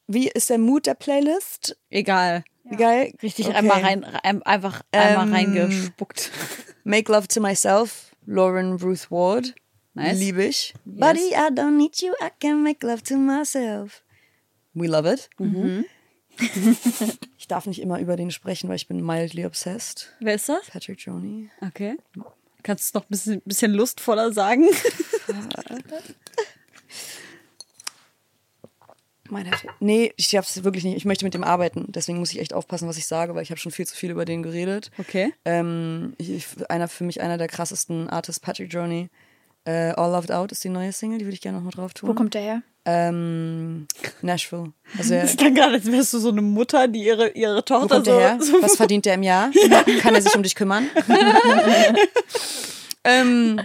Wie 0.07 0.29
ist 0.29 0.51
der 0.51 0.59
Mood 0.59 0.87
der 0.87 0.95
Playlist? 0.95 1.77
Egal. 1.91 2.45
Wie 2.65 2.77
geil? 2.77 3.13
Richtig 3.23 3.47
Okay. 3.49 3.57
einmal 3.57 3.81
rein, 3.83 4.05
rein, 4.05 4.43
einfach 4.43 4.83
einmal 4.93 5.27
Ähm, 5.29 5.33
reingespuckt. 5.35 6.31
Make 6.85 7.11
Love 7.13 7.29
to 7.29 7.41
Myself, 7.41 8.13
Lauren 8.27 8.75
Ruth 8.75 9.11
Ward. 9.11 9.55
Nice. 9.95 10.19
Liebe 10.19 10.45
ich. 10.45 10.75
Buddy, 10.85 11.31
I 11.33 11.49
don't 11.53 11.77
need 11.77 12.01
you, 12.03 12.13
I 12.21 12.29
can 12.41 12.63
make 12.63 12.85
love 12.87 13.03
to 13.05 13.17
myself. 13.17 14.03
We 14.75 14.87
love 14.87 15.11
it. 15.11 15.31
Mhm. 15.39 15.85
ich 17.39 17.49
darf 17.49 17.67
nicht 17.67 17.81
immer 17.81 17.99
über 17.99 18.17
den 18.17 18.31
sprechen, 18.31 18.69
weil 18.69 18.77
ich 18.77 18.89
bin 18.89 19.05
mildly 19.05 19.47
obsessed. 19.47 20.13
Wer 20.21 20.35
ist 20.35 20.49
das? 20.49 20.67
Patrick 20.67 21.01
Joni. 21.01 21.51
Okay. 21.63 21.97
Kannst 22.63 22.85
du 22.85 22.89
es 22.89 22.95
noch 22.95 23.05
ein 23.05 23.09
bisschen, 23.11 23.41
bisschen 23.43 23.73
lustvoller 23.73 24.33
sagen? 24.33 24.67
Mein 29.31 29.47
Herz. 29.47 29.61
Nee, 29.81 30.13
ich 30.17 30.35
hab's 30.37 30.63
wirklich 30.65 30.85
nicht. 30.85 30.97
Ich 30.97 31.05
möchte 31.05 31.25
mit 31.25 31.35
dem 31.35 31.45
arbeiten. 31.45 31.87
Deswegen 31.89 32.19
muss 32.19 32.33
ich 32.33 32.41
echt 32.41 32.55
aufpassen, 32.55 32.89
was 32.89 32.97
ich 32.97 33.07
sage, 33.07 33.35
weil 33.35 33.43
ich 33.43 33.51
habe 33.51 33.61
schon 33.61 33.73
viel 33.73 33.87
zu 33.87 33.97
viel 33.97 34.11
über 34.11 34.25
den 34.25 34.43
geredet. 34.43 34.91
Okay. 34.99 35.33
Ähm, 35.45 36.15
ich, 36.19 36.47
einer 36.69 36.89
für 36.89 37.05
mich 37.05 37.21
einer 37.21 37.39
der 37.39 37.49
krassesten 37.49 38.09
Artists, 38.09 38.41
Patrick 38.41 38.73
Journey. 38.73 39.09
Äh, 39.65 39.91
All 39.97 40.13
Loved 40.13 40.31
Out 40.31 40.53
ist 40.53 40.63
die 40.63 40.69
neue 40.69 40.93
Single, 40.93 41.19
die 41.19 41.25
würde 41.25 41.35
ich 41.35 41.41
gerne 41.41 41.59
noch 41.59 41.65
mal 41.65 41.71
drauf 41.71 41.93
tun. 41.93 42.09
Wo 42.09 42.15
kommt 42.15 42.35
der 42.35 42.43
her? 42.43 42.63
Ähm, 42.85 43.89
Nashville. 44.23 44.73
Also 44.97 45.15
er, 45.15 45.25
Ich 45.25 45.37
klang 45.37 45.57
gerade, 45.57 45.75
als 45.75 45.91
wärst 45.91 46.15
du 46.15 46.19
so 46.19 46.29
eine 46.29 46.41
Mutter, 46.41 46.87
die 46.87 47.05
ihre, 47.05 47.31
ihre 47.31 47.57
wo 47.57 47.61
Tochter 47.63 47.95
kommt 47.97 48.07
so, 48.07 48.13
der 48.13 48.21
her? 48.21 48.39
so 48.41 48.63
Was 48.63 48.77
verdient 48.77 49.07
der 49.07 49.15
im 49.15 49.25
Jahr? 49.25 49.51
Kann 50.01 50.15
er 50.15 50.23
sich 50.23 50.37
um 50.37 50.45
dich 50.45 50.55
kümmern? 50.55 50.87
ähm, 53.05 53.61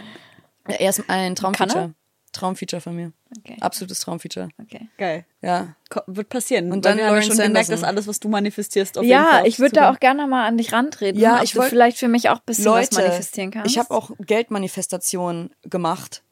er 0.66 0.89
ist 0.89 1.03
ein 1.07 1.36
Traumfeature. 1.36 1.93
Traumfeature 2.32 2.82
von 2.82 2.96
mir. 2.96 3.12
Okay. 3.40 3.58
Absolutes 3.60 4.00
Traumfeature. 4.00 4.50
Okay. 4.62 4.88
geil. 4.98 5.26
Ja. 5.42 5.76
Ko- 5.90 6.02
Wird 6.08 6.30
passieren. 6.30 6.72
Und 6.72 6.86
dann 6.86 6.98
wir 6.98 7.06
haben 7.06 7.10
ja 7.16 7.20
Lauren 7.20 7.24
schon 7.24 7.32
gemerkt, 7.38 7.68
Sanderson. 7.68 7.76
dass 7.76 7.84
alles, 7.84 8.08
was 8.08 8.20
du 8.20 8.30
manifestierst, 8.30 8.98
auf 8.98 9.04
jeden 9.04 9.22
Fall 9.24 9.42
Ja, 9.42 9.46
ich 9.46 9.60
würde 9.60 9.76
da 9.76 9.92
auch 9.92 10.00
gerne 10.00 10.28
mal 10.28 10.48
an 10.48 10.58
dich 10.58 10.72
rantreten. 10.74 11.20
Ja, 11.20 11.38
ob 11.38 11.44
ich 11.44 11.52
du 11.54 11.60
wollt- 11.60 11.70
vielleicht 11.70 11.98
für 11.98 12.08
mich 12.08 12.30
auch 12.30 12.38
ein 12.38 12.46
bisschen 12.46 12.66
Leute, 12.66 12.96
was 12.96 13.04
manifestieren 13.04 13.52
kannst. 13.52 13.70
ich 13.72 13.78
habe 13.78 13.92
auch 13.92 14.12
Geldmanifestationen 14.20 15.52
gemacht. 15.64 16.24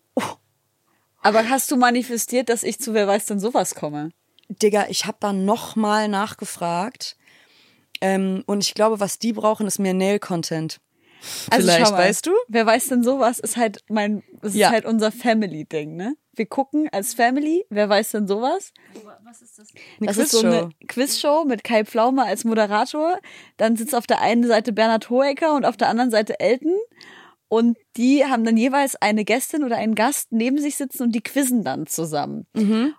Aber 1.22 1.50
hast 1.50 1.70
du 1.72 1.76
manifestiert, 1.76 2.48
dass 2.50 2.64
ich 2.64 2.80
zu 2.80 2.94
Wer 2.94 3.08
weiß 3.08 3.26
denn 3.26 3.40
sowas 3.40 3.76
komme? 3.76 4.12
Digga, 4.48 4.86
ich 4.90 5.06
habe 5.06 5.18
da 5.20 5.34
nochmal 5.34 6.08
nachgefragt. 6.08 7.18
Ähm, 8.02 8.44
und 8.46 8.64
ich 8.64 8.74
glaube, 8.74 9.02
was 9.02 9.20
die 9.20 9.34
brauchen, 9.34 9.68
ist 9.68 9.80
mehr 9.80 9.94
Nail-Content. 9.94 10.80
Also 11.50 11.68
Vielleicht, 11.68 11.86
schau 11.88 11.92
mal, 11.94 12.00
weißt 12.08 12.26
du? 12.26 12.32
Wer 12.48 12.66
weiß 12.66 12.88
denn 12.88 13.04
sowas? 13.04 13.40
Ist 13.40 13.58
halt 13.58 13.84
mein, 13.90 14.24
ist 14.42 14.56
Ja. 14.56 14.70
halt 14.72 14.86
unser 14.86 15.12
Family-Ding, 15.12 15.96
ne? 15.96 16.16
Wir 16.34 16.46
gucken 16.46 16.88
als 16.92 17.14
Family, 17.14 17.66
wer 17.70 17.90
weiß 17.90 18.12
denn 18.12 18.28
sowas? 18.28 18.72
Eine 18.96 20.08
Das 20.08 20.18
ist 20.18 20.32
so 20.32 20.46
eine 20.46 20.70
Quizshow 20.88 21.44
mit 21.46 21.64
Kai 21.66 21.84
Pflaume 21.84 22.24
als 22.24 22.46
Moderator. 22.46 23.20
Dann 23.58 23.76
sitzt 23.76 23.94
auf 23.94 24.08
der 24.08 24.22
einen 24.22 24.48
Seite 24.48 24.72
Bernhard 24.72 25.10
Hoeker 25.10 25.54
und 25.56 25.66
auf 25.66 25.76
der 25.76 25.90
anderen 25.90 26.12
Seite 26.12 26.40
Elton. 26.40 26.74
Und 27.52 27.78
die 27.98 28.24
haben 28.26 28.46
dann 28.46 28.58
jeweils 28.58 28.96
eine 28.96 29.26
Gästin 29.26 29.64
oder 29.64 29.76
einen 29.76 29.96
Gast 29.96 30.32
neben 30.32 30.60
sich 30.60 30.76
sitzen 30.76 31.02
und 31.04 31.16
die 31.16 31.22
quizzen 31.22 31.64
dann 31.64 31.88
zusammen. 31.88 32.46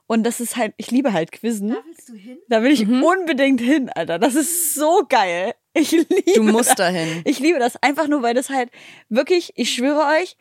Und 0.07 0.25
das 0.25 0.41
ist 0.41 0.57
halt, 0.57 0.75
ich 0.77 0.91
liebe 0.91 1.12
halt 1.12 1.31
Quizzen. 1.33 1.68
Da 1.68 1.77
willst 1.87 2.09
du 2.09 2.14
hin? 2.14 2.39
Da 2.49 2.62
will 2.62 2.73
ich 2.73 2.87
unbedingt 2.89 3.61
hin, 3.61 3.89
Alter. 3.95 4.18
Das 4.18 4.35
ist 4.35 4.75
so 4.75 5.05
geil. 5.09 5.55
Ich 5.73 5.93
liebe 5.93 6.07
Du 6.35 6.43
musst 6.43 6.71
das. 6.71 6.77
dahin. 6.77 7.23
Ich 7.25 7.39
liebe 7.39 7.59
das 7.59 7.81
einfach 7.83 8.09
nur, 8.09 8.23
weil 8.23 8.35
das 8.35 8.51
halt 8.51 8.71
wirklich, 9.09 9.53
ich 9.55 9.73
schwöre 9.73 10.05
euch, 10.21 10.37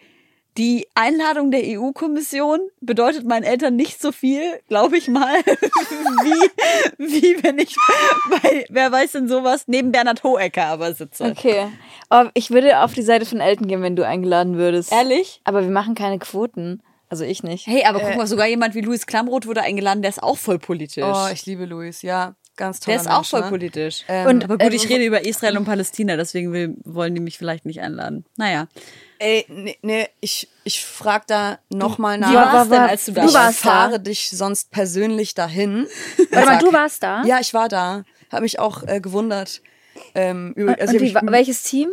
die 0.58 0.88
Einladung 0.96 1.52
der 1.52 1.62
EU-Kommission 1.64 2.60
bedeutet 2.82 3.26
meinen 3.26 3.44
Eltern 3.44 3.76
nicht 3.76 4.02
so 4.02 4.12
viel, 4.12 4.42
glaube 4.68 4.98
ich 4.98 5.08
mal, 5.08 5.36
wie, 5.46 6.50
wie 6.98 7.44
wenn 7.44 7.60
ich 7.60 7.76
bei, 8.30 8.66
wer 8.70 8.92
weiß 8.92 9.14
denn 9.14 9.28
sowas, 9.28 9.66
neben 9.68 9.92
Bernhard 9.92 10.24
Hohecker 10.24 10.66
aber 10.66 10.94
sitze. 10.94 11.26
Okay. 11.26 11.68
Aber 12.10 12.32
ich 12.34 12.50
würde 12.52 12.82
auf 12.82 12.94
die 12.94 13.04
Seite 13.04 13.26
von 13.26 13.40
Elton 13.40 13.68
gehen, 13.68 13.82
wenn 13.82 13.96
du 13.96 14.06
eingeladen 14.06 14.58
würdest. 14.58 14.92
Ehrlich? 14.92 15.40
Aber 15.44 15.62
wir 15.62 15.72
machen 15.72 15.96
keine 15.96 16.20
Quoten. 16.20 16.82
Also 17.08 17.24
ich 17.24 17.42
nicht. 17.42 17.66
Hey, 17.66 17.86
aber 17.86 18.00
guck 18.02 18.18
mal, 18.18 18.28
sogar 18.28 18.46
jemand 18.48 18.76
wie 18.76 18.82
Louis 18.82 19.08
Klamroth 19.08 19.48
wurde 19.48 19.62
eingeladen, 19.62 20.02
der 20.04 20.10
ist 20.10 20.22
auch 20.22 20.38
voll 20.38 20.60
politisch. 20.60 21.04
Oh, 21.04 21.28
ich 21.34 21.46
liebe 21.46 21.66
Luis. 21.66 22.02
Ja, 22.04 22.36
ganz 22.60 22.80
toll. 22.80 22.94
der 22.94 23.02
ist 23.02 23.10
auch 23.10 23.26
voll 23.26 23.44
politisch. 23.44 24.04
Und, 24.08 24.44
aber 24.44 24.58
gut, 24.60 24.72
äh, 24.72 24.76
ich 24.76 24.88
rede 24.88 25.04
über 25.06 25.26
Israel 25.26 25.58
und 25.58 25.66
Palästina, 25.66 26.16
deswegen 26.16 26.54
will, 26.54 26.76
wollen 26.84 27.16
die 27.16 27.22
mich 27.22 27.38
vielleicht 27.38 27.66
nicht 27.66 27.82
einladen. 27.82 28.26
Naja. 28.38 28.68
Ey, 29.18 29.46
nee, 29.50 29.78
nee 29.82 30.08
ich, 30.22 30.48
ich 30.64 30.84
frag 30.86 31.28
da 31.28 31.60
nochmal 31.70 32.18
nach. 32.18 32.32
Wie 32.32 32.36
war's 32.36 32.54
war- 32.54 32.66
denn, 32.80 32.90
als 32.90 33.06
du 33.06 33.12
da 33.14 33.22
du 33.24 33.28
ich 33.30 33.34
warst 33.34 33.66
da? 33.66 33.70
fahre 33.70 34.00
dich 34.00 34.30
sonst 34.30 34.72
persönlich 34.72 35.34
dahin. 35.34 35.88
Warte 36.32 36.46
mal, 36.46 36.60
du 36.60 36.72
warst 36.72 37.04
da? 37.04 37.24
Ja, 37.26 37.40
ich 37.40 37.54
war 37.54 37.68
da. 37.68 38.04
Habe 38.32 38.44
mich 38.44 38.60
auch 38.60 38.84
äh, 38.84 39.02
gewundert. 39.02 39.62
Ähm, 40.16 40.54
über, 40.56 40.78
also 40.80 40.94
Und 40.94 41.02
wie, 41.02 41.16
hab 41.16 41.30
welches 41.32 41.64
Team? 41.64 41.90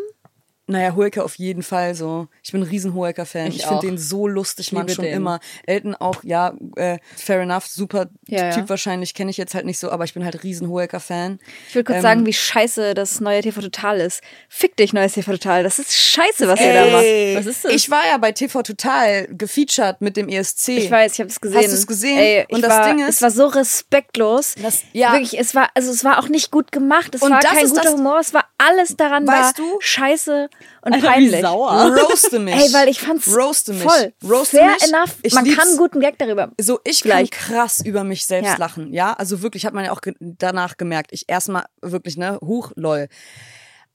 Naja, 0.69 0.97
Hoeker 0.97 1.25
auf 1.25 1.37
jeden 1.37 1.63
Fall 1.63 1.95
so. 1.95 2.27
Ich 2.43 2.53
bin 2.53 2.61
ein 2.63 2.67
riesen 2.69 2.95
Hoeker-Fan. 2.95 3.49
Ich 3.49 3.59
Ich, 3.59 3.67
finde 3.67 3.87
den 3.87 3.99
so 3.99 4.27
lustig, 4.27 4.73
man 4.73 4.89
schon 4.89 5.05
den. 5.05 5.15
immer. 5.15 5.39
Elton 5.67 5.95
auch, 5.95 6.25
ja, 6.25 6.55
äh, 6.77 6.99
fair 7.17 7.41
enough, 7.41 7.67
super 7.67 8.07
Ja, 8.27 8.47
ja. 8.47 8.51
Typ 8.51 8.69
wahrscheinlich, 8.69 9.15
kenne 9.15 9.31
ich 9.31 9.37
jetzt 9.37 9.55
halt 9.55 9.65
nicht 9.65 9.79
so, 9.79 9.91
aber 9.91 10.05
ich 10.05 10.15
bin 10.15 10.25
halt 10.25 10.43
riesen 10.43 10.69
Hoeker-Fan. 10.69 11.39
Ich 11.69 11.75
will 11.77 11.85
kurz 11.85 11.97
Ähm, 11.99 12.03
sagen, 12.03 12.27
wie 12.27 12.33
scheiße 12.33 12.95
das 12.95 13.21
neue 13.21 13.43
TV 13.43 13.61
Total 13.61 14.01
ist. 14.01 14.23
Fick 14.49 14.77
dich, 14.77 14.93
neues 14.93 15.13
TV 15.13 15.31
Total. 15.33 15.63
Das 15.63 15.79
ist 15.79 15.95
scheiße, 15.95 16.49
was 16.49 16.61
ihr 16.61 16.73
da 16.75 16.85
macht. 16.91 17.05
Was 17.37 17.47
ist 17.47 17.65
das? 17.65 17.73
Ich 17.73 17.91
war 17.91 18.05
ja 18.07 18.17
bei 18.19 18.33
TV 18.33 18.63
Total 18.63 19.27
gefeatured 19.29 20.01
mit 20.01 20.17
dem 20.17 20.29
ESC. 20.29 20.69
Ich 20.71 20.91
weiß, 20.91 21.13
ich 21.13 21.21
habe 21.21 21.31
es 21.31 21.41
gesehen. 21.41 21.59
Hast 21.63 21.73
du's 21.73 21.87
gesehen? 21.87 22.19
Ey, 22.19 22.47
Und 22.51 22.63
das 22.63 22.71
war, 22.71 22.89
Ding 22.89 22.99
ist- 23.07 23.17
es 23.17 23.23
war 23.23 23.31
so 23.31 23.47
respektlos. 23.47 24.55
Das- 24.61 24.83
ja. 24.93 25.13
Wirklich, 25.13 25.39
es 25.39 25.55
war, 25.55 25.71
also 25.75 25.91
es 25.91 26.03
war 26.05 26.19
auch 26.19 26.29
nicht 26.29 26.51
gut 26.51 26.73
gemacht. 26.73 27.15
Es 27.15 27.23
Und 27.23 27.31
war 27.31 27.41
kein 27.41 27.69
guter 27.69 27.83
das- 27.83 27.93
Humor. 27.95 28.19
Es 28.21 28.35
war 28.35 28.47
alles 28.59 28.97
daran 28.97 29.27
Weißt 29.27 29.59
war 29.59 29.65
du? 29.65 29.79
scheiße 29.81 30.49
und 30.83 30.93
Alter, 30.93 31.07
wie 31.09 31.11
peinlich. 31.13 31.41
sauer. 31.41 31.95
Roaste 31.97 32.39
mich. 32.39 32.55
Ey, 32.55 32.73
weil 32.73 32.89
ich 32.89 33.01
fand's 33.01 33.29
Roaste 33.35 33.73
mich. 33.73 33.83
voll. 33.83 34.13
Roaste 34.25 34.59
Fair 34.59 34.71
mich. 34.73 34.83
enough. 34.93 35.15
Ich 35.23 35.35
Man 35.35 35.45
lieb's. 35.45 35.57
kann 35.59 35.69
einen 35.69 35.77
guten 35.79 36.01
Gag 36.01 36.19
darüber. 36.19 36.53
So, 36.61 36.81
ich 36.85 37.03
Vielleicht. 37.03 37.33
kann 37.33 37.57
krass 37.57 37.81
über 37.85 38.05
mich 38.05 38.27
selbst 38.27 38.49
Ja. 38.53 38.57
lachen, 38.57 38.93
ja. 38.93 39.13
Also 39.15 39.43
wirklich, 39.43 39.67
hat 39.67 39.75
man 39.75 39.85
ja 39.85 39.93
auch 39.93 40.01
ge- 40.01 40.15
danach 40.21 40.77
gemerkt. 40.77 41.13
Ich 41.13 41.25
erstmal 41.29 41.65
wirklich, 41.83 42.17
ne, 42.17 42.39
huch, 42.43 42.73
lol. 42.77 43.09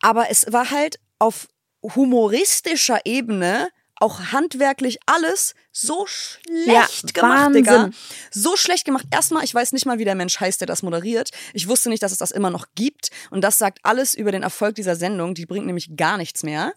Aber 0.01 0.29
es 0.29 0.45
war 0.51 0.71
halt 0.71 0.99
auf 1.19 1.47
humoristischer 1.95 2.99
Ebene 3.05 3.69
auch 4.01 4.31
handwerklich 4.31 4.99
alles 5.05 5.55
so 5.71 6.05
Ja, 6.65 6.87
schlecht 6.87 7.13
gemacht, 7.13 7.55
Digga. 7.55 7.71
Wahnsinn. 7.71 7.95
So 8.31 8.55
schlecht 8.55 8.85
gemacht. 8.85 9.05
Erstmal, 9.11 9.43
ich 9.43 9.53
weiß 9.53 9.71
nicht 9.73 9.85
mal, 9.85 9.99
wie 9.99 10.05
der 10.05 10.15
Mensch 10.15 10.39
heißt, 10.39 10.59
der 10.59 10.67
das 10.67 10.83
moderiert. 10.83 11.29
Ich 11.53 11.67
wusste 11.67 11.89
nicht, 11.89 12.03
dass 12.03 12.11
es 12.11 12.17
das 12.17 12.31
immer 12.31 12.49
noch 12.49 12.67
gibt. 12.75 13.11
Und 13.29 13.41
das 13.41 13.57
sagt 13.57 13.79
alles 13.83 14.13
über 14.13 14.31
den 14.31 14.43
Erfolg 14.43 14.75
dieser 14.75 14.95
Sendung. 14.95 15.33
Die 15.35 15.45
bringt 15.45 15.65
nämlich 15.65 15.95
gar 15.95 16.17
nichts 16.17 16.43
mehr. 16.43 16.73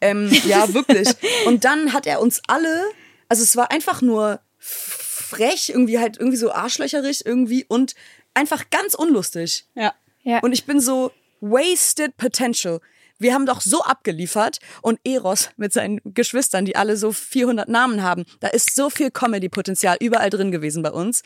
Ähm, 0.00 0.30
ja, 0.44 0.72
wirklich. 0.74 1.08
Und 1.46 1.64
dann 1.64 1.92
hat 1.92 2.06
er 2.06 2.20
uns 2.20 2.40
alle, 2.46 2.84
also 3.28 3.42
es 3.42 3.56
war 3.56 3.70
einfach 3.70 4.00
nur 4.00 4.40
frech, 4.58 5.70
irgendwie 5.70 5.98
halt 5.98 6.16
irgendwie 6.18 6.38
so 6.38 6.52
arschlöcherig 6.52 7.26
irgendwie 7.26 7.64
und 7.68 7.94
einfach 8.34 8.70
ganz 8.70 8.94
unlustig. 8.94 9.66
Ja. 9.74 9.94
Ja. 10.22 10.40
Und 10.40 10.52
ich 10.52 10.64
bin 10.64 10.80
so 10.80 11.12
wasted 11.40 12.16
potential. 12.16 12.80
Wir 13.18 13.34
haben 13.34 13.46
doch 13.46 13.60
so 13.60 13.82
abgeliefert 13.82 14.58
und 14.82 14.98
Eros 15.04 15.50
mit 15.56 15.72
seinen 15.72 16.00
Geschwistern, 16.04 16.64
die 16.64 16.76
alle 16.76 16.96
so 16.96 17.12
400 17.12 17.68
Namen 17.68 18.02
haben, 18.02 18.24
da 18.40 18.48
ist 18.48 18.74
so 18.74 18.90
viel 18.90 19.10
Comedy-Potenzial 19.10 19.96
überall 20.00 20.30
drin 20.30 20.50
gewesen 20.50 20.82
bei 20.82 20.90
uns. 20.90 21.22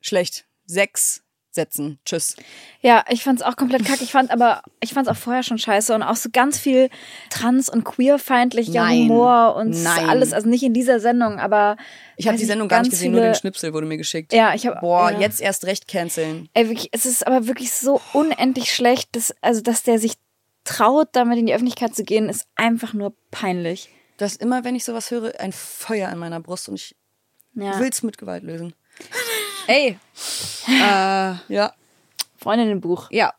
Schlecht. 0.00 0.46
Sechs 0.66 1.22
Sätzen. 1.50 1.98
Tschüss. 2.04 2.36
Ja, 2.82 3.04
ich 3.08 3.24
fand's 3.24 3.40
auch 3.42 3.56
komplett 3.56 3.84
kacke. 3.84 4.04
Ich 4.04 4.12
fand 4.12 4.30
aber, 4.30 4.62
ich 4.80 4.92
fand's 4.92 5.08
auch 5.08 5.16
vorher 5.16 5.42
schon 5.42 5.58
scheiße 5.58 5.94
und 5.94 6.02
auch 6.02 6.14
so 6.14 6.28
ganz 6.30 6.58
viel 6.58 6.90
trans- 7.30 7.70
und 7.70 7.84
queerfeindlicher. 7.84 8.86
Humor 8.88 9.56
und 9.56 9.70
Nein. 9.82 10.08
alles, 10.08 10.32
also 10.34 10.48
nicht 10.48 10.62
in 10.62 10.74
dieser 10.74 11.00
Sendung, 11.00 11.40
aber. 11.40 11.76
Ich 12.16 12.28
habe 12.28 12.36
die 12.36 12.44
Sendung 12.44 12.68
gar 12.68 12.80
nicht 12.80 12.90
ganz 12.90 12.98
gesehen, 13.00 13.12
nur 13.12 13.22
viele- 13.22 13.32
den 13.32 13.38
Schnipsel 13.38 13.72
wurde 13.72 13.86
mir 13.86 13.96
geschickt. 13.96 14.32
Ja, 14.34 14.54
ich 14.54 14.66
habe. 14.66 14.78
Boah, 14.80 15.10
ja. 15.10 15.20
jetzt 15.20 15.40
erst 15.40 15.64
recht 15.64 15.88
canceln. 15.88 16.48
Ey, 16.52 16.68
wirklich, 16.68 16.90
es 16.92 17.06
ist 17.06 17.26
aber 17.26 17.46
wirklich 17.46 17.72
so 17.72 18.00
unendlich 18.12 18.72
schlecht, 18.72 19.16
dass, 19.16 19.34
also, 19.40 19.62
dass 19.62 19.82
der 19.82 19.98
sich 19.98 20.12
traut, 20.68 21.08
damit 21.12 21.38
in 21.38 21.46
die 21.46 21.54
Öffentlichkeit 21.54 21.94
zu 21.94 22.04
gehen, 22.04 22.28
ist 22.28 22.46
einfach 22.56 22.92
nur 22.94 23.14
peinlich. 23.30 23.88
Das 24.18 24.36
immer, 24.36 24.64
wenn 24.64 24.74
ich 24.76 24.84
sowas 24.84 25.10
höre, 25.10 25.38
ein 25.40 25.52
Feuer 25.52 26.10
in 26.10 26.18
meiner 26.18 26.40
Brust 26.40 26.68
und 26.68 26.74
ich 26.76 26.96
Ja. 27.54 27.78
will's 27.80 28.02
mit 28.02 28.18
Gewalt 28.18 28.42
lösen. 28.42 28.74
Ey. 29.66 29.98
äh, 30.68 31.34
Ja. 31.48 31.72
Freundinnenbuch. 32.36 33.10
ja. 33.10 33.32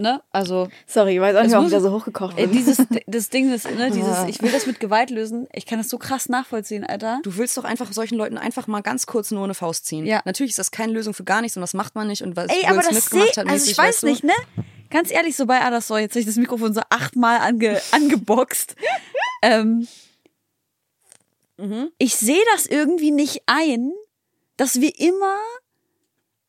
Ne, 0.00 0.22
also. 0.32 0.68
Sorry, 0.86 1.14
ich 1.16 1.20
weiß 1.20 1.36
auch 1.36 1.42
nicht, 1.42 1.52
warum 1.52 1.66
ich 1.66 1.72
da 1.72 1.80
so 1.80 1.92
hochgekocht 1.92 2.38
Ey, 2.38 2.46
bin. 2.46 2.56
dieses, 2.56 2.78
das 3.06 3.28
Ding 3.28 3.52
ist, 3.52 3.70
ne, 3.70 3.90
dieses, 3.94 4.24
ich 4.28 4.40
will 4.42 4.50
das 4.50 4.66
mit 4.66 4.80
Gewalt 4.80 5.10
lösen. 5.10 5.46
Ich 5.52 5.66
kann 5.66 5.78
das 5.78 5.88
so 5.88 5.98
krass 5.98 6.28
nachvollziehen, 6.28 6.84
Alter. 6.84 7.20
Du 7.22 7.36
willst 7.36 7.56
doch 7.56 7.64
einfach 7.64 7.92
solchen 7.92 8.16
Leuten 8.16 8.38
einfach 8.38 8.66
mal 8.66 8.80
ganz 8.80 9.06
kurz 9.06 9.30
nur 9.30 9.44
eine 9.44 9.54
Faust 9.54 9.86
ziehen. 9.86 10.06
Ja. 10.06 10.22
Natürlich 10.24 10.50
ist 10.52 10.58
das 10.58 10.70
keine 10.70 10.92
Lösung 10.92 11.12
für 11.12 11.24
gar 11.24 11.42
nichts 11.42 11.56
und 11.56 11.60
das 11.60 11.74
macht 11.74 11.94
man 11.94 12.08
nicht 12.08 12.22
und 12.22 12.36
was 12.36 12.48
Ey, 12.48 12.62
Will 12.62 12.78
aber 12.78 12.82
das 12.88 13.10
gemacht 13.10 13.36
hat, 13.36 13.48
also 13.48 13.70
ich 13.70 13.76
weiß 13.76 13.86
weißt 13.86 14.02
du? 14.02 14.06
nicht, 14.06 14.24
ne? 14.24 14.32
Ganz 14.88 15.10
ehrlich, 15.10 15.36
so 15.36 15.46
bei 15.46 15.60
Adas 15.60 15.88
jetzt 15.90 16.12
habe 16.12 16.20
ich 16.20 16.26
das 16.26 16.36
Mikrofon 16.36 16.72
so 16.74 16.80
achtmal 16.90 17.38
ange, 17.38 17.80
angeboxt. 17.92 18.74
ähm, 19.42 19.86
Mhm. 21.60 21.90
Ich 21.98 22.16
sehe 22.16 22.42
das 22.54 22.66
irgendwie 22.66 23.10
nicht 23.10 23.42
ein, 23.46 23.92
dass 24.56 24.80
wir 24.80 24.98
immer 24.98 25.36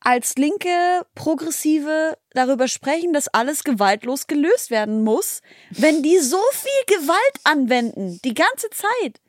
als 0.04 0.34
linke 0.36 1.06
Progressive 1.14 2.18
darüber 2.32 2.68
sprechen, 2.68 3.12
dass 3.12 3.28
alles 3.28 3.64
gewaltlos 3.64 4.26
gelöst 4.26 4.70
werden 4.70 5.04
muss, 5.04 5.40
wenn 5.70 6.02
die 6.02 6.18
so 6.18 6.40
viel 6.52 6.96
Gewalt 6.98 7.40
anwenden, 7.44 8.20
die 8.24 8.34
ganze 8.34 8.68
Zeit. 8.70 9.20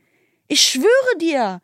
Ich 0.48 0.62
schwöre 0.62 1.18
dir. 1.20 1.62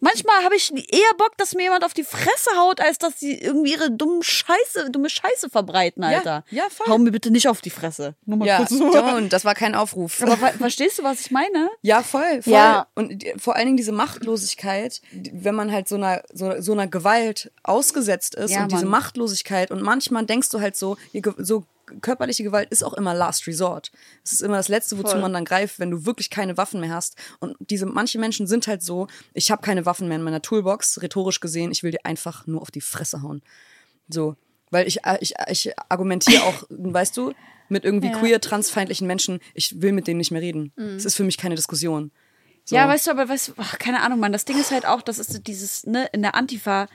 Manchmal 0.00 0.44
habe 0.44 0.54
ich 0.56 0.70
eher 0.92 1.14
Bock, 1.16 1.32
dass 1.38 1.54
mir 1.54 1.62
jemand 1.62 1.82
auf 1.84 1.94
die 1.94 2.04
Fresse 2.04 2.50
haut, 2.58 2.80
als 2.80 2.98
dass 2.98 3.18
sie 3.18 3.38
irgendwie 3.38 3.72
ihre 3.72 3.90
dumme 3.90 4.22
Scheiße, 4.22 4.90
dumme 4.90 5.08
Scheiße 5.08 5.48
verbreiten, 5.48 6.04
Alter. 6.04 6.44
ja, 6.50 6.64
voll. 6.68 6.86
Hau 6.88 6.98
mir 6.98 7.10
bitte 7.10 7.30
nicht 7.30 7.48
auf 7.48 7.62
die 7.62 7.70
Fresse. 7.70 8.14
Nur 8.26 8.38
mal 8.38 8.46
Ja, 8.46 8.58
kurz 8.58 8.70
so. 8.70 8.90
don't, 8.90 9.28
das 9.28 9.44
war 9.46 9.54
kein 9.54 9.74
Aufruf. 9.74 10.20
Aber 10.22 10.36
ver 10.36 10.52
verstehst 10.52 10.98
du, 10.98 11.04
was 11.04 11.20
ich 11.22 11.30
meine? 11.30 11.70
Ja, 11.82 12.02
voll, 12.02 12.42
voll. 12.42 12.52
Ja. 12.52 12.86
Und 12.94 13.24
vor 13.38 13.56
allen 13.56 13.64
Dingen 13.66 13.76
diese 13.78 13.92
Machtlosigkeit, 13.92 15.00
wenn 15.12 15.54
man 15.54 15.72
halt 15.72 15.88
so 15.88 15.94
einer, 15.94 16.22
so, 16.32 16.60
so 16.60 16.72
einer 16.72 16.86
Gewalt 16.86 17.50
ausgesetzt 17.62 18.34
ist 18.34 18.50
Ja, 18.50 18.64
und 18.64 18.72
diese 18.72 18.82
Mann. 18.84 19.00
Machtlosigkeit 19.02 19.70
und 19.70 19.80
manchmal 19.82 20.26
denkst 20.26 20.50
du 20.50 20.60
halt 20.60 20.76
so, 20.76 20.96
so 21.38 21.64
körperliche 22.00 22.42
Gewalt 22.42 22.70
ist 22.70 22.82
auch 22.82 22.94
immer 22.94 23.14
Last 23.14 23.46
Resort. 23.46 23.90
Es 24.24 24.32
ist 24.32 24.42
immer 24.42 24.56
das 24.56 24.68
Letzte, 24.68 24.98
wozu 24.98 25.12
Voll. 25.12 25.20
man 25.20 25.32
dann 25.32 25.44
greift, 25.44 25.78
wenn 25.78 25.90
du 25.90 26.06
wirklich 26.06 26.30
keine 26.30 26.56
Waffen 26.56 26.80
mehr 26.80 26.90
hast. 26.94 27.16
Und 27.40 27.56
diese 27.58 27.86
manche 27.86 28.18
Menschen 28.18 28.46
sind 28.46 28.66
halt 28.66 28.82
so, 28.82 29.06
ich 29.32 29.50
habe 29.50 29.62
keine 29.62 29.86
Waffen 29.86 30.08
mehr 30.08 30.16
in 30.16 30.22
meiner 30.22 30.42
Toolbox, 30.42 31.02
rhetorisch 31.02 31.40
gesehen, 31.40 31.70
ich 31.72 31.82
will 31.82 31.90
dir 31.92 32.04
einfach 32.04 32.46
nur 32.46 32.62
auf 32.62 32.70
die 32.70 32.80
Fresse 32.80 33.22
hauen. 33.22 33.42
So, 34.08 34.36
weil 34.70 34.86
ich, 34.86 35.04
äh, 35.04 35.18
ich, 35.20 35.34
ich 35.48 35.72
argumentiere 35.88 36.42
auch, 36.42 36.64
weißt 36.68 37.16
du, 37.16 37.32
mit 37.68 37.84
irgendwie 37.84 38.08
Ja. 38.08 38.18
queer, 38.18 38.40
transfeindlichen 38.40 39.06
Menschen, 39.06 39.40
ich 39.54 39.80
will 39.80 39.92
mit 39.92 40.06
denen 40.06 40.18
nicht 40.18 40.30
mehr 40.30 40.42
reden. 40.42 40.72
Mhm. 40.76 40.96
Es 40.96 41.04
ist 41.04 41.14
für 41.14 41.24
mich 41.24 41.38
keine 41.38 41.54
Diskussion. 41.54 42.10
So. 42.66 42.76
Ja, 42.76 42.88
weißt 42.88 43.06
du, 43.06 43.10
aber 43.10 43.28
weißt 43.28 43.48
du, 43.48 43.52
ach, 43.58 43.78
keine 43.78 44.00
Ahnung, 44.02 44.20
Mann. 44.20 44.32
Das 44.32 44.46
Ding 44.46 44.58
ist 44.58 44.70
halt 44.70 44.86
auch, 44.86 45.02
das 45.02 45.18
ist 45.18 45.46
dieses, 45.46 45.84
ne, 45.84 46.08
in 46.12 46.22
der 46.22 46.34
Antifa, 46.34 46.88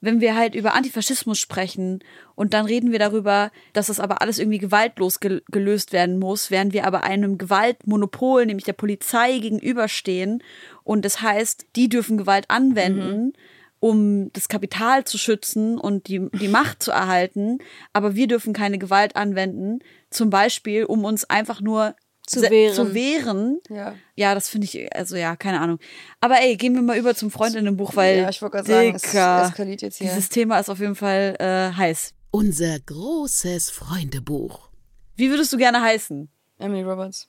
wenn 0.00 0.20
wir 0.20 0.36
halt 0.36 0.54
über 0.54 0.74
Antifaschismus 0.74 1.38
sprechen 1.38 2.00
und 2.34 2.54
dann 2.54 2.66
reden 2.66 2.92
wir 2.92 2.98
darüber, 2.98 3.50
dass 3.72 3.86
das 3.86 4.00
aber 4.00 4.20
alles 4.22 4.38
irgendwie 4.38 4.58
gewaltlos 4.58 5.20
gel 5.20 5.42
gelöst 5.50 5.92
werden 5.92 6.18
muss, 6.18 6.50
während 6.50 6.72
wir 6.72 6.86
aber 6.86 7.04
einem 7.04 7.38
Gewaltmonopol, 7.38 8.46
nämlich 8.46 8.64
der 8.64 8.74
Polizei, 8.74 9.38
gegenüberstehen. 9.38 10.42
Und 10.84 11.04
das 11.04 11.22
heißt, 11.22 11.66
die 11.76 11.88
dürfen 11.88 12.18
Gewalt 12.18 12.50
anwenden. 12.50 13.32
um 13.78 14.32
das 14.32 14.48
Kapital 14.48 15.04
zu 15.04 15.18
schützen 15.18 15.78
und 15.78 16.08
die, 16.08 16.28
die 16.40 16.48
Macht 16.48 16.82
zu 16.82 16.92
erhalten, 16.92 17.58
aber 17.92 18.14
wir 18.14 18.26
dürfen 18.26 18.54
keine 18.54 18.78
Gewalt 18.78 19.16
anwenden, 19.16 19.80
zum 20.10 20.30
Beispiel, 20.30 20.84
um 20.84 21.04
uns 21.04 21.24
einfach 21.24 21.60
nur 21.60 21.94
Zu 22.26 22.42
wehren. 22.42 22.74
zu 22.74 22.92
wehren. 22.94 23.60
Ja. 23.70 23.94
Ja, 24.16 24.34
das 24.34 24.48
finde 24.48 24.64
ich, 24.66 24.94
also 24.96 25.14
ja, 25.16 25.36
keine 25.36 25.60
Ahnung. 25.60 25.78
Aber 26.20 26.40
ey, 26.40 26.56
gehen 26.56 26.74
wir 26.74 26.82
mal 26.82 26.98
über 26.98 27.14
zum 27.14 27.30
Freundinnenbuch, 27.30 27.94
weil 27.94 28.18
Ja, 28.18 28.28
ich 28.28 28.42
wollte 28.42 28.56
gerade 28.56 28.68
sagen, 28.68 28.94
es 28.96 29.04
eskaliert 29.50 29.82
jetzt 29.82 29.98
hier. 29.98 30.08
dieses 30.08 30.28
Thema 30.28 30.58
ist 30.58 30.68
auf 30.68 30.80
jeden 30.80 30.96
Fall 30.96 31.36
äh, 31.38 31.76
heiß. 31.76 32.14
Unser 32.32 32.80
großes 32.80 33.70
Freundebuch. 33.70 34.68
Wie 35.14 35.30
würdest 35.30 35.52
du 35.52 35.56
gerne 35.56 35.80
heißen? 35.80 36.28
Emily 36.58 36.82
Roberts, 36.82 37.28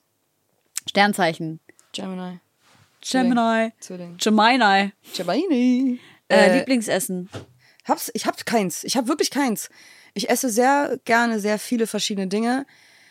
Sternzeichen. 0.88 1.60
Gemini, 1.92 2.40
Gemini. 3.00 3.72
Zwilling. 3.80 4.16
Gemini. 4.18 4.92
Gemini. 5.16 6.00
Äh, 6.28 6.58
Lieblingsessen. 6.58 7.30
Hab's, 7.86 8.10
ich 8.14 8.26
hab 8.26 8.44
keins. 8.44 8.84
Ich 8.84 8.96
hab 8.96 9.06
wirklich 9.08 9.30
keins. 9.30 9.70
Ich 10.14 10.28
esse 10.28 10.50
sehr 10.50 10.98
gerne 11.04 11.40
sehr 11.40 11.58
viele 11.58 11.86
verschiedene 11.86 12.26
Dinge. 12.26 12.66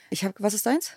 Ich 0.10 0.24
hab, 0.24 0.34
was 0.40 0.54
ist 0.54 0.66
deins? 0.66 0.92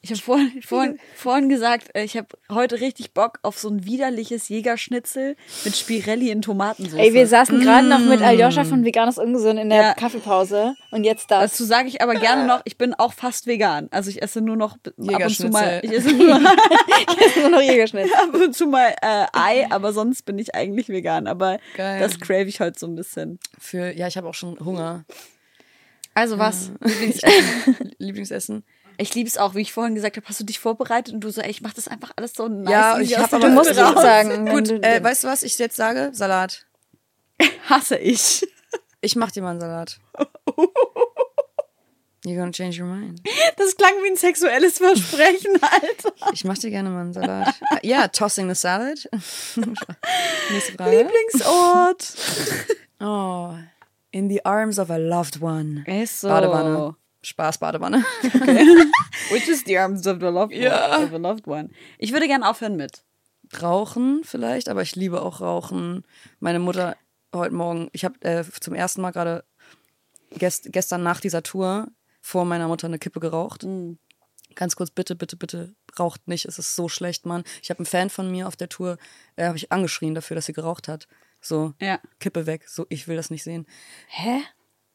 Ich 0.00 0.10
habe 0.10 0.20
vorhin, 0.20 0.62
vorhin, 0.66 0.98
vorhin 1.14 1.48
gesagt, 1.48 1.88
äh, 1.94 2.04
ich 2.04 2.16
habe 2.16 2.28
heute 2.50 2.80
richtig 2.80 3.12
Bock 3.12 3.38
auf 3.42 3.58
so 3.58 3.68
ein 3.68 3.84
widerliches 3.84 4.48
Jägerschnitzel 4.48 5.36
mit 5.64 5.76
Spirelli 5.76 6.30
in 6.30 6.42
Tomatensauce. 6.42 6.98
Ey, 6.98 7.12
wir 7.14 7.26
saßen 7.26 7.60
gerade 7.60 7.86
noch 7.88 7.98
mit 8.00 8.22
Aljoscha 8.22 8.64
von 8.64 8.84
Veganes 8.84 9.18
Ungesund 9.18 9.58
in 9.58 9.68
der 9.70 9.82
Ja. 9.82 9.94
Kaffeepause 9.94 10.74
und 10.90 11.04
jetzt 11.04 11.30
das. 11.30 11.52
Dazu 11.52 11.64
sage 11.64 11.88
ich 11.88 12.00
aber 12.02 12.14
gerne 12.14 12.46
noch, 12.46 12.62
ich 12.64 12.78
bin 12.78 12.94
auch 12.94 13.12
fast 13.12 13.46
vegan. 13.46 13.88
Also 13.90 14.10
ich 14.10 14.22
esse 14.22 14.40
nur 14.40 14.56
noch 14.56 14.72
ab 14.74 14.92
und 14.96 15.30
zu 15.36 15.48
mal, 15.48 15.80
ich 15.84 15.92
esse 15.92 16.12
nur, 16.12 16.38
nur 16.38 17.50
noch 17.50 17.60
Jägerschnitzel. 17.62 18.14
ab 18.14 18.34
und 18.34 18.54
zu 18.54 18.66
mal 18.66 18.94
äh, 19.02 19.26
Ei, 19.32 19.66
aber 19.70 19.92
sonst 19.92 20.24
bin 20.24 20.38
ich 20.38 20.54
eigentlich 20.54 20.88
vegan. 20.88 21.26
Aber 21.26 21.58
Geil. 21.76 22.00
das 22.00 22.18
crave 22.20 22.44
ich 22.44 22.60
heute 22.60 22.78
so 22.78 22.86
ein 22.86 22.94
bisschen. 22.94 23.38
Für, 23.58 23.92
ja, 23.92 24.06
ich 24.06 24.16
habe 24.16 24.28
auch 24.28 24.34
schon 24.34 24.58
Hunger. 24.60 25.04
Also 26.14 26.38
was? 26.38 26.70
Lieblingsessen. 26.80 27.94
Lieblingsessen. 27.98 28.64
Ich 28.98 29.14
liebe 29.14 29.28
es 29.28 29.38
auch, 29.38 29.54
wie 29.54 29.60
ich 29.62 29.72
vorhin 29.72 29.94
gesagt 29.94 30.16
habe, 30.16 30.26
hast 30.28 30.40
du 30.40 30.44
dich 30.44 30.58
vorbereitet 30.60 31.12
und 31.14 31.20
du 31.20 31.30
so, 31.30 31.40
ey, 31.40 31.50
ich 31.50 31.60
mach 31.62 31.74
das 31.74 31.88
einfach 31.88 32.12
alles 32.16 32.34
so 32.34 32.48
nice. 32.48 32.70
Ja, 32.70 32.98
ich 32.98 33.16
hab 33.18 33.32
aber- 33.32 33.48
Du 33.48 33.54
Luft 33.54 33.68
musst 33.68 33.80
raus. 33.80 34.02
sagen. 34.02 34.46
Gut, 34.46 34.68
du- 34.70 34.82
äh, 34.82 35.02
weißt 35.02 35.24
du, 35.24 35.28
was 35.28 35.42
ich 35.42 35.58
jetzt 35.58 35.76
sage? 35.76 36.10
Salat. 36.12 36.66
Hasse 37.68 37.96
ich. 37.96 38.46
Ich 39.00 39.16
mach 39.16 39.30
dir 39.30 39.42
mal 39.42 39.50
einen 39.52 39.60
Salat. 39.60 39.98
You're 42.24 42.36
gonna 42.38 42.52
change 42.52 42.78
your 42.80 42.86
mind. 42.86 43.20
Das 43.56 43.74
klang 43.76 43.94
wie 44.04 44.10
ein 44.10 44.16
sexuelles 44.16 44.78
Versprechen, 44.78 45.58
Alter. 45.60 46.12
Ich 46.32 46.44
mach 46.44 46.56
dir 46.56 46.70
gerne 46.70 46.88
mal 46.88 47.00
einen 47.00 47.12
Salat. 47.12 47.52
Ja, 47.82 48.06
tossing 48.08 48.48
the 48.48 48.54
salad. 48.54 49.08
Nächste 49.56 50.72
Frage. 50.76 50.98
Lieblingsort. 50.98 52.14
Oh, 53.00 53.54
in 54.12 54.28
the 54.28 54.44
arms 54.44 54.78
of 54.78 54.88
a 54.90 54.98
loved 54.98 55.42
one. 55.42 55.82
Ist 55.88 56.20
so. 56.20 56.28
Badewanne. 56.28 56.94
Spaß, 57.22 57.58
Badewanne. 57.58 58.04
Which 59.30 59.48
is 59.48 59.64
the 59.64 59.78
arms 59.78 60.06
of 60.06 60.18
the 60.20 60.26
loved, 60.26 60.52
Ja. 60.52 60.96
one, 60.96 61.04
of 61.04 61.10
the 61.10 61.16
loved 61.18 61.46
one. 61.46 61.70
Ich 61.98 62.12
würde 62.12 62.26
gern 62.26 62.42
aufhören 62.42 62.76
mit. 62.76 63.02
Rauchen 63.60 64.22
vielleicht, 64.24 64.68
aber 64.68 64.82
ich 64.82 64.96
liebe 64.96 65.20
auch 65.22 65.40
Rauchen. 65.40 66.04
Meine 66.40 66.58
Mutter 66.58 66.96
heute 67.34 67.54
Morgen, 67.54 67.88
ich 67.92 68.04
habe 68.04 68.20
äh, 68.22 68.44
zum 68.60 68.74
ersten 68.74 69.00
Mal 69.02 69.10
gerade 69.10 69.44
gest 70.30 70.72
gestern 70.72 71.02
nach 71.02 71.20
dieser 71.20 71.42
Tour 71.42 71.88
vor 72.20 72.44
meiner 72.44 72.68
Mutter 72.68 72.86
eine 72.86 72.98
Kippe 72.98 73.20
geraucht. 73.20 73.66
Ganz 74.54 74.76
kurz, 74.76 74.90
bitte, 74.90 75.14
bitte, 75.16 75.36
bitte, 75.36 75.74
raucht 75.98 76.28
nicht. 76.28 76.44
Es 76.46 76.58
ist 76.58 76.74
so 76.76 76.88
schlecht, 76.88 77.24
Mann. 77.26 77.42
Ich 77.62 77.70
habe 77.70 77.78
einen 77.80 77.86
Fan 77.86 78.10
von 78.10 78.30
mir 78.30 78.48
auf 78.48 78.56
der 78.56 78.68
Tour, 78.68 78.96
äh, 79.36 79.46
habe 79.46 79.56
ich 79.56 79.70
angeschrien 79.72 80.14
dafür, 80.14 80.34
dass 80.34 80.46
sie 80.46 80.52
geraucht 80.52 80.88
hat. 80.88 81.06
So, 81.40 81.74
Ja. 81.80 82.00
Kippe 82.20 82.46
weg. 82.46 82.68
So, 82.68 82.86
ich 82.88 83.08
will 83.08 83.16
das 83.16 83.30
nicht 83.30 83.42
sehen. 83.44 83.66
Hä? 84.08 84.42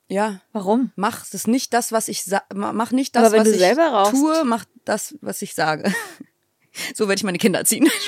Ja. 0.09 0.41
Warum? 0.53 0.91
Mach 0.95 1.19
das 1.19 1.33
ist 1.33 1.47
nicht 1.47 1.73
das, 1.73 1.91
was 1.91 2.07
ich 2.07 2.23
mach 2.53 2.91
nicht 2.91 3.15
das, 3.15 3.31
was 3.33 3.43
du 3.43 3.51
ich 3.51 3.57
selber 3.59 3.87
rauchst- 3.89 4.11
tue, 4.11 4.43
mach 4.45 4.65
das, 4.85 5.15
was 5.21 5.41
ich 5.41 5.53
sage. 5.53 5.93
so 6.95 7.07
werde 7.07 7.19
ich 7.19 7.23
meine 7.23 7.37
Kinder 7.37 7.65
ziehen. 7.65 7.89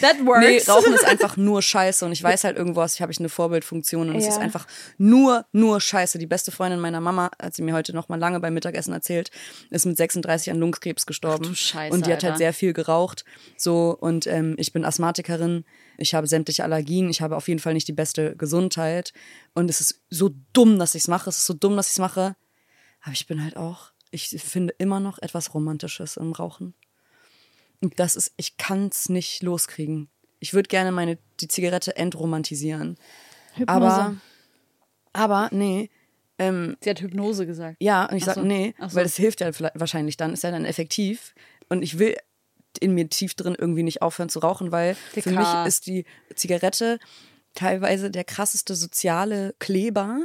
That 0.00 0.16
Nee, 0.20 0.60
Rauchen 0.68 0.92
ist 0.94 1.04
einfach 1.04 1.36
nur 1.36 1.62
Scheiße 1.62 2.04
und 2.04 2.12
ich 2.12 2.22
weiß 2.22 2.44
halt 2.44 2.56
irgendwo, 2.56 2.84
ich 2.84 3.00
habe 3.00 3.12
ich 3.12 3.18
eine 3.20 3.28
Vorbildfunktion 3.28 4.10
und 4.10 4.16
es 4.16 4.24
Ja. 4.24 4.30
ist 4.32 4.38
einfach 4.38 4.66
nur, 4.98 5.46
nur 5.52 5.80
Scheiße. 5.80 6.18
Die 6.18 6.26
beste 6.26 6.50
Freundin 6.50 6.80
meiner 6.80 7.00
Mama, 7.00 7.30
hat 7.40 7.54
sie 7.54 7.62
mir 7.62 7.74
heute 7.74 7.92
noch 7.94 8.08
mal 8.08 8.18
lange 8.18 8.40
beim 8.40 8.54
Mittagessen 8.54 8.92
erzählt, 8.92 9.30
ist 9.70 9.86
mit 9.86 9.96
36 9.96 10.50
an 10.52 10.58
Lungenkrebs 10.58 11.06
gestorben. 11.06 11.44
Ach 11.46 11.50
du 11.50 11.54
Scheiße, 11.54 11.94
und 11.94 12.06
die 12.06 12.12
hat 12.12 12.22
halt 12.22 12.32
Alter. 12.32 12.38
sehr 12.38 12.52
viel 12.52 12.72
geraucht. 12.72 13.24
So, 13.56 13.96
und 13.98 14.26
ähm, 14.26 14.54
ich 14.58 14.72
bin 14.72 14.84
Asthmatikerin, 14.84 15.64
ich 16.02 16.14
habe 16.14 16.26
sämtliche 16.26 16.64
Allergien, 16.64 17.08
ich 17.08 17.20
habe 17.22 17.36
auf 17.36 17.48
jeden 17.48 17.60
Fall 17.60 17.74
nicht 17.74 17.88
die 17.88 17.92
beste 17.92 18.36
Gesundheit. 18.36 19.12
Und 19.54 19.70
es 19.70 19.80
ist 19.80 20.02
so 20.10 20.30
dumm, 20.52 20.78
dass 20.78 20.94
ich 20.94 21.02
es 21.02 21.08
mache. 21.08 21.30
Es 21.30 21.38
ist 21.38 21.46
so 21.46 21.54
dumm, 21.54 21.76
dass 21.76 21.86
ich 21.86 21.92
es 21.92 21.98
mache. 21.98 22.36
Aber 23.02 23.12
ich 23.12 23.26
bin 23.26 23.42
halt 23.42 23.56
auch, 23.56 23.92
ich 24.10 24.28
finde 24.28 24.74
immer 24.78 25.00
noch 25.00 25.18
etwas 25.20 25.54
Romantisches 25.54 26.16
im 26.16 26.32
Rauchen. 26.32 26.74
Und 27.80 27.98
das 27.98 28.14
ist, 28.16 28.32
ich 28.36 28.56
kann 28.58 28.88
es 28.88 29.08
nicht 29.08 29.42
loskriegen. 29.42 30.08
Ich 30.38 30.54
würde 30.54 30.68
gerne 30.68 30.92
meine 30.92 31.18
die 31.40 31.48
Zigarette 31.48 31.96
entromantisieren. 31.96 32.96
Aber, 33.66 34.16
aber 35.12 35.48
nee, 35.52 35.90
ähm, 36.38 36.76
Sie 36.80 36.90
hat 36.90 37.00
Hypnose 37.00 37.46
gesagt. 37.46 37.76
ja, 37.80 38.06
und 38.06 38.16
ich 38.16 38.22
Ach 38.24 38.26
sage 38.34 38.40
so. 38.40 38.46
nee, 38.46 38.74
so. 38.80 38.94
weil 38.94 39.04
das 39.04 39.16
hilft 39.16 39.40
ja 39.40 39.52
vielleicht- 39.52 39.78
wahrscheinlich 39.78 40.16
dann, 40.16 40.32
ist 40.32 40.42
ja 40.42 40.50
dann 40.50 40.64
effektiv. 40.64 41.34
Und 41.68 41.82
ich 41.82 41.98
will 41.98 42.16
in 42.78 42.94
mir 42.94 43.08
tief 43.08 43.34
drin 43.34 43.56
irgendwie 43.58 43.82
nicht 43.82 44.02
aufhören 44.02 44.28
zu 44.28 44.38
rauchen, 44.38 44.72
weil 44.72 44.94
für 44.94 45.20
Dicker. 45.20 45.38
mich 45.38 45.66
ist 45.68 45.86
die 45.86 46.04
Zigarette 46.34 46.98
teilweise 47.54 48.10
der 48.10 48.24
krasseste 48.24 48.74
soziale 48.74 49.54
Kleber 49.58 50.20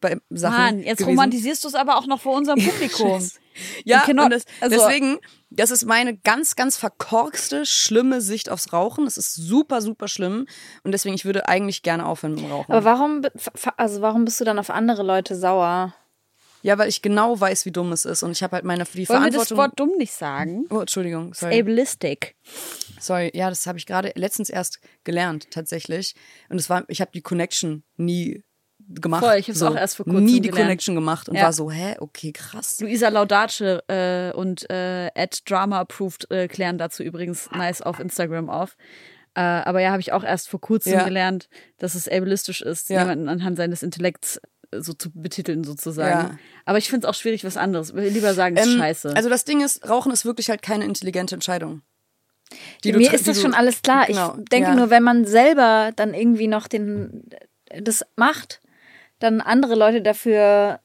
bei 0.00 0.18
Sachen. 0.30 0.56
Mann, 0.58 0.78
jetzt 0.80 0.98
gewesen. 0.98 1.10
romantisierst 1.10 1.64
du 1.64 1.68
es 1.68 1.74
aber 1.74 1.96
auch 1.96 2.06
noch 2.06 2.20
vor 2.20 2.36
unserem 2.36 2.58
Publikum. 2.64 3.26
Ja, 3.84 4.04
und 4.06 4.16
das, 4.30 4.44
also- 4.60 4.76
deswegen, 4.76 5.18
das 5.50 5.70
ist 5.70 5.84
meine 5.84 6.16
ganz, 6.16 6.56
ganz 6.56 6.76
verkorkste, 6.76 7.64
schlimme 7.64 8.20
Sicht 8.20 8.48
aufs 8.50 8.72
Rauchen. 8.72 9.04
Das 9.04 9.16
ist 9.16 9.34
super, 9.34 9.80
super 9.80 10.08
schlimm. 10.08 10.46
Und 10.82 10.92
deswegen, 10.92 11.14
ich 11.14 11.24
würde 11.24 11.48
eigentlich 11.48 11.82
gerne 11.82 12.06
aufhören 12.06 12.34
mit 12.34 12.42
dem 12.44 12.50
Rauchen. 12.50 12.72
Aber 12.72 12.84
warum, 12.84 13.22
also 13.76 14.00
warum 14.00 14.24
bist 14.24 14.40
du 14.40 14.44
dann 14.44 14.58
auf 14.58 14.70
andere 14.70 15.02
Leute 15.02 15.36
sauer? 15.36 15.94
Ja, 16.64 16.78
weil 16.78 16.88
ich 16.88 17.02
genau 17.02 17.38
weiß, 17.38 17.66
wie 17.66 17.70
dumm 17.72 17.92
es 17.92 18.06
ist. 18.06 18.22
Und 18.22 18.32
ich 18.32 18.42
habe 18.42 18.56
halt 18.56 18.64
meine 18.64 18.84
die 18.84 19.06
Wollen 19.08 19.22
wir 19.24 19.30
das 19.30 19.48
Verantwortung. 19.48 19.56
Wort 19.58 19.72
dumm 19.78 19.90
nicht 19.98 20.14
sagen? 20.14 20.64
oh, 20.70 20.80
Entschuldigung, 20.80 21.34
sorry. 21.34 21.60
Ableistic. 21.60 22.34
Sorry, 22.98 23.30
ja, 23.34 23.50
das 23.50 23.66
habe 23.66 23.76
ich 23.76 23.84
gerade 23.84 24.12
letztens 24.14 24.48
erst 24.48 24.80
gelernt, 25.04 25.50
tatsächlich. 25.50 26.14
Und 26.48 26.56
es 26.58 26.70
war, 26.70 26.84
ich 26.88 27.02
habe 27.02 27.10
die 27.12 27.20
Connection 27.20 27.84
nie 27.98 28.42
gemacht. 28.78 29.22
Voll, 29.24 29.36
ich 29.36 29.48
hab's 29.48 29.62
auch 29.62 29.76
erst 29.76 29.96
vor 29.96 30.06
kurzem 30.06 30.24
Nie 30.24 30.40
die 30.40 30.48
gelernt. 30.48 30.68
Connection 30.68 30.94
gemacht 30.94 31.28
und 31.28 31.36
Ja. 31.36 31.42
war 31.44 31.52
so, 31.52 31.70
hä, 31.70 31.96
okay, 32.00 32.32
krass. 32.32 32.80
Luisa 32.80 33.08
Laudace 33.08 33.60
äh, 33.88 34.32
und 34.34 34.68
äh, 34.70 35.10
at 35.14 35.42
Drama 35.48 35.80
Approved 35.80 36.30
äh, 36.30 36.48
klären 36.48 36.78
dazu 36.78 37.02
übrigens 37.02 37.50
nice 37.50 37.82
auf 37.82 38.00
Instagram 38.00 38.48
auf. 38.48 38.76
Äh, 39.34 39.40
aber 39.40 39.80
ja, 39.80 39.90
habe 39.90 40.00
ich 40.00 40.12
auch 40.12 40.22
erst 40.24 40.48
vor 40.48 40.60
kurzem 40.60 40.92
Ja. 40.94 41.04
gelernt, 41.04 41.48
dass 41.78 41.94
es 41.94 42.08
ableistisch 42.08 42.62
ist, 42.62 42.88
Ja. 42.88 43.00
jemanden 43.02 43.28
anhand 43.28 43.56
seines 43.58 43.82
Intellekts 43.82 44.40
so 44.80 44.92
zu 44.92 45.10
betiteln 45.12 45.64
sozusagen. 45.64 46.28
Ja. 46.28 46.38
Aber 46.64 46.78
ich 46.78 46.88
finde 46.88 47.06
es 47.06 47.10
auch 47.10 47.14
schwierig, 47.18 47.44
was 47.44 47.56
anderes. 47.56 47.90
Ich 47.90 47.94
will 47.94 48.08
lieber 48.08 48.34
sagen, 48.34 48.56
es 48.56 48.66
ist 48.66 48.72
Ähm, 48.72 48.78
scheiße. 48.78 49.16
Also 49.16 49.28
das 49.28 49.44
Ding 49.44 49.60
ist, 49.60 49.88
Rauchen 49.88 50.12
ist 50.12 50.24
wirklich 50.24 50.50
halt 50.50 50.62
keine 50.62 50.84
intelligente 50.84 51.34
Entscheidung. 51.34 51.82
Mir 52.84 53.12
ist 53.12 53.26
das 53.26 53.40
schon 53.40 53.54
alles 53.54 53.82
klar. 53.82 54.06
Genau, 54.06 54.36
ich 54.38 54.44
denke 54.50 54.70
ja. 54.70 54.74
nur, 54.74 54.90
wenn 54.90 55.02
man 55.02 55.24
selber 55.24 55.92
dann 55.96 56.14
irgendwie 56.14 56.46
noch 56.46 56.68
den, 56.68 57.28
das 57.80 58.04
macht, 58.16 58.60
dann 59.18 59.40
andere 59.40 59.74
Leute 59.74 60.02
dafür. 60.02 60.80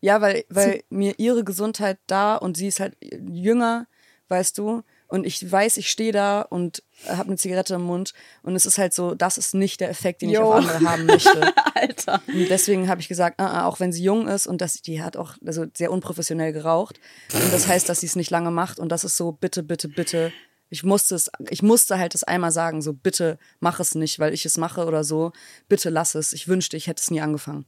Ja, 0.00 0.20
weil, 0.20 0.44
weil 0.48 0.82
mir 0.90 1.14
ihre 1.18 1.44
Gesundheit 1.44 1.98
da 2.06 2.36
und 2.36 2.56
sie 2.56 2.66
ist 2.66 2.80
halt 2.80 2.96
jünger, 3.00 3.86
weißt 4.28 4.58
du, 4.58 4.82
und 5.12 5.26
ich 5.26 5.52
weiß, 5.52 5.76
ich 5.76 5.90
stehe 5.90 6.10
da 6.10 6.40
und 6.40 6.82
habe 7.06 7.26
eine 7.26 7.36
Zigarette 7.36 7.74
im 7.74 7.82
Mund 7.82 8.14
und 8.42 8.56
es 8.56 8.64
ist 8.64 8.78
halt 8.78 8.94
so, 8.94 9.14
das 9.14 9.36
ist 9.36 9.52
nicht 9.54 9.82
der 9.82 9.90
Effekt, 9.90 10.22
den 10.22 10.30
ich 10.30 10.36
Jo. 10.36 10.44
auf 10.44 10.54
andere 10.54 10.80
haben 10.88 11.04
möchte. 11.04 11.52
Alter. 11.74 12.22
Und 12.26 12.48
deswegen 12.48 12.88
habe 12.88 13.02
ich 13.02 13.08
gesagt, 13.08 13.38
ah, 13.38 13.46
ah, 13.46 13.66
auch 13.66 13.78
wenn 13.78 13.92
sie 13.92 14.02
jung 14.02 14.26
ist 14.26 14.46
und 14.46 14.62
das, 14.62 14.80
die 14.80 15.02
hat 15.02 15.18
auch 15.18 15.34
also 15.44 15.66
sehr 15.76 15.92
unprofessionell 15.92 16.54
geraucht. 16.54 16.98
Und 17.34 17.52
das 17.52 17.66
heißt, 17.66 17.90
dass 17.90 18.00
sie 18.00 18.06
es 18.06 18.16
nicht 18.16 18.30
lange 18.30 18.50
macht. 18.50 18.78
Und 18.78 18.88
das 18.88 19.04
ist 19.04 19.18
so, 19.18 19.32
bitte, 19.32 19.62
bitte, 19.62 19.88
bitte. 19.88 20.32
Ich 20.70 20.82
musste 20.82 21.14
es, 21.14 21.30
ich 21.50 21.62
musste 21.62 21.98
halt 21.98 22.14
das 22.14 22.24
einmal 22.24 22.50
sagen, 22.50 22.80
so 22.80 22.94
bitte 22.94 23.38
mach 23.60 23.80
es 23.80 23.94
nicht, 23.94 24.18
weil 24.18 24.32
ich 24.32 24.46
es 24.46 24.56
mache 24.56 24.86
oder 24.86 25.04
so. 25.04 25.32
Bitte 25.68 25.90
lass 25.90 26.14
es. 26.14 26.32
Ich 26.32 26.48
wünschte, 26.48 26.78
ich 26.78 26.86
hätte 26.86 27.02
es 27.02 27.10
nie 27.10 27.20
angefangen. 27.20 27.66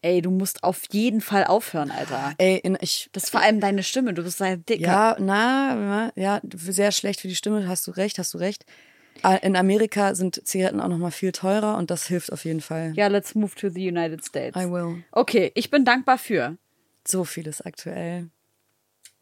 Ey, 0.00 0.22
du 0.22 0.30
musst 0.30 0.62
auf 0.62 0.82
jeden 0.92 1.20
Fall 1.20 1.44
aufhören, 1.44 1.90
Alter. 1.90 2.34
Ey, 2.38 2.58
in, 2.58 2.78
ich. 2.80 3.08
Das 3.12 3.24
ist 3.24 3.30
vor 3.30 3.40
allem 3.40 3.60
deine 3.60 3.82
Stimme. 3.82 4.14
Du 4.14 4.22
bist 4.22 4.40
ein 4.40 4.64
dicker. 4.64 4.82
Ja, 4.86 5.16
na, 5.18 6.12
ja, 6.14 6.40
sehr 6.52 6.92
schlecht 6.92 7.20
für 7.20 7.28
die 7.28 7.34
Stimme. 7.34 7.66
Hast 7.66 7.86
du 7.86 7.90
recht, 7.90 8.18
hast 8.18 8.32
du 8.34 8.38
recht. 8.38 8.64
Ah, 9.22 9.34
In 9.34 9.56
Amerika 9.56 10.14
sind 10.14 10.46
Zigaretten 10.46 10.80
auch 10.80 10.86
noch 10.86 10.98
mal 10.98 11.10
viel 11.10 11.32
teurer 11.32 11.76
und 11.76 11.90
das 11.90 12.06
hilft 12.06 12.32
auf 12.32 12.44
jeden 12.44 12.60
Fall. 12.60 12.92
Ja, 12.94 13.08
let's 13.08 13.34
move 13.34 13.54
to 13.56 13.68
the 13.68 13.88
United 13.88 14.24
States. 14.24 14.56
I 14.56 14.70
will. 14.70 15.02
Okay, 15.10 15.50
ich 15.56 15.70
bin 15.70 15.84
dankbar 15.84 16.18
für. 16.18 16.56
so 17.06 17.24
vieles 17.24 17.60
aktuell. 17.60 18.28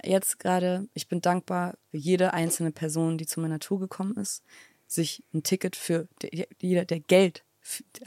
Jetzt 0.05 0.39
gerade, 0.39 0.86
ich 0.93 1.09
bin 1.09 1.23
dankbar 1.23 1.78
für 1.90 1.97
jede 1.97 2.35
einzelne 2.35 2.70
Person, 2.70 3.16
die 3.16 3.24
zu 3.24 3.40
meiner 3.40 3.59
Tour 3.61 3.81
gekommen 3.81 4.15
ist, 4.19 4.43
sich 4.86 5.24
ein 5.32 5.43
Ticket 5.43 5.74
für 5.74 6.07
der- 6.20 6.47
jeder, 6.61 6.85
der 6.85 7.01
Geld, 7.01 7.44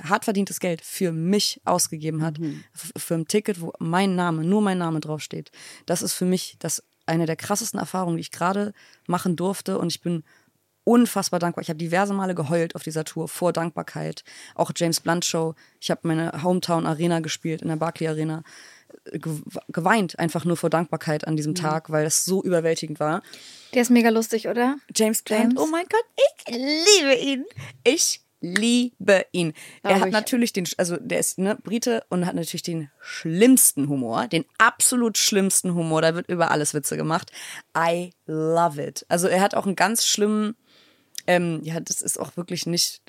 hart 0.04 0.24
verdientes 0.26 0.60
Geld 0.60 0.82
für 0.82 1.12
mich 1.12 1.60
ausgegeben 1.66 2.22
hat, 2.24 2.40
f- 2.40 2.92
für 2.98 3.16
ein 3.16 3.26
Ticket, 3.28 3.62
wo 3.62 3.74
mein 3.80 4.16
Name, 4.16 4.44
nur 4.44 4.62
mein 4.62 4.78
Name 4.78 5.00
draufsteht. 5.00 5.52
Das 5.86 6.02
ist 6.02 6.14
für 6.14 6.26
mich 6.26 6.56
das 6.60 6.84
eine 7.06 7.26
der 7.26 7.36
krassesten 7.36 7.80
Erfahrungen, 7.80 8.18
die 8.18 8.22
ich 8.22 8.32
gerade 8.32 8.74
machen 9.08 9.36
durfte 9.36 9.78
und 9.80 9.88
ich 9.88 10.02
bin 10.02 10.24
unfassbar 10.84 11.40
dankbar. 11.40 11.62
Ich 11.62 11.70
habe 11.70 11.78
diverse 11.78 12.14
Male 12.14 12.34
geheult 12.36 12.76
auf 12.76 12.84
dieser 12.84 13.04
Tour 13.04 13.28
vor 13.28 13.54
Dankbarkeit. 13.54 14.24
Auch 14.56 14.72
James 14.76 15.00
Blunt 15.02 15.24
Show. 15.26 15.54
Ich 15.80 15.92
habe 15.92 16.08
meine 16.08 16.42
Hometown 16.44 16.86
Arena 16.88 17.20
gespielt 17.20 17.62
in 17.62 17.68
der 17.68 17.76
Barclay 17.76 18.08
Arena. 18.08 18.44
Äh, 19.12 19.20
ge- 19.20 19.42
Geweint 19.68 20.18
einfach 20.18 20.46
nur 20.46 20.58
vor 20.58 20.70
Dankbarkeit 20.72 21.28
an 21.28 21.36
diesem 21.36 21.54
Tag, 21.54 21.90
weil 21.92 22.06
es 22.08 22.26
so 22.26 22.42
überwältigend 22.44 23.00
war. 23.00 23.22
Der 23.76 23.84
ist 23.84 23.92
mega 23.92 24.10
lustig, 24.10 24.48
oder? 24.48 24.78
James 24.96 25.22
Blunt, 25.22 25.42
James? 25.54 25.60
oh 25.60 25.68
mein 25.68 25.86
Gott, 25.86 26.06
ich 26.48 26.56
liebe 26.56 27.16
ihn. 27.22 27.46
Ich 27.84 28.22
liebe 28.42 29.26
ihn. 29.32 29.54
er 29.84 30.00
hat 30.00 30.08
ich. 30.08 30.14
natürlich 30.14 30.54
den, 30.54 30.68
also 30.78 30.98
der 30.98 31.20
ist 31.20 31.38
ne, 31.38 31.56
Brite 31.56 32.04
und 32.10 32.26
hat 32.26 32.36
natürlich 32.36 32.64
den 32.64 32.90
schlimmsten 33.02 33.90
Humor, 33.90 34.28
den 34.28 34.46
absolut 34.58 35.18
schlimmsten 35.18 35.74
Humor. 35.74 36.02
Da 36.02 36.16
wird 36.16 36.30
über 36.30 36.52
alles 36.52 36.74
Witze 36.74 36.98
gemacht. 36.98 37.32
I 37.78 38.12
love 38.26 38.82
it. 38.82 39.06
Also 39.10 39.28
er 39.28 39.42
hat 39.42 39.56
auch 39.56 39.66
einen 39.66 39.76
ganz 39.76 40.06
schlimmen, 40.06 40.56
ähm, 41.28 41.60
ja, 41.64 41.80
das 41.80 42.02
ist 42.02 42.20
auch 42.20 42.38
wirklich 42.38 42.66
nicht, 42.66 43.02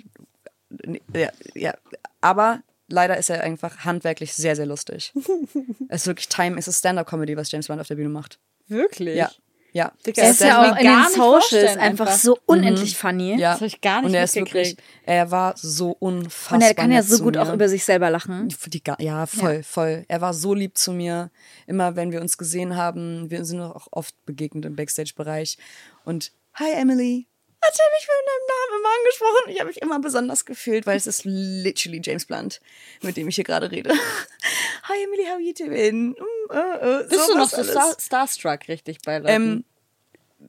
ja, 1.15 1.31
ja, 1.55 1.75
aber 2.21 2.63
leider 2.89 3.17
ist 3.17 3.31
er 3.31 3.43
einfach 3.43 3.85
handwerklich 3.85 4.35
sehr, 4.35 4.57
sehr 4.57 4.67
lustig. 4.67 5.13
es 5.89 6.03
ist 6.03 6.07
wirklich 6.07 6.29
Time, 6.29 6.59
es 6.59 6.69
ist 6.69 6.81
Stand-Up-Comedy, 6.81 7.37
was 7.37 7.51
James 7.51 7.67
Blunt 7.67 7.81
auf 7.81 7.89
der 7.89 7.95
Bühne 7.95 8.09
macht. 8.09 8.39
Wirklich? 8.67 9.17
Ja, 9.17 9.31
ja. 9.73 9.93
Dicker, 10.07 10.23
Er 10.23 10.31
ist 10.31 10.41
ja 10.41 10.63
auch 10.63 10.77
in 10.77 10.87
den 10.87 11.05
Socials 11.15 11.77
einfach, 11.77 12.07
einfach. 12.07 12.19
so 12.19 12.39
unendlich 12.47 12.97
funny. 12.97 13.39
Ja. 13.39 13.53
Das 13.53 13.61
hab 13.61 13.67
ich 13.69 13.81
gar 13.81 14.01
nicht 14.01 14.09
Und 14.09 14.15
er 14.15 14.25
ist 14.25 14.35
wirklich, 14.35 14.77
er 15.05 15.31
war 15.31 15.55
so 15.57 15.97
unfassbar. 15.99 16.59
Und 16.59 16.65
er 16.65 16.75
kann 16.75 16.93
ja 16.93 17.03
so 17.03 17.23
gut 17.23 17.37
mir. 17.37 17.43
auch 17.43 17.53
über 17.53 17.69
sich 17.69 17.85
selber 17.85 18.11
lachen. 18.11 18.51
Für 18.51 18.71
die, 18.71 18.83
ja, 18.99 19.27
voll, 19.27 19.63
voll. 19.63 20.05
Er 20.09 20.21
war 20.21 20.35
so 20.35 20.55
lieb 20.55 20.77
zu 20.77 20.93
mir. 20.93 21.31
Immer 21.67 21.97
wenn 21.97 22.13
wir 22.13 22.21
uns 22.21 22.39
gesehen 22.39 22.77
haben, 22.77 23.31
wir 23.31 23.45
sind 23.45 23.61
auch 23.61 23.89
oft 23.91 24.15
begegnet 24.27 24.65
im 24.65 24.77
Backstage-Bereich. 24.77 25.59
Und 26.05 26.33
hi 26.55 26.73
Emily. 26.73 27.30
Hat 27.63 27.79
er 27.79 27.91
mich 27.93 28.09
mit 28.09 28.27
deinem 28.27 28.47
Namen 28.49 28.81
immer 28.81 28.89
angesprochen? 28.99 29.51
Ich 29.53 29.61
habe 29.61 29.69
mich 29.69 29.83
immer 29.83 30.01
besonders 30.01 30.45
gefühlt, 30.47 30.87
weil 30.87 30.97
es 30.97 31.07
ist 31.07 31.25
literally 31.25 32.01
James 32.03 32.25
Blunt, 32.25 32.61
mit 33.03 33.17
dem 33.17 33.29
ich 33.29 33.35
hier 33.35 33.45
gerade 33.45 33.71
rede. 33.71 33.91
Hi 34.85 35.05
Emily, 35.05 35.25
how 35.27 35.39
you 35.39 35.53
doing? 35.53 36.11
Mm, 36.11 36.53
äh, 36.53 37.01
äh, 37.01 37.09
Bist 37.09 37.29
du 37.29 37.37
noch 37.37 37.51
so 37.51 37.63
star 37.63 37.95
starstruck 38.01 38.69
richtig 38.69 38.99
bei 39.05 39.19
Leuten? 39.19 39.29
Ähm, 39.29 39.65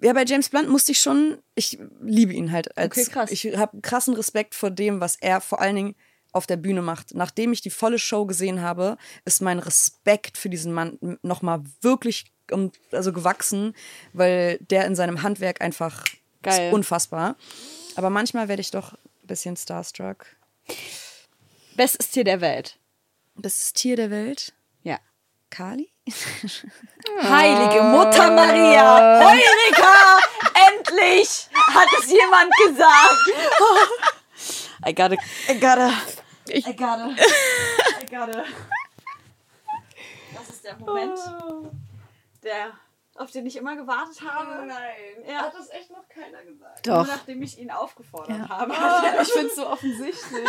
ja, 0.01 0.13
bei 0.13 0.23
James 0.23 0.47
Blunt 0.47 0.69
musste 0.69 0.93
ich 0.93 0.99
schon, 0.99 1.38
ich 1.55 1.77
liebe 2.01 2.31
ihn 2.31 2.51
halt. 2.51 2.77
Als, 2.77 2.97
Okay, 2.97 3.09
krass. 3.11 3.31
Ich 3.31 3.45
habe 3.57 3.81
krassen 3.81 4.13
Respekt 4.13 4.55
vor 4.55 4.71
dem, 4.71 5.01
was 5.01 5.17
er 5.17 5.41
vor 5.41 5.59
allen 5.59 5.75
Dingen 5.75 5.95
auf 6.31 6.47
der 6.47 6.55
Bühne 6.55 6.81
macht. 6.81 7.13
Nachdem 7.13 7.51
ich 7.51 7.59
die 7.59 7.69
volle 7.69 7.99
Show 7.99 8.25
gesehen 8.25 8.61
habe, 8.61 8.97
ist 9.25 9.41
mein 9.41 9.59
Respekt 9.59 10.38
für 10.38 10.49
diesen 10.49 10.71
Mann 10.71 10.97
nochmal 11.23 11.61
wirklich 11.81 12.31
um, 12.51 12.71
also 12.91 13.11
gewachsen, 13.11 13.73
weil 14.13 14.57
der 14.59 14.85
in 14.85 14.95
seinem 14.95 15.23
Handwerk 15.23 15.61
einfach 15.61 16.05
Geil. 16.41 16.68
ist 16.68 16.73
unfassbar. 16.73 17.35
Aber 17.95 18.09
manchmal 18.09 18.47
werde 18.47 18.61
ich 18.61 18.72
doch 18.72 18.93
ein 18.93 19.27
bisschen 19.27 19.55
starstruck. 19.57 20.26
Bestes 21.76 22.09
Tier 22.09 22.23
der 22.23 22.41
Welt. 22.41 22.77
Das 23.35 23.73
Tier 23.73 23.95
der 23.95 24.09
Welt, 24.11 24.53
Ja. 24.84 24.99
Kali? 25.49 25.91
Heilige 27.22 27.84
Mutter 27.84 28.31
Maria! 28.31 29.19
Heureka! 29.19 30.19
Endlich 30.69 31.49
hat 31.53 31.88
es 31.99 32.09
jemand 32.09 32.51
gesagt. 32.65 33.18
I 34.88 34.93
gotta, 34.95 35.15
I 35.49 35.59
gotta, 35.59 35.91
I 36.49 36.61
gotta, 36.76 37.09
I 38.01 38.05
gotta. 38.09 38.43
Das 40.34 40.49
ist 40.49 40.63
der 40.63 40.76
Moment, 40.77 41.19
der, 42.43 42.72
auf 43.22 43.31
den 43.31 43.45
ich 43.45 43.56
immer 43.56 43.76
gewartet 43.76 44.22
habe. 44.22 44.65
Nein. 44.65 44.77
Ja. 45.30 45.43
Hat 45.43 45.53
das 45.56 45.69
echt 45.69 45.89
noch 45.91 46.07
keiner 46.10 46.43
gesagt? 46.43 46.85
Nur 46.85 46.95
Doch. 46.98 47.07
nachdem 47.07 47.41
ich 47.41 47.57
ihn 47.60 47.72
aufgefordert 47.72 48.38
Ja. 48.39 48.49
habe. 48.49 48.73
Ich 49.22 49.31
finde 49.31 49.48
es 49.48 49.56
so 49.56 49.68
offensichtlich. 49.68 50.48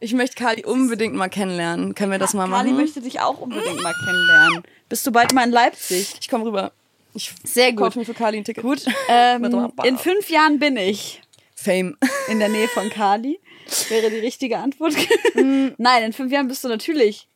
Ich 0.00 0.12
möchte 0.12 0.36
Kali 0.36 0.64
unbedingt 0.64 1.14
mal 1.14 1.28
kennenlernen. 1.30 1.94
Können 1.94 2.12
wir 2.12 2.18
das 2.18 2.34
mal 2.34 2.48
Kali 2.48 2.70
machen? 2.72 2.82
möchte 2.82 3.00
dich 3.00 3.20
auch 3.20 3.40
unbedingt 3.40 3.82
mal 3.82 3.94
kennenlernen. 4.04 4.62
Bist 4.88 5.06
du 5.06 5.12
bald 5.12 5.32
mal 5.32 5.44
in 5.44 5.50
Leipzig? 5.50 6.14
Ich 6.20 6.28
komme 6.28 6.44
rüber. 6.44 6.72
Ich 7.14 7.32
Sehr 7.44 7.70
gut. 7.72 7.84
kaufe 7.84 7.98
mir 8.00 8.04
für 8.04 8.12
Kali 8.14 8.36
ein 8.38 8.44
Ticket. 8.44 8.62
Gut. 8.62 8.84
Ähm, 9.08 9.72
in 9.84 9.96
fünf 9.98 10.28
Jahren 10.28 10.58
bin 10.58 10.76
ich 10.76 11.22
Fame. 11.54 11.96
in 12.28 12.38
der 12.38 12.48
Nähe 12.48 12.68
von 12.68 12.90
Kali. 12.90 13.40
Wäre 13.88 14.10
die 14.10 14.18
richtige 14.18 14.58
Antwort. 14.58 14.92
Nein, 15.34 16.02
in 16.02 16.12
fünf 16.12 16.30
Jahren 16.32 16.48
bist 16.48 16.62
du 16.64 16.68
natürlich 16.68 17.28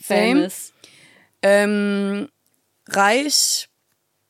Fame? 0.00 0.36
famous. 0.38 0.72
Ähm, 1.42 2.28
reich, 2.88 3.68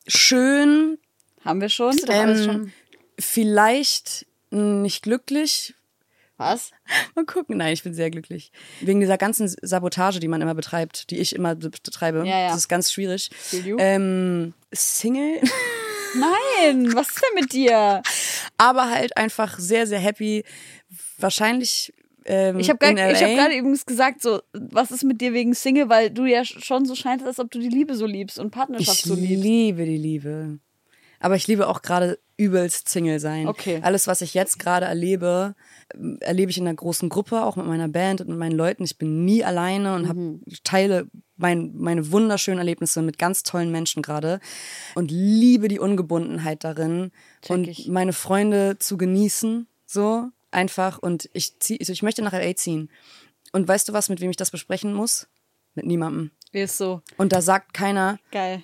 schön, 0.07 0.97
Haben 1.43 1.61
wir 1.61 1.69
schon? 1.69 1.95
Ähm, 2.07 2.43
schon. 2.43 2.73
vielleicht 3.19 4.25
nicht 4.49 5.03
glücklich. 5.03 5.73
Was? 6.37 6.71
Mal 7.15 7.25
gucken. 7.25 7.57
Nein, 7.57 7.73
ich 7.73 7.83
bin 7.83 7.93
sehr 7.95 8.11
glücklich. 8.11 8.51
Wegen 8.81 8.99
dieser 8.99 9.17
ganzen 9.17 9.47
Sabotage, 9.61 10.19
die 10.19 10.27
man 10.27 10.41
immer 10.41 10.53
betreibt, 10.55 11.09
die 11.09 11.17
ich 11.17 11.35
immer 11.35 11.55
be- 11.55 11.69
betreibe. 11.71 12.19
Ja, 12.27 12.39
ja. 12.41 12.47
Das 12.49 12.57
ist 12.57 12.67
ganz 12.67 12.91
schwierig. 12.91 13.29
Ähm, 13.79 14.53
Single, 14.71 15.41
Nein, 16.15 16.95
was 16.95 17.09
ist 17.09 17.21
denn 17.21 17.41
mit 17.41 17.53
dir? 17.53 18.01
aber 18.57 18.89
halt 18.89 19.17
einfach 19.17 19.59
sehr, 19.59 19.85
sehr 19.87 19.99
happy. 19.99 20.43
Wahrscheinlich. 21.17 21.93
Ähm, 22.27 22.59
Ich 22.59 22.69
habe 22.69 22.77
gerade 22.79 23.01
hab 23.01 23.19
gerade 23.19 23.55
übrigens 23.57 23.85
gesagt, 23.85 24.21
so, 24.21 24.41
was 24.53 24.91
ist 24.91 25.03
mit 25.03 25.21
dir 25.21 25.33
wegen 25.33 25.53
Single, 25.53 25.89
weil 25.89 26.09
du 26.11 26.25
ja 26.25 26.43
schon 26.45 26.85
so 26.85 26.93
scheinst, 26.95 27.25
als 27.25 27.39
ob 27.39 27.49
du 27.51 27.59
die 27.59 27.69
Liebe 27.69 27.95
so 27.95 28.05
liebst 28.05 28.37
und 28.37 28.51
Partnerschaft 28.51 28.99
Ich 28.99 29.03
so 29.05 29.15
liebst. 29.15 29.43
liebe 29.43 29.85
die 29.85 29.97
Liebe. 29.97 30.59
Aber 31.19 31.35
ich 31.35 31.47
liebe 31.47 31.67
auch 31.67 31.81
gerade 31.81 32.19
übelst 32.37 32.89
Single 32.89 33.19
sein. 33.19 33.47
Okay. 33.47 33.79
Alles, 33.81 34.05
was 34.05 34.21
ich 34.21 34.35
jetzt 34.35 34.59
gerade 34.59 34.85
erlebe, 34.85 35.55
erlebe 36.19 36.51
ich 36.51 36.57
in 36.59 36.67
einer 36.67 36.75
großen 36.75 37.09
Gruppe, 37.09 37.43
auch 37.43 37.55
mit 37.55 37.65
meiner 37.65 37.87
Band 37.87 38.21
und 38.21 38.27
mit 38.29 38.37
meinen 38.37 38.55
Leuten. 38.55 38.83
Ich 38.83 38.99
bin 38.99 39.25
nie 39.25 39.43
alleine 39.43 39.95
und 39.95 40.07
hab, 40.07 40.15
Mhm. 40.15 40.41
ich 40.45 40.61
teile 40.61 41.07
mein, 41.37 41.71
meine 41.75 42.11
wunderschönen 42.11 42.59
Erlebnisse 42.59 43.01
mit 43.01 43.17
ganz 43.17 43.41
tollen 43.41 43.71
Menschen 43.71 44.03
gerade 44.03 44.39
und 44.93 45.09
liebe 45.09 45.67
die 45.69 45.79
Ungebundenheit 45.79 46.63
darin 46.63 47.11
Check 47.41 47.49
und 47.51 47.67
ich. 47.67 47.87
meine 47.87 48.13
Freunde 48.13 48.77
zu 48.77 48.97
genießen, 48.97 49.65
so 49.87 50.29
einfach. 50.57 50.97
Und 50.97 51.29
ich 51.33 51.57
zieh, 51.59 51.79
also 51.79 51.93
ich 51.93 52.03
möchte 52.03 52.21
nach 52.21 52.33
LA 52.33 52.55
ziehen. 52.55 52.89
Und 53.53 53.67
weißt 53.67 53.87
du 53.87 53.93
was, 53.93 54.09
mit 54.09 54.19
wem 54.19 54.29
ich 54.29 54.35
das 54.35 54.51
besprechen 54.51 54.93
muss? 54.93 55.27
Mit 55.75 55.85
niemandem. 55.85 56.31
Ist 56.51 56.77
so. 56.77 57.01
Und 57.17 57.31
da 57.31 57.41
sagt 57.41 57.73
keiner, 57.73 58.19
Geil. 58.31 58.63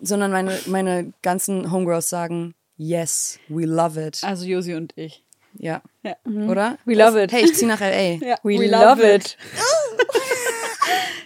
sondern 0.00 0.30
meine, 0.30 0.58
meine 0.66 1.12
ganzen 1.22 1.70
Homegirls 1.72 2.08
sagen, 2.08 2.54
yes, 2.76 3.38
we 3.48 3.66
love 3.66 4.00
it. 4.00 4.22
Also 4.22 4.46
Josi 4.46 4.74
und 4.74 4.96
ich. 4.96 5.24
Ja. 5.54 5.82
Ja. 6.02 6.16
Oder? 6.24 6.78
We 6.84 6.94
love 6.94 7.22
it. 7.22 7.32
Hey, 7.32 7.44
ich 7.44 7.54
zieh 7.54 7.66
nach 7.66 7.80
L.A. 7.80 8.24
Ja, 8.26 8.36
We, 8.42 8.66
love, 8.66 9.02
it. 9.02 9.36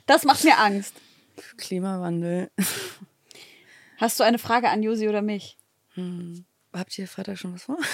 Das 0.06 0.24
macht 0.24 0.44
mir 0.44 0.58
Angst. 0.58 0.94
Klimawandel. 1.58 2.50
Hast 3.98 4.18
du 4.18 4.24
eine 4.24 4.38
Frage 4.38 4.68
an 4.68 4.82
Josi 4.82 5.08
oder 5.08 5.22
mich? 5.22 5.56
Habt 6.76 6.98
ihr 6.98 7.06
Freitag 7.08 7.38
schon 7.38 7.54
was 7.54 7.64
vor? 7.64 7.76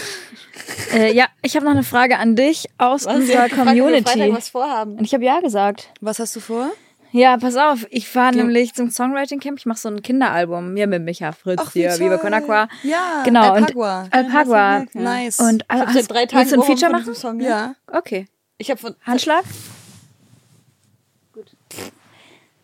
Äh, 0.92 1.14
ja, 1.14 1.26
ich 1.40 1.56
habe 1.56 1.64
noch 1.64 1.72
eine 1.72 1.84
Frage 1.84 2.18
an 2.18 2.36
dich 2.36 2.66
aus 2.76 3.06
unserer 3.06 3.48
Gefragt, 3.48 3.52
ob 3.68 3.74
wir 3.74 3.84
Freitag 3.84 4.12
Community. 4.12 4.32
was 4.36 4.50
vorhaben. 4.50 4.98
Und 4.98 5.04
ich 5.04 5.14
habe 5.14 5.24
ja 5.24 5.40
gesagt. 5.40 5.88
Was 6.02 6.18
hast 6.18 6.36
du 6.36 6.40
vor? 6.40 6.70
Ja, 7.12 7.38
pass 7.38 7.56
auf, 7.56 7.86
ich 7.90 8.14
war 8.14 8.30
nämlich 8.32 8.74
zum 8.74 8.90
Songwriting 8.90 9.40
Camp, 9.40 9.58
ich 9.58 9.64
mache 9.66 9.78
so 9.78 9.88
ein 9.88 10.02
Kinderalbum, 10.02 10.74
mir 10.74 10.86
mit 10.86 11.02
Micha 11.02 11.32
Fritz 11.32 11.60
Ach, 11.64 11.74
wie 11.74 11.80
hier, 11.80 11.98
Viva. 11.98 12.18
Con 12.18 12.34
Aqua. 12.34 12.68
Ja, 12.82 13.22
genau. 13.24 13.52
Alpagua. 13.52 14.02
Und 14.02 14.12
Alpagua. 14.14 14.84
Nice. 14.92 15.40
Und 15.40 15.62
Ich 15.62 15.70
habe 15.70 15.86
hast- 15.86 15.94
seit 15.94 16.10
drei 16.10 16.26
Tagen 16.26 16.50
willst 16.50 16.52
du 16.56 16.60
ein 16.60 16.66
Feature 16.66 16.92
machen? 16.92 17.14
Song. 17.14 17.36
ne? 17.38 17.44
ja. 17.48 17.74
Okay. 17.90 18.26
Ich 18.58 18.70
habe 18.70 18.80
von 18.80 18.94
Handschlag? 19.06 19.44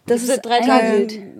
Das 0.07 0.23
ist 0.23 0.29
seit 0.29 0.45
drei 0.45 0.61
Tagen 0.61 1.38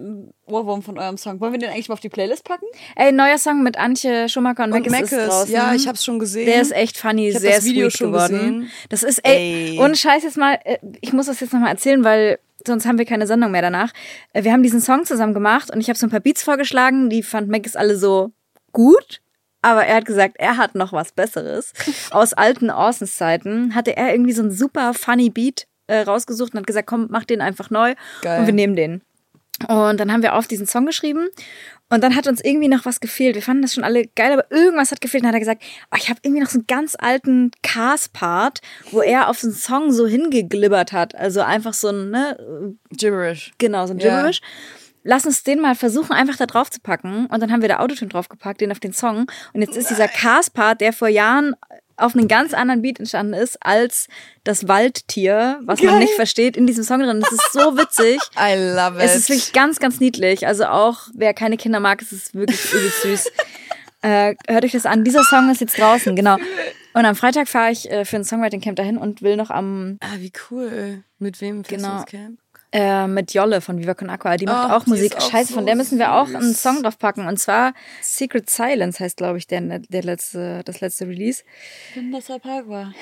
Ohrwurm 0.49 0.83
von 0.83 0.99
eurem 0.99 1.17
Song. 1.17 1.41
Wollen 1.41 1.53
wir 1.53 1.59
den 1.59 1.71
eigentlich 1.71 1.89
mal 1.89 1.95
auf 1.95 2.01
die 2.01 2.09
Playlist 2.09 2.45
packen? 2.45 2.67
Ey, 2.97 3.13
neuer 3.13 3.39
Song 3.39 3.63
mit 3.63 3.77
Antje 3.79 4.29
Schumacher 4.29 4.65
und, 4.65 4.73
Und 4.73 4.87
ist 4.87 4.91
Meckes. 4.93 5.49
Ja, 5.51 5.75
ich 5.75 5.87
hab's 5.89 6.05
schon 6.05 6.19
gesehen. 6.19 6.47
Der 6.47 6.61
ist 6.63 6.73
echt 6.73 6.97
funny, 6.99 7.29
Ich 7.29 7.35
hab 7.35 7.43
sehr 7.43 7.57
das 7.57 7.65
Video 7.65 7.91
schon 7.91 8.13
geworden. 8.13 8.33
gesehen. 8.39 8.71
Das 8.89 9.03
ist, 9.03 9.19
ey, 9.25 9.71
Ey. 9.73 9.79
ohne 9.81 9.95
Scheiß 9.97 10.23
jetzt 10.25 10.37
mal, 10.37 10.59
äh, 10.65 10.79
ich 11.01 11.13
muss 11.13 11.27
das 11.27 11.41
jetzt 11.41 11.53
nochmal 11.53 11.71
erzählen, 11.71 12.03
weil 12.05 12.39
sonst 12.67 12.87
haben 12.87 12.99
wir 12.99 13.05
keine 13.07 13.27
Sendung 13.27 13.51
mehr 13.51 13.63
danach. 13.63 13.93
Äh, 14.33 14.45
Wir 14.45 14.53
haben 14.53 14.63
diesen 14.63 14.81
Song 14.81 15.05
zusammen 15.05 15.35
gemacht 15.35 15.71
und 15.73 15.81
ich 15.81 15.89
habe 15.89 15.99
so 15.99 16.07
ein 16.07 16.11
paar 16.11 16.21
Beats 16.21 16.43
vorgeschlagen, 16.43 17.09
die 17.11 17.23
fand 17.23 17.49
Meckes 17.49 17.77
alle 17.77 17.97
so 17.97 18.33
gut. 18.73 19.21
Aber 19.61 19.85
er 19.85 19.97
hat 19.97 20.05
gesagt, 20.05 20.37
er 20.39 20.57
hat 20.57 20.75
noch 20.77 20.93
was 20.93 21.11
Besseres. 21.13 21.73
Aus 22.11 22.33
alten 22.33 22.71
Orsons-Zeiten 22.71 23.75
hatte 23.75 23.97
er 23.97 24.13
irgendwie 24.13 24.33
so 24.33 24.43
einen 24.43 24.53
super 24.53 24.95
funny 24.95 25.31
Beat 25.31 25.67
äh, 25.89 26.01
rausgesucht 26.03 26.53
und 26.53 26.61
hat 26.61 26.67
gesagt, 26.67 26.87
komm, 26.87 27.09
mach 27.11 27.25
den 27.25 27.41
einfach 27.41 27.71
neu 27.71 27.95
Geil. 28.23 28.41
und 28.41 28.47
wir 28.47 28.55
nehmen 28.55 28.77
den. 28.77 29.03
Und 29.67 29.99
dann 29.99 30.13
haben 30.13 30.23
wir 30.23 30.35
auf 30.35 30.47
diesen 30.47 30.67
Song 30.67 30.87
geschrieben 30.87 31.29
und 31.91 32.05
dann 32.05 32.15
hat 32.15 32.27
uns 32.27 32.43
irgendwie 32.45 32.69
noch 32.69 32.85
was 32.85 33.01
gefehlt. 33.01 33.35
Wir 33.35 33.43
fanden 33.43 33.63
das 33.63 33.75
schon 33.75 33.85
alle 33.85 34.07
geil, 34.07 34.33
aber 34.33 34.51
irgendwas 34.51 34.91
hat 34.91 35.01
gefehlt. 35.01 35.23
Und 35.23 35.27
dann 35.27 35.35
hat 35.35 35.37
er 35.37 35.41
gesagt, 35.41 35.63
oh, 35.91 35.97
ich 35.99 36.11
habe 36.11 36.21
irgendwie 36.23 36.43
noch 36.43 36.51
so 36.51 36.59
einen 36.59 36.67
ganz 36.67 36.97
alten 36.99 37.51
Cars-Part, 37.63 38.61
wo 38.91 39.01
er 39.01 39.29
auf 39.29 39.41
den 39.41 39.53
Song 39.53 39.91
so 39.91 40.07
hingeglibbert 40.07 40.93
hat. 40.93 41.15
Also 41.15 41.41
einfach 41.41 41.73
so 41.73 41.89
ein, 41.89 42.11
ne, 42.11 42.77
Gibberish. 42.91 43.53
genau, 43.59 43.87
so 43.87 43.95
ein. 43.95 43.99
Gibberish. 43.99 44.43
Lass 45.03 45.25
uns 45.25 45.43
den 45.43 45.61
mal 45.61 45.75
versuchen, 45.75 46.13
einfach 46.13 46.37
da 46.37 46.45
drauf 46.45 46.71
zu 46.71 46.81
packen. 46.81 47.27
Und 47.27 47.41
dann 47.41 47.51
haben 47.51 47.63
wir 47.63 47.69
da 47.69 47.79
Autotune 47.79 48.11
draufgepackt, 48.11 48.61
den 48.61 48.71
auf 48.71 48.81
den 48.81 48.93
Song. 48.93 49.27
Und 49.55 49.63
jetzt 49.63 49.75
ist 49.75 49.89
dieser 49.89 50.09
Cars-Part, 50.09 50.83
der 50.83 50.93
vor 50.93 51.09
Jahren 51.09 51.55
auf 51.99 52.15
einen 52.15 52.29
ganz 52.29 52.55
anderen 52.55 52.83
Beat 52.83 52.99
entstanden 52.99 53.35
ist, 53.35 53.59
als 53.61 54.09
das 54.45 54.69
Waldtier, 54.69 55.61
was 55.65 55.83
man 55.83 55.99
nicht 55.99 56.15
versteht, 56.15 56.57
in 56.57 56.67
diesem 56.67 56.85
Song 56.85 57.01
drin. 57.01 57.21
Das 57.21 57.33
ist 57.33 57.53
so 57.53 57.77
witzig. 57.77 58.19
I 58.39 58.55
love 58.55 58.99
it. 58.99 59.05
Es 59.05 59.17
ist 59.17 59.29
wirklich 59.29 59.53
ganz, 59.53 59.79
ganz 59.79 60.01
niedlich. 60.01 60.47
Also 60.47 60.67
auch, 60.67 61.09
wer 61.15 61.35
keine 61.35 61.57
Kinder 61.57 61.81
mag, 61.81 62.01
es 62.03 62.13
ist 62.13 62.35
wirklich 62.35 62.65
übel 62.73 62.91
süß. 63.03 63.31
Äh, 64.01 64.37
hört 64.47 64.65
euch 64.65 64.71
das 64.71 64.87
an. 64.87 65.03
Dieser 65.03 65.25
Song 65.25 65.51
ist 65.51 65.61
jetzt 65.61 65.77
draußen, 65.77 66.15
genau. 66.15 66.37
Und 66.95 67.05
am 67.05 67.17
Freitag 67.17 67.49
fahre 67.49 67.73
ich 67.73 67.91
äh, 67.91 68.05
für 68.05 68.15
ein 68.15 68.23
Songwriting 68.25 68.61
Camp 68.61 68.77
dahin 68.77 68.97
und 68.97 69.23
will 69.23 69.35
noch 69.37 69.51
am 69.51 69.99
ah, 70.01 70.07
wie 70.19 70.31
cool. 70.51 71.03
Mit 71.19 71.41
wem 71.41 71.65
fährst 71.65 71.83
Genau. 71.85 71.95
du 71.97 72.03
ins 72.03 72.07
Camp? 72.07 72.39
Äh, 72.73 73.07
mit 73.07 73.33
Jolle 73.35 73.61
von 73.61 73.79
Viva 73.79 73.95
Con 73.95 74.11
Aqua. 74.11 74.37
Die 74.37 74.45
macht 74.47 74.71
Ach, 74.71 74.77
auch 74.77 74.85
die 74.85 74.91
Musik. 74.91 75.17
auch 75.17 75.31
Scheiße, 75.31 75.49
so 75.49 75.55
von 75.55 75.67
der 75.67 75.75
müssen 75.77 75.99
wir 75.99 76.13
auch 76.15 76.29
einen 76.29 76.55
Song 76.55 76.83
drauf 76.83 76.99
packen. 76.99 77.27
Und 77.27 77.39
zwar 77.39 77.73
Secret 78.03 78.49
Silence 78.51 79.01
heißt, 79.01 79.17
glaube 79.17 79.39
ich, 79.39 79.47
der, 79.47 79.61
der 79.61 80.03
letzte, 80.03 80.63
das 80.65 80.81
letzte 80.81 81.07
Release. 81.07 81.43
Ich 81.91 81.95
bin 81.95 82.13
das 82.13 82.31
Alpagua. 82.31 82.93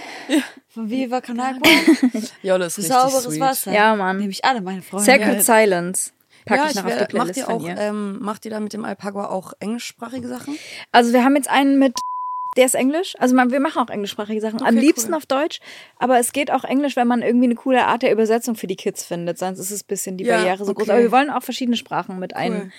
Von 0.69 0.89
Viva 0.91 1.21
Con 1.21 1.41
Agua. 1.41 1.61
Jolle 2.43 2.67
ist 2.67 2.79
richtig 2.79 2.95
Sauberes 2.95 3.25
sweet. 3.25 3.41
Wasser. 3.41 3.73
Ja, 3.73 3.97
Mann. 3.97 4.19
Nehme 4.19 4.31
ich 4.31 4.45
alle 4.45 4.61
meine 4.61 4.83
Freunde. 4.83 5.05
Sacred 5.07 5.43
Silence. 5.45 6.13
Pack 6.45 6.59
ja, 6.59 6.67
ich 6.71 6.75
noch 6.77 6.85
wär- 6.87 6.95
auf 6.95 7.07
die 7.09 7.17
Playlist 7.17 7.29
macht 7.29 7.37
ihr 7.37 7.45
von 7.45 7.55
auch, 7.55 7.65
dir. 7.75 7.77
ähm, 7.83 8.19
macht 8.21 8.45
ihr 8.45 8.51
da 8.53 8.61
mit 8.61 8.73
dem 8.73 8.85
Alpagua 8.85 9.27
auch 9.31 9.53
englischsprachige 9.59 10.29
Sachen? 10.29 10.57
Also 10.93 11.13
wir 11.13 11.25
haben 11.25 11.35
jetzt 11.35 11.51
einen 11.51 11.79
mit, 11.81 11.99
der 12.57 12.67
ist 12.67 12.75
Englisch. 12.75 13.15
Also 13.19 13.35
man, 13.35 13.51
wir 13.51 13.61
machen 13.61 13.83
auch 13.83 13.91
englischsprachige 13.91 14.41
Sachen. 14.41 14.61
Am 14.63 14.69
Okay, 14.77 14.79
liebsten 14.87 15.11
cool. 15.13 15.17
auf 15.19 15.27
Deutsch. 15.27 15.61
Aber 15.99 16.19
es 16.19 16.33
geht 16.33 16.51
auch 16.51 16.65
Englisch, 16.65 16.97
wenn 16.97 17.07
man 17.07 17.23
irgendwie 17.23 17.47
eine 17.47 17.55
coole 17.55 17.85
Art 17.87 18.03
der 18.03 18.13
Übersetzung 18.13 18.55
für 18.57 18.67
die 18.67 18.77
Kids 18.77 19.05
findet. 19.05 19.39
Sonst 19.39 19.59
ist 19.59 19.71
es 19.71 19.83
ein 19.83 19.87
bisschen 19.87 20.17
die 20.17 20.25
Ja, 20.25 20.39
Barriere 20.39 20.65
so 20.65 20.73
groß. 20.75 20.83
okay. 20.85 20.91
Aber 20.93 21.01
wir 21.03 21.13
wollen 21.13 21.31
auch 21.31 21.43
verschiedene 21.43 21.77
Sprachen 21.77 22.19
mit 22.19 22.35
einbringen. 22.35 22.73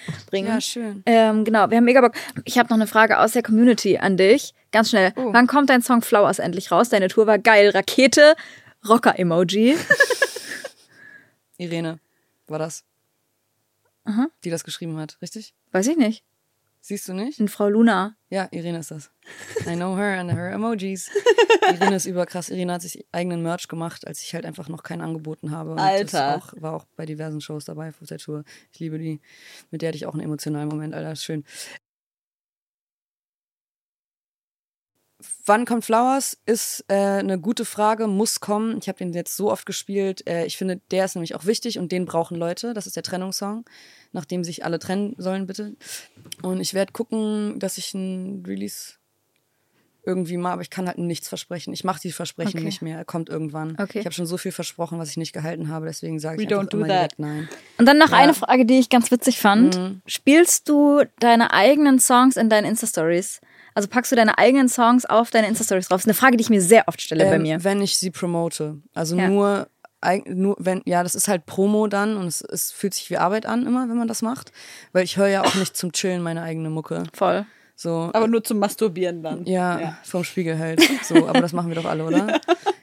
Ja, 0.47 0.59
schön. 0.61 1.03
Ähm, 1.05 1.43
genau, 1.45 1.69
wir 1.69 1.77
haben 1.77 1.85
mega 1.85 2.01
Bock. 2.01 2.13
Ich 2.45 2.57
habe 2.57 2.69
noch 2.69 2.77
eine 2.77 2.87
Frage 2.87 3.19
aus 3.19 3.33
der 3.33 3.43
Community 3.43 3.97
an 3.97 4.17
dich. 4.17 4.53
Ganz 4.71 4.89
schnell. 4.89 5.13
Oh. 5.15 5.29
Wann 5.31 5.47
kommt 5.47 5.69
dein 5.69 5.81
Song 5.81 6.01
Flowers 6.01 6.39
endlich 6.39 6.71
raus? 6.71 6.89
Deine 6.89 7.07
Tour 7.07 7.27
war 7.27 7.39
geil. 7.39 7.69
Rakete, 7.69 8.35
Rocker-Emoji. 8.87 9.77
Irene 11.57 11.99
war 12.47 12.59
das. 12.59 12.83
Die 14.45 14.49
das 14.49 14.63
geschrieben 14.63 14.97
hat, 14.97 15.17
richtig? 15.21 15.53
Weiß 15.73 15.85
ich 15.87 15.97
nicht. 15.97 16.23
Siehst 16.87 17.09
du 17.09 17.13
nicht? 17.13 17.41
Und 17.41 17.49
Frau 17.49 17.67
Luna. 17.67 18.15
Ja, 18.29 18.47
Irene 18.49 18.79
ist 18.79 18.91
das. 18.91 19.11
I 19.65 19.75
know 19.75 19.97
her 19.97 20.21
and 20.21 20.31
her 20.31 20.53
emojis. 20.53 21.11
Irene 21.69 21.97
ist 21.97 22.05
überkrass. 22.05 22.47
Irene 22.47 22.71
hat 22.71 22.81
sich 22.81 23.05
eigenen 23.11 23.43
Merch 23.43 23.67
gemacht, 23.67 24.07
als 24.07 24.21
ich 24.21 24.33
halt 24.33 24.45
einfach 24.45 24.69
noch 24.69 24.83
keinen 24.83 25.01
angeboten 25.01 25.51
habe. 25.51 25.71
Und 25.71 25.79
Alter. 25.79 26.37
Auch, 26.37 26.53
war 26.61 26.73
auch 26.73 26.85
bei 26.95 27.05
diversen 27.05 27.41
Shows 27.41 27.65
dabei 27.65 27.89
auf 27.89 28.07
der 28.07 28.19
Tour. 28.19 28.45
Ich 28.71 28.79
liebe 28.79 28.99
die. 28.99 29.19
Mit 29.69 29.81
der 29.81 29.89
hatte 29.89 29.97
ich 29.97 30.05
auch 30.05 30.13
einen 30.13 30.23
emotionalen 30.23 30.69
Moment, 30.69 30.95
Alter. 30.95 31.11
Ist 31.11 31.25
schön. 31.25 31.43
Wann 35.45 35.65
kommt 35.65 35.83
Flowers? 35.83 36.37
Ist 36.45 36.85
äh, 36.87 36.93
eine 36.93 37.37
gute 37.37 37.65
Frage, 37.65 38.07
muss 38.07 38.39
kommen. 38.39 38.77
Ich 38.77 38.87
habe 38.87 38.99
den 38.99 39.11
jetzt 39.11 39.35
so 39.35 39.51
oft 39.51 39.65
gespielt. 39.65 40.25
Äh, 40.25 40.45
ich 40.45 40.55
finde, 40.55 40.79
der 40.91 41.03
ist 41.03 41.15
nämlich 41.15 41.35
auch 41.35 41.45
wichtig 41.45 41.79
und 41.79 41.91
den 41.91 42.05
brauchen 42.05 42.37
Leute. 42.37 42.73
Das 42.73 42.87
ist 42.87 42.95
der 42.95 43.03
Trennungssong, 43.03 43.65
nachdem 44.11 44.43
sich 44.43 44.63
alle 44.65 44.79
trennen 44.79 45.15
sollen, 45.17 45.47
bitte. 45.47 45.75
Und 46.41 46.59
ich 46.61 46.73
werde 46.73 46.91
gucken, 46.93 47.59
dass 47.59 47.77
ich 47.77 47.93
ein 47.93 48.43
Release 48.45 48.93
irgendwie 50.05 50.37
mal, 50.37 50.53
aber 50.53 50.61
ich 50.61 50.69
kann 50.69 50.87
halt 50.87 50.97
nichts 50.99 51.27
versprechen. 51.27 51.73
Ich 51.73 51.83
mache 51.83 51.99
die 52.01 52.13
Versprechen 52.13 52.59
Okay. 52.59 52.65
nicht 52.65 52.81
mehr. 52.81 52.97
Er 52.97 53.03
kommt 53.03 53.27
irgendwann. 53.27 53.71
Okay. 53.77 53.99
Ich 53.99 54.05
habe 54.05 54.13
schon 54.15 54.25
so 54.25 54.37
viel 54.37 54.53
versprochen, 54.53 54.99
was 54.99 55.09
ich 55.09 55.17
nicht 55.17 55.33
gehalten 55.33 55.67
habe, 55.67 55.85
deswegen 55.85 56.17
sage 56.19 56.41
ich 56.41 56.49
We 56.49 56.53
einfach 56.55 56.65
don't 56.67 56.71
do 56.71 56.77
immer 56.77 56.87
that. 56.87 56.95
direkt 56.97 57.19
nein. 57.19 57.49
Und 57.77 57.85
dann 57.87 57.97
noch 57.97 58.13
eine 58.13 58.33
Frage, 58.33 58.65
die 58.65 58.79
ich 58.79 58.87
ganz 58.89 59.11
witzig 59.11 59.37
fand. 59.37 59.77
Mhm. 59.77 60.01
Spielst 60.05 60.69
du 60.69 61.03
deine 61.19 61.51
eigenen 61.51 61.99
Songs 61.99 62.37
in 62.37 62.49
deinen 62.49 62.63
Insta-Stories? 62.65 63.41
Also 63.73 63.89
packst 63.89 64.11
du 64.13 64.15
deine 64.15 64.37
eigenen 64.37 64.69
Songs 64.69 65.05
auf 65.05 65.29
deine 65.29 65.47
Insta-Stories 65.49 65.89
drauf? 65.89 65.97
Das 65.97 66.03
ist 66.03 66.07
eine 66.07 66.13
Frage, 66.13 66.37
die 66.37 66.41
ich 66.41 66.49
mir 66.49 66.61
sehr 66.61 66.87
oft 66.87 67.01
stelle 67.01 67.25
bei 67.25 67.35
Ähm, 67.35 67.41
mir. 67.41 67.63
Wenn 67.65 67.81
ich 67.81 67.97
sie 67.97 68.09
promote. 68.09 68.77
Also 68.93 69.17
Ja. 69.17 69.27
nur, 69.27 69.67
nur, 70.25 70.55
wenn, 70.59 70.81
ja, 70.85 71.03
das 71.03 71.15
ist 71.15 71.27
halt 71.27 71.45
Promo 71.45 71.87
dann 71.87 72.17
und 72.17 72.27
es, 72.27 72.41
es 72.41 72.71
fühlt 72.71 72.93
sich 72.93 73.09
wie 73.09 73.17
Arbeit 73.17 73.45
an 73.45 73.65
immer, 73.65 73.89
wenn 73.89 73.97
man 73.97 74.07
das 74.07 74.21
macht. 74.21 74.51
Weil 74.93 75.03
ich 75.03 75.17
höre 75.17 75.27
ja 75.27 75.43
auch 75.43 75.55
nicht 75.55 75.75
zum 75.75 75.91
Chillen 75.91 76.21
meine 76.21 76.43
eigene 76.43 76.69
Mucke. 76.69 77.03
Voll. 77.13 77.45
So, 77.75 78.09
Aber 78.13 78.27
nur 78.27 78.43
zum 78.43 78.57
Masturbieren 78.57 79.21
dann. 79.21 79.45
ja, 79.45 79.97
vom 80.03 80.23
Spiegel 80.23 80.57
halt. 80.57 80.81
So, 81.03 81.27
aber 81.27 81.41
das 81.41 81.53
machen 81.53 81.69
wir 81.69 81.75
doch 81.75 81.85
alle, 81.85 82.05
oder? 82.05 82.39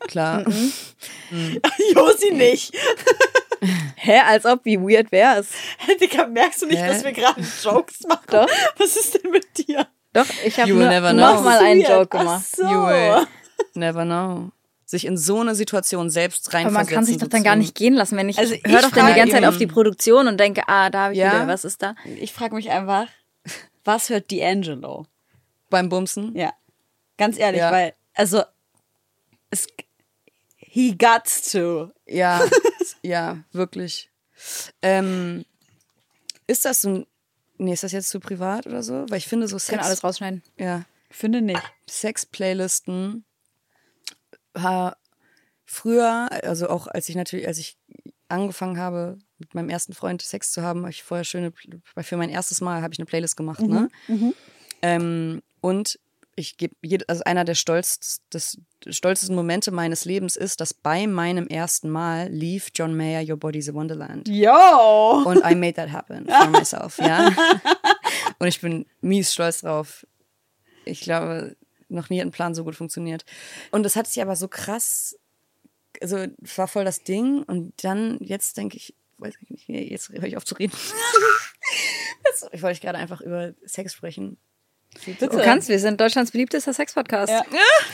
Klar. 0.07 0.45
Josi 1.95 2.33
nicht. 2.33 2.75
Hä, 3.97 4.21
als 4.27 4.45
ob, 4.45 4.65
wie 4.65 4.79
weird 4.79 5.11
wär's? 5.11 5.49
Digga, 6.01 6.27
merkst 6.27 6.63
du 6.63 6.67
nicht, 6.67 6.83
Hä? 6.83 6.87
dass 6.89 7.03
wir 7.03 7.13
gerade 7.13 7.41
Jokes 7.63 8.03
machen? 8.07 8.25
Doch. 8.31 8.49
Was 8.77 8.97
ist 8.97 9.15
denn 9.15 9.31
mit 9.31 9.47
dir? 9.67 9.87
Doch, 10.13 10.27
ich 10.45 10.61
habe 10.61 10.73
nochmal 10.73 11.59
einen. 11.59 11.81
Joke 11.81 12.09
Ach 12.17 12.21
gemacht. 12.21 12.45
so. 12.57 12.63
You 12.63 12.87
will 12.87 13.27
never 13.75 14.05
know. 14.05 14.51
Sich 14.87 15.07
in 15.07 15.17
so 15.17 15.41
eine 15.41 15.55
Situation 15.55 16.11
selbst 16.11 16.49
Aber 16.49 16.59
reinversetzen. 16.59 16.75
man 16.75 16.95
kann 16.95 17.05
sich 17.07 17.17
doch 17.19 17.29
dann 17.29 17.43
gar 17.43 17.57
nicht 17.57 17.75
gehen 17.75 17.95
lassen, 17.95 18.17
wenn 18.19 18.29
ich, 18.29 18.39
Also 18.39 18.55
ich 18.55 18.63
höre 18.67 18.83
doch 18.83 18.91
dann 18.91 19.07
die 19.07 19.15
ganze 19.15 19.35
Zeit 19.35 19.45
auf 19.47 19.57
die 19.57 19.67
Produktion 19.67 20.29
und 20.29 20.39
denke, 20.39 20.63
ah, 20.69 20.91
da 20.91 21.05
habe 21.05 21.13
ich 21.15 21.19
Ja? 21.21 21.33
wieder, 21.35 21.49
was 21.49 21.65
ist 21.65 21.83
da? 21.83 21.95
Ich 22.21 22.33
frage 22.33 22.55
mich 22.55 22.71
einfach, 22.71 23.07
was 23.85 24.11
hört 24.11 24.31
D'Angelo? 24.31 25.07
beim 25.71 25.89
Bumsen. 25.89 26.37
Ja. 26.37 26.53
Ganz 27.17 27.39
ehrlich, 27.39 27.61
Ja. 27.61 27.73
weil, 27.73 27.95
also, 28.15 28.43
es, 29.51 29.67
he 30.59 30.97
gots 30.97 31.51
to. 31.51 31.91
Ja, 32.07 32.45
ja, 33.03 33.39
wirklich. 33.53 34.11
Ähm, 34.83 35.45
ist 36.47 36.65
das 36.65 36.83
so 36.83 36.89
ein. 36.91 37.07
Nee, 37.57 37.73
ist 37.73 37.83
das 37.85 37.93
jetzt 37.93 38.09
zu 38.11 38.21
privat 38.21 38.67
oder 38.67 38.83
so? 38.83 39.07
Weil 39.09 39.19
ich 39.19 39.27
finde 39.29 39.49
so 39.49 39.57
Ich 39.57 39.67
kann 39.67 39.77
Sex. 39.79 39.87
alles 39.87 40.05
rausschneiden. 40.05 40.43
Ja. 40.59 40.83
Finde 41.11 41.41
nicht. 41.41 41.63
Sex-Playlisten 41.89 43.25
war 44.55 44.97
früher, 45.65 46.29
also 46.45 46.69
auch 46.69 46.87
als 46.87 47.09
ich 47.09 47.17
natürlich, 47.17 47.47
als 47.47 47.59
ich 47.59 47.77
angefangen 48.29 48.79
habe, 48.79 49.19
mit 49.39 49.55
meinem 49.55 49.69
ersten 49.69 49.93
Freund 49.93 50.23
Sex 50.23 50.53
zu 50.53 50.63
haben, 50.63 50.81
habe 50.81 50.91
ich 50.91 51.03
vorher 51.03 51.25
schöne, 51.25 51.53
für 52.01 52.17
mein 52.17 52.31
erstes 52.31 52.61
Mal 52.61 52.83
habe 52.83 52.95
ich 52.95 52.99
eine 52.99 53.07
Playlist 53.07 53.37
gemacht, 53.37 53.61
ne? 53.61 53.89
Ähm, 54.83 55.43
und 55.61 55.99
ich 56.37 56.57
gebe, 56.57 56.75
also 57.09 57.23
einer 57.25 57.45
der 57.45 57.55
stolz, 57.55 58.21
des 58.33 58.59
stolzesten 58.89 59.37
Momente 59.37 59.71
meines 59.71 60.05
Lebens 60.05 60.37
ist, 60.37 60.61
dass 60.61 60.75
bei 60.75 61.07
meinem 61.07 61.47
ersten 61.47 61.91
Mal 61.91 62.29
lief 62.29 62.69
John 62.75 62.97
Mayer 62.97 63.23
Your 63.29 63.37
Body's 63.37 63.69
a 63.69 63.75
Wonderland. 63.75 64.29
Yo! 64.29 65.23
Und 65.25 65.45
I 65.49 65.55
made 65.55 65.75
that 65.75 65.93
happen 65.93 66.27
for 66.27 66.49
myself, 66.49 66.99
ja. 66.99 67.31
Und 68.39 68.49
ich 68.49 68.61
bin 68.61 68.87
mies 69.01 69.33
stolz 69.33 69.61
drauf. 69.61 70.07
Ich 70.85 71.01
glaube, 71.01 71.57
noch 71.89 72.11
nie 72.11 72.21
hat 72.21 72.27
ein 72.27 72.33
Plan 72.33 72.55
so 72.55 72.65
gut 72.65 72.77
funktioniert. 72.77 73.25
Und 73.71 73.83
das 73.83 73.97
hat 73.97 74.07
sich 74.07 74.23
aber 74.23 74.37
so 74.37 74.49
krass, 74.49 75.19
also 76.01 76.27
war 76.57 76.69
voll 76.69 76.85
das 76.85 77.03
Ding. 77.03 77.43
Und 77.43 77.73
dann, 77.83 78.19
jetzt 78.21 78.57
denke 78.57 78.77
ich, 78.77 78.95
weiß 79.19 79.35
ich 79.41 79.69
nicht, 79.69 79.91
jetzt 79.91 80.09
höre 80.11 80.25
ich 80.25 80.37
auf 80.37 80.45
zu 80.45 80.55
reden. 80.55 80.77
Jetzt, 82.27 82.49
ich 82.53 82.63
wollte 82.63 82.81
gerade 82.81 82.99
einfach 82.99 83.21
über 83.21 83.53
Sex 83.65 83.93
sprechen. 83.93 84.39
Du 85.21 85.29
kannst, 85.29 85.69
wir 85.69 85.79
sind 85.79 86.01
Deutschlands 86.01 86.31
beliebtester 86.31 86.73
Sex-Podcast. 86.73 87.31
Ja. 87.31 87.43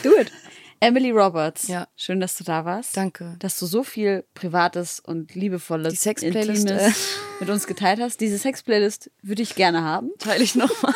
Do 0.03 0.17
it. 0.17 0.31
Emily 0.79 1.11
Roberts. 1.11 1.67
Ja. 1.67 1.87
Schön, 1.95 2.19
dass 2.19 2.35
du 2.37 2.43
da 2.43 2.65
warst. 2.65 2.97
Danke. 2.97 3.35
Dass 3.39 3.59
du 3.59 3.67
so 3.67 3.83
viel 3.83 4.25
Privates 4.33 4.99
und 4.99 5.35
Liebevolles, 5.35 6.01
Die 6.01 6.09
Intimes 6.09 6.65
äh. 6.65 6.91
mit 7.39 7.49
uns 7.49 7.67
geteilt 7.67 7.99
hast. 7.99 8.19
Diese 8.19 8.37
Sex-Playlist 8.37 9.11
würde 9.21 9.43
ich 9.43 9.55
gerne 9.55 9.83
haben. 9.83 10.11
Teile 10.17 10.43
ich 10.43 10.55
nochmal. 10.55 10.93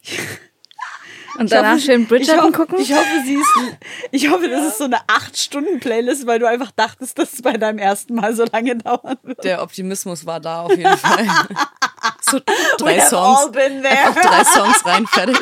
Und 1.38 1.50
danach 1.50 1.78
schön 1.78 2.06
Bridgerton 2.06 2.36
ich 2.36 2.42
hoffe, 2.44 2.52
gucken. 2.52 2.78
Ich 2.80 2.92
hoffe, 2.92 3.22
sie 3.24 3.34
ist, 3.34 3.50
ich 4.10 4.30
hoffe, 4.30 4.48
das 4.48 4.66
ist 4.66 4.78
so 4.78 4.84
eine 4.84 4.98
8-Stunden-Playlist, 5.06 6.26
weil 6.26 6.38
du 6.38 6.46
einfach 6.46 6.70
dachtest, 6.72 7.18
dass 7.18 7.32
es 7.32 7.42
bei 7.42 7.56
deinem 7.56 7.78
ersten 7.78 8.14
Mal 8.14 8.34
so 8.34 8.44
lange 8.44 8.76
dauern 8.78 9.16
wird. 9.22 9.42
Der 9.44 9.62
Optimismus 9.62 10.26
war 10.26 10.40
da 10.40 10.62
auf 10.62 10.76
jeden 10.76 10.96
Fall. 10.98 11.26
so 12.20 12.38
drei 12.78 13.00
Songs. 13.00 13.38
all 13.40 13.50
been 13.50 13.82
there. 13.82 13.96
Einfach 14.06 14.22
drei 14.22 14.44
Songs 14.44 14.84
rein, 14.84 15.06
fertig. 15.06 15.38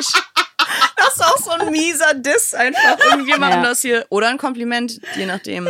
Das 0.95 1.15
ist 1.15 1.23
auch 1.25 1.37
so 1.37 1.49
ein 1.51 1.71
mieser 1.71 2.13
Diss 2.13 2.53
einfach 2.53 2.97
irgendjemandem 3.09 3.63
Ja. 3.63 3.69
das 3.69 3.81
hier. 3.81 4.05
Oder 4.09 4.29
ein 4.29 4.37
Kompliment, 4.37 5.01
je 5.15 5.25
nachdem. 5.25 5.67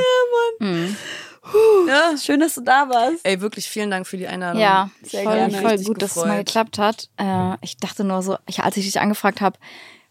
Ja, 1.88 2.16
Schön, 2.18 2.40
dass 2.40 2.56
du 2.56 2.62
da 2.62 2.88
warst. 2.90 3.20
Ey, 3.24 3.42
wirklich 3.42 3.68
vielen 3.68 3.90
Dank 3.90 4.06
für 4.08 4.18
die 4.18 4.28
Einladung. 4.28 4.62
Ja, 4.62 4.90
Sehr 5.02 5.24
voll, 5.24 5.34
gerne. 5.36 5.58
voll 5.62 5.78
gut, 5.84 6.02
dass 6.02 6.12
es 6.12 6.14
gefreut. 6.16 6.28
mal 6.30 6.38
geklappt 6.44 6.78
hat. 6.78 7.10
Äh, 7.18 7.56
ich 7.62 7.78
dachte 7.78 8.04
nur 8.04 8.22
so, 8.22 8.38
ich, 8.48 8.60
als 8.60 8.78
ich 8.78 8.86
dich 8.86 9.00
angefragt 9.00 9.42
habe, 9.42 9.58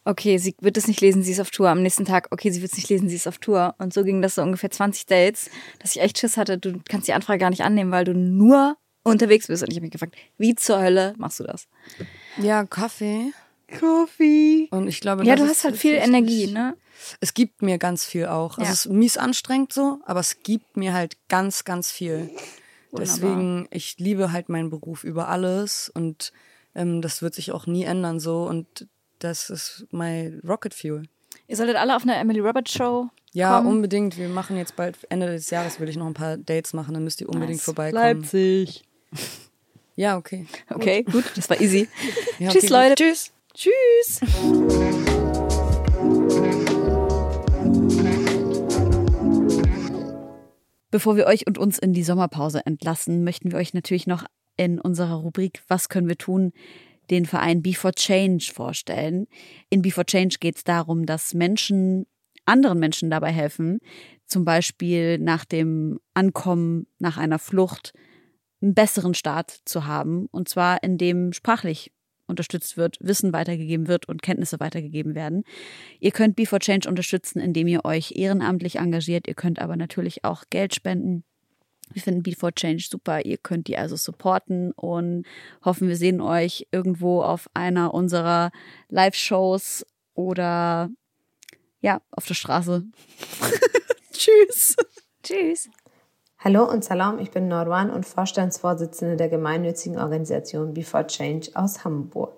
okay, 0.05 0.39
sie 0.39 0.55
wird 0.61 0.77
es 0.77 0.89
nicht 0.89 1.01
lesen, 1.01 1.23
sie 1.23 1.33
ist 1.33 1.41
auf 1.41 1.51
Tour. 1.51 1.69
Am 1.69 1.83
nächsten 1.83 2.05
Tag, 2.05 2.29
okay, 2.31 2.51
sie 2.51 2.63
wird 2.63 2.73
es 2.73 2.79
nicht 2.79 2.89
lesen, 2.89 3.09
sie 3.09 3.17
ist 3.17 3.27
auf 3.29 3.39
Tour. 3.39 3.75
Und 3.79 3.93
so 3.93 4.03
ging 4.05 4.23
das 4.23 4.35
so 4.37 4.43
ungefähr 4.43 4.71
20 4.71 5.07
Dates, 5.07 5.51
dass 5.79 5.95
ich 5.95 6.03
echt 6.03 6.19
Schiss 6.19 6.37
hatte, 6.37 6.59
du 6.59 6.81
kannst 6.89 7.09
die 7.09 7.13
Anfrage 7.13 7.39
gar 7.39 7.51
nicht 7.51 7.63
annehmen, 7.63 7.91
weil 7.93 8.05
du 8.05 8.15
nur 8.15 8.77
unterwegs 9.03 9.47
bist. 9.49 9.63
Und 9.63 9.71
ich 9.71 9.77
habe 9.77 9.83
mich 9.85 9.93
gefragt, 9.93 10.15
wie 10.39 10.55
zur 10.55 10.81
Hölle 10.81 11.15
machst 11.19 11.41
du 11.41 11.45
das? 11.45 11.67
Ja, 12.39 12.65
Kaffee. 12.65 13.33
Coffee. 13.79 14.69
Und 14.71 14.89
ich 14.89 15.01
glaube, 15.01 15.25
Ja, 15.25 15.37
das 15.37 15.45
du 15.47 15.51
ist 15.53 15.59
hast 15.59 15.65
halt 15.65 15.77
viel. 15.77 15.95
Energie, 15.95 16.47
ne? 16.49 16.77
Es 17.21 17.35
gibt 17.35 17.63
mir 17.63 17.79
ganz 17.79 18.05
viel 18.05 18.27
auch. 18.27 18.59
Also 18.59 18.63
Ja. 18.69 18.73
es 18.73 18.87
ist 18.87 18.93
mies 18.93 19.17
anstrengend 19.17 19.73
so, 19.73 20.01
aber 20.05 20.21
es 20.21 20.43
gibt 20.43 20.77
mir 20.77 20.93
halt 20.93 21.17
ganz, 21.29 21.65
ganz 21.65 21.91
viel. 21.91 22.31
Deswegen, 22.93 23.69
ich 23.71 23.97
liebe 23.99 24.33
halt 24.33 24.49
meinen 24.49 24.69
Beruf 24.71 25.05
über 25.05 25.29
alles 25.29 25.89
und 25.95 26.33
ähm, 26.75 27.01
das 27.03 27.23
wird 27.23 27.35
sich 27.35 27.53
auch 27.53 27.67
nie 27.67 27.85
ändern 27.85 28.19
so 28.19 28.43
und 28.49 28.89
das 29.21 29.51
ist 29.51 29.87
mein 29.91 30.41
Rocket 30.47 30.75
Fuel. 30.75 31.05
Ihr 31.47 31.57
solltet 31.57 31.77
alle 31.77 31.95
auf 31.97 32.03
eine 32.03 32.17
Emily 32.17 32.41
Roberts 32.41 32.73
Show 32.73 33.09
Ja, 33.33 33.59
kommen. 33.59 33.69
unbedingt. 33.77 34.17
Wir 34.19 34.29
machen 34.29 34.57
jetzt 34.57 34.77
bald, 34.77 34.97
Ende 35.09 35.27
des 35.27 35.51
Jahres 35.51 35.79
will 35.81 35.89
ich 35.89 35.97
noch 35.97 36.07
ein 36.07 36.15
paar 36.15 36.37
Dates 36.37 36.73
machen, 36.73 36.95
dann 36.95 37.05
müsst 37.05 37.21
ihr 37.21 37.29
unbedingt 37.29 37.59
Nice. 37.59 37.65
vorbeikommen. 37.65 38.03
Leipzig. 38.23 38.83
Ja, 39.97 40.17
okay. 40.17 40.47
Okay, 40.71 41.03
gut, 41.03 41.25
das 41.37 41.49
war 41.49 41.61
easy. 41.61 41.89
Ja, 42.39 42.51
Tschüss, 42.51 42.65
okay, 42.71 42.89
Leute. 42.89 42.95
Tschüss. 42.95 43.33
Tschüss. 43.55 44.21
Bevor 50.91 51.17
wir 51.17 51.27
euch 51.27 51.47
und 51.47 51.57
uns 51.59 51.79
in 51.79 51.93
die 51.93 52.03
Sommerpause 52.03 52.67
entlassen, 52.67 53.23
möchten 53.23 53.53
wir 53.53 53.59
euch 53.59 53.75
natürlich 53.75 54.07
noch 54.07 54.25
in 54.57 54.81
unserer 54.81 55.15
Rubrik 55.15 55.63
Was 55.69 55.89
können 55.89 56.09
wir 56.09 56.19
tun? 56.19 56.53
Den 57.11 57.27
Verein 57.27 57.63
Before 57.63 57.95
Change 57.95 58.51
vorstellen. 58.53 59.27
In 59.69 59.83
Before 59.83 60.07
Change 60.07 60.37
geht 60.41 60.57
es 60.57 60.65
darum, 60.65 61.07
dass 61.07 61.35
Menschen 61.35 62.07
anderen 62.47 62.79
Menschen 62.79 63.11
dabei 63.11 63.33
helfen, 63.33 63.79
zum 64.27 64.45
Beispiel 64.45 65.19
nach 65.19 65.45
dem 65.45 66.01
Ankommen, 66.15 66.87
nach 66.99 67.17
einer 67.17 67.39
Flucht, 67.39 67.93
einen 68.63 68.75
besseren 68.75 69.15
Start 69.15 69.61
zu 69.65 69.87
haben. 69.87 70.27
Und 70.31 70.49
zwar 70.49 70.83
indem 70.83 71.33
sprachlich 71.33 71.93
unterstützt 72.27 72.77
wird, 72.77 72.97
Wissen 73.01 73.33
weitergegeben 73.33 73.89
wird 73.89 74.09
und 74.09 74.23
Kenntnisse 74.23 74.61
weitergegeben 74.61 75.15
werden. 75.15 75.43
Ihr 75.99 76.13
könnt 76.13 76.37
Before 76.37 76.61
Change 76.61 76.89
unterstützen, 76.89 77.41
indem 77.41 77.67
ihr 77.67 77.85
euch 77.85 78.13
ehrenamtlich 78.17 78.77
engagiert. 78.77 79.27
Ihr 79.27 79.35
könnt 79.35 79.59
aber 79.59 79.77
natürlich 79.77 80.25
auch 80.25 80.45
Geld 80.51 80.75
spenden. 80.75 81.25
Wir 81.93 82.03
finden 82.03 82.23
Before 82.23 82.53
Change 82.53 82.87
super. 82.89 83.25
Ihr 83.25 83.39
könnt 83.39 83.67
die 83.67 83.77
also 83.77 83.97
supporten 83.97 84.73
und 84.73 85.27
hoffen, 85.65 85.89
wir 85.89 85.97
sehen 85.97 86.21
euch 86.21 86.67
irgendwo 86.71 87.23
auf 87.23 87.49
einer 87.55 87.93
unserer 87.95 88.51
Live-Shows 88.89 89.85
oder 90.15 90.91
ja, 91.81 92.01
auf 92.11 92.27
der 92.27 92.35
Straße. 92.35 92.85
Tschüss. 94.13 94.77
Tschüss. 95.23 95.71
Hallo 96.43 96.65
und 96.65 96.83
Salam, 96.83 97.19
ich 97.19 97.31
bin 97.31 97.49
Norwan 97.49 97.91
und 97.91 98.07
Vorstandsvorsitzende 98.07 99.17
der 99.17 99.29
gemeinnützigen 99.29 99.99
Organisation 99.99 100.73
Before 100.73 101.07
Change 101.07 101.51
aus 101.53 101.85
Hamburg. 101.85 102.33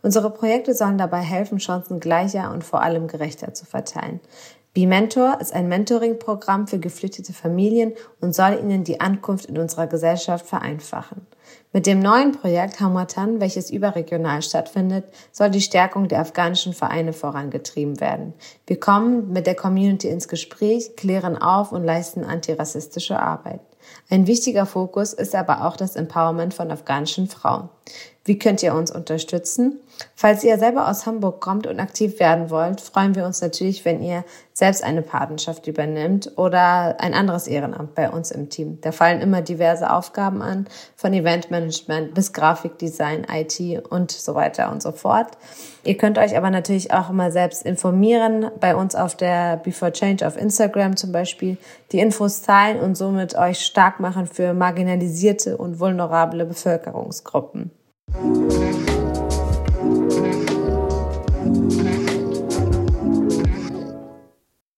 Unsere 0.00 0.30
Projekte 0.30 0.74
sollen 0.74 0.96
dabei 0.96 1.20
helfen, 1.20 1.58
Chancen 1.58 2.00
gleicher 2.00 2.50
und 2.50 2.64
vor 2.64 2.82
allem 2.82 3.08
gerechter 3.08 3.52
zu 3.52 3.66
verteilen. 3.66 4.20
B-Mentor 4.74 5.38
ist 5.38 5.52
ein 5.52 5.68
Mentoring-Programm 5.68 6.66
für 6.66 6.78
geflüchtete 6.78 7.34
Familien 7.34 7.92
und 8.22 8.34
soll 8.34 8.58
ihnen 8.58 8.84
die 8.84 9.02
Ankunft 9.02 9.44
in 9.44 9.58
unserer 9.58 9.86
Gesellschaft 9.86 10.46
vereinfachen. 10.46 11.26
Mit 11.74 11.86
dem 11.86 12.00
neuen 12.00 12.32
Projekt 12.32 12.80
Hamatan, 12.80 13.38
welches 13.38 13.70
überregional 13.70 14.40
stattfindet, 14.40 15.04
soll 15.30 15.50
die 15.50 15.60
Stärkung 15.60 16.08
der 16.08 16.20
afghanischen 16.20 16.72
Vereine 16.72 17.12
vorangetrieben 17.12 18.00
werden. 18.00 18.32
Wir 18.66 18.80
kommen 18.80 19.30
mit 19.30 19.46
der 19.46 19.56
Community 19.56 20.08
ins 20.08 20.26
Gespräch, 20.26 20.96
klären 20.96 21.36
auf 21.36 21.72
und 21.72 21.84
leisten 21.84 22.24
antirassistische 22.24 23.20
Arbeit. 23.20 23.60
Ein 24.08 24.26
wichtiger 24.26 24.64
Fokus 24.64 25.12
ist 25.12 25.34
aber 25.34 25.66
auch 25.66 25.76
das 25.76 25.96
Empowerment 25.96 26.54
von 26.54 26.70
afghanischen 26.70 27.28
Frauen. 27.28 27.68
Wie 28.24 28.38
könnt 28.38 28.62
ihr 28.62 28.74
uns 28.74 28.92
unterstützen? 28.92 29.80
Falls 30.14 30.44
ihr 30.44 30.56
selber 30.56 30.88
aus 30.88 31.06
Hamburg 31.06 31.40
kommt 31.40 31.66
und 31.66 31.80
aktiv 31.80 32.20
werden 32.20 32.50
wollt, 32.50 32.80
freuen 32.80 33.16
wir 33.16 33.26
uns 33.26 33.40
natürlich, 33.40 33.84
wenn 33.84 34.00
ihr 34.00 34.24
selbst 34.52 34.84
eine 34.84 35.02
Patenschaft 35.02 35.66
übernimmt 35.66 36.30
oder 36.36 37.00
ein 37.00 37.14
anderes 37.14 37.48
Ehrenamt 37.48 37.96
bei 37.96 38.08
uns 38.08 38.30
im 38.30 38.48
Team. 38.48 38.78
Da 38.80 38.92
fallen 38.92 39.20
immer 39.20 39.42
diverse 39.42 39.90
Aufgaben 39.92 40.40
an, 40.40 40.68
von 40.94 41.12
Eventmanagement 41.12 42.14
bis 42.14 42.32
Grafikdesign, 42.32 43.26
IT 43.28 43.88
und 43.90 44.12
so 44.12 44.36
weiter 44.36 44.70
und 44.70 44.82
so 44.82 44.92
fort. 44.92 45.36
Ihr 45.82 45.96
könnt 45.96 46.16
euch 46.16 46.36
aber 46.36 46.50
natürlich 46.50 46.92
auch 46.92 47.10
immer 47.10 47.32
selbst 47.32 47.64
informieren, 47.64 48.52
bei 48.60 48.76
uns 48.76 48.94
auf 48.94 49.16
der 49.16 49.56
Before 49.56 49.90
Change 49.90 50.24
auf 50.24 50.36
Instagram 50.36 50.96
zum 50.96 51.10
Beispiel, 51.10 51.56
die 51.90 51.98
Infos 51.98 52.42
teilen 52.42 52.78
und 52.78 52.96
somit 52.96 53.34
euch 53.36 53.66
stark 53.66 53.98
machen 53.98 54.26
für 54.26 54.54
marginalisierte 54.54 55.56
und 55.56 55.80
vulnerable 55.80 56.46
Bevölkerungsgruppen. 56.46 57.72
Thank 58.14 58.90
you. 60.12 60.41